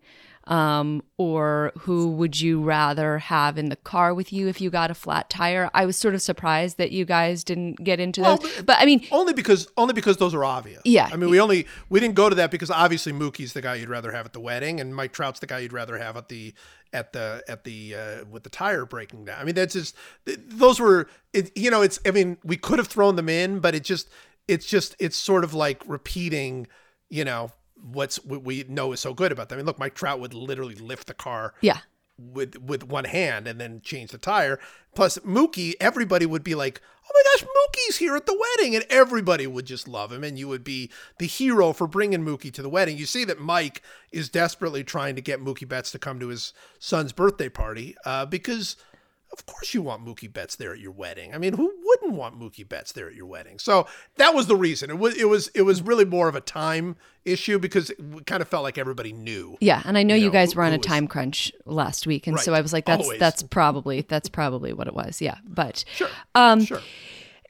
Um, 0.46 1.02
or 1.16 1.72
who 1.78 2.10
would 2.10 2.38
you 2.38 2.62
rather 2.62 3.18
have 3.18 3.56
in 3.56 3.70
the 3.70 3.76
car 3.76 4.12
with 4.12 4.30
you 4.32 4.46
if 4.48 4.60
you 4.60 4.68
got 4.68 4.90
a 4.90 4.94
flat 4.94 5.30
tire? 5.30 5.70
I 5.72 5.86
was 5.86 5.96
sort 5.96 6.14
of 6.14 6.20
surprised 6.20 6.76
that 6.76 6.92
you 6.92 7.06
guys 7.06 7.44
didn't 7.44 7.82
get 7.82 7.98
into 7.98 8.20
Well, 8.20 8.36
those. 8.36 8.62
But 8.62 8.76
I 8.78 8.84
mean, 8.84 9.06
Only 9.10 9.32
because 9.32 9.68
only 9.76 9.94
because 9.94 10.18
those 10.18 10.34
are 10.34 10.44
obvious. 10.44 10.82
Yeah. 10.84 11.08
I 11.10 11.16
mean, 11.16 11.30
we 11.30 11.40
only 11.40 11.66
we 11.88 11.98
didn't 11.98 12.14
go 12.14 12.28
to 12.28 12.34
that 12.34 12.50
because 12.50 12.70
obviously 12.70 13.12
Mookie's 13.12 13.54
the 13.54 13.62
guy 13.62 13.76
you'd 13.76 13.88
rather 13.88 14.12
have 14.12 14.26
at 14.26 14.34
the 14.34 14.40
wedding, 14.40 14.80
and 14.80 14.94
Mike 14.94 15.12
Trout's 15.12 15.40
the 15.40 15.46
guy 15.46 15.60
you'd 15.60 15.72
rather 15.72 15.96
have 15.96 16.16
at 16.16 16.28
the 16.28 16.52
at 16.92 17.12
the 17.12 17.42
at 17.48 17.64
the 17.64 17.94
uh, 17.94 18.24
with 18.30 18.42
the 18.42 18.50
tire 18.50 18.84
breaking 18.84 19.24
down. 19.24 19.40
I 19.40 19.44
mean, 19.44 19.54
that's 19.54 19.72
just 19.72 19.96
those 20.26 20.78
were 20.78 21.08
it, 21.32 21.56
you 21.56 21.70
know 21.70 21.80
it's 21.82 21.98
I 22.06 22.10
mean 22.10 22.36
we 22.44 22.56
could 22.56 22.78
have 22.78 22.88
thrown 22.88 23.16
them 23.16 23.28
in, 23.28 23.60
but 23.60 23.74
it 23.74 23.82
just 23.82 24.10
it's 24.46 24.66
just 24.66 24.94
it's 24.98 25.16
sort 25.16 25.42
of 25.42 25.54
like 25.54 25.82
repeating 25.86 26.66
you 27.08 27.24
know 27.24 27.50
what's 27.84 28.16
what 28.24 28.42
we 28.42 28.64
know 28.68 28.92
is 28.92 29.00
so 29.00 29.14
good 29.14 29.32
about 29.32 29.48
them. 29.48 29.56
I 29.56 29.58
mean, 29.58 29.66
look, 29.66 29.78
Mike 29.78 29.94
Trout 29.94 30.20
would 30.20 30.34
literally 30.34 30.74
lift 30.74 31.06
the 31.06 31.14
car 31.14 31.54
yeah. 31.60 31.78
with 32.18 32.58
with 32.60 32.84
one 32.84 33.04
hand 33.04 33.46
and 33.46 33.60
then 33.60 33.80
change 33.82 34.10
the 34.10 34.18
tire. 34.18 34.58
Plus 34.94 35.18
Mookie, 35.18 35.74
everybody 35.80 36.24
would 36.24 36.42
be 36.42 36.54
like, 36.54 36.80
"Oh 37.04 37.10
my 37.12 37.22
gosh, 37.30 37.48
Mookie's 37.48 37.96
here 37.98 38.16
at 38.16 38.26
the 38.26 38.38
wedding," 38.56 38.74
and 38.74 38.84
everybody 38.88 39.46
would 39.46 39.66
just 39.66 39.86
love 39.86 40.12
him, 40.12 40.24
and 40.24 40.38
you 40.38 40.48
would 40.48 40.64
be 40.64 40.90
the 41.18 41.26
hero 41.26 41.72
for 41.72 41.86
bringing 41.86 42.24
Mookie 42.24 42.52
to 42.52 42.62
the 42.62 42.68
wedding. 42.68 42.96
You 42.96 43.06
see 43.06 43.24
that 43.24 43.40
Mike 43.40 43.82
is 44.12 44.28
desperately 44.28 44.84
trying 44.84 45.14
to 45.16 45.22
get 45.22 45.40
Mookie 45.40 45.68
Betts 45.68 45.90
to 45.92 45.98
come 45.98 46.18
to 46.20 46.28
his 46.28 46.52
son's 46.78 47.12
birthday 47.12 47.48
party 47.48 47.96
uh, 48.04 48.26
because. 48.26 48.76
Of 49.36 49.46
course, 49.46 49.74
you 49.74 49.82
want 49.82 50.04
Mookie 50.06 50.32
Betts 50.32 50.54
there 50.54 50.72
at 50.72 50.78
your 50.78 50.92
wedding. 50.92 51.34
I 51.34 51.38
mean, 51.38 51.54
who 51.54 51.72
wouldn't 51.84 52.12
want 52.14 52.38
Mookie 52.38 52.66
Betts 52.68 52.92
there 52.92 53.08
at 53.08 53.14
your 53.14 53.26
wedding? 53.26 53.58
So 53.58 53.86
that 54.16 54.32
was 54.32 54.46
the 54.46 54.54
reason. 54.56 54.90
It 54.90 54.98
was 54.98 55.16
it 55.16 55.24
was 55.28 55.48
it 55.48 55.62
was 55.62 55.82
really 55.82 56.04
more 56.04 56.28
of 56.28 56.36
a 56.36 56.40
time 56.40 56.94
issue 57.24 57.58
because 57.58 57.90
it 57.90 57.98
kind 58.26 58.40
of 58.42 58.48
felt 58.48 58.62
like 58.62 58.78
everybody 58.78 59.12
knew. 59.12 59.56
Yeah, 59.60 59.82
and 59.84 59.98
I 59.98 60.04
know 60.04 60.14
you, 60.14 60.26
know, 60.26 60.32
guys 60.32 60.52
who- 60.52 60.58
were 60.58 60.64
on 60.64 60.72
a 60.72 60.76
was- 60.76 60.86
time 60.86 61.08
crunch 61.08 61.50
last 61.66 62.06
week, 62.06 62.26
and 62.28 62.38
so 62.38 62.54
I 62.54 62.60
was 62.60 62.72
like, 62.72 62.86
"That's 62.86 63.02
Always. 63.02 63.18
that's 63.18 63.42
probably 63.42 64.02
that's 64.02 64.28
probably 64.28 64.72
what 64.72 64.86
it 64.86 64.94
was." 64.94 65.20
Yeah, 65.20 65.38
but 65.44 65.84
Sure, 65.96 66.08
um, 66.36 66.64
sure. 66.64 66.80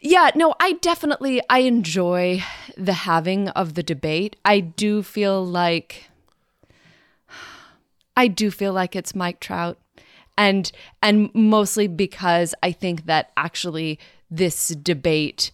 yeah, 0.00 0.30
no, 0.34 0.54
I 0.60 0.72
definitely 0.72 1.42
I 1.50 1.58
enjoy 1.60 2.42
the 2.78 2.92
having 2.94 3.50
of 3.50 3.74
the 3.74 3.82
debate. 3.82 4.36
I 4.44 4.60
do 4.60 5.02
feel 5.02 5.44
like 5.44 6.08
I 8.16 8.28
do 8.28 8.50
feel 8.50 8.72
like 8.72 8.94
it's 8.96 9.14
Mike 9.14 9.40
Trout. 9.40 9.76
And 10.36 10.70
and 11.02 11.30
mostly 11.34 11.86
because 11.86 12.54
I 12.62 12.72
think 12.72 13.06
that 13.06 13.30
actually 13.36 13.98
this 14.30 14.68
debate 14.68 15.50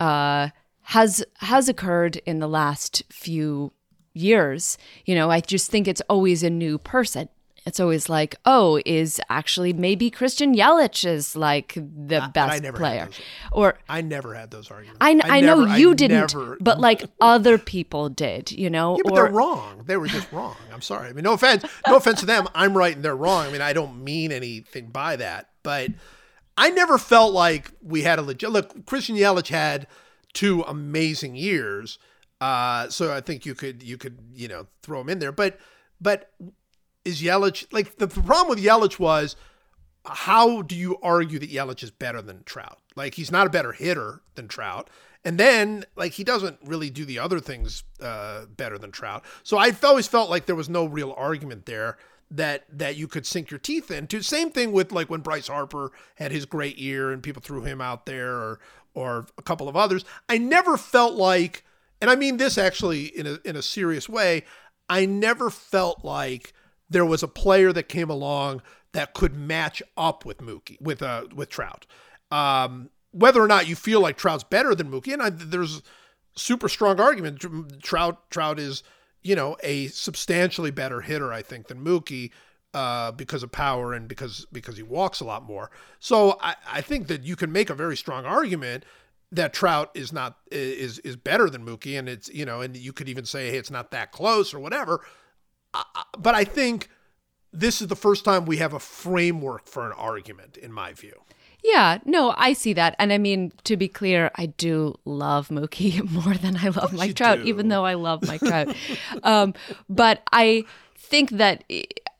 uh 0.00 0.48
has 0.82 1.24
has 1.38 1.68
occurred 1.68 2.16
in 2.26 2.38
the 2.38 2.48
last 2.48 3.02
few 3.10 3.72
years. 4.14 4.78
You 5.04 5.14
know, 5.14 5.30
I 5.30 5.40
just 5.40 5.70
think 5.70 5.86
it's 5.86 6.02
always 6.08 6.42
a 6.42 6.50
new 6.50 6.78
person. 6.78 7.28
It's 7.66 7.80
always 7.80 8.08
like, 8.08 8.36
oh, 8.44 8.80
is 8.86 9.20
actually 9.28 9.72
maybe 9.72 10.08
Christian 10.08 10.54
Yelich 10.54 11.04
is 11.04 11.34
like 11.34 11.74
the 11.74 12.30
best 12.32 12.62
never 12.62 12.78
player, 12.78 13.08
or 13.50 13.76
I 13.88 14.02
never 14.02 14.34
had 14.34 14.52
those 14.52 14.70
arguments. 14.70 14.98
I, 15.00 15.20
I, 15.24 15.40
know 15.40 15.64
never- 15.64 15.76
you 15.76 15.90
I 15.90 15.94
didn't, 15.94 16.32
never- 16.32 16.56
but 16.60 16.78
like 16.78 17.02
other 17.20 17.58
people 17.58 18.08
did, 18.08 18.52
you 18.52 18.70
know. 18.70 18.96
yeah, 18.96 19.02
but 19.04 19.12
or 19.12 19.16
they're 19.16 19.32
wrong. 19.32 19.82
They 19.84 19.96
were 19.96 20.06
just 20.06 20.30
wrong. 20.30 20.54
I'm 20.72 20.80
sorry. 20.80 21.08
I 21.08 21.12
mean, 21.12 21.24
no 21.24 21.32
offense, 21.32 21.64
no 21.88 21.96
offense 21.96 22.20
to 22.20 22.26
them. 22.26 22.46
I'm 22.54 22.76
right 22.76 22.94
and 22.94 23.04
they're 23.04 23.16
wrong. 23.16 23.46
I 23.46 23.50
mean, 23.50 23.62
I 23.62 23.72
don't 23.72 24.02
mean 24.04 24.30
anything 24.30 24.90
by 24.90 25.16
that, 25.16 25.50
but 25.64 25.90
I 26.56 26.70
never 26.70 26.98
felt 26.98 27.32
like 27.34 27.72
we 27.82 28.02
had 28.02 28.20
a 28.20 28.22
legit. 28.22 28.50
Look, 28.50 28.86
Christian 28.86 29.16
Yelich 29.16 29.48
had 29.48 29.88
two 30.34 30.62
amazing 30.62 31.34
years, 31.34 31.98
uh, 32.40 32.88
so 32.90 33.12
I 33.12 33.20
think 33.20 33.44
you 33.44 33.56
could 33.56 33.82
you 33.82 33.96
could 33.98 34.18
you 34.34 34.46
know 34.46 34.68
throw 34.82 35.00
him 35.00 35.08
in 35.08 35.18
there. 35.18 35.32
But 35.32 35.58
but 36.00 36.30
is 37.06 37.22
Yelich 37.22 37.66
like 37.72 37.96
the 37.96 38.08
problem 38.08 38.48
with 38.48 38.62
Yelich 38.62 38.98
was 38.98 39.36
how 40.04 40.62
do 40.62 40.76
you 40.76 40.98
argue 41.02 41.38
that 41.38 41.50
Yelich 41.50 41.82
is 41.82 41.90
better 41.90 42.20
than 42.20 42.42
Trout? 42.44 42.78
Like 42.96 43.14
he's 43.14 43.30
not 43.30 43.46
a 43.46 43.50
better 43.50 43.72
hitter 43.72 44.22
than 44.34 44.48
Trout. 44.48 44.90
And 45.24 45.38
then 45.38 45.84
like 45.96 46.12
he 46.12 46.24
doesn't 46.24 46.58
really 46.64 46.90
do 46.90 47.04
the 47.04 47.18
other 47.18 47.40
things 47.40 47.84
uh, 48.00 48.46
better 48.46 48.76
than 48.76 48.90
Trout. 48.90 49.24
So 49.42 49.56
I've 49.56 49.82
always 49.84 50.06
felt 50.06 50.30
like 50.30 50.46
there 50.46 50.56
was 50.56 50.68
no 50.68 50.84
real 50.84 51.14
argument 51.16 51.66
there 51.66 51.96
that 52.30 52.64
that 52.72 52.96
you 52.96 53.06
could 53.06 53.24
sink 53.24 53.50
your 53.50 53.58
teeth 53.58 53.90
into. 53.90 54.20
Same 54.20 54.50
thing 54.50 54.72
with 54.72 54.90
like 54.92 55.08
when 55.08 55.20
Bryce 55.20 55.48
Harper 55.48 55.92
had 56.16 56.32
his 56.32 56.44
great 56.44 56.76
year 56.76 57.12
and 57.12 57.22
people 57.22 57.42
threw 57.42 57.62
him 57.62 57.80
out 57.80 58.06
there 58.06 58.32
or 58.32 58.60
or 58.94 59.26
a 59.38 59.42
couple 59.42 59.68
of 59.68 59.76
others. 59.76 60.04
I 60.28 60.38
never 60.38 60.76
felt 60.76 61.14
like 61.14 61.64
and 62.00 62.10
I 62.10 62.16
mean 62.16 62.36
this 62.36 62.58
actually 62.58 63.06
in 63.06 63.26
a 63.26 63.38
in 63.44 63.54
a 63.54 63.62
serious 63.62 64.08
way, 64.08 64.44
I 64.88 65.06
never 65.06 65.50
felt 65.50 66.04
like 66.04 66.52
there 66.88 67.04
was 67.04 67.22
a 67.22 67.28
player 67.28 67.72
that 67.72 67.88
came 67.88 68.10
along 68.10 68.62
that 68.92 69.14
could 69.14 69.34
match 69.34 69.82
up 69.96 70.24
with 70.24 70.38
Mookie 70.38 70.80
with 70.80 71.02
uh 71.02 71.26
with 71.34 71.48
Trout. 71.48 71.86
Um, 72.30 72.90
whether 73.12 73.42
or 73.42 73.46
not 73.46 73.68
you 73.68 73.76
feel 73.76 74.00
like 74.00 74.16
Trout's 74.16 74.44
better 74.44 74.74
than 74.74 74.90
Mookie, 74.90 75.12
and 75.12 75.22
I, 75.22 75.30
there's 75.30 75.82
super 76.34 76.68
strong 76.68 77.00
argument. 77.00 77.44
Trout 77.82 78.30
Trout 78.30 78.58
is 78.58 78.82
you 79.22 79.34
know 79.34 79.56
a 79.62 79.88
substantially 79.88 80.70
better 80.70 81.00
hitter, 81.00 81.32
I 81.32 81.42
think, 81.42 81.68
than 81.68 81.84
Mookie. 81.84 82.30
Uh, 82.74 83.10
because 83.10 83.42
of 83.42 83.50
power 83.50 83.94
and 83.94 84.06
because 84.06 84.44
because 84.52 84.76
he 84.76 84.82
walks 84.82 85.20
a 85.20 85.24
lot 85.24 85.42
more, 85.42 85.70
so 85.98 86.36
I, 86.42 86.56
I 86.70 86.80
think 86.82 87.06
that 87.06 87.22
you 87.22 87.34
can 87.34 87.50
make 87.50 87.70
a 87.70 87.74
very 87.74 87.96
strong 87.96 88.26
argument 88.26 88.84
that 89.32 89.54
Trout 89.54 89.90
is 89.94 90.12
not 90.12 90.36
is 90.50 90.98
is 90.98 91.16
better 91.16 91.48
than 91.48 91.64
Mookie, 91.64 91.98
and 91.98 92.06
it's 92.06 92.28
you 92.28 92.44
know, 92.44 92.60
and 92.60 92.76
you 92.76 92.92
could 92.92 93.08
even 93.08 93.24
say 93.24 93.50
hey, 93.50 93.56
it's 93.56 93.70
not 93.70 93.92
that 93.92 94.12
close 94.12 94.52
or 94.52 94.58
whatever 94.58 95.00
but 96.18 96.34
I 96.34 96.44
think 96.44 96.88
this 97.52 97.80
is 97.80 97.88
the 97.88 97.96
first 97.96 98.24
time 98.24 98.44
we 98.44 98.58
have 98.58 98.72
a 98.72 98.78
framework 98.80 99.66
for 99.66 99.86
an 99.86 99.92
argument, 99.92 100.56
in 100.56 100.72
my 100.72 100.92
view. 100.92 101.22
Yeah, 101.64 101.98
no, 102.04 102.34
I 102.36 102.52
see 102.52 102.74
that. 102.74 102.94
And 102.98 103.12
I 103.12 103.18
mean, 103.18 103.52
to 103.64 103.76
be 103.76 103.88
clear, 103.88 104.30
I 104.36 104.46
do 104.46 104.94
love 105.04 105.48
Mookie 105.48 106.08
more 106.24 106.34
than 106.34 106.56
I 106.56 106.68
love 106.68 106.92
Mike 106.92 107.16
Trout, 107.16 107.38
do. 107.38 107.44
even 107.44 107.68
though 107.68 107.84
I 107.84 107.94
love 107.94 108.26
Mike 108.26 108.40
Trout. 108.40 108.74
um, 109.22 109.54
but 109.88 110.22
I 110.32 110.64
think 110.96 111.30
that 111.30 111.64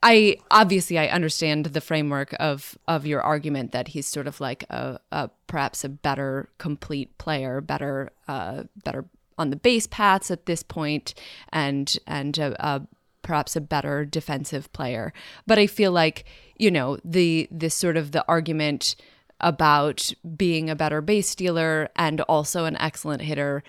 I 0.02 0.36
obviously 0.50 0.98
I 0.98 1.08
understand 1.08 1.66
the 1.66 1.80
framework 1.80 2.34
of 2.38 2.76
of 2.86 3.06
your 3.06 3.22
argument 3.22 3.72
that 3.72 3.88
he's 3.88 4.06
sort 4.06 4.26
of 4.26 4.40
like 4.40 4.64
a, 4.70 5.00
a 5.12 5.30
perhaps 5.46 5.84
a 5.84 5.88
better 5.88 6.48
complete 6.58 7.16
player, 7.18 7.60
better 7.60 8.10
uh, 8.28 8.64
better 8.84 9.04
on 9.38 9.50
the 9.50 9.56
base 9.56 9.86
paths 9.86 10.30
at 10.30 10.46
this 10.46 10.62
point, 10.62 11.14
and 11.52 11.98
and 12.06 12.38
a, 12.38 12.56
a 12.64 12.86
perhaps 13.26 13.56
a 13.56 13.60
better 13.60 14.04
defensive 14.04 14.72
player. 14.72 15.12
But 15.46 15.58
I 15.58 15.66
feel 15.66 15.90
like, 15.90 16.24
you 16.56 16.70
know, 16.70 16.98
the 17.04 17.48
this 17.50 17.74
sort 17.74 17.96
of 17.96 18.12
the 18.12 18.24
argument 18.28 18.94
about 19.40 20.12
being 20.36 20.70
a 20.70 20.76
better 20.76 21.02
base 21.02 21.28
stealer 21.28 21.90
and 21.96 22.20
also 22.22 22.64
an 22.64 22.76
excellent 22.76 23.22
hitter, 23.22 23.64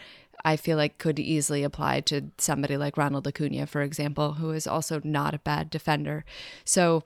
I 0.46 0.56
feel 0.56 0.78
like 0.78 1.00
could 1.00 1.20
easily 1.20 1.64
apply 1.64 2.02
to 2.02 2.30
somebody 2.38 2.78
like 2.78 2.96
Ronald 2.96 3.28
Acuna, 3.28 3.66
for 3.66 3.82
example, 3.82 4.34
who 4.34 4.52
is 4.52 4.68
also 4.68 5.02
not 5.04 5.34
a 5.34 5.40
bad 5.40 5.72
defender. 5.72 6.24
So 6.64 7.04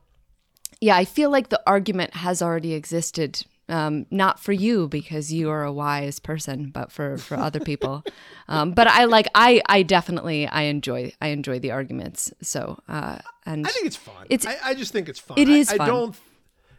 yeah, 0.81 0.97
I 0.97 1.05
feel 1.05 1.31
like 1.31 1.49
the 1.49 1.61
argument 1.65 2.15
has 2.15 2.41
already 2.41 2.73
existed. 2.73 3.45
Um, 3.71 4.05
not 4.11 4.37
for 4.39 4.51
you 4.51 4.87
because 4.89 5.31
you 5.31 5.49
are 5.49 5.63
a 5.63 5.71
wise 5.71 6.19
person, 6.19 6.69
but 6.71 6.91
for 6.91 7.17
for 7.17 7.37
other 7.37 7.59
people. 7.61 8.03
Um, 8.49 8.73
but 8.73 8.87
I 8.87 9.05
like 9.05 9.27
I 9.33 9.61
I 9.67 9.81
definitely 9.83 10.45
I 10.45 10.63
enjoy 10.63 11.13
I 11.21 11.27
enjoy 11.29 11.59
the 11.59 11.71
arguments. 11.71 12.33
So 12.41 12.79
uh, 12.89 13.19
and 13.45 13.65
I 13.65 13.69
think 13.69 13.85
it's 13.87 13.95
fun. 13.95 14.25
It's- 14.29 14.45
I, 14.45 14.71
I 14.71 14.73
just 14.73 14.91
think 14.91 15.07
it's 15.07 15.19
fun. 15.19 15.37
It 15.39 15.47
is. 15.47 15.69
I- 15.69 15.75
is 15.75 15.79
I, 15.79 15.85
don't. 15.87 16.15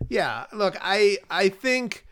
Yeah, 0.09 0.45
look, 0.53 0.77
I 0.83 1.19
I 1.31 1.49
think 1.49 2.07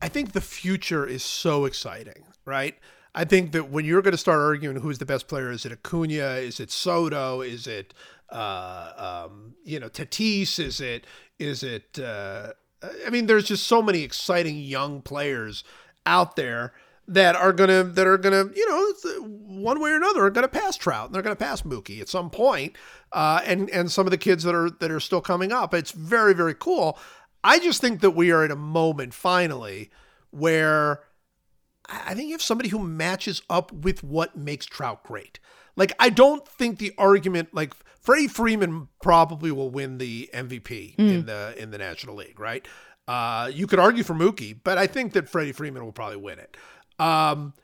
I 0.00 0.08
think 0.08 0.32
the 0.32 0.40
future 0.40 1.04
is 1.06 1.22
so 1.24 1.64
exciting, 1.64 2.24
right? 2.44 2.76
I 3.14 3.24
think 3.24 3.52
that 3.52 3.70
when 3.70 3.84
you're 3.84 4.02
going 4.02 4.12
to 4.12 4.18
start 4.18 4.38
arguing 4.38 4.76
who's 4.76 4.98
the 4.98 5.06
best 5.06 5.26
player, 5.26 5.50
is 5.50 5.66
it 5.66 5.72
Acuna? 5.72 6.34
Is 6.36 6.60
it 6.60 6.70
Soto? 6.70 7.40
Is 7.40 7.66
it 7.66 7.92
uh, 8.30 9.26
um, 9.26 9.54
you 9.64 9.80
know 9.80 9.88
Tatis? 9.88 10.58
Is 10.58 10.80
it 10.80 11.06
is 11.38 11.62
it 11.62 11.98
uh, 11.98 12.52
I 13.06 13.10
mean, 13.10 13.26
there's 13.26 13.44
just 13.44 13.66
so 13.66 13.82
many 13.82 14.02
exciting 14.02 14.58
young 14.58 15.02
players 15.02 15.64
out 16.06 16.36
there 16.36 16.72
that 17.10 17.34
are 17.34 17.52
gonna 17.52 17.82
that 17.82 18.06
are 18.06 18.16
gonna 18.16 18.44
you 18.54 18.68
know 18.68 18.92
uh, 19.04 19.22
one 19.22 19.80
way 19.80 19.90
or 19.90 19.96
another 19.96 20.24
are 20.24 20.30
gonna 20.30 20.48
pass 20.48 20.76
Trout 20.76 21.06
and 21.06 21.14
they're 21.14 21.22
gonna 21.22 21.36
pass 21.36 21.62
Mookie 21.62 22.00
at 22.00 22.08
some 22.08 22.30
point. 22.30 22.76
Uh, 23.12 23.40
and 23.44 23.68
and 23.70 23.90
some 23.90 24.06
of 24.06 24.12
the 24.12 24.18
kids 24.18 24.44
that 24.44 24.54
are 24.54 24.70
that 24.70 24.90
are 24.90 25.00
still 25.00 25.20
coming 25.20 25.52
up. 25.52 25.74
It's 25.74 25.90
very 25.90 26.34
very 26.34 26.54
cool. 26.54 26.98
I 27.42 27.58
just 27.58 27.80
think 27.80 28.00
that 28.00 28.12
we 28.12 28.30
are 28.30 28.44
at 28.44 28.50
a 28.50 28.56
moment 28.56 29.12
finally 29.12 29.90
where 30.30 31.00
I 31.88 32.14
think 32.14 32.28
you 32.28 32.34
have 32.34 32.42
somebody 32.42 32.68
who 32.68 32.78
matches 32.78 33.42
up 33.50 33.72
with 33.72 34.04
what 34.04 34.36
makes 34.36 34.66
Trout 34.66 35.02
great. 35.02 35.40
Like 35.74 35.92
I 35.98 36.10
don't 36.10 36.46
think 36.46 36.78
the 36.78 36.92
argument 36.96 37.48
like 37.52 37.74
Freddie 38.00 38.28
Freeman 38.28 38.88
probably 39.02 39.50
will 39.52 39.70
win 39.70 39.98
the 39.98 40.30
MVP 40.34 40.98
in 40.98 41.26
the 41.26 41.54
in 41.56 41.70
the 41.70 41.78
National 41.78 42.16
League, 42.16 42.40
right? 42.40 42.66
Uh, 43.06 43.50
you 43.52 43.66
could 43.66 43.78
argue 43.78 44.02
for 44.04 44.14
Mookie, 44.14 44.56
but 44.62 44.78
I 44.78 44.86
think 44.86 45.12
that 45.14 45.28
Freddie 45.28 45.52
Freeman 45.52 45.84
will 45.84 45.92
probably 45.92 46.16
win 46.16 46.38
it. 46.38 46.56
Um, 46.98 47.54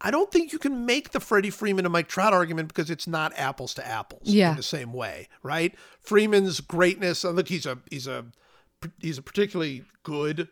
I 0.00 0.10
don't 0.10 0.30
think 0.30 0.52
you 0.52 0.58
can 0.58 0.84
make 0.84 1.12
the 1.12 1.20
Freddie 1.20 1.50
Freeman 1.50 1.86
and 1.86 1.92
Mike 1.92 2.08
Trout 2.08 2.32
argument 2.34 2.68
because 2.68 2.90
it's 2.90 3.06
not 3.06 3.32
apples 3.36 3.72
to 3.74 3.86
apples 3.86 4.22
Yeah. 4.24 4.50
in 4.50 4.56
the 4.56 4.62
same 4.62 4.92
way, 4.92 5.28
right? 5.42 5.74
Freeman's 6.02 6.60
greatness, 6.60 7.24
and 7.24 7.36
look, 7.36 7.48
he's 7.48 7.64
a 7.64 7.78
he's 7.90 8.06
a 8.06 8.26
he's 9.00 9.16
a 9.16 9.22
particularly 9.22 9.84
good, 10.02 10.48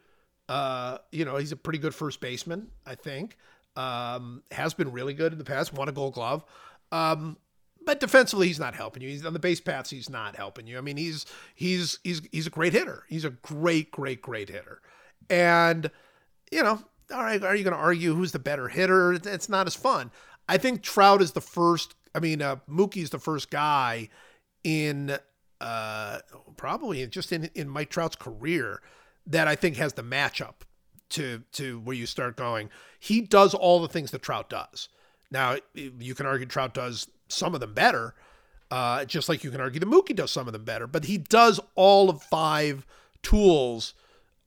uh, 0.49 0.99
you 1.11 1.25
know, 1.27 1.37
he's 1.37 1.53
a 1.53 1.57
pretty 1.57 1.79
good 1.79 1.95
first 1.95 2.21
baseman, 2.21 2.69
I 2.87 2.95
think. 2.95 3.37
Um, 3.77 4.43
has 4.53 4.75
been 4.75 4.93
really 4.93 5.13
good 5.15 5.33
in 5.33 5.39
the 5.39 5.45
past, 5.45 5.73
won 5.75 5.89
a 5.89 5.93
Gold 5.93 6.15
Glove. 6.15 6.45
Um, 6.93 7.37
but 7.85 8.01
defensively, 8.01 8.47
he's 8.49 8.61
not 8.61 8.75
helping 8.75 9.03
you. 9.03 9.09
He's 9.09 9.25
on 9.25 9.33
the 9.33 9.39
base 9.39 9.61
paths. 9.61 9.91
He's 9.91 10.11
not 10.11 10.37
helping 10.37 10.67
you. 10.67 10.79
I 10.79 10.81
mean, 10.81 10.97
he's 10.97 11.27
he's 11.55 11.99
he's 12.05 12.23
he's 12.31 12.47
a 12.47 12.51
great 12.51 12.73
hitter. 12.73 13.05
He's 13.09 13.25
a 13.25 13.31
great, 13.31 13.91
great, 13.91 14.23
great 14.23 14.49
hitter. 14.49 14.81
And 15.31 15.91
you 16.51 16.63
know, 16.63 16.83
all 17.13 17.23
right, 17.23 17.43
are 17.43 17.55
you 17.55 17.65
going 17.65 17.77
to 17.77 17.81
argue 17.81 18.15
who's 18.15 18.33
the 18.33 18.39
better 18.39 18.69
hitter? 18.69 19.13
It's 19.13 19.49
not 19.49 19.67
as 19.67 19.75
fun. 19.75 20.11
I 20.49 20.59
think 20.59 20.83
Trout 20.83 21.23
is 21.23 21.33
the 21.33 21.41
first. 21.41 21.95
I 22.15 22.21
mean, 22.21 22.43
uh, 22.43 22.57
Mookie's 22.69 23.11
the 23.11 23.19
first 23.19 23.51
guy 23.51 24.09
in 24.65 25.17
uh, 25.61 26.19
probably 26.57 27.07
just 27.07 27.33
in 27.33 27.51
in 27.55 27.69
Mike 27.69 27.91
Trout's 27.91 28.17
career 28.17 28.83
that 29.27 29.49
I 29.49 29.55
think 29.55 29.77
has 29.77 29.95
the 29.95 30.03
matchup 30.03 30.63
to 31.11 31.43
to 31.53 31.81
where 31.81 31.97
you 31.97 32.07
start 32.07 32.37
going. 32.37 32.71
He 32.99 33.21
does 33.21 33.55
all 33.55 33.81
the 33.81 33.89
things 33.89 34.11
that 34.11 34.23
Trout 34.23 34.51
does. 34.51 34.89
Now 35.33 35.57
you 35.75 36.15
can 36.15 36.27
argue 36.27 36.47
Trout 36.47 36.75
does 36.75 37.09
some 37.29 37.55
of 37.55 37.61
them 37.61 37.75
better, 37.75 38.15
uh, 38.71 39.05
just 39.05 39.29
like 39.29 39.43
you 39.43 39.51
can 39.51 39.61
argue 39.61 39.81
the 39.81 39.87
Mookie 39.87 40.15
does 40.15 40.31
some 40.31 40.47
of 40.47 40.53
them 40.53 40.65
better. 40.65 40.87
But 40.87 41.07
he 41.07 41.19
does 41.19 41.59
all 41.75 42.11
of 42.11 42.23
five 42.23 42.87
tools, 43.23 43.95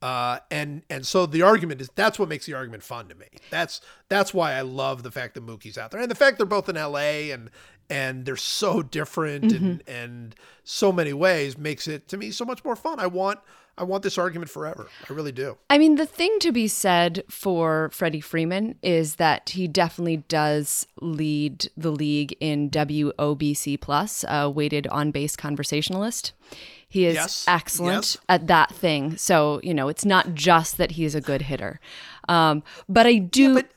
uh, 0.00 0.38
and 0.50 0.82
and 0.88 1.06
so 1.06 1.26
the 1.26 1.42
argument 1.42 1.80
is 1.80 1.90
that's 1.94 2.18
what 2.18 2.28
makes 2.28 2.46
the 2.46 2.54
argument 2.54 2.82
fun 2.82 3.08
to 3.08 3.14
me. 3.14 3.26
That's 3.50 3.80
that's 4.08 4.32
why 4.32 4.52
I 4.52 4.60
love 4.60 5.02
the 5.02 5.10
fact 5.10 5.34
that 5.34 5.44
Mookie's 5.44 5.76
out 5.76 5.90
there, 5.90 6.00
and 6.00 6.10
the 6.10 6.14
fact 6.14 6.38
they're 6.38 6.46
both 6.46 6.68
in 6.68 6.76
L.A. 6.76 7.32
and 7.32 7.50
and 7.90 8.24
they're 8.24 8.36
so 8.36 8.82
different 8.82 9.52
and 9.52 9.82
and 9.86 10.34
so 10.64 10.90
many 10.92 11.12
ways 11.12 11.56
makes 11.56 11.86
it 11.86 12.08
to 12.08 12.16
me 12.16 12.30
so 12.30 12.44
much 12.44 12.64
more 12.64 12.76
fun. 12.76 12.98
I 13.00 13.06
want 13.06 13.40
I 13.78 13.84
want 13.84 14.02
this 14.02 14.16
argument 14.16 14.50
forever. 14.50 14.88
I 15.08 15.12
really 15.12 15.32
do. 15.32 15.58
I 15.68 15.76
mean, 15.76 15.96
the 15.96 16.06
thing 16.06 16.38
to 16.40 16.50
be 16.50 16.66
said 16.66 17.22
for 17.28 17.90
Freddie 17.92 18.22
Freeman 18.22 18.76
is 18.82 19.16
that 19.16 19.50
he 19.50 19.68
definitely 19.68 20.18
does 20.28 20.86
lead 21.02 21.68
the 21.76 21.90
league 21.92 22.34
in 22.40 22.70
WOBC 22.70 23.78
plus, 23.80 24.24
uh, 24.28 24.50
weighted 24.52 24.86
on 24.86 25.10
base 25.10 25.36
conversationalist. 25.36 26.32
He 26.88 27.04
is 27.04 27.16
Yes, 27.16 27.44
excellent 27.46 27.94
yes. 28.14 28.18
at 28.30 28.46
that 28.46 28.72
thing. 28.74 29.18
So 29.18 29.60
you 29.62 29.74
know, 29.74 29.88
it's 29.88 30.04
not 30.06 30.34
just 30.34 30.78
that 30.78 30.92
he's 30.92 31.14
a 31.14 31.20
good 31.20 31.42
hitter, 31.42 31.78
um, 32.28 32.62
but 32.88 33.06
I 33.06 33.16
do 33.18 33.54
but- 33.56 33.70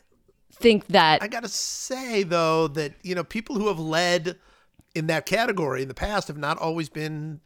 think 0.60 0.88
that 0.88 1.22
I 1.24 1.28
gotta 1.28 1.48
say 1.50 2.24
though 2.24 2.68
that 2.70 2.94
you 3.04 3.16
know 3.16 3.24
people 3.24 3.56
who 3.56 3.68
have 3.68 3.80
led 3.80 4.38
in 4.96 5.08
that 5.08 5.26
category 5.26 5.82
in 5.82 5.88
the 5.88 5.94
past 5.94 6.28
have 6.28 6.38
not 6.38 6.58
always 6.58 6.90
been 6.90 7.40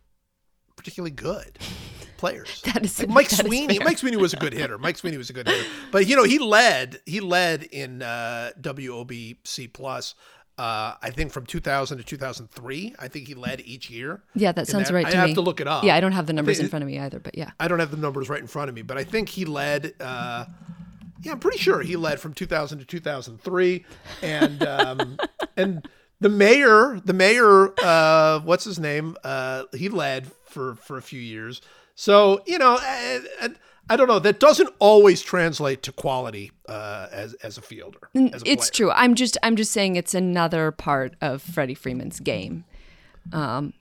particularly 0.76 1.12
good 1.12 1.60
players. 2.18 2.62
That 2.64 2.84
is- 2.86 3.00
Like 3.00 3.10
Mike 3.10 3.30
that 3.30 3.40
is 3.42 3.46
Sweeney. 3.46 3.78
fair. 3.78 3.86
Mike 3.86 3.98
Sweeney 3.98 4.18
was 4.18 4.34
a 4.34 4.38
good 4.38 4.54
hitter. 4.54 4.78
Mike 4.78 4.98
Sweeney 4.98 5.18
was 5.18 5.30
a 5.30 5.34
good 5.34 5.48
hitter, 5.48 5.70
but 5.92 6.08
you 6.08 6.16
know 6.16 6.24
he 6.24 6.40
led. 6.40 7.02
He 7.06 7.20
led 7.20 7.64
in 7.64 8.02
uh, 8.02 8.52
WOBC 8.60 9.72
plus. 9.74 10.16
Uh, 10.56 10.94
I 11.02 11.10
think 11.10 11.32
from 11.32 11.48
2000 11.48 11.98
to 11.98 12.04
2003. 12.04 12.94
I 13.00 13.08
think 13.08 13.28
he 13.28 13.34
led 13.34 13.62
each 13.66 13.90
year. 13.90 14.22
yeah, 14.36 14.52
that 14.52 14.68
sounds 14.68 14.90
that. 14.90 14.94
right 14.94 15.06
I 15.08 15.10
to 15.10 15.18
have 15.18 15.30
me. 15.30 15.34
to 15.34 15.42
look 15.42 15.60
it 15.60 15.68
up. 15.68 15.84
Yeah, 15.84 15.96
I 15.96 16.00
don't 16.00 16.12
have 16.12 16.28
the 16.28 16.34
numbers 16.34 16.60
in 16.60 16.68
front 16.70 16.84
of 16.84 16.88
me 16.88 17.00
either, 17.00 17.20
but 17.20 17.36
yeah. 17.36 17.52
I 17.60 17.68
don't 17.68 17.80
have 17.80 17.90
the 17.90 17.98
numbers 17.98 18.30
right 18.30 18.40
in 18.40 18.46
front 18.46 18.70
of 18.70 18.76
me, 18.76 18.84
but 18.84 18.96
I 18.98 19.04
think 19.04 19.30
he 19.30 19.46
led. 19.46 19.94
Uh, 20.00 20.46
yeah, 21.24 21.32
I'm 21.32 21.40
pretty 21.40 21.58
sure 21.58 21.82
he 21.82 21.96
led 21.96 22.20
from 22.20 22.34
2000 22.34 22.80
to 22.80 22.86
2003, 22.86 23.86
and 24.22 24.64
um, 24.64 25.18
and 25.58 25.88
the 26.20 26.30
mayor, 26.30 27.02
the 27.04 27.14
mayor, 27.14 27.74
uh, 27.82 28.40
what's 28.42 28.66
his 28.66 28.80
name? 28.80 29.16
Uh, 29.24 29.64
he 29.74 29.90
led 29.90 30.32
for 30.46 30.76
for 30.76 30.98
a 30.98 31.02
few 31.02 31.20
years. 31.20 31.62
So 31.96 32.42
you 32.46 32.58
know, 32.58 32.78
I, 32.80 33.22
I, 33.42 33.50
I 33.90 33.96
don't 33.96 34.08
know. 34.08 34.20
That 34.20 34.40
doesn't 34.40 34.70
always 34.80 35.22
translate 35.22 35.82
to 35.84 35.92
quality 35.92 36.52
uh, 36.68 37.08
as 37.12 37.34
as 37.36 37.58
a 37.58 37.62
fielder. 37.62 38.10
As 38.16 38.44
a 38.44 38.50
it's 38.50 38.70
player. 38.70 38.88
true. 38.88 38.92
I'm 38.92 39.16
just 39.16 39.38
I'm 39.44 39.56
just 39.56 39.72
saying 39.72 39.96
it's 39.96 40.14
another 40.14 40.72
part 40.72 41.16
of 41.22 41.42
Freddie 41.42 41.76
Freeman's 41.76 42.20
game. 42.20 42.66
Um, 43.32 43.74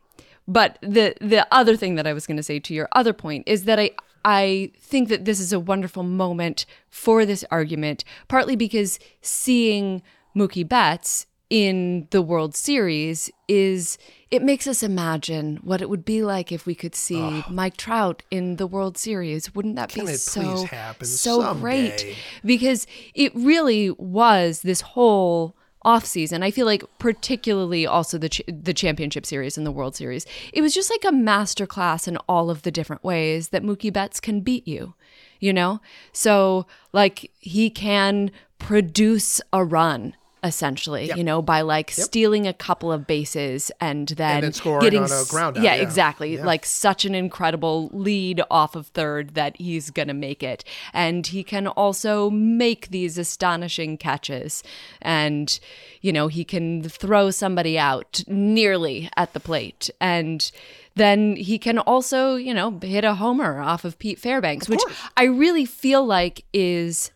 but 0.47 0.78
the 0.81 1.14
the 1.20 1.47
other 1.51 1.77
thing 1.77 1.97
that 1.97 2.06
I 2.06 2.12
was 2.12 2.27
going 2.27 2.36
to 2.36 2.43
say 2.43 2.60
to 2.60 2.74
your 2.74 2.89
other 2.93 3.12
point 3.12 3.44
is 3.47 3.64
that 3.64 3.78
I 3.81 3.90
I 4.24 4.70
think 4.78 5.08
that 5.08 5.24
this 5.24 5.40
is 5.40 5.52
a 5.52 5.60
wonderful 5.60 6.02
moment 6.02 6.66
for 6.90 7.24
this 7.26 7.44
argument, 7.50 8.04
partly 8.28 8.56
because 8.56 8.98
seeing 9.20 10.02
Mookie 10.36 10.68
Betts 10.68 11.26
in 11.50 12.08
the 12.12 12.22
World 12.22 12.56
Series 12.56 13.30
is 13.46 13.98
it 14.30 14.42
makes 14.42 14.66
us 14.66 14.82
imagine 14.82 15.58
what 15.62 15.82
it 15.82 15.90
would 15.90 16.02
be 16.02 16.22
like 16.22 16.50
if 16.50 16.64
we 16.64 16.74
could 16.74 16.94
see 16.94 17.44
Mike 17.50 17.76
Trout 17.76 18.22
in 18.30 18.56
the 18.56 18.66
World 18.66 18.96
Series. 18.96 19.54
Wouldn't 19.54 19.76
that 19.76 19.90
Can 19.90 20.06
be 20.06 20.12
so 20.14 20.66
so 21.02 21.54
great? 21.54 22.16
because 22.42 22.86
it 23.14 23.32
really 23.34 23.90
was 23.90 24.62
this 24.62 24.80
whole 24.80 25.54
offseason. 25.84 26.42
I 26.42 26.50
feel 26.50 26.66
like 26.66 26.84
particularly 26.98 27.86
also 27.86 28.18
the 28.18 28.28
ch- 28.28 28.42
the 28.46 28.74
championship 28.74 29.26
series 29.26 29.56
and 29.56 29.66
the 29.66 29.72
World 29.72 29.96
Series. 29.96 30.26
It 30.52 30.62
was 30.62 30.74
just 30.74 30.90
like 30.90 31.04
a 31.04 31.14
masterclass 31.14 32.06
in 32.09 32.16
all 32.28 32.50
of 32.50 32.62
the 32.62 32.70
different 32.70 33.04
ways 33.04 33.48
that 33.48 33.62
Mookie 33.62 33.92
Betts 33.92 34.20
can 34.20 34.40
beat 34.40 34.66
you, 34.66 34.94
you 35.40 35.52
know? 35.52 35.80
So 36.12 36.66
like 36.92 37.30
he 37.38 37.70
can 37.70 38.30
produce 38.59 39.40
a 39.52 39.64
run 39.64 40.14
essentially, 40.43 41.10
you 41.16 41.23
know, 41.23 41.40
by 41.40 41.60
like 41.60 41.90
stealing 41.90 42.47
a 42.47 42.52
couple 42.52 42.90
of 42.90 43.06
bases 43.06 43.70
and 43.81 44.09
then, 44.09 44.40
then 44.40 44.52
scoring 44.52 44.81
getting 44.81 45.02
on 45.02 45.10
a 45.10 45.24
ground 45.28 45.56
out, 45.56 45.62
Yeah, 45.62 45.77
yeah. 45.77 45.82
exactly. 45.82 46.36
Like 46.36 46.66
such 46.66 47.05
an 47.05 47.14
incredible 47.14 47.90
lead 47.93 48.43
off 48.51 48.74
of 48.74 48.89
third 48.89 49.35
that 49.35 49.56
he's 49.56 49.90
going 49.90 50.09
to 50.09 50.14
make 50.14 50.43
it. 50.43 50.64
And 50.93 51.27
he 51.27 51.44
can 51.44 51.69
also 51.69 52.28
make 52.31 52.89
these 52.89 53.19
astonishing 53.19 53.98
catches. 53.98 54.64
And, 55.01 55.59
you 56.01 56.12
know, 56.12 56.27
he 56.28 56.44
can 56.44 56.82
throw 56.82 57.31
somebody 57.31 57.78
out 57.78 58.24
nearly 58.27 59.10
at 59.16 59.35
the 59.35 59.40
plate. 59.40 59.90
And 60.01 60.51
then 60.94 61.36
he 61.36 61.59
can 61.59 61.78
also, 61.78 62.35
you 62.35 62.52
know, 62.52 62.78
hit 62.82 63.05
a 63.05 63.14
homer 63.14 63.60
off 63.60 63.85
of 63.85 63.98
Pete 63.98 64.19
Fairbanks, 64.19 64.69
which 64.69 64.82
I 65.16 65.24
really 65.24 65.64
feel 65.64 66.05
like 66.05 66.44
is 66.52 67.10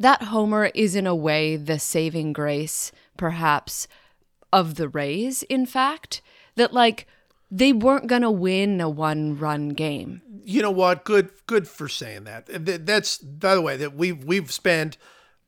that 0.00 0.24
homer 0.24 0.70
is 0.74 0.96
in 0.96 1.06
a 1.06 1.14
way 1.14 1.56
the 1.56 1.78
saving 1.78 2.32
grace, 2.32 2.90
perhaps, 3.16 3.86
of 4.52 4.74
the 4.74 4.88
Rays, 4.88 5.44
in 5.44 5.66
fact, 5.66 6.22
that 6.56 6.72
like 6.72 7.06
they 7.50 7.72
weren't 7.72 8.06
going 8.06 8.22
to 8.22 8.30
win 8.30 8.80
a 8.80 8.88
one 8.88 9.38
run 9.38 9.70
game. 9.70 10.22
you 10.44 10.62
know 10.62 10.70
what? 10.70 11.04
Good, 11.04 11.30
good 11.46 11.68
for 11.68 11.88
saying 11.88 12.24
that. 12.24 12.46
That's 12.86 13.18
by 13.18 13.54
the 13.54 13.62
way 13.62 13.76
that 13.76 13.94
we've 13.94 14.24
we've 14.24 14.50
spent 14.50 14.96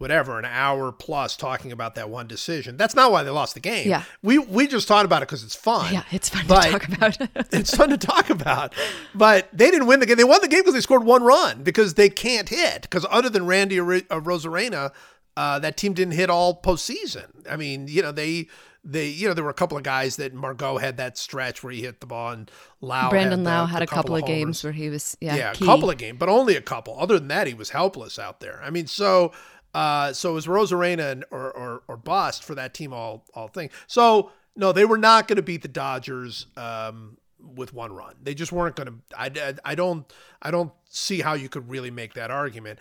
whatever 0.03 0.39
an 0.39 0.45
hour 0.45 0.93
plus 0.93 1.37
talking 1.37 1.73
about 1.73 1.95
that 1.95 2.11
one 2.11 2.27
decision. 2.27 2.77
That's 2.77 2.95
not 2.95 3.11
why 3.11 3.23
they 3.23 3.31
lost 3.31 3.55
the 3.55 3.61
game. 3.61 3.89
Yeah. 3.89 4.03
we 4.23 4.37
we 4.39 4.67
just 4.67 4.87
thought 4.87 5.07
about 5.07 5.23
it 5.23 5.29
because 5.29 5.43
it's 5.45 5.55
fun. 5.55 5.93
Yeah, 5.95 6.03
it's 6.11 6.29
fun 6.29 6.45
But- 6.47 6.65
to 6.65 6.71
talk 6.73 6.89
about. 6.89 7.17
it's 7.55 7.75
fun 7.75 7.89
to 7.89 7.97
talk 7.97 8.29
about. 8.29 8.75
But 9.15 9.49
they 9.53 9.71
didn't 9.71 9.87
win 9.87 10.01
the 10.01 10.07
game. 10.07 10.17
They 10.17 10.25
won 10.25 10.41
the 10.43 10.49
game 10.49 10.61
because 10.61 10.75
they 10.75 10.81
scored 10.81 11.05
one 11.05 11.23
run 11.23 11.63
because 11.63 11.95
they 11.95 12.11
can't 12.11 12.49
hit. 12.51 12.83
Because 12.83 13.07
other 13.11 13.31
than 13.31 13.47
Randy 13.47 13.81
Ro- 13.81 14.01
uh, 14.11 14.21
Rosarena, 14.21 14.91
uh, 15.37 15.59
that 15.61 15.77
team 15.79 15.95
didn't 15.95 16.13
hit 16.15 16.29
all 16.29 16.61
postseason. 16.61 17.27
I 17.49 17.57
mean, 17.57 17.87
you 17.89 18.03
know, 18.03 18.13
they 18.13 18.49
they 18.85 19.07
you 19.07 19.29
know 19.29 19.35
there 19.35 19.45
were 19.45 19.51
a 19.51 19.55
couple 19.55 19.77
of 19.79 19.85
guys 19.85 20.17
that 20.17 20.35
Margot 20.35 20.79
had 20.79 20.97
that 20.97 21.17
stretch 21.17 21.63
where 21.63 21.73
he 21.73 21.83
hit 21.83 22.01
the 22.01 22.07
ball 22.07 22.33
and 22.33 22.51
Lowe 22.81 23.09
Brandon 23.11 23.39
had 23.39 23.47
the- 23.47 23.51
Lowe 23.61 23.67
had 23.67 23.83
a 23.83 23.87
couple 23.87 24.17
of 24.17 24.23
homers. 24.23 24.37
games 24.37 24.65
where 24.65 24.73
he 24.73 24.91
was, 24.91 25.17
yeah, 25.21 25.37
Yeah, 25.37 25.53
key. 25.53 25.65
a 25.65 25.69
couple 25.69 25.89
of 25.89 25.97
games, 25.99 26.19
but 26.19 26.29
only 26.29 26.57
a 26.57 26.61
couple. 26.61 26.99
Other 26.99 27.17
than 27.19 27.29
that, 27.29 27.47
he 27.47 27.55
was 27.55 27.71
helpless 27.71 28.19
out 28.19 28.41
there. 28.41 28.61
I 28.63 28.71
mean, 28.71 28.89
so 28.89 29.31
uh, 29.75 30.13
so 30.13 30.31
it 30.31 30.35
was 30.35 30.47
Rosarena 30.47 31.11
and, 31.13 31.25
or, 31.31 31.51
or 31.53 31.83
or 31.89 31.97
bust 31.97 32.45
for 32.45 32.55
that 32.55 32.75
team 32.75 32.93
all 32.93 33.25
all 33.35 33.49
thing. 33.49 33.71
So 33.87 34.31
no, 34.57 34.73
they 34.73 34.85
were 34.85 34.99
not 34.99 35.29
going 35.29 35.37
to 35.37 35.43
beat 35.43 35.63
the 35.63 35.69
Dodgers. 35.69 36.47
Um, 36.57 37.17
with 37.57 37.75
one 37.75 37.93
run. 37.93 38.15
They 38.23 38.35
just 38.35 38.53
weren't 38.53 38.77
going 38.77 38.87
to. 38.87 38.95
I, 39.19 39.27
I 39.27 39.73
I 39.73 39.75
don't 39.75 40.07
I 40.41 40.53
don't 40.53 40.71
see 40.89 41.21
how 41.23 41.35
you 41.35 41.49
could 41.49 41.69
really 41.69 41.91
make 41.91 42.15
that 42.15 42.31
argument. 42.31 42.79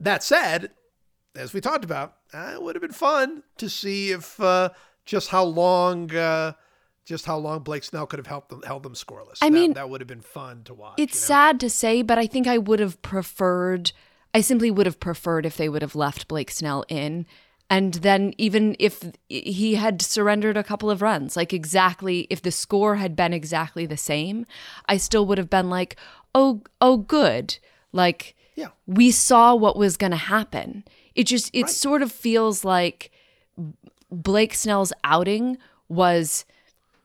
That 0.00 0.22
said, 0.22 0.70
as 1.34 1.54
we 1.54 1.62
talked 1.62 1.82
about, 1.82 2.16
uh, 2.34 2.50
it 2.54 2.62
would 2.62 2.74
have 2.74 2.82
been 2.82 2.92
fun 2.92 3.42
to 3.56 3.70
see 3.70 4.10
if 4.10 4.38
uh, 4.38 4.68
just 5.06 5.30
how 5.30 5.44
long. 5.44 6.14
Uh, 6.14 6.52
just 7.06 7.24
how 7.24 7.36
long 7.38 7.60
Blake 7.60 7.82
Snell 7.84 8.06
could 8.06 8.18
have 8.18 8.26
helped 8.26 8.50
them 8.50 8.62
held 8.64 8.82
them 8.82 8.92
scoreless. 8.94 9.38
I 9.40 9.48
That- 9.48 9.52
mean, 9.54 9.72
that 9.72 9.88
would 9.88 10.00
have 10.02 10.08
been 10.08 10.20
fun 10.20 10.62
to 10.64 10.74
watch. 10.74 10.96
It's 10.98 11.14
you 11.14 11.20
know? 11.20 11.26
sad 11.38 11.60
to 11.60 11.70
say, 11.70 12.02
but 12.02 12.18
I 12.18 12.26
think 12.26 12.46
I 12.46 12.58
would 12.58 12.78
have 12.80 13.00
preferred, 13.00 13.92
I 14.34 14.40
simply 14.40 14.70
would 14.70 14.86
have 14.86 15.00
preferred 15.00 15.44
if 15.46 15.56
they 15.56 15.68
would 15.68 15.82
have 15.82 15.94
left 15.94 16.28
Blake 16.28 16.50
Snell 16.50 16.84
in. 16.88 17.26
And 17.68 17.94
then, 17.94 18.34
even 18.36 18.76
if 18.78 19.02
he 19.28 19.76
had 19.76 20.02
surrendered 20.02 20.56
a 20.58 20.64
couple 20.64 20.90
of 20.90 21.00
runs, 21.00 21.36
like 21.36 21.54
exactly, 21.54 22.26
if 22.28 22.42
the 22.42 22.50
score 22.50 22.96
had 22.96 23.16
been 23.16 23.32
exactly 23.32 23.86
the 23.86 23.96
same, 23.96 24.44
I 24.86 24.98
still 24.98 25.24
would 25.26 25.38
have 25.38 25.48
been 25.48 25.70
like, 25.70 25.96
oh, 26.34 26.62
oh, 26.80 26.98
good. 26.98 27.58
Like, 27.92 28.34
Yeah. 28.56 28.68
we 28.86 29.10
saw 29.10 29.54
what 29.54 29.76
was 29.76 29.96
going 29.96 30.10
to 30.10 30.16
happen. 30.18 30.84
It 31.14 31.24
just, 31.24 31.50
it 31.54 31.70
sort 31.70 32.02
of 32.02 32.12
feels 32.12 32.62
like 32.62 33.10
Blake 34.10 34.54
Snell's 34.54 34.92
outing 35.04 35.56
was 35.88 36.44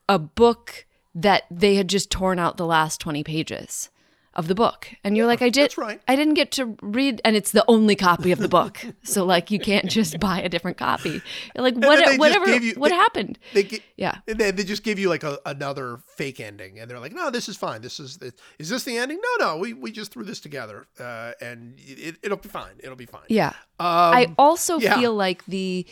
a 0.10 0.20
book 0.20 0.86
that 1.16 1.44
they 1.50 1.76
had 1.76 1.88
just 1.88 2.10
torn 2.12 2.40
out 2.40 2.58
the 2.58 2.66
last 2.66 3.00
20 3.00 3.24
pages 3.24 3.90
of 4.38 4.48
the 4.48 4.56
book. 4.56 4.88
And 5.04 5.18
you're 5.18 5.26
like, 5.26 5.42
I 5.42 5.50
did 5.50 5.64
that's 5.64 5.78
right. 5.78 6.00
I 6.08 6.16
didn't 6.16 6.36
get 6.36 6.52
to 6.54 6.78
read 6.82 7.22
and 7.26 7.36
it's 7.36 7.52
the 7.52 7.66
only 7.68 7.96
copy 7.96 8.32
of 8.32 8.40
the 8.40 8.48
book. 8.48 8.80
so 9.04 9.26
like 9.26 9.50
you 9.52 9.60
can't 9.60 9.90
just 9.90 10.20
buy 10.22 10.40
a 10.42 10.48
different 10.48 10.78
copy. 10.78 11.22
You're 11.56 11.64
like 11.64 11.76
they 11.76 11.88
what 11.88 12.18
whatever 12.20 12.56
you- 12.56 12.76
what 12.76 12.90
they- 12.90 12.96
happened? 12.96 13.40
They 13.54 13.64
gi- 13.64 13.84
Yeah. 13.98 14.20
then 14.28 14.56
they 14.56 14.64
just 14.64 14.84
give 14.84 15.00
you 15.00 15.10
like 15.10 15.24
a, 15.24 15.40
another 15.46 16.00
fake 16.16 16.40
ending, 16.40 16.80
and 16.80 16.90
they're 16.90 17.00
like, 17.00 17.14
"No, 17.14 17.32
this 17.32 17.50
is 17.50 17.58
fine. 17.58 17.82
This 17.82 18.00
is 18.00 18.20
is 18.60 18.70
this 18.70 18.84
the 18.84 18.98
ending? 18.98 19.20
No, 19.40 19.46
no, 19.46 19.58
we, 19.58 19.74
we 19.74 19.92
just 19.92 20.12
threw 20.12 20.24
this 20.24 20.40
together, 20.40 20.88
uh, 21.00 21.32
and 21.42 21.74
it, 21.80 22.18
it'll 22.22 22.38
be 22.38 22.48
fine. 22.50 22.76
It'll 22.80 22.96
be 22.96 23.08
fine." 23.08 23.26
Yeah. 23.30 23.54
Um, 23.80 24.14
I 24.20 24.36
also 24.38 24.80
yeah. 24.80 24.96
feel 25.00 25.16
like 25.16 25.44
the 25.46 25.86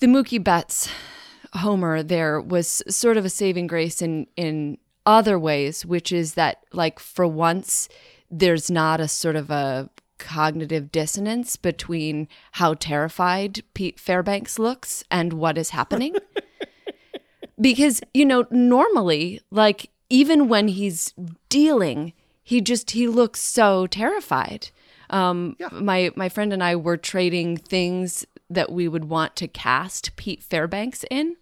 the 0.00 0.06
Mookie 0.08 0.42
Betts 0.42 0.88
Homer 1.54 2.02
there 2.02 2.40
was 2.40 2.82
sort 2.88 3.16
of 3.16 3.24
a 3.24 3.30
saving 3.30 3.66
grace 3.68 4.02
in 4.02 4.26
in 4.36 4.78
other 5.06 5.38
ways, 5.38 5.86
which 5.86 6.12
is 6.12 6.34
that 6.34 6.64
like 6.72 6.98
for 6.98 7.26
once 7.26 7.88
there's 8.30 8.70
not 8.70 9.00
a 9.00 9.08
sort 9.08 9.36
of 9.36 9.50
a 9.50 9.88
cognitive 10.18 10.90
dissonance 10.90 11.56
between 11.56 12.26
how 12.52 12.74
terrified 12.74 13.62
Pete 13.74 14.00
Fairbanks 14.00 14.58
looks 14.58 15.04
and 15.10 15.34
what 15.34 15.56
is 15.56 15.70
happening. 15.70 16.16
because 17.60 18.00
you 18.12 18.24
know 18.24 18.46
normally 18.50 19.40
like 19.50 19.90
even 20.10 20.48
when 20.48 20.68
he's 20.68 21.14
dealing 21.48 22.12
he 22.42 22.60
just 22.60 22.90
he 22.92 23.06
looks 23.06 23.40
so 23.40 23.86
terrified. 23.86 24.68
Um 25.10 25.56
my 25.70 26.10
my 26.16 26.28
friend 26.28 26.52
and 26.52 26.62
i 26.62 26.74
were 26.74 26.96
trading 26.96 27.56
things 27.56 28.26
that 28.50 28.72
we 28.72 28.88
would 28.88 29.06
want 29.06 29.36
to 29.36 29.48
cast 29.48 30.16
pete 30.16 30.42
fairbanks 30.42 31.04
in 31.10 31.36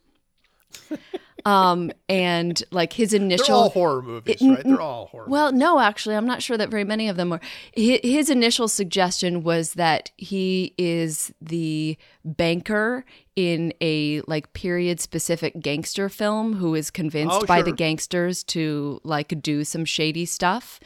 um 1.47 1.91
and 2.09 2.63
like 2.71 2.93
his 2.95 3.13
initial 3.13 3.47
They're 3.47 3.55
all 3.57 3.69
horror 3.71 4.03
movies, 4.03 4.41
It- 4.41 4.49
right? 4.49 4.65
They're 4.65 4.81
all 4.81 5.07
horror. 5.07 5.27
well, 5.29 5.53
no, 5.53 5.79
actually, 5.79 6.17
I'm 6.17 6.27
not 6.27 6.43
sure 6.43 6.57
that 6.57 6.71
very 6.71 6.85
many 6.85 7.09
of 7.09 7.17
them 7.17 7.31
were. 7.31 7.41
Hi- 7.77 8.01
His 8.03 8.31
initial 8.31 8.67
suggestion 8.69 9.43
was 9.43 9.75
that 9.75 10.11
he 10.17 10.75
is 10.79 11.33
the 11.43 11.99
banker 12.25 13.05
in 13.37 13.75
a 13.81 14.21
like 14.23 14.53
period 14.55 15.01
specific 15.01 15.61
gangster 15.61 16.09
film 16.09 16.55
who 16.55 16.75
is 16.75 16.91
convinced 16.91 17.41
Oh, 17.43 17.47
by 17.47 17.61
the 17.63 17.73
gangsters 17.73 18.43
to 18.45 19.01
like 19.05 19.43
do 19.43 19.65
some 19.65 19.85
shady 19.85 20.25
stuff. 20.25 20.81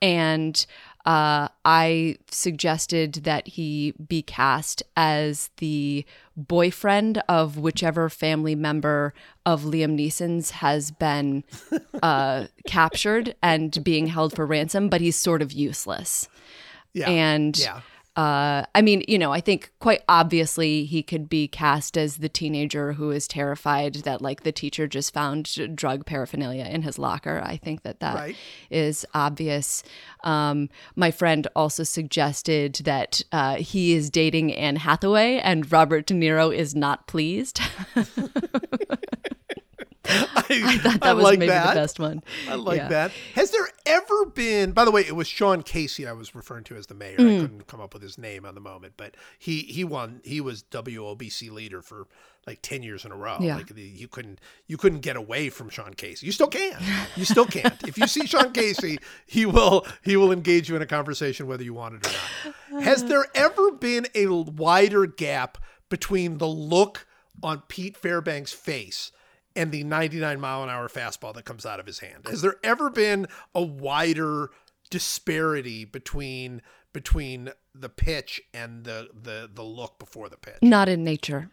And 0.00 0.64
uh, 1.04 1.48
I 1.64 2.16
suggested 2.30 3.14
that 3.24 3.48
he 3.48 3.94
be 4.08 4.22
cast 4.22 4.82
as 4.96 5.50
the 5.56 6.04
boyfriend 6.38 7.20
of 7.28 7.58
whichever 7.58 8.08
family 8.08 8.54
member 8.54 9.12
of 9.44 9.62
Liam 9.64 9.98
Neeson's 9.98 10.52
has 10.52 10.90
been 10.92 11.44
uh, 12.02 12.46
captured 12.66 13.34
and 13.42 13.82
being 13.82 14.06
held 14.06 14.34
for 14.34 14.46
ransom, 14.46 14.88
but 14.88 15.00
he's 15.00 15.16
sort 15.16 15.42
of 15.42 15.52
useless. 15.52 16.28
yeah, 16.94 17.10
And 17.10 17.58
yeah. 17.58 17.80
Uh, 18.18 18.64
I 18.74 18.82
mean, 18.82 19.04
you 19.06 19.16
know, 19.16 19.32
I 19.32 19.40
think 19.40 19.70
quite 19.78 20.02
obviously 20.08 20.84
he 20.84 21.04
could 21.04 21.28
be 21.28 21.46
cast 21.46 21.96
as 21.96 22.16
the 22.16 22.28
teenager 22.28 22.94
who 22.94 23.12
is 23.12 23.28
terrified 23.28 23.94
that 24.02 24.20
like 24.20 24.42
the 24.42 24.50
teacher 24.50 24.88
just 24.88 25.14
found 25.14 25.76
drug 25.76 26.04
paraphernalia 26.04 26.64
in 26.64 26.82
his 26.82 26.98
locker. 26.98 27.40
I 27.44 27.56
think 27.58 27.82
that 27.82 28.00
that 28.00 28.34
is 28.70 29.06
Right. 29.14 29.20
obvious. 29.26 29.84
Um, 30.24 30.68
my 30.96 31.12
friend 31.12 31.46
also 31.54 31.84
suggested 31.84 32.80
that 32.84 33.22
uh, 33.30 33.54
he 33.56 33.92
is 33.92 34.10
dating 34.10 34.52
Anne 34.52 34.76
Hathaway 34.76 35.38
and 35.38 35.70
Robert 35.70 36.06
De 36.06 36.14
Niro 36.14 36.52
is 36.52 36.74
not 36.74 37.06
pleased. 37.06 37.60
I 40.50 40.78
thought 40.78 41.00
that 41.00 41.06
I 41.06 41.12
was 41.12 41.24
like 41.24 41.38
maybe 41.38 41.50
that. 41.50 41.74
the 41.74 41.80
best 41.80 42.00
one. 42.00 42.22
I 42.48 42.54
like 42.54 42.78
Yeah. 42.78 42.88
that. 42.88 43.12
Has 43.34 43.50
there 43.50 43.68
ever 43.86 44.26
been? 44.26 44.72
By 44.72 44.84
the 44.84 44.90
way, 44.90 45.02
it 45.02 45.14
was 45.14 45.28
Sean 45.28 45.62
Casey 45.62 46.06
I 46.06 46.12
was 46.12 46.34
referring 46.34 46.64
to 46.64 46.76
as 46.76 46.86
the 46.86 46.94
mayor. 46.94 47.18
Mm. 47.18 47.36
I 47.36 47.40
couldn't 47.42 47.66
come 47.66 47.80
up 47.80 47.92
with 47.92 48.02
his 48.02 48.16
name 48.18 48.44
on 48.46 48.54
the 48.54 48.60
moment, 48.60 48.94
but 48.96 49.14
he 49.38 49.60
he 49.60 49.84
won. 49.84 50.20
He 50.24 50.40
was 50.40 50.62
WOBC 50.62 51.50
leader 51.50 51.82
for 51.82 52.06
like 52.46 52.60
ten 52.62 52.82
years 52.82 53.04
in 53.04 53.12
a 53.12 53.16
row. 53.16 53.36
Yeah. 53.40 53.56
Like 53.56 53.74
the, 53.74 53.82
you 53.82 54.08
couldn't 54.08 54.40
you 54.66 54.78
couldn't 54.78 55.00
get 55.00 55.16
away 55.16 55.50
from 55.50 55.68
Sean 55.68 55.92
Casey. 55.92 56.24
You 56.26 56.32
still 56.32 56.46
can. 56.48 56.80
You 57.16 57.24
still 57.26 57.44
can't. 57.46 57.74
if 57.86 57.98
you 57.98 58.06
see 58.06 58.26
Sean 58.26 58.52
Casey, 58.52 58.98
he 59.26 59.44
will 59.44 59.86
he 60.02 60.16
will 60.16 60.32
engage 60.32 60.68
you 60.70 60.76
in 60.76 60.82
a 60.82 60.86
conversation 60.86 61.46
whether 61.46 61.62
you 61.62 61.74
want 61.74 61.96
it 61.96 62.06
or 62.06 62.10
not. 62.72 62.82
Has 62.84 63.04
there 63.04 63.26
ever 63.34 63.72
been 63.72 64.06
a 64.14 64.26
wider 64.28 65.04
gap 65.06 65.58
between 65.90 66.38
the 66.38 66.48
look 66.48 67.06
on 67.42 67.62
Pete 67.68 67.96
Fairbanks' 67.96 68.52
face? 68.52 69.12
And 69.58 69.72
the 69.72 69.82
99 69.82 70.40
mile 70.40 70.62
an 70.62 70.70
hour 70.70 70.88
fastball 70.88 71.34
that 71.34 71.44
comes 71.44 71.66
out 71.66 71.80
of 71.80 71.86
his 71.86 71.98
hand. 71.98 72.26
Has 72.28 72.42
there 72.42 72.56
ever 72.62 72.88
been 72.88 73.26
a 73.54 73.62
wider 73.62 74.50
disparity 74.88 75.84
between 75.84 76.62
between 76.92 77.50
the 77.74 77.88
pitch 77.88 78.40
and 78.54 78.84
the 78.84 79.08
the 79.12 79.50
the 79.52 79.64
look 79.64 79.98
before 79.98 80.28
the 80.28 80.36
pitch? 80.36 80.58
Not 80.62 80.88
in 80.88 81.04
nature. 81.04 81.50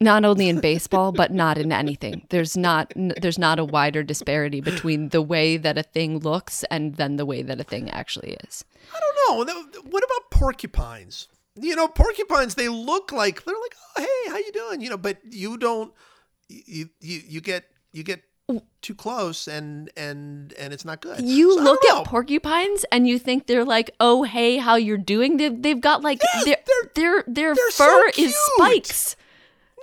Not 0.00 0.24
only 0.24 0.48
in 0.48 0.58
baseball, 0.58 1.12
but 1.12 1.30
not 1.30 1.58
in 1.58 1.70
anything. 1.70 2.26
There's 2.30 2.56
not 2.56 2.92
n- 2.96 3.12
there's 3.20 3.38
not 3.38 3.60
a 3.60 3.64
wider 3.64 4.02
disparity 4.02 4.60
between 4.60 5.10
the 5.10 5.22
way 5.22 5.56
that 5.58 5.78
a 5.78 5.84
thing 5.84 6.18
looks 6.18 6.64
and 6.72 6.96
then 6.96 7.16
the 7.16 7.26
way 7.26 7.42
that 7.42 7.60
a 7.60 7.64
thing 7.64 7.88
actually 7.90 8.36
is. 8.48 8.64
I 8.92 8.98
don't 8.98 9.46
know. 9.46 9.62
What 9.90 10.02
about 10.02 10.30
porcupines? 10.30 11.28
You 11.54 11.76
know, 11.76 11.86
porcupines 11.86 12.54
they 12.54 12.68
look 12.68 13.12
like 13.12 13.44
they're 13.44 13.54
like, 13.54 13.76
"Oh, 13.96 14.00
hey, 14.00 14.30
how 14.30 14.38
you 14.38 14.52
doing?" 14.52 14.80
You 14.80 14.90
know, 14.90 14.96
but 14.96 15.18
you 15.30 15.56
don't 15.58 15.92
you 16.48 16.90
you 17.00 17.20
you 17.26 17.40
get 17.40 17.64
you 17.92 18.02
get 18.02 18.22
too 18.82 18.94
close 18.94 19.48
and 19.48 19.90
and 19.96 20.52
and 20.58 20.72
it's 20.72 20.84
not 20.84 21.00
good. 21.00 21.20
You 21.20 21.56
So 21.56 21.62
look 21.62 21.84
at 21.86 22.04
porcupines 22.04 22.84
and 22.92 23.06
you 23.06 23.18
think 23.18 23.46
they're 23.46 23.64
like, 23.64 23.90
"Oh, 24.00 24.24
hey, 24.24 24.58
how 24.58 24.76
you're 24.76 24.98
doing?" 24.98 25.36
They've, 25.36 25.62
they've 25.62 25.80
got 25.80 26.02
like 26.02 26.20
Yes, 26.22 26.44
their 26.44 26.56
their 26.94 27.24
their 27.26 27.54
they're 27.54 27.70
so 27.70 27.84
fur 27.84 28.10
is 28.18 28.36
spikes. 28.54 29.16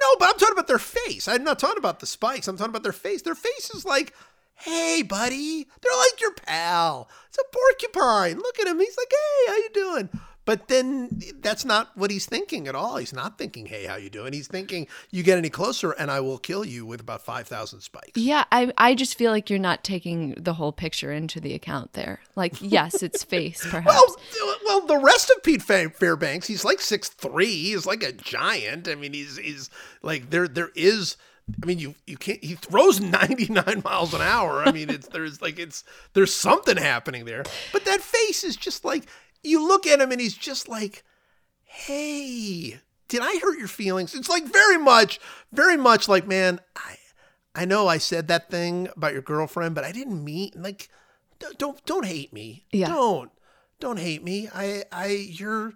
No, 0.01 0.07
but 0.17 0.29
I'm 0.29 0.39
talking 0.39 0.53
about 0.53 0.67
their 0.67 0.79
face. 0.79 1.27
I'm 1.27 1.43
not 1.43 1.59
talking 1.59 1.77
about 1.77 1.99
the 1.99 2.05
spikes. 2.05 2.47
I'm 2.47 2.57
talking 2.57 2.71
about 2.71 2.83
their 2.83 2.93
face. 2.93 3.21
Their 3.21 3.35
face 3.35 3.69
is 3.73 3.83
like, 3.83 4.13
hey, 4.55 5.01
buddy. 5.01 5.67
They're 5.81 5.97
like 5.97 6.21
your 6.21 6.33
pal. 6.33 7.09
It's 7.27 7.37
a 7.37 7.43
porcupine. 7.51 8.37
Look 8.37 8.59
at 8.59 8.67
him. 8.67 8.79
He's 8.79 8.97
like, 8.97 9.11
hey, 9.11 9.51
how 9.51 9.57
you 9.57 9.69
doing? 9.73 10.09
But 10.49 10.67
then 10.67 11.21
that's 11.41 11.63
not 11.63 11.95
what 11.95 12.09
he's 12.09 12.25
thinking 12.25 12.67
at 12.67 12.73
all. 12.73 12.97
He's 12.97 13.13
not 13.13 13.37
thinking, 13.37 13.67
hey, 13.67 13.85
how 13.85 13.97
you 13.97 14.09
doing? 14.09 14.33
He's 14.33 14.47
thinking, 14.47 14.87
you 15.11 15.21
get 15.21 15.37
any 15.37 15.51
closer 15.51 15.91
and 15.91 16.09
I 16.09 16.21
will 16.21 16.39
kill 16.39 16.65
you 16.65 16.87
with 16.87 17.01
about 17.01 17.21
5,000 17.21 17.81
spikes. 17.81 18.13
Yeah, 18.15 18.45
I 18.51 18.73
I 18.75 18.95
just 18.95 19.15
feel 19.15 19.29
like 19.29 19.51
you're 19.51 19.59
not 19.59 19.83
taking 19.83 20.33
the 20.39 20.55
whole 20.55 20.71
picture 20.71 21.11
into 21.11 21.39
the 21.39 21.53
account 21.53 21.93
there. 21.93 22.21
Like, 22.35 22.55
yes, 22.61 23.03
it's 23.03 23.23
face 23.23 23.63
perhaps. 23.69 23.95
Well, 23.95 24.55
well, 24.65 24.87
the 24.87 24.97
rest 24.97 25.29
of 25.29 25.43
Pete 25.43 25.61
Fairbanks, 25.61 26.47
he's 26.47 26.65
like 26.65 26.81
six 26.81 27.09
three. 27.09 27.45
He's 27.45 27.85
like 27.85 28.01
a 28.01 28.11
giant. 28.11 28.87
I 28.87 28.95
mean, 28.95 29.13
he's 29.13 29.37
he's 29.37 29.69
like 30.01 30.31
there 30.31 30.47
there 30.47 30.71
is. 30.73 31.15
I 31.61 31.65
mean, 31.67 31.77
you 31.77 31.93
you 32.07 32.17
can't. 32.17 32.43
He 32.43 32.55
throws 32.55 32.99
ninety 32.99 33.53
nine 33.53 33.81
miles 33.85 34.15
an 34.15 34.21
hour. 34.21 34.63
I 34.63 34.71
mean, 34.71 34.89
it's 34.89 35.09
there's 35.09 35.43
like 35.43 35.59
it's 35.59 35.83
there's 36.13 36.33
something 36.33 36.77
happening 36.77 37.25
there. 37.25 37.43
But 37.71 37.85
that 37.85 38.01
face 38.01 38.43
is 38.43 38.55
just 38.55 38.83
like 38.83 39.05
you 39.43 39.67
look 39.67 39.87
at 39.87 39.99
him 39.99 40.11
and 40.11 40.21
he's 40.21 40.35
just 40.35 40.67
like, 40.67 41.03
hey, 41.63 42.79
did 43.07 43.21
I 43.21 43.39
hurt 43.41 43.57
your 43.57 43.67
feelings? 43.67 44.15
It's 44.15 44.29
like 44.29 44.45
very 44.45 44.77
much, 44.77 45.19
very 45.51 45.77
much 45.77 46.07
like, 46.07 46.27
man, 46.27 46.59
I 46.75 46.97
I 47.55 47.65
know 47.65 47.87
I 47.87 47.97
said 47.97 48.27
that 48.27 48.49
thing 48.49 48.87
about 48.95 49.13
your 49.13 49.21
girlfriend, 49.21 49.75
but 49.75 49.83
I 49.83 49.91
didn't 49.91 50.23
mean 50.23 50.51
like 50.55 50.89
don't 51.57 51.85
don't, 51.85 52.05
hate 52.05 52.33
me. 52.33 52.65
Yeah. 52.71 52.87
Don't 52.87 53.31
don't 53.79 53.99
hate 53.99 54.23
me. 54.23 54.49
I 54.53 54.83
I 54.91 55.07
you're 55.07 55.73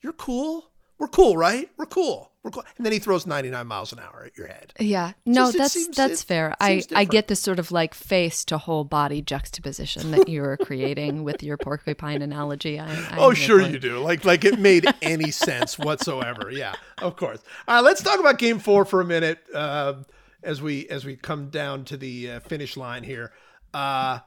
you're 0.00 0.12
cool. 0.12 0.70
We're 0.98 1.08
cool, 1.08 1.36
right? 1.36 1.68
We're 1.76 1.86
cool. 1.86 2.32
We're 2.46 2.52
cool. 2.52 2.64
And 2.76 2.86
then 2.86 2.92
he 2.92 3.00
throws 3.00 3.26
99 3.26 3.66
miles 3.66 3.92
an 3.92 3.98
hour 3.98 4.22
at 4.24 4.38
your 4.38 4.46
head. 4.46 4.72
Yeah, 4.78 5.14
no, 5.24 5.46
Just 5.46 5.58
that's 5.58 5.72
seems- 5.74 5.96
that's 5.96 6.22
it 6.22 6.26
fair. 6.26 6.54
I 6.60 6.78
seems 6.78 6.92
I 6.94 7.02
get 7.04 7.26
the 7.26 7.34
sort 7.34 7.58
of 7.58 7.72
like 7.72 7.92
face 7.92 8.44
to 8.44 8.56
whole 8.56 8.84
body 8.84 9.20
juxtaposition 9.20 10.12
that 10.12 10.28
you 10.28 10.42
were 10.42 10.56
creating 10.56 11.24
with 11.24 11.42
your 11.42 11.56
porcupine 11.56 12.22
analogy. 12.22 12.78
I, 12.78 12.86
I'm 12.86 13.18
Oh, 13.18 13.34
sure 13.34 13.60
it. 13.60 13.72
you 13.72 13.80
do. 13.80 13.98
Like, 13.98 14.24
like 14.24 14.44
it 14.44 14.60
made 14.60 14.86
any 15.02 15.30
sense 15.32 15.76
whatsoever. 15.76 16.52
Yeah, 16.52 16.74
of 17.02 17.16
course. 17.16 17.40
All 17.66 17.74
right, 17.74 17.80
let's 17.84 18.00
talk 18.00 18.20
about 18.20 18.38
Game 18.38 18.60
Four 18.60 18.84
for 18.84 19.00
a 19.00 19.04
minute 19.04 19.40
uh, 19.52 19.94
as 20.44 20.62
we 20.62 20.86
as 20.88 21.04
we 21.04 21.16
come 21.16 21.48
down 21.50 21.84
to 21.86 21.96
the 21.96 22.30
uh, 22.30 22.40
finish 22.40 22.76
line 22.76 23.02
here. 23.02 23.32
Uh, 23.74 24.20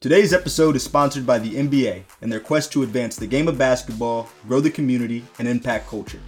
Today's 0.00 0.32
episode 0.34 0.76
is 0.76 0.82
sponsored 0.84 1.26
by 1.26 1.38
the 1.38 1.54
NBA 1.54 2.04
and 2.20 2.30
their 2.30 2.38
quest 2.38 2.70
to 2.72 2.82
advance 2.82 3.16
the 3.16 3.26
game 3.26 3.48
of 3.48 3.56
basketball, 3.58 4.28
grow 4.46 4.60
the 4.60 4.70
community, 4.70 5.24
and 5.38 5.48
impact 5.48 5.88
culture. 5.88 6.20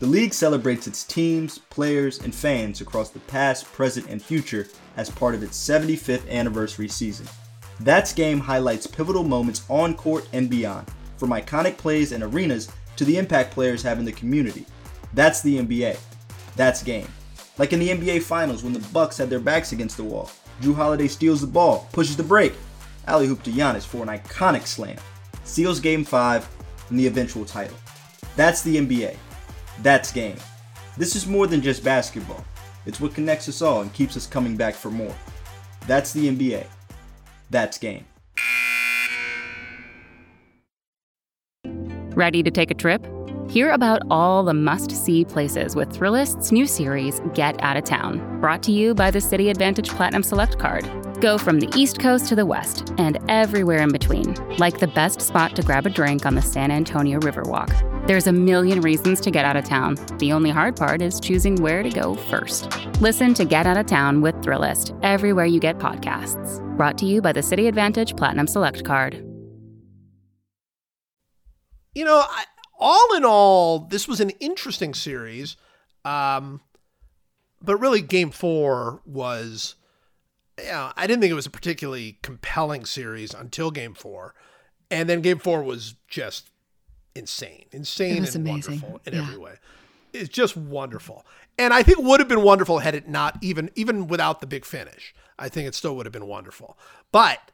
The 0.00 0.06
league 0.06 0.32
celebrates 0.32 0.86
its 0.86 1.04
teams, 1.04 1.58
players, 1.58 2.20
and 2.20 2.34
fans 2.34 2.80
across 2.80 3.10
the 3.10 3.18
past, 3.20 3.66
present, 3.66 4.08
and 4.08 4.22
future 4.22 4.66
as 4.96 5.10
part 5.10 5.34
of 5.34 5.42
its 5.42 5.58
75th 5.58 6.26
anniversary 6.30 6.88
season. 6.88 7.26
That's 7.80 8.14
Game 8.14 8.40
highlights 8.40 8.86
pivotal 8.86 9.24
moments 9.24 9.62
on 9.68 9.94
court 9.94 10.26
and 10.32 10.48
beyond, 10.48 10.88
from 11.18 11.28
iconic 11.30 11.76
plays 11.76 12.12
and 12.12 12.22
arenas 12.22 12.72
to 12.96 13.04
the 13.04 13.18
impact 13.18 13.52
players 13.52 13.82
have 13.82 13.98
in 13.98 14.06
the 14.06 14.12
community. 14.12 14.64
That's 15.12 15.42
the 15.42 15.58
NBA. 15.58 15.98
That's 16.56 16.82
Game. 16.82 17.08
Like 17.58 17.74
in 17.74 17.78
the 17.78 17.90
NBA 17.90 18.22
Finals 18.22 18.64
when 18.64 18.72
the 18.72 18.86
Bucks 18.94 19.18
had 19.18 19.28
their 19.28 19.38
backs 19.38 19.72
against 19.72 19.98
the 19.98 20.04
wall. 20.04 20.30
Jrue 20.62 20.74
Holiday 20.74 21.08
steals 21.08 21.42
the 21.42 21.46
ball, 21.46 21.90
pushes 21.92 22.16
the 22.16 22.22
break, 22.22 22.54
alley-oop 23.06 23.42
to 23.42 23.50
Giannis 23.50 23.86
for 23.86 24.02
an 24.02 24.08
iconic 24.08 24.66
slam, 24.66 24.96
seals 25.44 25.78
Game 25.78 26.04
5 26.04 26.48
and 26.88 26.98
the 26.98 27.06
eventual 27.06 27.44
title. 27.44 27.76
That's 28.34 28.62
the 28.62 28.76
NBA. 28.78 29.14
That's 29.82 30.12
game. 30.12 30.36
This 30.96 31.16
is 31.16 31.26
more 31.26 31.46
than 31.46 31.62
just 31.62 31.82
basketball. 31.82 32.44
It's 32.86 33.00
what 33.00 33.14
connects 33.14 33.48
us 33.48 33.62
all 33.62 33.80
and 33.82 33.92
keeps 33.92 34.16
us 34.16 34.26
coming 34.26 34.56
back 34.56 34.74
for 34.74 34.90
more. 34.90 35.14
That's 35.86 36.12
the 36.12 36.28
NBA. 36.28 36.66
That's 37.50 37.78
game. 37.78 38.04
Ready 42.14 42.42
to 42.42 42.50
take 42.50 42.70
a 42.70 42.74
trip? 42.74 43.06
Hear 43.48 43.70
about 43.70 44.02
all 44.10 44.44
the 44.44 44.54
must 44.54 44.92
see 44.92 45.24
places 45.24 45.74
with 45.74 45.90
Thrillist's 45.90 46.52
new 46.52 46.66
series, 46.66 47.20
Get 47.34 47.60
Out 47.62 47.76
of 47.76 47.84
Town, 47.84 48.40
brought 48.40 48.62
to 48.64 48.72
you 48.72 48.94
by 48.94 49.10
the 49.10 49.18
Citi 49.18 49.50
Advantage 49.50 49.88
Platinum 49.88 50.22
Select 50.22 50.58
Card. 50.58 50.88
Go 51.20 51.36
from 51.36 51.58
the 51.58 51.68
East 51.74 51.98
Coast 51.98 52.28
to 52.28 52.36
the 52.36 52.46
West 52.46 52.92
and 52.98 53.18
everywhere 53.28 53.82
in 53.82 53.90
between, 53.90 54.34
like 54.58 54.78
the 54.78 54.86
best 54.86 55.20
spot 55.20 55.56
to 55.56 55.62
grab 55.62 55.86
a 55.86 55.90
drink 55.90 56.26
on 56.26 56.34
the 56.34 56.42
San 56.42 56.70
Antonio 56.70 57.18
Riverwalk. 57.18 57.99
There's 58.10 58.26
a 58.26 58.32
million 58.32 58.80
reasons 58.80 59.20
to 59.20 59.30
get 59.30 59.44
out 59.44 59.54
of 59.54 59.64
town. 59.64 59.94
The 60.18 60.32
only 60.32 60.50
hard 60.50 60.74
part 60.74 61.00
is 61.00 61.20
choosing 61.20 61.54
where 61.62 61.84
to 61.84 61.90
go 61.90 62.16
first. 62.16 62.68
Listen 63.00 63.34
to 63.34 63.44
Get 63.44 63.68
Out 63.68 63.76
of 63.76 63.86
Town 63.86 64.20
with 64.20 64.34
Thrillist 64.42 64.98
everywhere 65.04 65.44
you 65.46 65.60
get 65.60 65.78
podcasts. 65.78 66.58
Brought 66.76 66.98
to 66.98 67.06
you 67.06 67.22
by 67.22 67.30
the 67.30 67.38
Citi 67.38 67.68
Advantage 67.68 68.16
Platinum 68.16 68.48
Select 68.48 68.82
Card. 68.82 69.24
you 71.94 72.04
know, 72.04 72.24
I, 72.28 72.46
all 72.80 73.14
in 73.14 73.24
all, 73.24 73.78
this 73.78 74.08
was 74.08 74.20
an 74.20 74.30
interesting 74.40 74.92
series. 74.92 75.56
Um, 76.04 76.62
but 77.62 77.76
really, 77.76 78.02
Game 78.02 78.32
Four 78.32 79.02
was, 79.06 79.76
yeah, 80.60 80.92
I 80.96 81.06
didn't 81.06 81.20
think 81.20 81.30
it 81.30 81.34
was 81.34 81.46
a 81.46 81.50
particularly 81.50 82.18
compelling 82.22 82.86
series 82.86 83.32
until 83.32 83.70
Game 83.70 83.94
Four, 83.94 84.34
and 84.90 85.08
then 85.08 85.20
Game 85.20 85.38
Four 85.38 85.62
was 85.62 85.94
just 86.08 86.49
insane, 87.20 87.66
insane 87.70 88.24
and 88.24 88.34
amazing. 88.34 88.80
wonderful 88.80 89.00
in 89.06 89.14
Yeah. 89.14 89.22
every 89.22 89.36
way. 89.38 89.54
It's 90.12 90.28
just 90.28 90.56
wonderful, 90.56 91.24
and 91.56 91.72
I 91.72 91.84
think 91.84 91.98
it 91.98 92.04
would 92.04 92.18
have 92.18 92.28
been 92.28 92.42
wonderful 92.42 92.80
had 92.80 92.96
it 92.96 93.08
not 93.08 93.38
even 93.40 93.70
even 93.76 94.08
without 94.08 94.40
the 94.40 94.46
big 94.48 94.64
finish. 94.64 95.14
I 95.38 95.48
think 95.48 95.68
it 95.68 95.74
still 95.76 95.94
would 95.96 96.04
have 96.06 96.12
been 96.12 96.26
wonderful, 96.26 96.76
but 97.12 97.52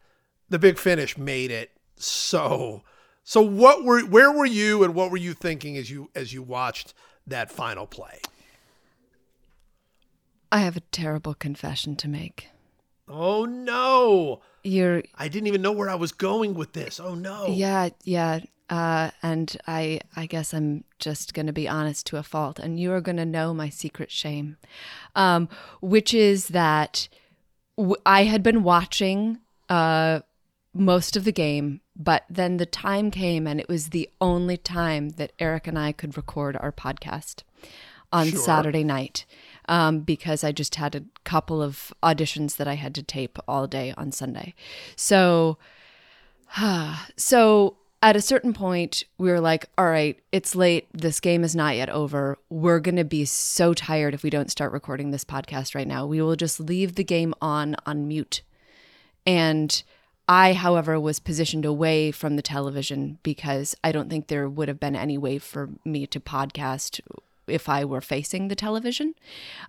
the 0.49 0.59
big 0.59 0.79
finish 0.79 1.19
made 1.19 1.51
it 1.51 1.73
so. 1.97 2.83
So 3.25 3.43
what 3.43 3.85
were 3.85 4.01
where 4.07 4.33
were 4.33 4.47
you 4.47 4.85
and 4.85 4.95
what 4.95 5.11
were 5.11 5.17
you 5.19 5.35
thinking 5.35 5.77
as 5.77 5.91
you 5.91 6.11
as 6.15 6.33
you 6.33 6.43
watched 6.43 6.95
that 7.27 7.51
final 7.51 7.87
play? 7.87 8.21
I 10.53 10.61
have 10.61 10.77
a 10.77 10.81
terrible 10.81 11.35
confession 11.35 11.97
to 11.97 12.09
make. 12.09 12.49
Oh 13.09 13.45
no. 13.45 14.41
You're 14.65 15.03
I 15.15 15.29
didn't 15.29 15.49
even 15.49 15.63
know 15.63 15.73
where 15.73 15.91
I 15.91 15.95
was 15.97 16.13
going 16.13 16.55
with 16.55 16.73
this. 16.73 16.99
Oh 17.01 17.15
no. 17.15 17.49
Yeah, 17.49 17.91
yeah. 18.05 18.41
Uh, 18.69 19.11
and 19.23 19.57
I, 19.67 20.01
I 20.17 20.27
guess 20.27 20.53
I'm 20.53 20.85
just 20.99 21.35
going 21.35 21.47
to 21.47 21.53
be 21.53 21.69
honest 21.69 22.07
to 22.07 22.17
a 22.17 22.23
fault, 22.23 22.59
and 22.59 22.81
you 22.81 22.93
are 22.93 23.01
going 23.01 23.17
to 23.17 23.25
know 23.25 23.55
my 23.55 23.69
secret 23.69 24.11
shame, 24.11 24.57
um, 25.15 25.49
which 25.81 26.13
is 26.13 26.49
that 26.49 27.09
w- 27.77 27.97
I 28.05 28.25
had 28.25 28.43
been 28.43 28.65
watching 28.65 29.39
uh, 29.69 30.21
most 30.75 31.17
of 31.17 31.25
the 31.25 31.33
game, 31.33 31.81
but 31.95 32.25
then 32.29 32.57
the 32.57 32.67
time 32.67 33.13
came, 33.13 33.47
and 33.47 33.61
it 33.61 33.69
was 33.69 33.91
the 33.91 34.11
only 34.21 34.57
time 34.57 35.11
that 35.11 35.33
Eric 35.39 35.69
and 35.69 35.79
I 35.79 35.93
could 35.93 36.17
record 36.17 36.57
our 36.57 36.73
podcast 36.73 37.43
on 38.13 38.27
Saturday 38.27 38.85
night 38.85 39.27
um, 39.69 40.01
because 40.01 40.45
I 40.45 40.53
just 40.53 40.77
had 40.77 40.95
a 40.95 41.05
couple 41.25 41.63
of 41.63 41.93
auditions 42.03 42.57
that 42.57 42.69
I 42.69 42.75
had 42.75 42.95
to 42.97 43.03
tape 43.03 43.39
all 43.47 43.67
day 43.67 43.95
on 43.97 44.13
Sunday. 44.13 44.55
So, 44.97 45.59
so 47.17 47.77
at 48.02 48.16
a 48.16 48.20
certain 48.20 48.52
point, 48.52 49.05
we 49.18 49.31
were 49.31 49.40
like, 49.40 49.66
all 49.78 49.86
right, 49.86 50.18
it's 50.31 50.55
late. 50.55 50.86
This 50.93 51.18
game 51.18 51.43
is 51.43 51.56
not 51.56 51.77
yet 51.77 51.89
over. 51.89 52.39
We're 52.51 52.81
going 52.81 52.97
to 52.97 53.05
be 53.05 53.24
so 53.24 53.74
tired 53.74 54.14
if 54.14 54.23
we 54.23 54.31
don't 54.31 54.51
start 54.51 54.73
recording 54.73 55.10
this 55.10 55.24
podcast 55.24 55.74
right 55.74 55.89
now. 55.89 56.06
We 56.06 56.20
will 56.20 56.36
just 56.36 56.60
leave 56.60 56.94
the 56.94 57.05
game 57.05 57.35
on 57.40 57.74
on 57.86 58.06
mute. 58.06 58.43
And 59.27 59.82
I, 60.28 60.52
however, 60.52 60.98
was 61.01 61.18
positioned 61.20 61.64
away 61.64 62.10
from 62.10 62.36
the 62.36 62.43
television 62.43 63.18
because 63.23 63.74
I 63.82 63.93
don't 63.93 64.10
think 64.10 64.27
there 64.27 64.48
would 64.48 64.68
have 64.68 64.81
been 64.81 64.97
any 64.97 65.16
way 65.16 65.39
for 65.39 65.70
me 65.85 66.06
to 66.09 66.20
podcast 66.20 67.01
if 67.47 67.68
I 67.68 67.85
were 67.85 68.01
facing 68.01 68.48
the 68.48 68.56
television. 68.56 69.14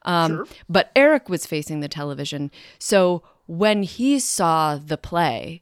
Um, 0.03 0.45
But 0.67 0.91
Eric 0.95 1.29
was 1.29 1.45
facing 1.45 1.79
the 1.79 1.87
television. 1.87 2.51
So 2.79 3.23
when 3.45 3.83
he 3.83 4.19
saw 4.19 4.77
the 4.77 4.97
play, 4.97 5.61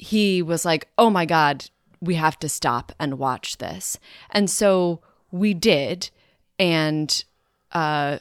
he 0.00 0.40
was 0.40 0.64
like, 0.64 0.88
oh 0.96 1.10
my 1.10 1.26
God, 1.26 1.66
we 2.00 2.14
have 2.14 2.38
to 2.38 2.48
stop 2.48 2.92
and 2.98 3.18
watch 3.18 3.58
this. 3.58 3.98
And 4.30 4.48
so 4.48 5.00
we 5.30 5.52
did. 5.52 6.08
And 6.58 7.22
uh, 7.72 8.20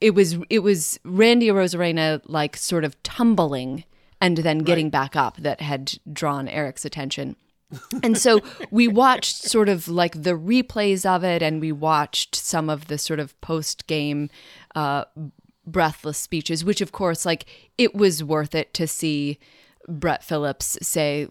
it 0.00 0.14
was 0.14 0.36
it 0.50 0.58
was 0.58 1.00
Randy 1.04 1.48
Arozarena 1.48 2.20
like 2.26 2.56
sort 2.56 2.84
of 2.84 3.02
tumbling 3.02 3.84
and 4.20 4.38
then 4.38 4.58
getting 4.58 4.90
back 4.90 5.16
up 5.16 5.38
that 5.38 5.62
had 5.62 5.94
drawn 6.12 6.48
Eric's 6.48 6.84
attention. 6.84 7.36
and 8.02 8.18
so 8.18 8.40
we 8.70 8.88
watched 8.88 9.36
sort 9.36 9.70
of 9.70 9.88
like 9.88 10.22
the 10.22 10.32
replays 10.32 11.06
of 11.06 11.24
it 11.24 11.42
and 11.42 11.62
we 11.62 11.72
watched 11.72 12.34
some 12.34 12.68
of 12.68 12.88
the 12.88 12.98
sort 12.98 13.20
of 13.20 13.38
post 13.40 13.86
game 13.86 14.28
uh, 14.74 15.04
breathless 15.66 16.18
speeches, 16.18 16.62
which 16.62 16.82
of 16.82 16.92
course, 16.92 17.24
like 17.24 17.46
it 17.78 17.94
was 17.94 18.22
worth 18.22 18.54
it 18.54 18.74
to 18.74 18.86
see 18.86 19.38
Brett 19.88 20.22
Phillips 20.22 20.78
say, 20.82 21.28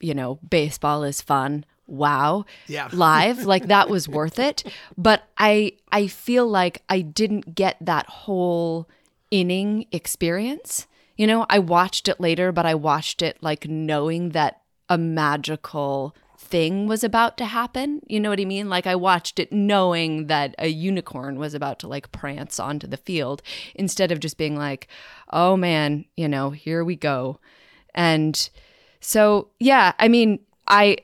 you 0.00 0.14
know, 0.14 0.38
baseball 0.48 1.04
is 1.04 1.20
fun. 1.20 1.64
Wow. 1.86 2.46
Yeah. 2.66 2.88
Live. 2.92 3.44
Like 3.44 3.66
that 3.66 3.90
was 3.90 4.08
worth 4.08 4.38
it. 4.38 4.64
But 4.96 5.24
I 5.38 5.72
I 5.92 6.06
feel 6.06 6.48
like 6.48 6.82
I 6.88 7.00
didn't 7.00 7.54
get 7.54 7.76
that 7.80 8.06
whole 8.06 8.88
inning 9.30 9.86
experience. 9.92 10.86
You 11.16 11.26
know, 11.26 11.44
I 11.50 11.58
watched 11.58 12.08
it 12.08 12.20
later, 12.20 12.52
but 12.52 12.64
I 12.64 12.74
watched 12.74 13.20
it 13.20 13.36
like 13.42 13.68
knowing 13.68 14.30
that 14.30 14.62
a 14.88 14.96
magical 14.96 16.16
thing 16.38 16.86
was 16.86 17.04
about 17.04 17.36
to 17.38 17.44
happen. 17.44 18.00
You 18.06 18.18
know 18.18 18.30
what 18.30 18.40
I 18.40 18.44
mean? 18.44 18.68
Like 18.70 18.86
I 18.86 18.94
watched 18.94 19.38
it 19.38 19.52
knowing 19.52 20.28
that 20.28 20.54
a 20.58 20.68
unicorn 20.68 21.38
was 21.38 21.54
about 21.54 21.78
to 21.80 21.88
like 21.88 22.10
prance 22.12 22.58
onto 22.58 22.86
the 22.86 22.96
field 22.96 23.42
instead 23.74 24.10
of 24.10 24.20
just 24.20 24.38
being 24.38 24.56
like, 24.56 24.88
"Oh 25.30 25.56
man, 25.56 26.06
you 26.16 26.28
know, 26.28 26.50
here 26.50 26.82
we 26.82 26.96
go." 26.96 27.38
And 27.94 28.48
so, 29.00 29.48
yeah, 29.58 29.92
I 29.98 30.08
mean, 30.08 30.40
I 30.66 30.98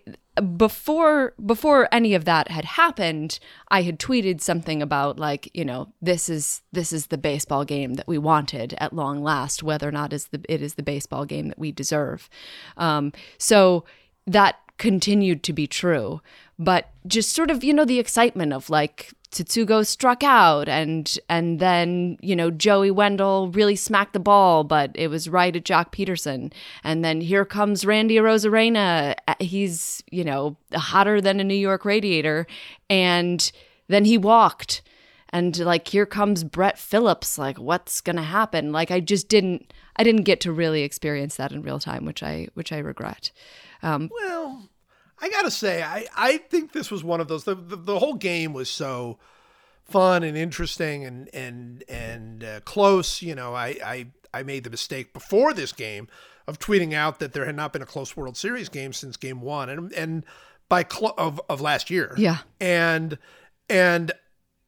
before 0.57 1.33
before 1.45 1.89
any 1.91 2.15
of 2.15 2.27
that 2.27 2.51
had 2.51 2.65
happened, 2.65 3.39
I 3.69 3.83
had 3.83 3.99
tweeted 3.99 4.41
something 4.41 4.83
about 4.83 5.19
like, 5.19 5.51
you 5.55 5.65
know, 5.65 5.93
this 6.03 6.29
is 6.29 6.63
this 6.73 6.93
is 6.93 7.07
the 7.07 7.19
baseball 7.19 7.65
game 7.65 7.95
that 7.95 8.07
we 8.07 8.19
wanted 8.19 8.75
at 8.79 8.93
long 8.93 9.23
last, 9.23 9.63
whether 9.63 9.89
or 9.89 9.93
not 9.93 10.13
is 10.13 10.27
the 10.27 10.41
it 10.49 10.61
is 10.61 10.75
the 10.75 10.83
baseball 10.83 11.25
game 11.25 11.49
that 11.49 11.59
we 11.59 11.73
deserve. 11.73 12.29
Um, 12.77 13.13
so 13.39 13.85
that 14.27 14.57
continued 14.79 15.43
to 15.45 15.55
be 15.55 15.67
true, 15.67 16.21
but 16.59 16.91
just 17.07 17.33
sort 17.33 17.51
of 17.51 17.65
you 17.65 17.73
know 17.73 17.87
the 17.87 17.99
excitement 17.99 18.53
of 18.53 18.69
like 18.69 19.13
Tsutsugo 19.31 19.87
struck 19.87 20.23
out 20.23 20.69
and 20.69 21.19
and 21.29 21.59
then 21.59 22.17
you 22.21 22.37
know 22.37 22.51
Joey 22.51 22.91
Wendle 22.91 23.51
really 23.51 23.77
smacked 23.77 24.13
the 24.13 24.21
ball 24.21 24.65
but 24.65 24.91
it 24.95 25.09
was 25.09 25.29
right 25.29 25.55
at 25.55 25.65
Joc 25.65 25.93
Pederson. 25.93 26.53
And 26.85 27.05
then 27.05 27.21
here 27.21 27.45
comes 27.45 27.85
Randy 27.85 28.17
Arozarena. 28.17 29.15
He's 29.41 30.03
you 30.11 30.25
know 30.25 30.57
hotter 30.75 31.21
than 31.21 31.41
a 31.41 31.45
New 31.45 31.55
York 31.55 31.85
radiator. 31.85 32.47
And 32.89 33.51
then 33.89 34.05
he 34.05 34.19
walked. 34.19 34.83
And 35.31 35.59
like 35.59 35.89
here 35.89 36.07
comes 36.07 36.45
Brett 36.45 36.79
Phillips. 36.79 37.37
Like 37.37 37.59
what's 37.59 38.01
to 38.17 38.23
happen? 38.23 38.73
Like 38.73 38.91
I 38.91 39.01
just 39.01 39.29
didn't 39.29 39.73
I 39.97 40.05
didn't 40.05 40.23
get 40.23 40.41
to 40.43 40.53
really 40.53 40.83
experience 40.83 41.37
that 41.37 41.53
in 41.53 41.63
real 41.63 41.81
time 41.81 42.05
which 42.05 42.23
I 42.23 42.49
which 42.55 42.73
I 42.73 42.79
regret. 42.79 43.33
Um, 43.83 44.11
Well, 44.13 44.69
I 45.19 45.29
gotta 45.31 45.51
say, 45.51 45.83
I, 45.83 46.07
I 46.17 46.37
think 46.39 46.73
this 46.73 46.91
was 46.91 47.03
one 47.03 47.21
of 47.21 47.29
those. 47.29 47.45
The, 47.45 47.55
the, 47.55 47.77
the 47.77 47.99
whole 47.99 48.15
game 48.15 48.53
was 48.53 48.69
so 48.69 49.19
fun 49.85 50.23
and 50.23 50.37
interesting 50.37 51.05
and 51.05 51.29
and 51.35 51.85
and 51.89 52.45
uh, 52.45 52.61
close. 52.61 53.23
You 53.23 53.35
know, 53.35 53.55
I, 53.55 53.77
I 53.85 54.07
I 54.35 54.43
made 54.43 54.65
the 54.65 54.71
mistake 54.71 55.13
before 55.13 55.55
this 55.55 55.73
game 55.73 56.09
of 56.47 56.59
tweeting 56.59 56.93
out 56.93 57.19
that 57.19 57.33
there 57.33 57.47
had 57.47 57.57
not 57.57 57.73
been 57.73 57.83
a 57.83 57.87
close 57.87 58.17
World 58.17 58.37
Series 58.37 58.69
game 58.69 58.93
since 58.93 59.17
Game 59.17 59.41
One, 59.41 59.69
and 59.69 59.93
and 59.93 60.25
by 60.69 60.83
clo- 60.83 61.15
of 61.17 61.41
of 61.49 61.61
last 61.61 61.91
year. 61.91 62.15
Yeah. 62.17 62.39
and 62.61 63.19
and 63.71 64.13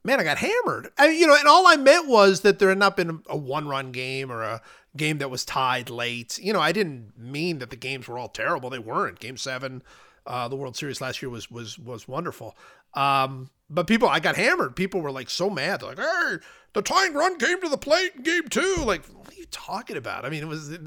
man, 0.04 0.20
I 0.20 0.24
got 0.24 0.38
hammered. 0.38 0.90
I, 0.98 1.08
you 1.10 1.26
know, 1.26 1.36
and 1.36 1.46
all 1.46 1.66
I 1.66 1.76
meant 1.76 2.08
was 2.08 2.40
that 2.40 2.58
there 2.58 2.70
had 2.70 2.78
not 2.78 2.96
been 2.96 3.22
a 3.28 3.36
one 3.36 3.68
run 3.68 3.92
game 3.92 4.32
or 4.32 4.42
a 4.42 4.62
game 4.96 5.18
that 5.18 5.30
was 5.30 5.44
tied 5.44 5.90
late. 5.90 6.38
You 6.38 6.52
know, 6.52 6.60
I 6.60 6.72
didn't 6.72 7.18
mean 7.18 7.58
that 7.58 7.70
the 7.70 7.76
games 7.76 8.08
were 8.08 8.18
all 8.18 8.28
terrible. 8.28 8.70
They 8.70 8.78
weren't. 8.78 9.20
Game 9.20 9.36
seven, 9.36 9.82
uh, 10.28 10.46
the 10.46 10.56
World 10.56 10.76
Series 10.76 11.00
last 11.00 11.20
year 11.22 11.30
was 11.30 11.50
was 11.50 11.78
was 11.78 12.06
wonderful. 12.06 12.56
Um, 12.94 13.50
but 13.70 13.86
people, 13.86 14.08
I 14.08 14.20
got 14.20 14.36
hammered. 14.36 14.76
People 14.76 15.00
were 15.00 15.10
like 15.10 15.30
so 15.30 15.50
mad. 15.50 15.80
They're 15.80 15.90
like, 15.90 15.98
"Hey, 15.98 16.36
the 16.74 16.82
tying 16.82 17.14
run 17.14 17.38
came 17.38 17.60
to 17.62 17.68
the 17.68 17.78
plate 17.78 18.12
in 18.14 18.22
Game 18.22 18.48
Two. 18.48 18.76
Like, 18.84 19.04
what 19.06 19.30
are 19.30 19.36
you 19.36 19.46
talking 19.50 19.96
about? 19.96 20.24
I 20.24 20.30
mean, 20.30 20.42
it 20.42 20.48
was. 20.48 20.78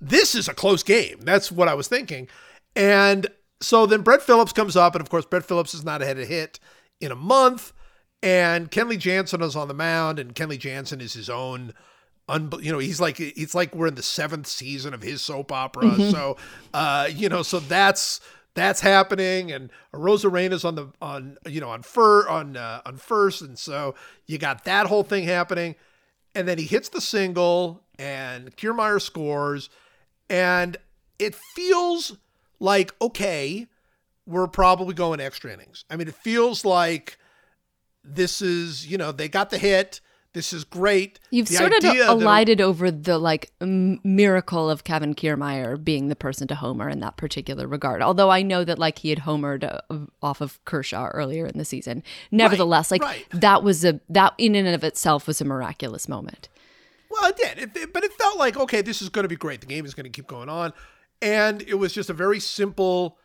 This 0.00 0.34
is 0.34 0.48
a 0.48 0.54
close 0.54 0.82
game. 0.82 1.20
That's 1.20 1.52
what 1.52 1.68
I 1.68 1.74
was 1.74 1.86
thinking. 1.86 2.28
And 2.74 3.28
so 3.60 3.86
then 3.86 4.02
Brett 4.02 4.22
Phillips 4.22 4.52
comes 4.52 4.76
up, 4.76 4.94
and 4.94 5.02
of 5.02 5.10
course, 5.10 5.24
Brett 5.24 5.44
Phillips 5.44 5.72
has 5.72 5.84
not 5.84 6.00
had 6.00 6.18
a 6.18 6.26
hit 6.26 6.58
in 7.00 7.12
a 7.12 7.16
month. 7.16 7.72
And 8.22 8.70
Kenley 8.70 8.98
Jansen 8.98 9.42
is 9.42 9.54
on 9.54 9.68
the 9.68 9.74
mound, 9.74 10.18
and 10.18 10.34
Kenley 10.34 10.58
Jansen 10.58 11.02
is 11.02 11.12
his 11.12 11.28
own. 11.28 11.74
Unbe- 12.28 12.62
you 12.62 12.72
know, 12.72 12.78
he's 12.78 13.00
like 13.00 13.20
it's 13.20 13.54
like 13.54 13.74
we're 13.74 13.86
in 13.86 13.96
the 13.96 14.02
seventh 14.02 14.46
season 14.46 14.94
of 14.94 15.02
his 15.02 15.20
soap 15.20 15.52
opera. 15.52 15.94
So, 16.10 16.36
uh, 16.72 17.08
you 17.12 17.28
know, 17.28 17.42
so 17.42 17.60
that's 17.60 18.20
that's 18.54 18.80
happening, 18.80 19.50
and 19.52 19.70
Rosa 19.92 20.28
Rosarena's 20.28 20.64
on 20.64 20.74
the 20.76 20.88
on 21.02 21.36
you 21.46 21.60
know 21.60 21.70
on 21.70 21.82
fur 21.82 22.26
on 22.28 22.56
uh, 22.56 22.80
on 22.86 22.96
first, 22.96 23.42
and 23.42 23.58
so 23.58 23.94
you 24.26 24.38
got 24.38 24.64
that 24.64 24.86
whole 24.86 25.02
thing 25.02 25.24
happening, 25.24 25.74
and 26.34 26.48
then 26.48 26.58
he 26.58 26.64
hits 26.64 26.88
the 26.88 27.00
single, 27.00 27.82
and 27.98 28.56
Kiermaier 28.56 29.02
scores, 29.02 29.68
and 30.30 30.76
it 31.18 31.34
feels 31.34 32.16
like 32.60 32.94
okay, 33.02 33.66
we're 34.24 34.46
probably 34.46 34.94
going 34.94 35.20
extra 35.20 35.52
innings. 35.52 35.84
I 35.90 35.96
mean, 35.96 36.08
it 36.08 36.14
feels 36.14 36.64
like 36.64 37.18
this 38.04 38.40
is 38.40 38.86
you 38.86 38.96
know 38.96 39.12
they 39.12 39.28
got 39.28 39.50
the 39.50 39.58
hit. 39.58 40.00
This 40.34 40.52
is 40.52 40.64
great. 40.64 41.20
You've 41.30 41.46
The 41.48 41.54
sort 41.54 41.72
of 41.72 41.82
that- 41.82 42.08
alighted 42.08 42.60
over 42.60 42.90
the 42.90 43.18
like 43.18 43.52
m- 43.60 44.00
miracle 44.04 44.68
of 44.68 44.82
Kevin 44.84 45.14
Kiermaier 45.14 45.82
being 45.82 46.08
the 46.08 46.16
person 46.16 46.48
to 46.48 46.56
homer 46.56 46.88
in 46.88 46.98
that 47.00 47.16
particular 47.16 47.66
regard. 47.68 48.02
Although 48.02 48.30
I 48.30 48.42
know 48.42 48.64
that 48.64 48.78
like 48.78 48.98
he 48.98 49.10
had 49.10 49.20
homered 49.20 49.62
uh, 49.64 50.06
off 50.22 50.40
of 50.40 50.62
Kershaw 50.64 51.06
earlier 51.06 51.46
in 51.46 51.56
the 51.56 51.64
season. 51.64 52.02
Nevertheless, 52.32 52.90
like 52.90 53.02
right. 53.02 53.24
that 53.30 53.62
was 53.62 53.84
a 53.84 54.00
that 54.08 54.34
in 54.36 54.56
and 54.56 54.66
of 54.68 54.82
itself 54.84 55.26
was 55.28 55.40
a 55.40 55.44
miraculous 55.44 56.08
moment. 56.08 56.48
Well, 57.08 57.30
it 57.30 57.36
did, 57.36 57.58
it, 57.58 57.76
it- 57.76 57.92
but 57.92 58.02
it 58.02 58.12
felt 58.14 58.36
like 58.36 58.56
okay, 58.56 58.82
this 58.82 59.00
is 59.00 59.08
going 59.08 59.22
to 59.22 59.28
be 59.28 59.36
great. 59.36 59.60
The 59.60 59.68
game 59.68 59.86
is 59.86 59.94
going 59.94 60.04
to 60.04 60.10
keep 60.10 60.26
going 60.26 60.48
on, 60.48 60.72
and 61.22 61.62
it 61.62 61.74
was 61.74 61.92
just 61.92 62.10
a 62.10 62.12
very 62.12 62.40
simple, 62.40 63.18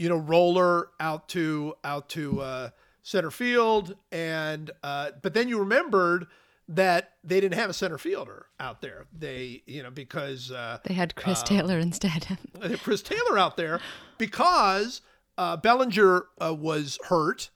you 0.00 0.08
know, 0.08 0.16
roller 0.16 0.88
out 0.98 1.28
to 1.28 1.74
out 1.84 2.08
to 2.08 2.40
uh, 2.40 2.70
center 3.04 3.30
field, 3.30 3.94
and 4.10 4.72
uh, 4.82 5.12
but 5.22 5.32
then 5.32 5.48
you 5.48 5.60
remembered 5.60 6.26
that 6.68 7.12
they 7.22 7.40
didn't 7.40 7.58
have 7.58 7.70
a 7.70 7.74
center 7.74 7.98
fielder 7.98 8.46
out 8.58 8.80
there. 8.80 9.06
They, 9.16 9.62
you 9.66 9.82
know, 9.82 9.90
because 9.90 10.50
uh, 10.50 10.78
They 10.84 10.94
had 10.94 11.14
Chris 11.14 11.42
Taylor 11.42 11.78
instead. 11.78 12.38
they 12.60 12.70
had 12.70 12.82
Chris 12.82 13.02
Taylor 13.02 13.38
out 13.38 13.56
there 13.56 13.80
because 14.18 15.00
uh, 15.38 15.56
Bellinger 15.56 16.26
uh, 16.40 16.54
was 16.54 16.98
hurt 17.08 17.50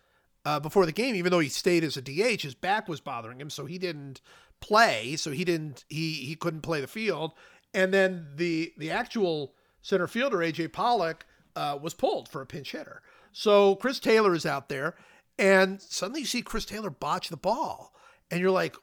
uh, 0.44 0.60
before 0.60 0.86
the 0.86 0.92
game, 0.92 1.16
even 1.16 1.30
though 1.30 1.40
he 1.40 1.48
stayed 1.48 1.84
as 1.84 1.96
a 1.96 2.02
DH. 2.02 2.42
His 2.42 2.54
back 2.54 2.88
was 2.88 3.00
bothering 3.00 3.40
him, 3.40 3.50
so 3.50 3.66
he 3.66 3.78
didn't 3.78 4.20
play. 4.60 5.16
So 5.16 5.30
he 5.30 5.44
didn't 5.44 5.84
he 5.88 6.12
he 6.14 6.36
couldn't 6.36 6.62
play 6.62 6.80
the 6.80 6.86
field. 6.86 7.32
And 7.74 7.92
then 7.92 8.28
the 8.36 8.72
the 8.78 8.90
actual 8.90 9.54
center 9.82 10.06
fielder 10.06 10.38
AJ 10.38 10.72
Pollock 10.72 11.26
uh, 11.56 11.78
was 11.80 11.94
pulled 11.94 12.28
for 12.28 12.40
a 12.42 12.46
pinch 12.46 12.72
hitter. 12.72 13.02
So 13.32 13.76
Chris 13.76 14.00
Taylor 14.00 14.34
is 14.34 14.46
out 14.46 14.68
there, 14.68 14.96
and 15.38 15.80
suddenly 15.80 16.20
you 16.20 16.26
see 16.26 16.42
Chris 16.42 16.64
Taylor 16.64 16.90
botch 16.90 17.28
the 17.28 17.36
ball, 17.36 17.94
and 18.30 18.40
you're 18.40 18.50
like, 18.50 18.76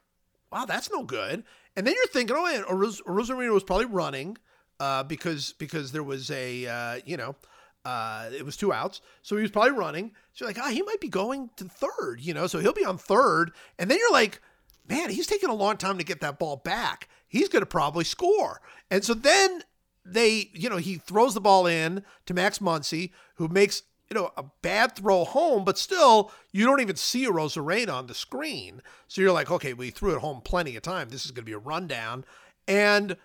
wow, 0.52 0.64
that's 0.64 0.90
no 0.90 1.02
good. 1.02 1.44
And 1.76 1.86
then 1.86 1.94
you're 1.94 2.06
thinking, 2.06 2.36
oh, 2.38 2.46
and 2.46 2.64
Rosarino 2.64 3.52
was 3.52 3.64
probably 3.64 3.86
running 3.86 4.36
uh, 4.80 5.02
because 5.04 5.54
because 5.54 5.92
there 5.92 6.02
was 6.02 6.30
a 6.30 6.66
uh, 6.66 7.00
you 7.04 7.16
know 7.16 7.36
uh, 7.84 8.28
it 8.36 8.44
was 8.44 8.56
two 8.56 8.72
outs, 8.72 9.00
so 9.22 9.36
he 9.36 9.42
was 9.42 9.50
probably 9.50 9.72
running. 9.72 10.12
So 10.32 10.44
you're 10.44 10.50
like, 10.50 10.62
ah, 10.62 10.70
he 10.70 10.82
might 10.82 11.00
be 11.00 11.08
going 11.08 11.50
to 11.56 11.64
third, 11.64 12.20
you 12.20 12.34
know, 12.34 12.46
so 12.46 12.58
he'll 12.58 12.72
be 12.72 12.84
on 12.84 12.98
third. 12.98 13.52
And 13.78 13.90
then 13.90 13.98
you're 13.98 14.12
like, 14.12 14.40
man, 14.88 15.10
he's 15.10 15.26
taking 15.26 15.48
a 15.48 15.54
long 15.54 15.76
time 15.76 15.98
to 15.98 16.04
get 16.04 16.20
that 16.20 16.38
ball 16.38 16.56
back. 16.56 17.08
He's 17.26 17.48
going 17.48 17.62
to 17.62 17.66
probably 17.66 18.04
score. 18.04 18.60
And 18.90 19.04
so 19.04 19.14
then 19.14 19.62
they, 20.04 20.50
you 20.52 20.68
know, 20.68 20.76
he 20.76 20.96
throws 20.96 21.34
the 21.34 21.40
ball 21.40 21.66
in 21.66 22.04
to 22.26 22.34
Max 22.34 22.58
Muncy, 22.58 23.10
who 23.36 23.48
makes 23.48 23.82
you 24.10 24.14
know, 24.14 24.30
a 24.36 24.44
bad 24.62 24.96
throw 24.96 25.24
home, 25.24 25.64
but 25.64 25.76
still, 25.76 26.32
you 26.50 26.64
don't 26.64 26.80
even 26.80 26.96
see 26.96 27.26
Arozarena 27.26 27.92
on 27.92 28.06
the 28.06 28.14
screen. 28.14 28.80
So 29.06 29.20
you're 29.20 29.32
like, 29.32 29.50
okay, 29.50 29.74
we 29.74 29.90
threw 29.90 30.14
it 30.14 30.20
home 30.20 30.40
plenty 30.40 30.76
of 30.76 30.82
time. 30.82 31.10
This 31.10 31.26
is 31.26 31.30
going 31.30 31.44
to 31.44 31.50
be 31.50 31.52
a 31.52 31.58
rundown. 31.58 32.24
And, 32.66 33.16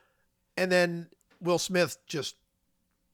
and 0.58 0.72
then 0.72 1.08
Will 1.40 1.60
Smith 1.60 1.98
just 2.06 2.36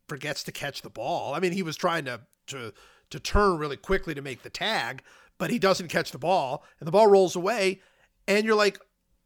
forgets 0.08 0.44
to 0.44 0.52
catch 0.52 0.82
the 0.82 0.90
ball. 0.90 1.36
I 1.36 1.40
mean, 1.40 1.52
he 1.52 1.62
was 1.62 1.78
trying 1.78 2.06
to, 2.06 2.22
to, 2.48 2.74
to 3.12 3.20
turn 3.20 3.60
really 3.60 3.78
quickly 3.78 4.16
to 4.16 4.22
make 4.22 4.42
the 4.42 4.50
tag, 4.50 5.04
but 5.38 5.52
he 5.52 5.60
doesn't 5.60 5.90
catch 5.90 6.12
the 6.12 6.18
ball 6.18 6.64
and 6.80 6.88
the 6.88 6.92
ball 6.92 7.08
rolls 7.08 7.36
away. 7.36 7.82
And 8.28 8.46
you're 8.46 8.56
like, 8.56 8.80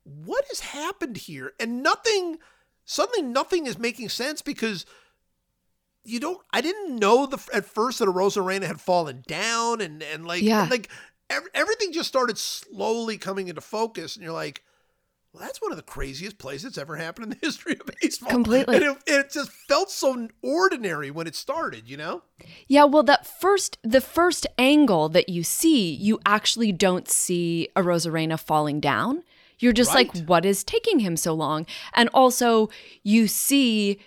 what 0.04 0.44
has 0.50 0.60
happened 0.60 1.16
here? 1.16 1.54
And 1.62 1.82
nothing, 1.82 2.40
suddenly 2.84 3.22
nothing 3.22 3.68
is 3.68 3.80
making 3.80 4.10
sense 4.10 4.42
because 4.42 4.86
you 6.06 6.20
don't 6.20 6.40
I 6.52 6.62
didn't 6.62 6.98
know 7.00 7.26
the 7.26 7.38
at 7.54 7.66
first 7.66 8.00
that 8.00 8.08
Arozarena 8.08 8.66
had 8.66 8.82
fallen 8.82 9.24
down 9.28 9.82
and 9.82 10.02
and 10.04 10.26
like 10.26 10.42
Yeah. 10.44 10.64
and 10.64 10.72
like 10.72 10.90
ev- 11.30 11.48
everything 11.54 11.94
just 11.94 12.08
started 12.10 12.38
slowly 12.38 13.18
coming 13.18 13.48
into 13.48 13.62
focus 13.62 14.16
and 14.16 14.24
you're 14.24 14.34
like 14.34 14.64
well 15.32 15.42
that's 15.44 15.62
one 15.62 15.72
of 15.72 15.78
the 15.78 15.84
craziest 15.84 16.38
plays 16.38 16.62
that's 16.64 16.78
ever 16.78 16.96
happened 16.98 17.24
in 17.26 17.30
the 17.32 17.38
history 17.46 17.74
of 17.74 17.90
baseball 18.02 18.30
Completely. 18.30 18.76
and 18.76 18.84
it, 18.86 18.98
it 19.08 19.32
just 19.32 19.52
felt 19.68 19.90
so 19.90 20.28
ordinary 20.44 21.10
when 21.10 21.26
it 21.26 21.36
started 21.36 21.90
you 21.90 21.98
know 21.98 22.22
Yeah, 22.68 22.84
well, 22.84 23.04
that 23.04 23.26
first, 23.26 23.78
the 23.84 24.02
first 24.02 24.46
angle 24.58 25.10
that 25.10 25.30
you 25.30 25.44
see, 25.44 25.92
you 25.94 26.20
actually 26.26 26.72
don't 26.72 27.10
see 27.10 27.70
Arozarena 27.76 28.38
falling 28.40 28.80
down. 28.80 29.24
You're 29.60 29.74
just 29.74 29.94
like, 29.94 30.16
what 30.28 30.44
is 30.46 30.64
taking 30.64 31.00
him 31.00 31.16
so 31.18 31.34
long? 31.34 31.66
And 31.94 32.10
also, 32.14 32.70
you 33.02 33.28
see 33.28 34.00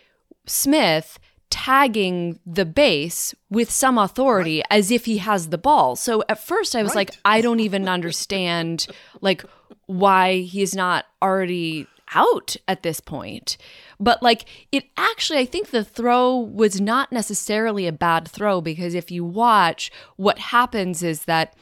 Smith 0.47 1.19
tagging 1.51 2.39
the 2.45 2.65
base 2.65 3.35
with 3.51 3.71
some 3.71 3.99
authority 3.99 4.63
as 4.71 4.91
if 4.91 5.05
he 5.05 5.19
has 5.19 5.49
the 5.49 5.59
ball. 5.59 5.97
So 5.97 6.23
at 6.29 6.43
first 6.43 6.75
I 6.75 6.83
was 6.83 6.95
like, 6.95 7.11
I 7.25 7.41
don't 7.41 7.61
even 7.61 7.89
understand 7.89 8.87
like 9.21 9.45
why 9.87 10.41
he's 10.41 10.75
not 10.75 11.07
already 11.23 11.87
out 12.15 12.57
at 12.69 12.83
this 12.83 13.01
point. 13.01 13.57
But 13.99 14.23
like 14.23 14.45
it 14.73 14.85
actually 14.97 15.39
I 15.39 15.45
think 15.45 15.71
the 15.71 15.85
throw 15.85 16.37
was 16.37 16.81
not 16.81 17.13
necessarily 17.13 17.87
a 17.87 17.93
bad 17.93 18.29
throw 18.29 18.61
because 18.61 18.95
if 18.95 19.11
you 19.11 19.25
watch 19.25 19.91
what 20.17 20.39
happens 20.39 21.03
is 21.03 21.25
that 21.25 21.55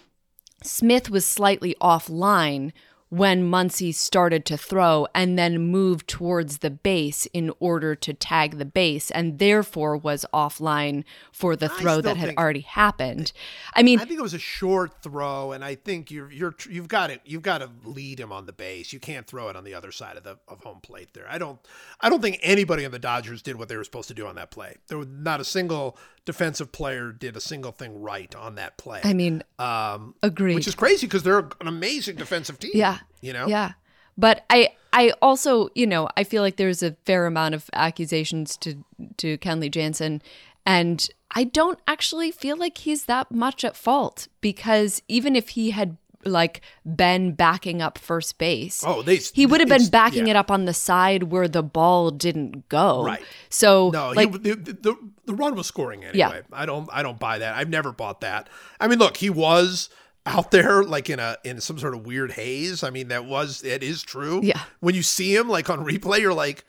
Smith 0.63 1.11
was 1.11 1.27
slightly 1.27 1.77
offline 1.81 2.73
when 3.11 3.49
Muncy 3.49 3.95
started 3.95 4.45
to 4.47 4.57
throw 4.57 5.07
and 5.15 5.39
then 5.39 5.59
moved 5.59 6.09
towards 6.09 6.59
the 6.59 6.71
base 6.71 7.27
in 7.27 7.53
order 7.61 7.95
to 7.95 8.13
tag 8.13 8.59
the 8.59 8.65
base 8.65 9.11
and 9.11 9.39
therefore 9.39 9.97
was 9.97 10.27
offline 10.33 11.05
for 11.31 11.55
the 11.55 11.69
throw 11.69 12.01
that 12.01 12.17
had 12.17 12.35
already 12.37 12.61
happened. 12.61 13.33
I 13.75 13.83
mean, 13.83 14.01
I 14.01 14.05
think 14.05 14.19
it 14.19 14.23
was 14.23 14.35
a 14.35 14.39
short 14.39 15.03
throw 15.03 15.53
and 15.53 15.65
I 15.65 15.75
think 15.75 16.11
you're 16.11 16.31
you're 16.33 16.55
you've 16.69 16.89
got 16.89 17.11
it 17.11 17.21
you've 17.25 17.43
got 17.43 17.59
to 17.59 17.71
lead 17.85 18.19
him 18.19 18.33
on 18.33 18.47
the 18.47 18.53
base. 18.53 18.93
You 18.93 19.01
can't 19.01 19.27
throw 19.27 19.49
it 19.49 19.57
on 19.57 19.65
the 19.65 19.75
other 19.75 19.93
side 19.93 20.17
of 20.17 20.25
the 20.25 20.39
of 20.49 20.63
home 20.63 20.81
plate 20.81 21.11
there. 21.15 21.27
I 21.29 21.39
don't 21.39 21.61
I 22.01 22.09
don't 22.09 22.23
think 22.23 22.39
anybody 22.43 22.85
on 22.85 22.91
the 22.91 22.99
Dodgers 22.99 23.43
did 23.43 23.57
what 23.57 23.69
they 23.69 23.77
were 23.77 23.85
supposed 23.85 24.09
to 24.09 24.15
do 24.15 24.27
on 24.27 24.35
that 24.37 24.51
play. 24.51 24.77
There 24.89 24.99
was 24.99 25.09
not 25.09 25.41
a 25.41 25.45
single 25.45 25.97
defensive 26.25 26.73
player 26.73 27.13
did 27.13 27.37
a 27.37 27.41
single 27.41 27.73
thing 27.73 28.01
right 28.01 28.35
on 28.35 28.55
that 28.55 28.77
play. 28.77 29.01
I 29.05 29.13
mean, 29.13 29.43
um, 29.59 30.15
agreed. 30.23 30.55
which 30.55 30.67
is 30.67 30.75
crazy 30.75 31.07
because 31.07 31.23
they're 31.23 31.51
an 31.61 31.69
amazing 31.69 32.17
defensive 32.17 32.59
team. 32.59 32.73
Yeah. 32.75 32.99
you 33.21 33.33
know. 33.33 33.47
Yeah. 33.47 33.73
But 34.17 34.45
I 34.49 34.71
I 34.93 35.13
also, 35.21 35.71
you 35.75 35.87
know, 35.87 36.09
I 36.17 36.25
feel 36.25 36.43
like 36.43 36.57
there's 36.57 36.83
a 36.83 36.93
fair 37.05 37.27
amount 37.27 37.55
of 37.55 37.69
accusations 37.73 38.57
to 38.59 38.85
to 39.19 39.39
Kenley 39.39 39.71
Jansen 39.71 40.23
and 40.67 41.09
I 41.33 41.45
don't 41.45 41.79
actually 41.87 42.31
feel 42.31 42.57
like 42.57 42.79
he's 42.79 43.05
that 43.07 43.31
much 43.31 43.65
at 43.65 43.77
fault 43.77 44.29
because 44.41 45.03
even 45.09 45.35
if 45.37 45.51
he 45.51 45.73
had 45.73 45.97
like 46.27 46.61
been 46.97 47.33
backing 47.33 47.81
up 47.83 47.99
first 47.99 48.39
base, 48.39 48.83
Oh, 48.87 49.03
they. 49.03 49.17
he 49.17 49.47
would 49.47 49.61
have 49.61 49.69
been 49.69 49.89
backing 49.89 50.27
yeah. 50.27 50.33
it 50.33 50.37
up 50.37 50.51
on 50.51 50.65
the 50.65 50.75
side 50.75 51.25
where 51.25 51.49
the 51.49 51.63
ball 51.63 52.11
didn't 52.11 52.69
go. 52.69 53.05
Right. 53.05 53.23
So 53.49 53.91
No, 53.91 54.11
like 54.13 54.33
he, 54.33 54.51
the, 54.53 54.55
the 54.57 54.97
the 55.27 55.35
run 55.35 55.55
was 55.55 55.67
scoring 55.67 56.05
anyway. 56.05 56.19
Yeah. 56.19 56.41
I 56.53 56.67
don't 56.67 56.89
I 56.93 57.03
don't 57.03 57.19
buy 57.19 57.39
that. 57.39 57.55
I've 57.55 57.69
never 57.71 57.93
bought 57.93 58.21
that. 58.23 58.49
I 58.81 58.89
mean, 58.89 58.99
look, 58.99 59.17
he 59.17 59.31
was 59.31 59.89
out 60.27 60.51
there 60.51 60.83
like 60.83 61.11
in 61.11 61.19
a 61.19 61.37
in 61.45 61.61
some 61.61 61.79
sort 61.79 61.95
of 61.95 62.07
weird 62.07 62.33
haze. 62.33 62.83
I 62.83 62.91
mean, 62.91 63.09
that 63.09 63.25
was 63.25 63.63
it 63.65 63.83
is 63.83 64.03
true. 64.03 64.41
Yeah. 64.43 64.61
When 64.81 64.95
you 64.95 65.03
see 65.03 65.35
him 65.35 65.49
like 65.49 65.69
on 65.71 65.85
replay, 65.85 66.21
you're 66.21 66.35
like, 66.35 66.65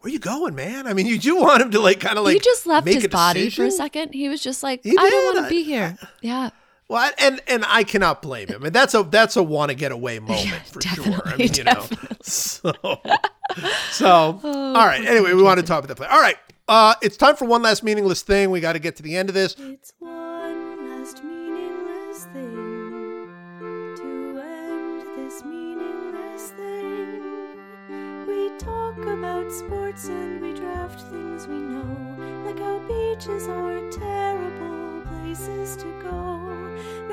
where 0.00 0.12
you 0.12 0.18
going, 0.18 0.54
man? 0.54 0.86
I 0.86 0.92
mean, 0.92 1.06
you 1.06 1.18
do 1.18 1.36
want 1.36 1.62
him 1.62 1.70
to 1.72 1.80
like 1.80 1.98
kind 2.00 2.18
of 2.18 2.24
like 2.24 2.34
he 2.34 2.40
just 2.40 2.66
left 2.66 2.84
make 2.84 2.96
his 2.96 3.06
body 3.08 3.50
for 3.50 3.64
a 3.64 3.70
second. 3.70 4.12
He 4.12 4.28
was 4.28 4.42
just 4.42 4.62
like, 4.62 4.82
I 4.84 4.90
don't 4.92 5.34
want 5.34 5.46
to 5.46 5.50
be 5.50 5.62
here. 5.64 5.96
Yeah. 6.20 6.50
Well, 6.88 7.10
and 7.18 7.40
and 7.46 7.64
I 7.66 7.82
cannot 7.84 8.20
blame 8.22 8.48
him. 8.48 8.64
And 8.64 8.74
that's 8.74 8.94
a 8.94 9.02
that's 9.02 9.36
a 9.36 9.42
want 9.42 9.70
to 9.70 9.74
get 9.74 9.90
away 9.92 10.18
moment 10.20 10.66
for 10.66 10.80
sure. 10.82 11.22
I 11.24 11.36
mean, 11.36 11.54
you 11.54 11.64
know. 11.64 11.86
So, 12.22 12.72
so 13.90 14.40
all 14.42 14.74
right. 14.86 15.04
Anyway, 15.04 15.32
we 15.32 15.42
want 15.42 15.60
to 15.60 15.66
talk 15.66 15.84
about 15.84 15.88
that 15.88 15.96
play. 15.96 16.08
All 16.08 16.20
right. 16.20 16.36
Uh, 16.66 16.94
it's 17.02 17.16
time 17.18 17.36
for 17.36 17.44
one 17.44 17.62
last 17.62 17.82
meaningless 17.82 18.22
thing. 18.22 18.50
We 18.50 18.60
got 18.60 18.72
to 18.72 18.78
get 18.78 18.96
to 18.96 19.02
the 19.02 19.16
end 19.16 19.28
of 19.28 19.34
this. 19.34 19.54
It's 19.58 19.92
one 19.98 20.98
last 20.98 21.22
meaningless 21.22 22.24
thing 22.24 23.28
to 23.96 24.40
end 24.40 25.02
this 25.16 25.44
meaningless 25.44 26.50
thing. 26.52 28.26
We 28.26 28.56
talk 28.58 28.96
about 28.98 29.52
sports 29.52 30.08
and 30.08 30.40
we 30.40 30.54
draft 30.54 31.00
things 31.10 31.46
we 31.46 31.56
know, 31.56 32.44
like 32.46 32.58
how 32.58 32.78
beaches 32.88 33.46
are 33.48 33.90
terrible 33.90 35.02
places 35.20 35.76
to 35.76 35.84
go. 36.02 36.63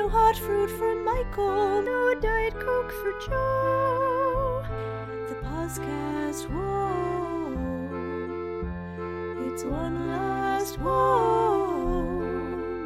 No 0.01 0.09
hot 0.09 0.35
fruit 0.35 0.71
for 0.71 0.95
Michael, 0.95 1.83
no 1.83 2.15
Diet 2.15 2.59
Coke 2.59 2.91
for 2.91 3.11
Joe. 3.23 4.65
The 5.29 5.35
podcast, 5.35 6.49
whoa. 6.49 7.53
It's 9.45 9.63
one 9.63 10.07
last 10.07 10.79
whoa 10.79 12.09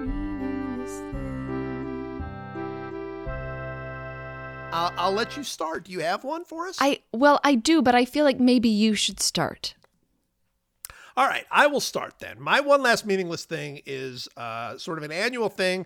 meaningless 0.05 0.99
thing. 0.99 2.21
I'll, 4.73 4.91
I'll 4.97 5.13
let 5.13 5.37
you 5.37 5.43
start. 5.43 5.85
Do 5.85 5.93
you 5.93 6.01
have 6.01 6.25
one 6.25 6.43
for 6.43 6.67
us? 6.67 6.77
I 6.81 6.99
well, 7.13 7.39
I 7.45 7.55
do, 7.55 7.81
but 7.81 7.95
I 7.95 8.03
feel 8.03 8.25
like 8.25 8.41
maybe 8.41 8.67
you 8.67 8.93
should 8.93 9.21
start. 9.21 9.73
All 11.15 11.27
right, 11.27 11.45
I 11.49 11.67
will 11.67 11.79
start 11.79 12.15
then. 12.19 12.41
My 12.41 12.59
one 12.59 12.83
last 12.83 13.05
meaningless 13.05 13.45
thing 13.45 13.81
is 13.85 14.27
uh, 14.35 14.77
sort 14.77 14.97
of 14.97 15.05
an 15.05 15.13
annual 15.13 15.47
thing. 15.47 15.85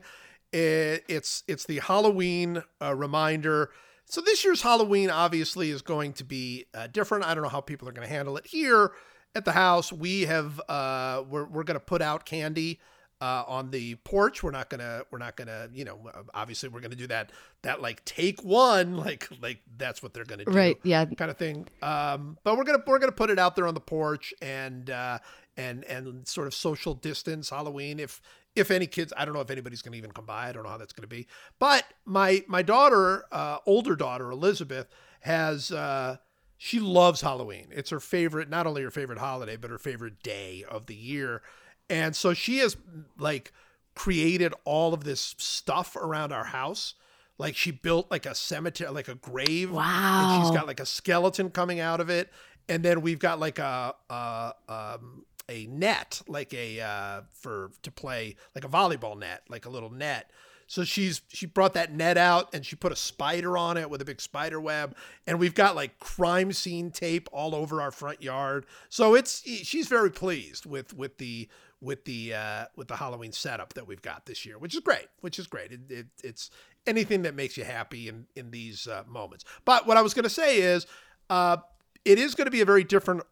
It, 0.52 1.04
it's 1.08 1.44
it's 1.48 1.66
the 1.66 1.80
Halloween 1.80 2.64
uh, 2.82 2.96
reminder. 2.96 3.72
So 4.06 4.22
this 4.22 4.44
year's 4.44 4.62
Halloween 4.62 5.10
obviously 5.10 5.70
is 5.70 5.82
going 5.82 6.14
to 6.14 6.24
be 6.24 6.66
uh, 6.74 6.88
different. 6.88 7.26
I 7.26 7.34
don't 7.34 7.44
know 7.44 7.50
how 7.50 7.62
people 7.62 7.88
are 7.88 7.92
going 7.92 8.08
to 8.08 8.14
handle 8.14 8.38
it 8.38 8.48
here 8.48 8.92
at 9.36 9.46
the 9.46 9.52
house. 9.52 9.94
We 9.94 10.22
have 10.22 10.60
uh, 10.68 11.24
we're 11.30 11.46
we're 11.46 11.64
going 11.64 11.80
to 11.80 11.86
put 11.86 12.02
out 12.02 12.26
candy 12.26 12.80
uh, 13.22 13.44
on 13.48 13.72
the 13.72 13.96
porch. 13.96 14.44
We're 14.44 14.52
not 14.52 14.70
gonna 14.70 15.04
we're 15.12 15.20
not 15.20 15.36
gonna 15.36 15.70
you 15.74 15.86
know 15.86 16.00
obviously 16.34 16.70
we're 16.70 16.80
gonna 16.80 16.96
do 16.96 17.08
that 17.08 17.32
that 17.64 17.82
like 17.82 18.04
take 18.06 18.44
one 18.44 18.98
like 19.06 19.28
like 19.42 19.60
that's 19.78 20.02
what 20.02 20.14
they're 20.14 20.26
gonna 20.26 20.46
do 20.46 20.52
Right, 20.52 20.78
yeah. 20.84 21.06
kind 21.06 21.32
of 21.32 21.38
thing. 21.38 21.68
Um, 21.82 22.38
but 22.44 22.58
we're 22.58 22.64
gonna 22.64 22.84
we're 22.88 23.00
gonna 23.00 23.12
put 23.12 23.30
it 23.30 23.40
out 23.40 23.56
there 23.56 23.68
on 23.68 23.74
the 23.74 23.82
porch 23.82 24.34
and 24.42 24.90
uh, 24.90 25.20
and 25.58 25.84
and 25.86 26.28
sort 26.28 26.48
of 26.48 26.54
social 26.54 26.94
distance 26.94 27.50
Halloween. 27.50 28.00
If 28.00 28.22
if 28.56 28.72
any 28.72 28.88
kids, 28.88 29.14
I 29.16 29.26
don't 29.26 29.34
know 29.34 29.42
if 29.42 29.52
anybody's 29.52 29.82
gonna 29.82 29.98
even 29.98 30.12
come 30.12 30.26
by. 30.26 30.50
I 30.50 30.52
don't 30.52 30.64
know 30.64 30.70
how 30.70 30.78
that's 30.78 30.94
gonna 30.94 31.08
be. 31.08 31.28
But 31.60 31.86
my 32.06 32.44
my 32.48 32.62
daughter, 32.62 33.26
uh, 33.32 33.58
older 33.66 33.96
daughter 33.96 34.32
Elizabeth, 34.32 34.88
has. 35.22 35.72
Uh, 35.72 36.18
she 36.62 36.82
loves 36.82 37.22
Halloween. 37.22 37.68
It's 37.72 37.90
her 37.90 38.02
favorite, 38.02 38.50
not 38.50 38.68
only 38.68 38.84
her 38.84 38.92
favorite 38.92 39.18
holiday, 39.18 39.56
but 39.56 39.72
her 39.72 39.78
favorite 39.78 40.22
day 40.22 40.66
of 40.70 40.88
the 40.88 40.94
year. 40.94 41.42
And 41.90 42.14
so 42.14 42.34
she 42.34 42.58
has 42.58 42.76
like 43.18 43.54
created 43.96 44.54
all 44.66 44.94
of 44.94 45.06
this 45.06 45.36
stuff 45.38 45.96
around 45.96 46.34
our 46.34 46.44
house. 46.44 46.96
Like 47.38 47.56
she 47.56 47.72
built 47.72 48.12
like 48.12 48.26
a 48.26 48.36
cemetery, 48.36 48.92
like 48.92 49.08
a 49.08 49.16
grave. 49.16 49.74
And 49.74 50.44
she's 50.44 50.52
got 50.52 50.68
like 50.68 50.82
a 50.82 50.86
skeleton 50.86 51.50
coming 51.50 51.80
out 51.80 52.02
of 52.02 52.10
it. 52.10 52.30
And 52.68 52.84
then 52.84 53.00
we've 53.02 53.20
got 53.20 53.40
like 53.40 53.58
a, 53.58 53.96
a 54.10 54.54
um, 54.68 55.26
a 55.50 55.68
net, 55.68 56.22
like 56.28 56.54
a 56.54 56.80
uh, 56.80 57.22
for 57.34 57.72
to 57.82 57.92
play 57.92 58.36
like 58.56 58.64
a 58.64 58.70
volleyball 58.70 59.18
net, 59.18 59.44
like 59.50 59.66
a 59.66 59.70
little 59.70 59.90
net. 59.90 60.32
So 60.68 60.84
she's 60.84 61.22
she 61.30 61.48
brought 61.48 61.74
that 61.74 61.92
net 61.92 62.18
out 62.18 62.54
and 62.54 62.64
she 62.64 62.76
put 62.76 62.92
a 62.92 62.96
spider 62.96 63.58
on 63.58 63.76
it 63.76 63.90
with 63.90 64.02
a 64.02 64.06
big 64.06 64.22
spider 64.22 64.62
web, 64.62 64.96
and 65.26 65.40
we've 65.40 65.56
got 65.56 65.76
like 65.76 66.00
crime 66.00 66.54
scene 66.54 66.92
tape 66.92 67.28
all 67.34 67.56
over 67.56 67.82
our 67.82 67.92
front 67.92 68.22
yard. 68.22 68.68
So 68.88 69.16
it's 69.16 69.42
she's 69.42 69.88
very 69.88 70.12
pleased 70.12 70.68
with 70.68 70.94
with 70.94 71.18
the 71.18 71.50
with 71.82 72.06
the 72.06 72.36
uh, 72.36 72.66
with 72.76 72.88
the 72.88 72.98
Halloween 72.98 73.32
setup 73.32 73.74
that 73.74 73.88
we've 73.88 74.02
got 74.02 74.28
this 74.28 74.46
year, 74.46 74.60
which 74.60 74.76
is 74.76 74.82
great. 74.82 75.08
Which 75.22 75.40
is 75.40 75.48
great. 75.48 75.72
It, 75.72 75.80
it, 75.90 76.08
it's 76.24 76.52
anything 76.86 77.24
that 77.24 77.36
makes 77.36 77.58
you 77.58 77.64
happy 77.64 78.08
in 78.08 78.28
in 78.36 78.52
these 78.52 78.88
uh, 78.88 79.04
moments. 79.08 79.46
But 79.66 79.88
what 79.88 79.98
I 79.98 80.04
was 80.04 80.14
going 80.14 80.24
to 80.24 80.30
say 80.30 80.62
is, 80.62 80.86
uh, 81.32 81.58
it 82.06 82.20
is 82.20 82.36
going 82.36 82.46
to 82.46 82.52
be 82.52 82.62
a 82.62 82.66
very 82.66 82.84
different 82.84 83.24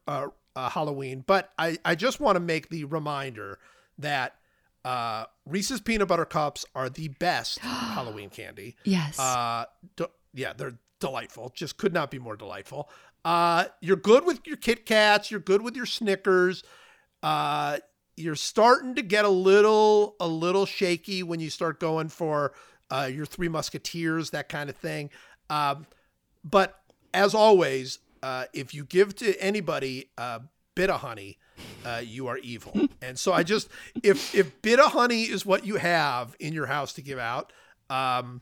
uh, 0.58 0.70
Halloween. 0.70 1.24
But 1.26 1.54
I 1.60 1.78
I 1.86 1.94
just 1.96 2.20
want 2.20 2.36
to 2.36 2.40
make 2.40 2.70
the 2.70 2.84
reminder 2.86 3.60
that 4.00 4.36
uh, 4.84 5.26
Reese's 5.46 5.80
peanut 5.80 6.08
butter 6.08 6.26
cups 6.26 6.66
are 6.74 6.90
the 6.90 7.10
best 7.10 7.60
Halloween 7.62 8.30
candy. 8.30 8.76
Yes. 8.84 9.20
Uh, 9.20 9.66
de- 9.96 10.10
yeah, 10.34 10.54
they're 10.54 10.78
delightful. 11.00 11.52
Just 11.56 11.78
could 11.78 11.94
not 11.94 12.10
be 12.10 12.18
more 12.18 12.36
delightful. 12.36 12.90
Uh, 13.24 13.66
you're 13.82 13.98
good 13.98 14.26
with 14.26 14.40
your 14.48 14.58
Kit 14.58 14.86
Kats. 14.86 15.30
You're 15.30 15.40
good 15.40 15.62
with 15.62 15.76
your 15.76 15.86
Snickers. 15.86 16.64
Uh, 17.22 17.78
you're 18.16 18.36
starting 18.36 18.96
to 18.96 19.04
get 19.04 19.26
a 19.26 19.30
little 19.30 20.16
a 20.20 20.28
little 20.28 20.66
shaky 20.66 21.22
when 21.22 21.40
you 21.40 21.52
start 21.52 21.80
going 21.80 22.10
for 22.10 22.54
uh, 22.90 23.10
your 23.12 23.28
Three 23.28 23.50
Musketeers, 23.50 24.32
that 24.32 24.50
kind 24.50 24.72
of 24.72 24.76
thing. 24.76 25.12
Um, 25.52 25.86
but 26.44 26.80
as 27.14 27.36
always, 27.36 28.00
uh, 28.24 28.46
if 28.54 28.74
you 28.74 28.84
give 28.86 29.16
to 29.18 29.40
anybody 29.42 30.10
a 30.18 30.42
Bit-O-Honey, 30.76 31.38
uh, 31.86 32.02
you 32.04 32.28
are 32.28 32.38
evil. 32.38 32.74
and 33.02 33.18
so 33.18 33.34
I 33.34 33.44
just, 33.44 33.70
if 34.04 34.36
if 34.36 34.62
Bit-O-Honey 34.62 35.24
is 35.24 35.46
what 35.46 35.66
you 35.66 35.76
have 35.76 36.36
in 36.40 36.54
your 36.54 36.68
house 36.68 36.94
to 36.94 37.02
give 37.02 37.20
out, 37.20 37.54
um, 37.90 38.42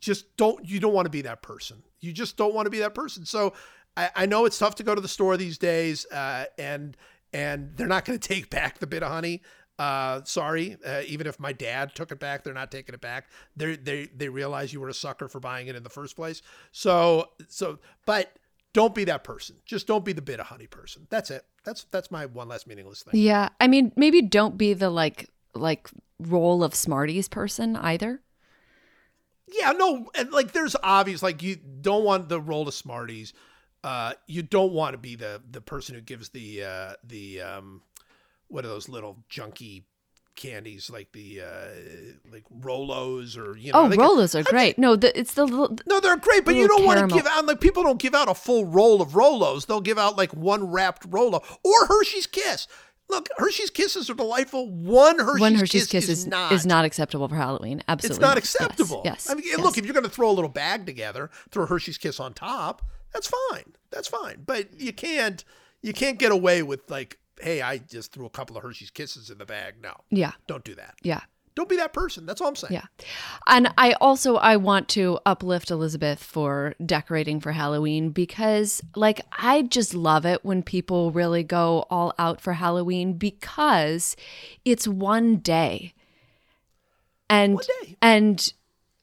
just 0.00 0.36
don't 0.36 0.64
you 0.64 0.80
don't 0.80 0.94
want 0.94 1.06
to 1.06 1.10
be 1.10 1.22
that 1.22 1.42
person. 1.42 1.82
You 2.00 2.12
just 2.12 2.36
don't 2.36 2.54
want 2.54 2.66
to 2.66 2.70
be 2.70 2.78
that 2.78 2.94
person. 2.94 3.24
So 3.24 3.52
I, 3.96 4.10
I 4.14 4.26
know 4.26 4.44
it's 4.44 4.58
tough 4.58 4.76
to 4.76 4.82
go 4.82 4.94
to 4.94 5.00
the 5.00 5.08
store 5.08 5.36
these 5.36 5.58
days, 5.58 6.06
uh, 6.06 6.46
and 6.58 6.96
and 7.32 7.76
they're 7.76 7.86
not 7.86 8.04
going 8.04 8.18
to 8.18 8.28
take 8.28 8.48
back 8.48 8.78
the 8.78 8.86
Bit-O-Honey. 8.86 9.42
Uh, 9.78 10.22
sorry, 10.24 10.76
uh, 10.84 11.02
even 11.06 11.26
if 11.26 11.38
my 11.38 11.52
dad 11.52 11.94
took 11.94 12.10
it 12.10 12.18
back, 12.18 12.42
they're 12.42 12.54
not 12.54 12.70
taking 12.70 12.94
it 12.94 13.00
back. 13.00 13.26
They 13.56 13.76
they 13.76 14.06
they 14.06 14.28
realize 14.28 14.72
you 14.72 14.80
were 14.80 14.88
a 14.88 14.94
sucker 14.94 15.28
for 15.28 15.38
buying 15.38 15.68
it 15.68 15.76
in 15.76 15.82
the 15.82 15.90
first 15.90 16.16
place. 16.16 16.42
So 16.72 17.28
so, 17.48 17.78
but 18.04 18.32
don't 18.72 18.94
be 18.94 19.04
that 19.04 19.24
person. 19.24 19.56
Just 19.64 19.86
don't 19.86 20.04
be 20.04 20.12
the 20.12 20.22
Bit-O-Honey 20.22 20.66
person. 20.66 21.06
That's 21.10 21.30
it. 21.30 21.44
That's 21.64 21.84
that's 21.90 22.10
my 22.10 22.26
one 22.26 22.48
last 22.48 22.66
meaningless 22.66 23.02
thing. 23.02 23.20
yeah. 23.20 23.48
I 23.60 23.66
mean, 23.68 23.92
maybe 23.96 24.22
don't 24.22 24.56
be 24.56 24.74
the 24.74 24.90
like 24.90 25.30
like 25.54 25.88
roll 26.18 26.62
of 26.62 26.74
Smarties 26.74 27.28
person 27.28 27.76
either. 27.76 28.22
Yeah, 29.50 29.72
no, 29.72 30.10
and 30.14 30.30
like 30.30 30.52
there's 30.52 30.76
obvious 30.82 31.22
like 31.22 31.42
you 31.42 31.56
don't 31.56 32.04
want 32.04 32.28
the 32.28 32.40
roll 32.40 32.68
of 32.68 32.74
Smarties. 32.74 33.32
Uh, 33.82 34.12
you 34.26 34.42
don't 34.42 34.72
want 34.72 34.92
to 34.92 34.98
be 34.98 35.16
the 35.16 35.40
the 35.50 35.60
person 35.60 35.94
who 35.94 36.00
gives 36.00 36.28
the 36.30 36.64
uh, 36.64 36.92
the 37.02 37.40
um, 37.40 37.82
what 38.48 38.64
are 38.64 38.68
those 38.68 38.88
little 38.88 39.24
junky 39.30 39.84
candies 40.38 40.88
like 40.88 41.12
the 41.12 41.42
uh, 41.42 41.68
like 42.32 42.44
Rolos 42.60 43.36
or 43.36 43.56
you 43.58 43.72
know? 43.72 43.82
Oh, 43.82 43.88
Rolos 43.88 44.34
are 44.34 44.42
great. 44.44 44.78
No, 44.78 44.96
the, 44.96 45.16
it's 45.18 45.34
the 45.34 45.44
little. 45.44 45.76
No, 45.86 46.00
they're 46.00 46.16
great, 46.16 46.44
but 46.44 46.54
you 46.54 46.66
don't 46.66 46.84
want 46.84 47.10
to 47.10 47.14
give 47.14 47.26
out 47.26 47.44
like 47.44 47.60
people 47.60 47.82
don't 47.82 48.00
give 48.00 48.14
out 48.14 48.28
a 48.28 48.34
full 48.34 48.64
roll 48.64 49.02
of 49.02 49.10
Rolos. 49.10 49.66
They'll 49.66 49.82
give 49.82 49.98
out 49.98 50.16
like 50.16 50.32
one 50.32 50.70
wrapped 50.70 51.04
Rolo 51.10 51.42
or 51.62 51.86
Hershey's 51.86 52.26
Kiss. 52.26 52.66
Look, 53.10 53.28
Hershey's 53.36 53.70
Kisses 53.70 54.10
are 54.10 54.14
delightful. 54.14 54.70
One 54.70 55.18
Hershey's, 55.18 55.40
One 55.40 55.54
Hershey's 55.54 55.86
Kiss, 55.86 56.04
Kiss 56.04 56.04
is, 56.04 56.18
is 56.20 56.26
not 56.26 56.52
is 56.52 56.66
not 56.66 56.84
acceptable 56.84 57.28
for 57.28 57.36
Halloween. 57.36 57.82
Absolutely, 57.88 58.14
it's 58.14 58.20
not 58.20 58.38
acceptable. 58.38 59.02
Yes. 59.04 59.26
yes 59.26 59.30
I 59.30 59.34
mean, 59.34 59.44
yes. 59.46 59.58
look, 59.58 59.76
if 59.76 59.84
you're 59.84 59.94
going 59.94 60.04
to 60.04 60.10
throw 60.10 60.30
a 60.30 60.32
little 60.32 60.50
bag 60.50 60.86
together, 60.86 61.30
throw 61.50 61.64
a 61.64 61.66
Hershey's 61.66 61.98
Kiss 61.98 62.20
on 62.20 62.34
top, 62.34 62.82
that's 63.12 63.28
fine. 63.50 63.74
That's 63.90 64.08
fine. 64.08 64.42
But 64.46 64.78
you 64.78 64.92
can't 64.92 65.44
you 65.82 65.92
can't 65.92 66.18
get 66.18 66.32
away 66.32 66.62
with 66.62 66.90
like 66.90 67.18
hey, 67.40 67.62
I 67.62 67.78
just 67.78 68.12
threw 68.12 68.26
a 68.26 68.30
couple 68.30 68.56
of 68.56 68.62
Hershey's 68.62 68.90
Kisses 68.90 69.30
in 69.30 69.38
the 69.38 69.46
bag. 69.46 69.74
No, 69.82 69.94
Yeah. 70.10 70.32
don't 70.46 70.64
do 70.64 70.74
that. 70.76 70.94
Yeah. 71.02 71.20
Don't 71.54 71.68
be 71.68 71.76
that 71.76 71.92
person. 71.92 72.24
That's 72.24 72.40
all 72.40 72.46
I'm 72.46 72.54
saying. 72.54 72.74
Yeah. 72.74 72.84
And 73.48 73.74
I 73.76 73.94
also 73.94 74.36
I 74.36 74.56
want 74.56 74.88
to 74.90 75.18
uplift 75.26 75.72
Elizabeth 75.72 76.22
for 76.22 76.74
decorating 76.86 77.40
for 77.40 77.50
Halloween 77.50 78.10
because 78.10 78.80
like 78.94 79.20
I 79.36 79.62
just 79.62 79.92
love 79.92 80.24
it 80.24 80.44
when 80.44 80.62
people 80.62 81.10
really 81.10 81.42
go 81.42 81.84
all 81.90 82.14
out 82.16 82.40
for 82.40 82.52
Halloween 82.52 83.14
because 83.14 84.14
it's 84.64 84.86
one 84.86 85.38
day. 85.38 85.94
And 87.28 87.54
One 87.56 87.64
day. 87.82 87.96
and 88.00 88.52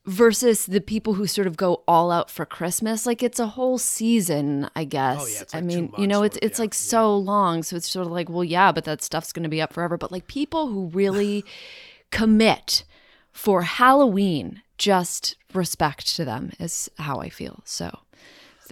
versus 0.06 0.66
the 0.66 0.82
people 0.82 1.16
who 1.16 1.28
sort 1.28 1.48
of 1.48 1.58
go 1.58 1.84
all 1.88 2.12
out 2.12 2.30
for 2.30 2.46
Christmas, 2.46 3.06
like 3.06 3.24
it's 3.24 3.40
a 3.40 3.48
whole 3.48 3.78
season, 3.78 4.70
I 4.76 4.84
guess. 4.84 5.20
Oh, 5.22 5.28
yeah, 5.28 5.42
it's 5.42 5.56
I 5.56 5.60
like 5.60 5.70
two 5.70 5.82
mean, 5.82 5.94
you 5.98 6.08
know, 6.08 6.24
it's 6.24 6.38
it's 6.42 6.60
yeah, 6.60 6.64
like 6.64 6.74
so 6.74 7.18
long, 7.18 7.64
so 7.64 7.76
it's 7.76 7.90
sort 7.90 8.06
of 8.06 8.12
like, 8.12 8.30
well, 8.30 8.44
yeah, 8.44 8.72
but 8.72 8.86
that 8.86 9.02
stuff's 9.02 9.34
going 9.34 9.44
to 9.44 9.50
be 9.50 9.62
up 9.62 9.74
forever. 9.74 9.98
But 9.98 10.12
like 10.12 10.28
people 10.28 10.68
who 10.68 10.88
really 10.88 11.44
commit 12.12 12.84
for 13.32 13.64
Halloween, 13.64 14.62
just 14.78 15.36
respect 15.54 16.16
to 16.16 16.26
them 16.26 16.52
is 16.60 16.90
how 16.98 17.20
I 17.20 17.30
feel. 17.30 17.62
So 17.66 18.00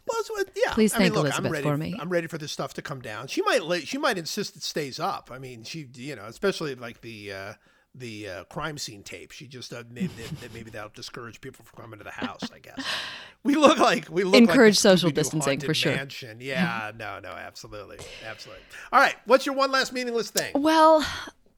Well, 0.08 0.44
yeah. 0.56 0.74
Please 0.74 0.94
I 0.94 1.00
mean, 1.00 1.06
thank 1.06 1.16
look, 1.16 1.26
Elizabeth 1.26 1.46
I'm 1.46 1.52
ready, 1.52 1.64
for 1.64 1.78
me. 1.78 1.96
I'm 2.00 2.10
ready 2.10 2.28
for 2.28 2.38
this 2.38 2.52
stuff 2.52 2.74
to 2.76 2.82
come 2.82 3.02
down. 3.02 3.28
She 3.28 3.42
might. 3.42 3.88
She 3.88 3.98
might 3.98 4.18
insist 4.18 4.56
it 4.56 4.64
stays 4.64 5.00
up. 5.00 5.30
I 5.32 5.40
mean, 5.40 5.64
she, 5.64 5.88
you 5.96 6.16
know, 6.16 6.26
especially 6.26 6.76
like 6.76 7.02
the 7.02 7.32
uh, 7.32 7.54
the 7.96 8.28
uh, 8.28 8.44
crime 8.46 8.78
scene 8.78 9.04
tape. 9.04 9.32
She 9.32 9.48
just 9.48 9.74
uh, 9.74 9.84
maybe 9.92 10.10
that 10.42 10.54
maybe 10.54 10.72
that'll 10.72 10.92
discourage 10.94 11.42
people 11.42 11.66
from 11.66 11.82
coming 11.82 12.00
to 12.00 12.04
the 12.04 12.12
house. 12.12 12.50
I 12.54 12.60
guess 12.60 12.84
we 13.44 13.56
look 13.56 13.78
like 13.78 14.10
we 14.10 14.24
look 14.24 14.36
Encourage 14.36 14.76
like 14.76 14.82
social 14.82 15.10
distancing, 15.10 15.60
for 15.60 15.74
sure. 15.74 15.96
Mansion. 15.96 16.40
Yeah, 16.44 16.92
no, 16.98 17.20
no, 17.20 17.30
absolutely, 17.30 18.00
absolutely. 18.28 18.64
All 18.92 19.00
right, 19.00 19.16
what's 19.26 19.46
your 19.46 19.56
one 19.56 19.72
last 19.72 19.94
meaningless 19.94 20.30
thing? 20.30 20.52
Well, 20.56 21.06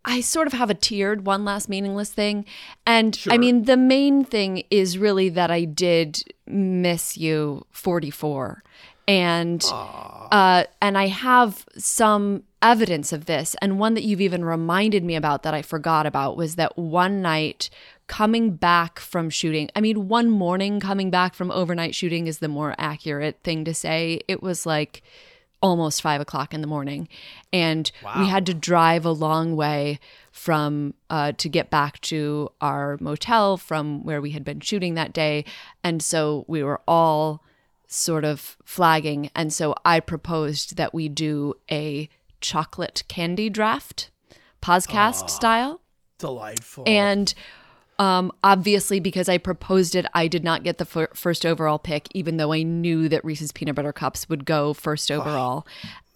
I 0.03 0.21
sort 0.21 0.47
of 0.47 0.53
have 0.53 0.69
a 0.69 0.75
tiered 0.75 1.25
one 1.25 1.43
last 1.43 1.67
meaningless 1.67 2.11
thing. 2.11 2.45
And 2.85 3.19
I 3.29 3.37
mean, 3.37 3.63
the 3.63 3.77
main 3.77 4.23
thing 4.23 4.63
is 4.69 4.97
really 4.97 5.29
that 5.29 5.49
I 5.49 5.65
did 5.65 6.23
miss 6.45 7.17
you 7.17 7.65
44. 7.71 8.63
And 9.07 9.63
uh, 10.31 10.63
and 10.81 10.97
I 10.97 11.07
have 11.07 11.65
some 11.77 12.43
evidence 12.61 13.13
of 13.13 13.25
this. 13.25 13.55
And 13.61 13.79
one 13.79 13.93
that 13.93 14.03
you've 14.03 14.21
even 14.21 14.43
reminded 14.43 15.03
me 15.03 15.15
about 15.15 15.43
that 15.43 15.53
I 15.53 15.61
forgot 15.61 16.05
about 16.05 16.35
was 16.35 16.55
that 16.55 16.77
one 16.77 17.21
night 17.21 17.69
coming 18.07 18.51
back 18.55 18.99
from 18.99 19.29
shooting. 19.29 19.69
I 19.75 19.81
mean, 19.81 20.07
one 20.07 20.29
morning 20.29 20.79
coming 20.79 21.09
back 21.09 21.35
from 21.35 21.51
overnight 21.51 21.93
shooting 21.95 22.27
is 22.27 22.39
the 22.39 22.47
more 22.47 22.75
accurate 22.77 23.39
thing 23.43 23.65
to 23.65 23.73
say. 23.73 24.21
It 24.27 24.41
was 24.41 24.65
like 24.65 25.03
almost 25.61 26.01
five 26.01 26.21
o'clock 26.21 26.53
in 26.53 26.61
the 26.61 26.67
morning, 26.67 27.07
and 27.53 27.91
we 28.19 28.27
had 28.27 28.45
to 28.45 28.53
drive 28.53 29.05
a 29.05 29.11
long 29.11 29.55
way 29.55 29.99
from 30.31 30.93
uh, 31.09 31.31
to 31.33 31.49
get 31.49 31.69
back 31.69 31.99
to 32.01 32.51
our 32.61 32.97
motel 32.99 33.57
from 33.57 34.03
where 34.03 34.21
we 34.21 34.31
had 34.31 34.43
been 34.43 34.59
shooting 34.59 34.95
that 34.95 35.13
day, 35.13 35.45
and 35.83 36.03
so 36.03 36.45
we 36.47 36.63
were 36.63 36.81
all 36.87 37.41
sort 37.95 38.25
of 38.25 38.57
flagging, 38.63 39.29
and 39.35 39.51
so 39.51 39.75
I 39.85 39.99
proposed 39.99 40.77
that 40.77 40.93
we 40.93 41.09
do 41.09 41.55
a 41.71 42.09
chocolate 42.41 43.03
candy 43.07 43.49
draft, 43.49 44.11
podcast 44.61 45.29
style. 45.29 45.81
Delightful. 46.17 46.83
And 46.87 47.33
um, 47.97 48.31
obviously, 48.43 48.99
because 48.99 49.29
I 49.29 49.37
proposed 49.37 49.95
it, 49.95 50.05
I 50.13 50.27
did 50.27 50.43
not 50.43 50.63
get 50.63 50.77
the 50.77 50.85
fir- 50.85 51.09
first 51.13 51.45
overall 51.45 51.79
pick, 51.79 52.07
even 52.13 52.37
though 52.37 52.51
I 52.51 52.63
knew 52.63 53.07
that 53.09 53.23
Reese's 53.23 53.51
Peanut 53.51 53.75
Butter 53.75 53.93
Cups 53.93 54.27
would 54.29 54.45
go 54.45 54.73
first 54.73 55.09
overall. 55.11 55.65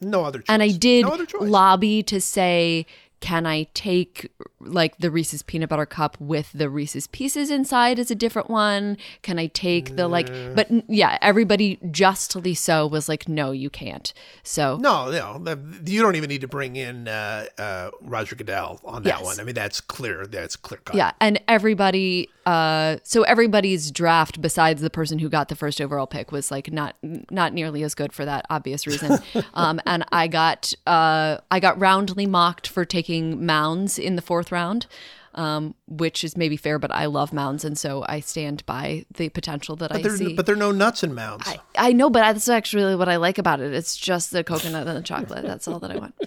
no 0.01 0.25
other 0.25 0.39
choice. 0.39 0.45
and 0.49 0.61
I 0.61 0.69
did 0.69 1.05
no 1.05 1.25
lobby 1.39 2.03
to 2.03 2.19
say, 2.19 2.85
can 3.21 3.45
I 3.45 3.63
take 3.73 4.31
like 4.61 4.97
the 4.97 5.11
Reese's 5.11 5.41
Peanut 5.43 5.69
Butter 5.69 5.85
Cup 5.85 6.15
with 6.19 6.51
the 6.53 6.69
Reese's 6.69 7.07
Pieces 7.07 7.49
inside 7.51 7.99
as 7.99 8.09
a 8.11 8.15
different 8.15 8.49
one? 8.49 8.97
Can 9.21 9.37
I 9.39 9.47
take 9.47 9.95
the 9.95 10.07
like, 10.07 10.27
but 10.55 10.67
yeah, 10.87 11.17
everybody 11.21 11.79
justly 11.91 12.53
so 12.53 12.87
was 12.87 13.09
like, 13.09 13.27
no, 13.27 13.51
you 13.51 13.69
can't. 13.69 14.13
So 14.43 14.77
No, 14.77 15.09
no, 15.11 15.55
you 15.85 16.01
don't 16.01 16.15
even 16.15 16.29
need 16.29 16.41
to 16.41 16.47
bring 16.47 16.75
in 16.75 17.07
uh, 17.07 17.45
uh, 17.57 17.91
Roger 18.01 18.35
Goodell 18.35 18.79
on 18.85 19.03
that 19.03 19.17
Yes. 19.19 19.23
one. 19.23 19.39
I 19.39 19.43
mean, 19.43 19.55
that's 19.55 19.81
clear. 19.81 20.25
That's 20.25 20.55
clear 20.55 20.79
cut. 20.83 20.95
Yeah, 20.95 21.11
and 21.19 21.39
everybody 21.47 22.29
uh 22.49 22.97
so 23.03 23.21
everybody's 23.23 23.91
draft 23.91 24.41
besides 24.41 24.81
the 24.81 24.89
person 24.89 25.19
who 25.19 25.29
got 25.29 25.49
the 25.49 25.55
first 25.55 25.79
overall 25.79 26.07
pick 26.07 26.31
was 26.31 26.49
like 26.49 26.71
not 26.71 26.95
not 27.29 27.53
nearly 27.53 27.83
as 27.83 27.93
good 27.93 28.11
for 28.11 28.25
that 28.25 28.43
obvious 28.49 28.87
reason. 28.87 29.19
um 29.53 29.79
and 29.85 30.03
I 30.11 30.27
got 30.27 30.73
uh 30.87 31.37
I 31.51 31.59
got 31.59 31.79
roundly 31.79 32.25
mocked 32.25 32.67
for 32.67 32.85
taking 32.85 33.45
mounds 33.45 33.99
in 33.99 34.15
the 34.15 34.21
fourth 34.23 34.51
round. 34.51 34.87
Um, 35.35 35.75
which 35.87 36.23
is 36.23 36.35
maybe 36.35 36.57
fair, 36.57 36.79
but 36.79 36.91
I 36.91 37.05
love 37.05 37.31
mounds, 37.31 37.63
and 37.63 37.77
so 37.77 38.03
I 38.09 38.19
stand 38.19 38.65
by 38.65 39.05
the 39.15 39.29
potential 39.29 39.75
that 39.75 39.91
I 39.91 39.95
But 39.97 40.03
there, 40.03 40.17
see. 40.17 40.33
but 40.33 40.47
there 40.47 40.55
are 40.55 40.57
no 40.57 40.71
nuts 40.71 41.03
and 41.03 41.13
mounds. 41.13 41.47
I, 41.47 41.59
I 41.77 41.93
know, 41.93 42.09
but 42.09 42.21
that's 42.21 42.49
actually 42.49 42.95
what 42.95 43.07
I 43.07 43.17
like 43.17 43.37
about 43.37 43.59
it. 43.61 43.71
It's 43.71 43.95
just 43.95 44.31
the 44.31 44.43
coconut 44.43 44.87
and 44.87 44.97
the 44.97 45.03
chocolate. 45.03 45.45
That's 45.45 45.67
all 45.67 45.79
that 45.79 45.91
I 45.91 45.97
want. 45.97 46.15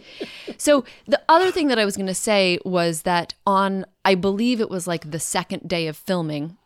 So 0.58 0.84
the 1.08 1.20
other 1.28 1.50
thing 1.50 1.66
that 1.68 1.80
I 1.80 1.84
was 1.84 1.96
going 1.96 2.06
to 2.06 2.14
say 2.14 2.60
was 2.64 3.02
that 3.02 3.34
on, 3.44 3.84
I 4.04 4.14
believe 4.14 4.60
it 4.60 4.70
was 4.70 4.86
like 4.86 5.10
the 5.10 5.18
second 5.18 5.68
day 5.68 5.88
of 5.88 5.96
filming, 5.96 6.56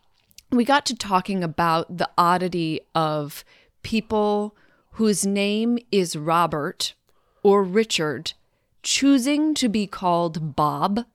we 0.51 0.65
got 0.67 0.85
to 0.87 0.95
talking 0.95 1.43
about 1.43 1.97
the 1.97 2.11
oddity 2.19 2.83
of 2.95 3.43
people 3.83 4.55
whose 4.93 5.25
name 5.25 5.79
is 5.91 6.15
Robert 6.17 6.93
or 7.43 7.63
Richard 7.63 8.35
choosing 8.83 9.55
to 9.55 9.69
be 9.71 9.87
called 9.87 10.55
Bob 10.55 11.07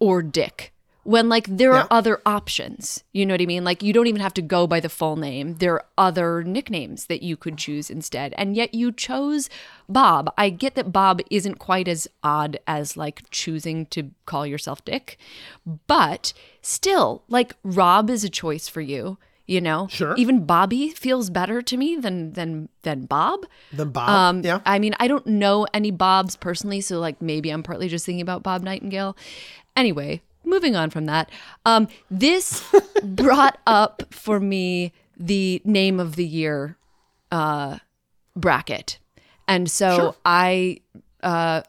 or 0.00 0.22
Dick 0.22 0.72
when 1.04 1.28
like 1.30 1.46
there 1.48 1.72
Yeah. 1.72 1.82
are 1.82 1.88
other 1.90 2.20
options. 2.26 3.02
You 3.12 3.24
know 3.24 3.32
what 3.32 3.40
I 3.40 3.46
mean? 3.46 3.64
Like 3.64 3.82
you 3.82 3.94
don't 3.94 4.08
even 4.08 4.20
have 4.20 4.34
to 4.34 4.42
go 4.42 4.66
by 4.66 4.78
the 4.80 4.90
full 4.90 5.16
name. 5.16 5.54
There 5.54 5.72
are 5.74 5.86
other 5.96 6.42
nicknames 6.44 7.06
that 7.06 7.22
you 7.22 7.34
could 7.34 7.56
choose 7.56 7.88
instead. 7.88 8.34
And 8.36 8.54
yet 8.54 8.74
you 8.74 8.92
chose 8.92 9.48
Bob. 9.88 10.30
I 10.36 10.50
get 10.50 10.74
that 10.74 10.92
Bob 10.92 11.22
isn't 11.30 11.54
quite 11.58 11.88
as 11.88 12.08
odd 12.22 12.58
as 12.66 12.94
like 12.96 13.22
choosing 13.30 13.86
to 13.86 14.10
call 14.26 14.46
yourself 14.46 14.84
Dick, 14.84 15.16
but 15.86 16.32
still 16.62 17.22
like 17.28 17.54
Rob 17.62 18.10
is 18.10 18.24
a 18.24 18.28
choice 18.28 18.68
for 18.68 18.80
you. 18.80 19.18
You 19.46 19.62
know, 19.62 19.86
Sure. 19.88 20.14
Even 20.18 20.44
Bobby 20.44 20.90
feels 20.90 21.30
better 21.30 21.62
to 21.62 21.76
me 21.78 21.96
than 21.96 22.34
than 22.34 22.68
than 22.82 23.06
Bob. 23.06 23.46
Then 23.72 23.88
Bob. 23.92 24.08
Um, 24.10 24.42
yeah. 24.44 24.60
I 24.66 24.78
mean, 24.78 24.94
I 25.00 25.08
don't 25.08 25.26
know 25.26 25.66
any 25.72 25.90
Bobs 25.90 26.36
personally, 26.36 26.82
so 26.82 27.00
like 27.00 27.22
maybe 27.22 27.48
I'm 27.48 27.62
partly 27.62 27.88
just 27.88 28.04
thinking 28.04 28.20
about 28.20 28.42
Bob 28.42 28.62
Nightingale. 28.62 29.16
Anyway, 29.78 30.20
moving 30.44 30.74
on 30.74 30.90
from 30.90 31.06
that, 31.06 31.30
um, 31.64 31.86
this 32.10 32.64
brought 33.04 33.58
up 33.66 34.02
for 34.10 34.40
me 34.40 34.92
the 35.16 35.62
name 35.64 36.00
of 36.00 36.16
the 36.16 36.26
year 36.26 36.76
uh, 37.30 37.78
bracket, 38.34 38.98
and 39.46 39.70
so 39.70 39.96
Sure. 39.96 40.14
I 40.24 40.80
uh, 41.22 41.62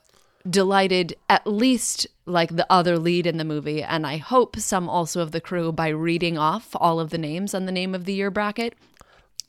delighted 0.49 1.15
at 1.29 1.45
least 1.45 2.07
like 2.25 2.55
the 2.55 2.65
other 2.69 2.97
lead 2.97 3.27
in 3.27 3.37
the 3.37 3.43
movie, 3.45 3.83
and 3.83 4.07
I 4.07 4.17
hope 4.17 4.57
some 4.57 4.89
also 4.89 5.21
of 5.21 5.31
the 5.31 5.41
crew 5.41 5.71
by 5.71 5.89
reading 5.89 6.37
off 6.37 6.69
all 6.75 6.99
of 6.99 7.11
the 7.11 7.17
names 7.19 7.53
on 7.53 7.65
the 7.67 7.71
name 7.71 7.93
of 7.93 8.05
the 8.05 8.13
year 8.13 8.31
bracket 8.31 8.73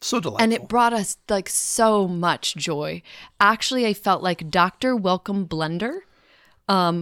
so 0.03 0.19
delightful. 0.21 0.43
and 0.43 0.53
it 0.53 0.69
brought 0.69 0.93
us 0.93 1.17
like 1.29 1.49
so 1.49 2.07
much 2.09 2.57
joy. 2.57 3.03
Actually, 3.39 3.87
I 3.87 3.95
felt 3.95 4.23
like 4.23 4.51
Dr. 4.51 4.97
Welcome 4.97 5.45
Bender 5.45 6.05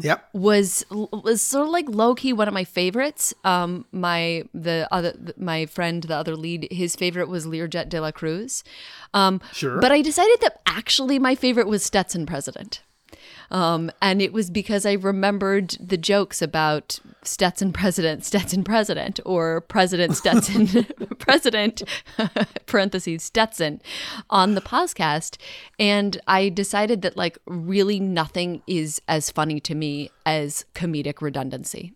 yep. 0.02 0.28
was 0.32 0.84
was 0.90 1.42
sort 1.42 1.66
of 1.66 1.70
like 1.70 1.84
low 1.88 2.14
key 2.14 2.32
one 2.32 2.48
of 2.48 2.54
my 2.54 2.64
favorites. 2.64 3.34
Um, 3.44 3.84
my 3.92 4.44
the 4.54 4.88
other 4.90 5.12
my 5.36 5.66
friend, 5.66 6.02
the 6.02 6.16
other 6.16 6.36
lead, 6.36 6.68
his 6.70 6.96
favorite 6.96 7.28
was 7.28 7.46
Learjet 7.46 7.88
de 7.88 8.00
la 8.00 8.10
Cruz. 8.10 8.64
Um, 9.12 9.40
Sure. 9.52 9.80
but 9.80 9.92
I 9.92 10.00
decided 10.02 10.40
that 10.40 10.60
actually 10.66 11.18
my 11.18 11.34
favorite 11.34 11.66
was 11.66 11.82
Stetson 11.84 12.24
President. 12.26 12.82
Um, 13.50 13.90
and 14.02 14.20
it 14.20 14.32
was 14.32 14.50
because 14.50 14.84
I 14.84 14.92
remembered 14.92 15.76
the 15.80 15.96
jokes 15.96 16.42
about 16.42 16.98
Stetson 17.22 17.72
President, 17.72 18.24
Stetson 18.24 18.62
President, 18.62 19.20
or 19.24 19.62
President 19.62 20.16
Stetson 20.16 20.86
President, 21.18 21.82
parentheses, 22.66 23.22
Stetson, 23.22 23.80
on 24.30 24.54
the 24.54 24.60
podcast. 24.60 25.36
And 25.78 26.20
I 26.26 26.48
decided 26.48 27.02
that, 27.02 27.16
like, 27.16 27.38
really 27.46 28.00
nothing 28.00 28.62
is 28.66 29.00
as 29.08 29.30
funny 29.30 29.60
to 29.60 29.74
me 29.74 30.10
as 30.26 30.64
comedic 30.74 31.20
redundancy. 31.20 31.94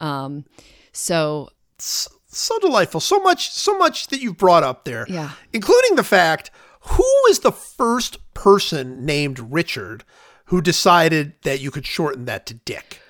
Um, 0.00 0.46
so, 0.92 1.50
so 1.78 2.58
delightful. 2.60 3.00
So 3.00 3.20
much, 3.20 3.50
so 3.50 3.76
much 3.78 4.08
that 4.08 4.20
you've 4.20 4.38
brought 4.38 4.62
up 4.64 4.84
there. 4.84 5.06
Yeah. 5.08 5.32
Including 5.52 5.96
the 5.96 6.04
fact 6.04 6.50
who 6.84 7.04
was 7.28 7.40
the 7.40 7.52
first 7.52 8.18
person 8.34 9.04
named 9.04 9.38
Richard 9.38 10.04
who 10.46 10.60
decided 10.60 11.34
that 11.42 11.60
you 11.60 11.70
could 11.70 11.86
shorten 11.86 12.24
that 12.26 12.46
to 12.46 12.54
Dick? 12.54 13.00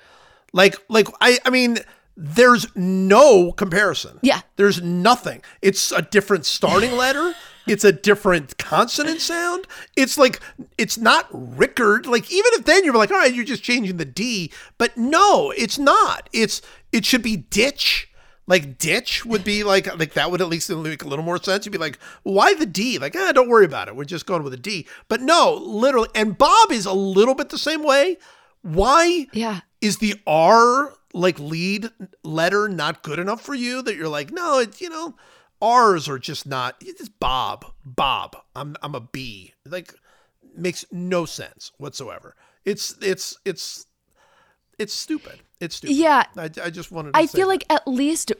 Like, 0.51 0.75
like 0.89 1.07
I, 1.19 1.39
I 1.45 1.49
mean, 1.49 1.79
there's 2.15 2.67
no 2.75 3.51
comparison. 3.51 4.19
Yeah. 4.21 4.41
There's 4.55 4.81
nothing. 4.81 5.41
It's 5.61 5.91
a 5.91 6.01
different 6.01 6.45
starting 6.45 6.95
letter. 6.95 7.33
it's 7.67 7.83
a 7.83 7.91
different 7.91 8.57
consonant 8.57 9.21
sound. 9.21 9.67
It's 9.95 10.17
like 10.17 10.39
it's 10.77 10.97
not 10.97 11.27
Rickard. 11.31 12.05
Like 12.05 12.31
even 12.31 12.51
if 12.53 12.65
then 12.65 12.83
you're 12.83 12.93
like, 12.93 13.11
all 13.11 13.17
right, 13.17 13.33
you're 13.33 13.45
just 13.45 13.63
changing 13.63 13.97
the 13.97 14.05
D, 14.05 14.51
but 14.77 14.95
no, 14.97 15.51
it's 15.51 15.79
not. 15.79 16.29
It's 16.33 16.61
it 16.91 17.05
should 17.05 17.23
be 17.23 17.37
ditch. 17.37 18.09
Like 18.45 18.77
ditch 18.77 19.25
would 19.25 19.43
be 19.43 19.63
like 19.63 19.87
like 19.97 20.13
that 20.13 20.29
would 20.29 20.41
at 20.41 20.49
least 20.49 20.69
make 20.69 21.03
a 21.03 21.07
little 21.07 21.23
more 21.23 21.41
sense. 21.41 21.65
You'd 21.65 21.71
be 21.71 21.77
like, 21.77 21.97
why 22.23 22.53
the 22.53 22.65
D? 22.65 22.97
Like, 22.99 23.15
ah, 23.15 23.31
don't 23.31 23.47
worry 23.49 23.65
about 23.65 23.87
it. 23.87 23.95
We're 23.95 24.03
just 24.03 24.25
going 24.25 24.43
with 24.43 24.53
a 24.53 24.57
D. 24.57 24.85
But 25.07 25.21
no, 25.21 25.53
literally, 25.53 26.09
and 26.13 26.37
Bob 26.37 26.71
is 26.71 26.85
a 26.85 26.93
little 26.93 27.35
bit 27.35 27.49
the 27.49 27.57
same 27.57 27.83
way. 27.83 28.17
Why 28.61 29.27
Yeah. 29.31 29.61
is 29.81 29.97
the 29.97 30.15
R 30.27 30.93
like 31.13 31.39
lead 31.39 31.89
letter 32.23 32.67
not 32.67 33.03
good 33.03 33.19
enough 33.19 33.41
for 33.41 33.53
you 33.53 33.81
that 33.83 33.95
you're 33.95 34.07
like, 34.09 34.31
no, 34.31 34.59
it's 34.59 34.81
you 34.81 34.89
know, 34.89 35.15
R's 35.61 36.09
are 36.09 36.19
just 36.19 36.45
not. 36.45 36.75
It's 36.81 37.07
Bob, 37.07 37.65
Bob. 37.85 38.35
I'm 38.55 38.75
I'm 38.81 38.95
a 38.95 38.99
B. 39.01 39.53
Like 39.65 39.93
makes 40.55 40.83
no 40.91 41.25
sense 41.25 41.71
whatsoever. 41.77 42.35
It's 42.65 42.95
it's 43.01 43.37
it's 43.45 43.85
it's 44.77 44.93
stupid. 44.93 45.39
It's 45.63 45.75
stupid. 45.77 45.95
Yeah. 45.95 46.23
I, 46.37 46.49
I 46.63 46.69
just 46.69 46.91
wanted. 46.91 47.13
To 47.13 47.17
I 47.19 47.25
feel 47.27 47.47
that. 47.47 47.53
like 47.53 47.65
at 47.69 47.87
least 47.87 48.31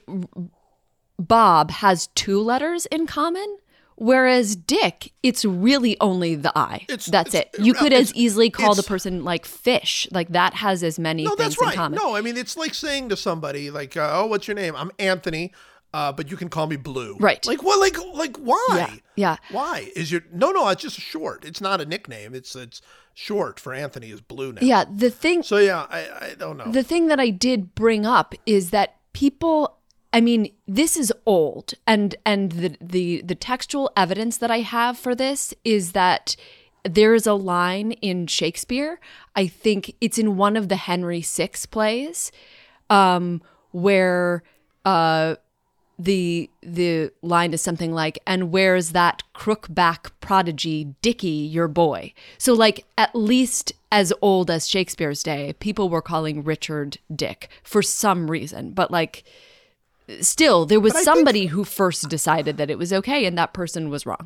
Bob 1.20 1.72
has 1.72 2.08
two 2.08 2.40
letters 2.42 2.86
in 2.88 3.08
common, 3.08 3.58
whereas 3.96 4.56
Dick, 4.56 5.12
it's 5.22 5.46
really 5.46 5.96
only 6.02 6.36
the 6.36 6.52
I. 6.58 6.86
It's- 6.90 7.06
that's 7.06 7.34
it's- 7.34 7.60
it. 7.60 7.64
You 7.64 7.74
could 7.74 7.94
as 7.94 8.14
easily 8.16 8.50
call 8.50 8.76
the 8.76 8.84
person 8.84 9.24
like 9.24 9.46
fish. 9.46 10.08
Like 10.12 10.30
that 10.30 10.54
has 10.56 10.84
as 10.84 11.00
many 11.00 11.24
no, 11.24 11.30
things 11.32 11.56
that's 11.56 11.62
right. 11.62 11.74
in 11.74 11.78
common. 11.78 12.00
No, 12.02 12.16
I 12.16 12.22
mean 12.22 12.38
it's 12.38 12.58
like 12.58 12.74
saying 12.74 13.10
to 13.10 13.18
somebody 13.18 13.70
like, 13.72 13.96
uh, 13.96 14.10
"Oh, 14.14 14.26
what's 14.26 14.48
your 14.48 14.56
name? 14.56 14.76
I'm 14.76 14.92
Anthony." 15.00 15.54
Uh, 15.94 16.12
but 16.12 16.32
you 16.32 16.38
can 16.38 16.50
call 16.50 16.66
me 16.66 16.76
Blue. 16.76 17.16
Right. 17.20 17.46
Like 17.46 17.62
what? 17.62 17.80
Like 17.80 17.98
like 18.16 18.38
why? 18.38 18.68
Yeah, 18.76 18.96
yeah. 19.16 19.36
Why 19.52 19.92
is 19.96 20.12
your 20.12 20.22
no 20.32 20.52
no? 20.52 20.68
It's 20.70 20.82
just 20.82 21.00
short. 21.00 21.46
It's 21.46 21.62
not 21.62 21.82
a 21.82 21.86
nickname. 21.86 22.34
It's 22.34 22.56
it's 22.56 22.82
short 23.14 23.60
for 23.60 23.74
Anthony 23.74 24.10
is 24.10 24.22
Blue 24.22 24.54
now. 24.54 24.62
Yeah, 24.62 24.86
the 24.92 25.12
thing 25.12 25.44
So 25.44 25.58
yeah, 25.58 25.86
I 25.90 26.08
I 26.22 26.36
don't 26.38 26.58
know. 26.58 26.72
the 26.72 26.84
thing 26.84 27.08
that 27.08 27.20
I 27.20 27.30
did 27.30 27.76
bring 27.76 28.06
up 28.06 28.34
is 28.46 28.72
that 28.72 28.96
people 29.14 29.78
I 30.12 30.22
mean, 30.22 30.54
this 30.68 30.96
is 30.96 31.12
old 31.26 31.74
and 31.88 32.16
and 32.26 32.52
the 32.52 32.78
the 32.80 33.22
the 33.22 33.36
textual 33.36 33.92
evidence 33.98 34.38
that 34.38 34.52
I 34.52 34.60
have 34.60 34.98
for 34.98 35.16
this 35.16 35.54
is 35.64 35.92
that 35.94 36.36
there 36.84 37.16
is 37.16 37.26
a 37.26 37.34
line 37.34 37.94
in 37.94 38.28
Shakespeare. 38.28 39.00
I 39.36 39.48
think 39.48 39.96
it's 40.02 40.18
in 40.18 40.38
one 40.38 40.58
of 40.58 40.70
the 40.70 40.76
Henry 40.76 41.22
VI 41.22 41.52
plays, 41.72 42.32
um, 42.90 43.42
where 43.72 44.44
uh, 44.86 45.36
the 46.00 46.50
the 46.62 47.12
line 47.22 47.54
is 47.54 47.62
something 47.62 47.94
like, 47.94 48.20
"And 48.26 48.52
where's 48.52 48.90
that 48.92 49.24
crookback 49.36 50.12
prodigy, 50.22 50.96
Dicky, 51.02 51.28
your 51.28 51.68
boy?" 51.68 52.14
So, 52.38 52.54
like, 52.54 52.86
at 52.98 53.16
least 53.16 53.74
as 53.92 54.12
old 54.22 54.50
as 54.50 54.68
Shakespeare's 54.68 55.22
day, 55.22 55.54
people 55.60 55.90
were 55.90 56.02
calling 56.02 56.44
Richard 56.44 56.98
Dick 57.16 57.50
for 57.64 57.82
some 57.84 58.32
reason. 58.32 58.72
But 58.72 58.90
like, 58.90 59.24
still, 60.20 60.66
there 60.66 60.80
was 60.80 60.94
I 60.94 60.96
think- 60.98 61.06
somebody 61.06 61.46
who 61.48 61.64
first 61.64 62.10
decided 62.10 62.58
that 62.58 62.72
it 62.72 62.78
was 62.78 62.92
okay, 62.92 63.26
and 63.26 63.38
that 63.38 63.54
person 63.54 63.90
was 63.90 64.06
wrong. 64.06 64.26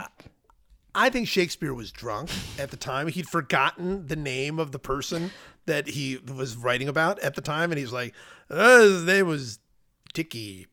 I 0.96 1.10
think 1.10 1.28
Shakespeare 1.28 1.74
was 1.76 1.92
drunk 1.92 2.30
at 2.58 2.72
the 2.72 2.78
time. 2.78 3.08
He'd 3.10 3.28
forgotten 3.28 4.08
the 4.08 4.16
name 4.16 4.58
of 4.58 4.72
the 4.72 4.80
person 4.80 5.32
that 5.68 5.90
he 5.90 6.18
was 6.18 6.56
writing 6.56 6.88
about 6.88 7.20
at 7.20 7.36
the 7.36 7.42
time, 7.42 7.72
and 7.72 7.78
he's 7.78 7.92
like, 7.92 8.16
uh, 8.50 8.80
"His 8.80 9.04
name 9.04 9.28
was 9.28 9.60
Dicky." 10.14 10.66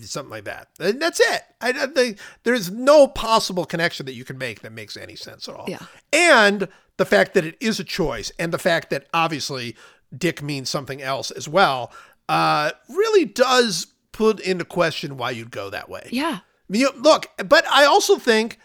Something 0.00 0.30
like 0.30 0.44
that. 0.44 0.68
And 0.80 1.00
that's 1.00 1.20
it. 1.20 1.42
I, 1.60 1.70
I 1.70 1.86
think 1.86 2.18
there's 2.44 2.70
no 2.70 3.06
possible 3.06 3.64
connection 3.64 4.06
that 4.06 4.14
you 4.14 4.24
can 4.24 4.38
make 4.38 4.62
that 4.62 4.72
makes 4.72 4.96
any 4.96 5.16
sense 5.16 5.48
at 5.48 5.54
all. 5.54 5.66
Yeah. 5.68 5.82
And 6.12 6.68
the 6.96 7.04
fact 7.04 7.34
that 7.34 7.44
it 7.44 7.56
is 7.60 7.78
a 7.78 7.84
choice, 7.84 8.32
and 8.38 8.52
the 8.52 8.58
fact 8.58 8.90
that 8.90 9.06
obviously 9.12 9.76
Dick 10.16 10.42
means 10.42 10.68
something 10.68 11.02
else 11.02 11.30
as 11.30 11.48
well, 11.48 11.92
uh, 12.28 12.72
really 12.88 13.24
does 13.24 13.88
put 14.12 14.40
into 14.40 14.64
question 14.64 15.16
why 15.16 15.30
you'd 15.30 15.50
go 15.50 15.70
that 15.70 15.88
way. 15.88 16.08
Yeah. 16.10 16.38
I 16.40 16.42
mean, 16.68 16.80
you, 16.82 16.90
look, 16.96 17.26
but 17.46 17.66
I 17.70 17.84
also 17.84 18.16
think 18.16 18.58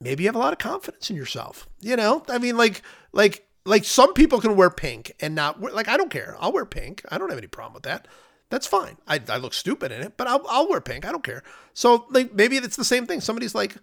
maybe 0.00 0.22
you 0.22 0.28
have 0.28 0.36
a 0.36 0.38
lot 0.38 0.52
of 0.52 0.58
confidence 0.58 1.10
in 1.10 1.16
yourself. 1.16 1.68
You 1.80 1.96
know, 1.96 2.24
I 2.28 2.38
mean, 2.38 2.56
like, 2.56 2.82
like, 3.12 3.46
like 3.66 3.84
some 3.84 4.14
people 4.14 4.40
can 4.40 4.56
wear 4.56 4.70
pink 4.70 5.12
and 5.20 5.34
not 5.34 5.60
wear, 5.60 5.72
like 5.72 5.88
I 5.88 5.96
don't 5.96 6.10
care. 6.10 6.36
I'll 6.40 6.52
wear 6.52 6.64
pink. 6.64 7.04
I 7.10 7.18
don't 7.18 7.28
have 7.28 7.38
any 7.38 7.46
problem 7.46 7.74
with 7.74 7.82
that. 7.82 8.08
That's 8.50 8.66
fine. 8.66 8.96
I, 9.06 9.20
I 9.28 9.36
look 9.38 9.54
stupid 9.54 9.92
in 9.92 10.02
it, 10.02 10.16
but 10.16 10.26
I'll, 10.26 10.44
I'll 10.48 10.68
wear 10.68 10.80
pink. 10.80 11.06
I 11.06 11.12
don't 11.12 11.24
care. 11.24 11.42
So 11.72 12.06
like 12.10 12.34
maybe 12.34 12.56
it's 12.56 12.76
the 12.76 12.84
same 12.84 13.06
thing. 13.06 13.20
Somebody's 13.20 13.54
like, 13.54 13.76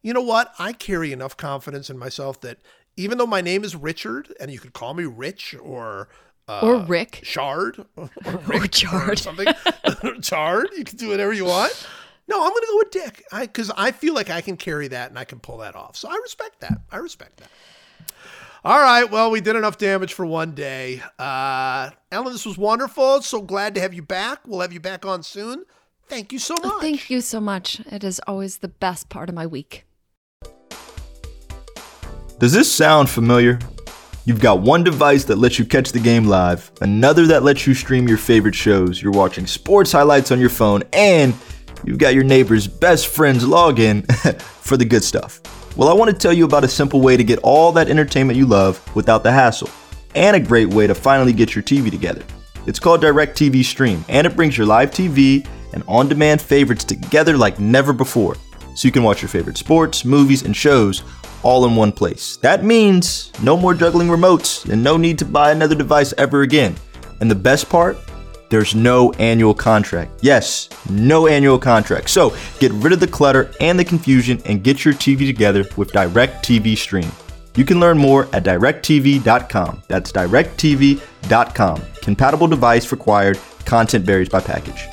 you 0.00 0.12
know 0.14 0.22
what? 0.22 0.52
I 0.58 0.72
carry 0.72 1.12
enough 1.12 1.36
confidence 1.36 1.90
in 1.90 1.98
myself 1.98 2.40
that 2.40 2.58
even 2.96 3.18
though 3.18 3.26
my 3.26 3.40
name 3.40 3.64
is 3.64 3.74
Richard 3.76 4.32
and 4.40 4.50
you 4.50 4.58
could 4.58 4.72
call 4.72 4.94
me 4.94 5.04
Rich 5.04 5.54
or 5.60 6.08
uh, 6.48 6.60
Or 6.62 6.76
Rick. 6.78 7.20
Shard 7.22 7.84
or, 7.96 8.10
Rick 8.46 8.70
Chard. 8.72 9.10
or 9.10 9.16
something. 9.16 9.46
Chard. 10.22 10.68
You 10.76 10.84
can 10.84 10.96
do 10.96 11.08
whatever 11.08 11.32
you 11.32 11.44
want. 11.44 11.86
No, 12.28 12.36
I'm 12.42 12.50
going 12.50 12.62
to 12.62 12.68
go 12.70 12.76
with 12.78 12.90
Dick. 12.92 13.24
I 13.32 13.42
because 13.46 13.70
I 13.76 13.90
feel 13.90 14.14
like 14.14 14.30
I 14.30 14.40
can 14.40 14.56
carry 14.56 14.88
that 14.88 15.10
and 15.10 15.18
I 15.18 15.24
can 15.24 15.40
pull 15.40 15.58
that 15.58 15.74
off. 15.74 15.96
So 15.96 16.08
I 16.08 16.14
respect 16.22 16.60
that. 16.60 16.80
I 16.90 16.98
respect 16.98 17.38
that. 17.38 17.48
All 18.64 18.78
right. 18.78 19.10
Well, 19.10 19.30
we 19.32 19.40
did 19.40 19.56
enough 19.56 19.76
damage 19.76 20.14
for 20.14 20.24
one 20.24 20.54
day. 20.54 21.02
Uh, 21.18 21.90
Ellen, 22.12 22.32
this 22.32 22.46
was 22.46 22.56
wonderful. 22.56 23.20
So 23.22 23.42
glad 23.42 23.74
to 23.74 23.80
have 23.80 23.92
you 23.92 24.02
back. 24.02 24.46
We'll 24.46 24.60
have 24.60 24.72
you 24.72 24.78
back 24.78 25.04
on 25.04 25.24
soon. 25.24 25.64
Thank 26.06 26.32
you 26.32 26.38
so 26.38 26.54
much. 26.54 26.80
Thank 26.80 27.10
you 27.10 27.20
so 27.20 27.40
much. 27.40 27.80
It 27.90 28.04
is 28.04 28.20
always 28.26 28.58
the 28.58 28.68
best 28.68 29.08
part 29.08 29.28
of 29.28 29.34
my 29.34 29.46
week. 29.46 29.84
Does 32.38 32.52
this 32.52 32.70
sound 32.70 33.10
familiar? 33.10 33.58
You've 34.24 34.40
got 34.40 34.60
one 34.60 34.84
device 34.84 35.24
that 35.24 35.38
lets 35.38 35.58
you 35.58 35.64
catch 35.64 35.90
the 35.90 35.98
game 35.98 36.26
live, 36.26 36.70
another 36.80 37.26
that 37.26 37.42
lets 37.42 37.66
you 37.66 37.74
stream 37.74 38.06
your 38.06 38.18
favorite 38.18 38.54
shows, 38.54 39.02
you're 39.02 39.10
watching 39.10 39.48
sports 39.48 39.90
highlights 39.90 40.30
on 40.30 40.38
your 40.38 40.48
phone, 40.48 40.84
and 40.92 41.34
you've 41.84 41.98
got 41.98 42.14
your 42.14 42.22
neighbor's 42.22 42.68
best 42.68 43.08
friend's 43.08 43.44
login 43.44 44.08
for 44.40 44.76
the 44.76 44.84
good 44.84 45.02
stuff. 45.02 45.40
Well, 45.74 45.88
I 45.88 45.94
want 45.94 46.10
to 46.10 46.16
tell 46.16 46.34
you 46.34 46.44
about 46.44 46.64
a 46.64 46.68
simple 46.68 47.00
way 47.00 47.16
to 47.16 47.24
get 47.24 47.38
all 47.42 47.72
that 47.72 47.88
entertainment 47.88 48.36
you 48.36 48.44
love 48.44 48.78
without 48.94 49.22
the 49.22 49.32
hassle, 49.32 49.70
and 50.14 50.36
a 50.36 50.40
great 50.40 50.68
way 50.68 50.86
to 50.86 50.94
finally 50.94 51.32
get 51.32 51.54
your 51.54 51.64
TV 51.64 51.90
together. 51.90 52.22
It's 52.66 52.78
called 52.78 53.00
DirecTV 53.02 53.64
Stream, 53.64 54.04
and 54.10 54.26
it 54.26 54.36
brings 54.36 54.58
your 54.58 54.66
live 54.66 54.90
TV 54.90 55.48
and 55.72 55.82
on 55.88 56.10
demand 56.10 56.42
favorites 56.42 56.84
together 56.84 57.38
like 57.38 57.58
never 57.58 57.94
before. 57.94 58.36
So 58.74 58.86
you 58.86 58.92
can 58.92 59.02
watch 59.02 59.22
your 59.22 59.30
favorite 59.30 59.56
sports, 59.56 60.04
movies, 60.04 60.42
and 60.42 60.54
shows 60.54 61.04
all 61.42 61.64
in 61.64 61.74
one 61.74 61.90
place. 61.90 62.36
That 62.36 62.64
means 62.64 63.32
no 63.42 63.56
more 63.56 63.72
juggling 63.72 64.08
remotes 64.08 64.70
and 64.70 64.84
no 64.84 64.98
need 64.98 65.18
to 65.20 65.24
buy 65.24 65.52
another 65.52 65.74
device 65.74 66.12
ever 66.18 66.42
again. 66.42 66.76
And 67.20 67.30
the 67.30 67.34
best 67.34 67.70
part? 67.70 67.96
There's 68.52 68.74
no 68.74 69.12
annual 69.12 69.54
contract. 69.54 70.20
Yes, 70.20 70.68
no 70.90 71.26
annual 71.26 71.58
contract. 71.58 72.10
So 72.10 72.36
get 72.58 72.70
rid 72.72 72.92
of 72.92 73.00
the 73.00 73.06
clutter 73.06 73.50
and 73.60 73.78
the 73.78 73.84
confusion 73.84 74.42
and 74.44 74.62
get 74.62 74.84
your 74.84 74.92
TV 74.92 75.26
together 75.26 75.64
with 75.78 75.90
DirecTV 75.92 76.76
Stream. 76.76 77.10
You 77.56 77.64
can 77.64 77.80
learn 77.80 77.96
more 77.96 78.24
at 78.34 78.44
directv.com. 78.44 79.82
That's 79.88 80.12
directv.com. 80.12 81.82
Compatible 82.02 82.46
device 82.46 82.92
required. 82.92 83.40
Content 83.64 84.04
varies 84.04 84.28
by 84.28 84.40
package. 84.40 84.86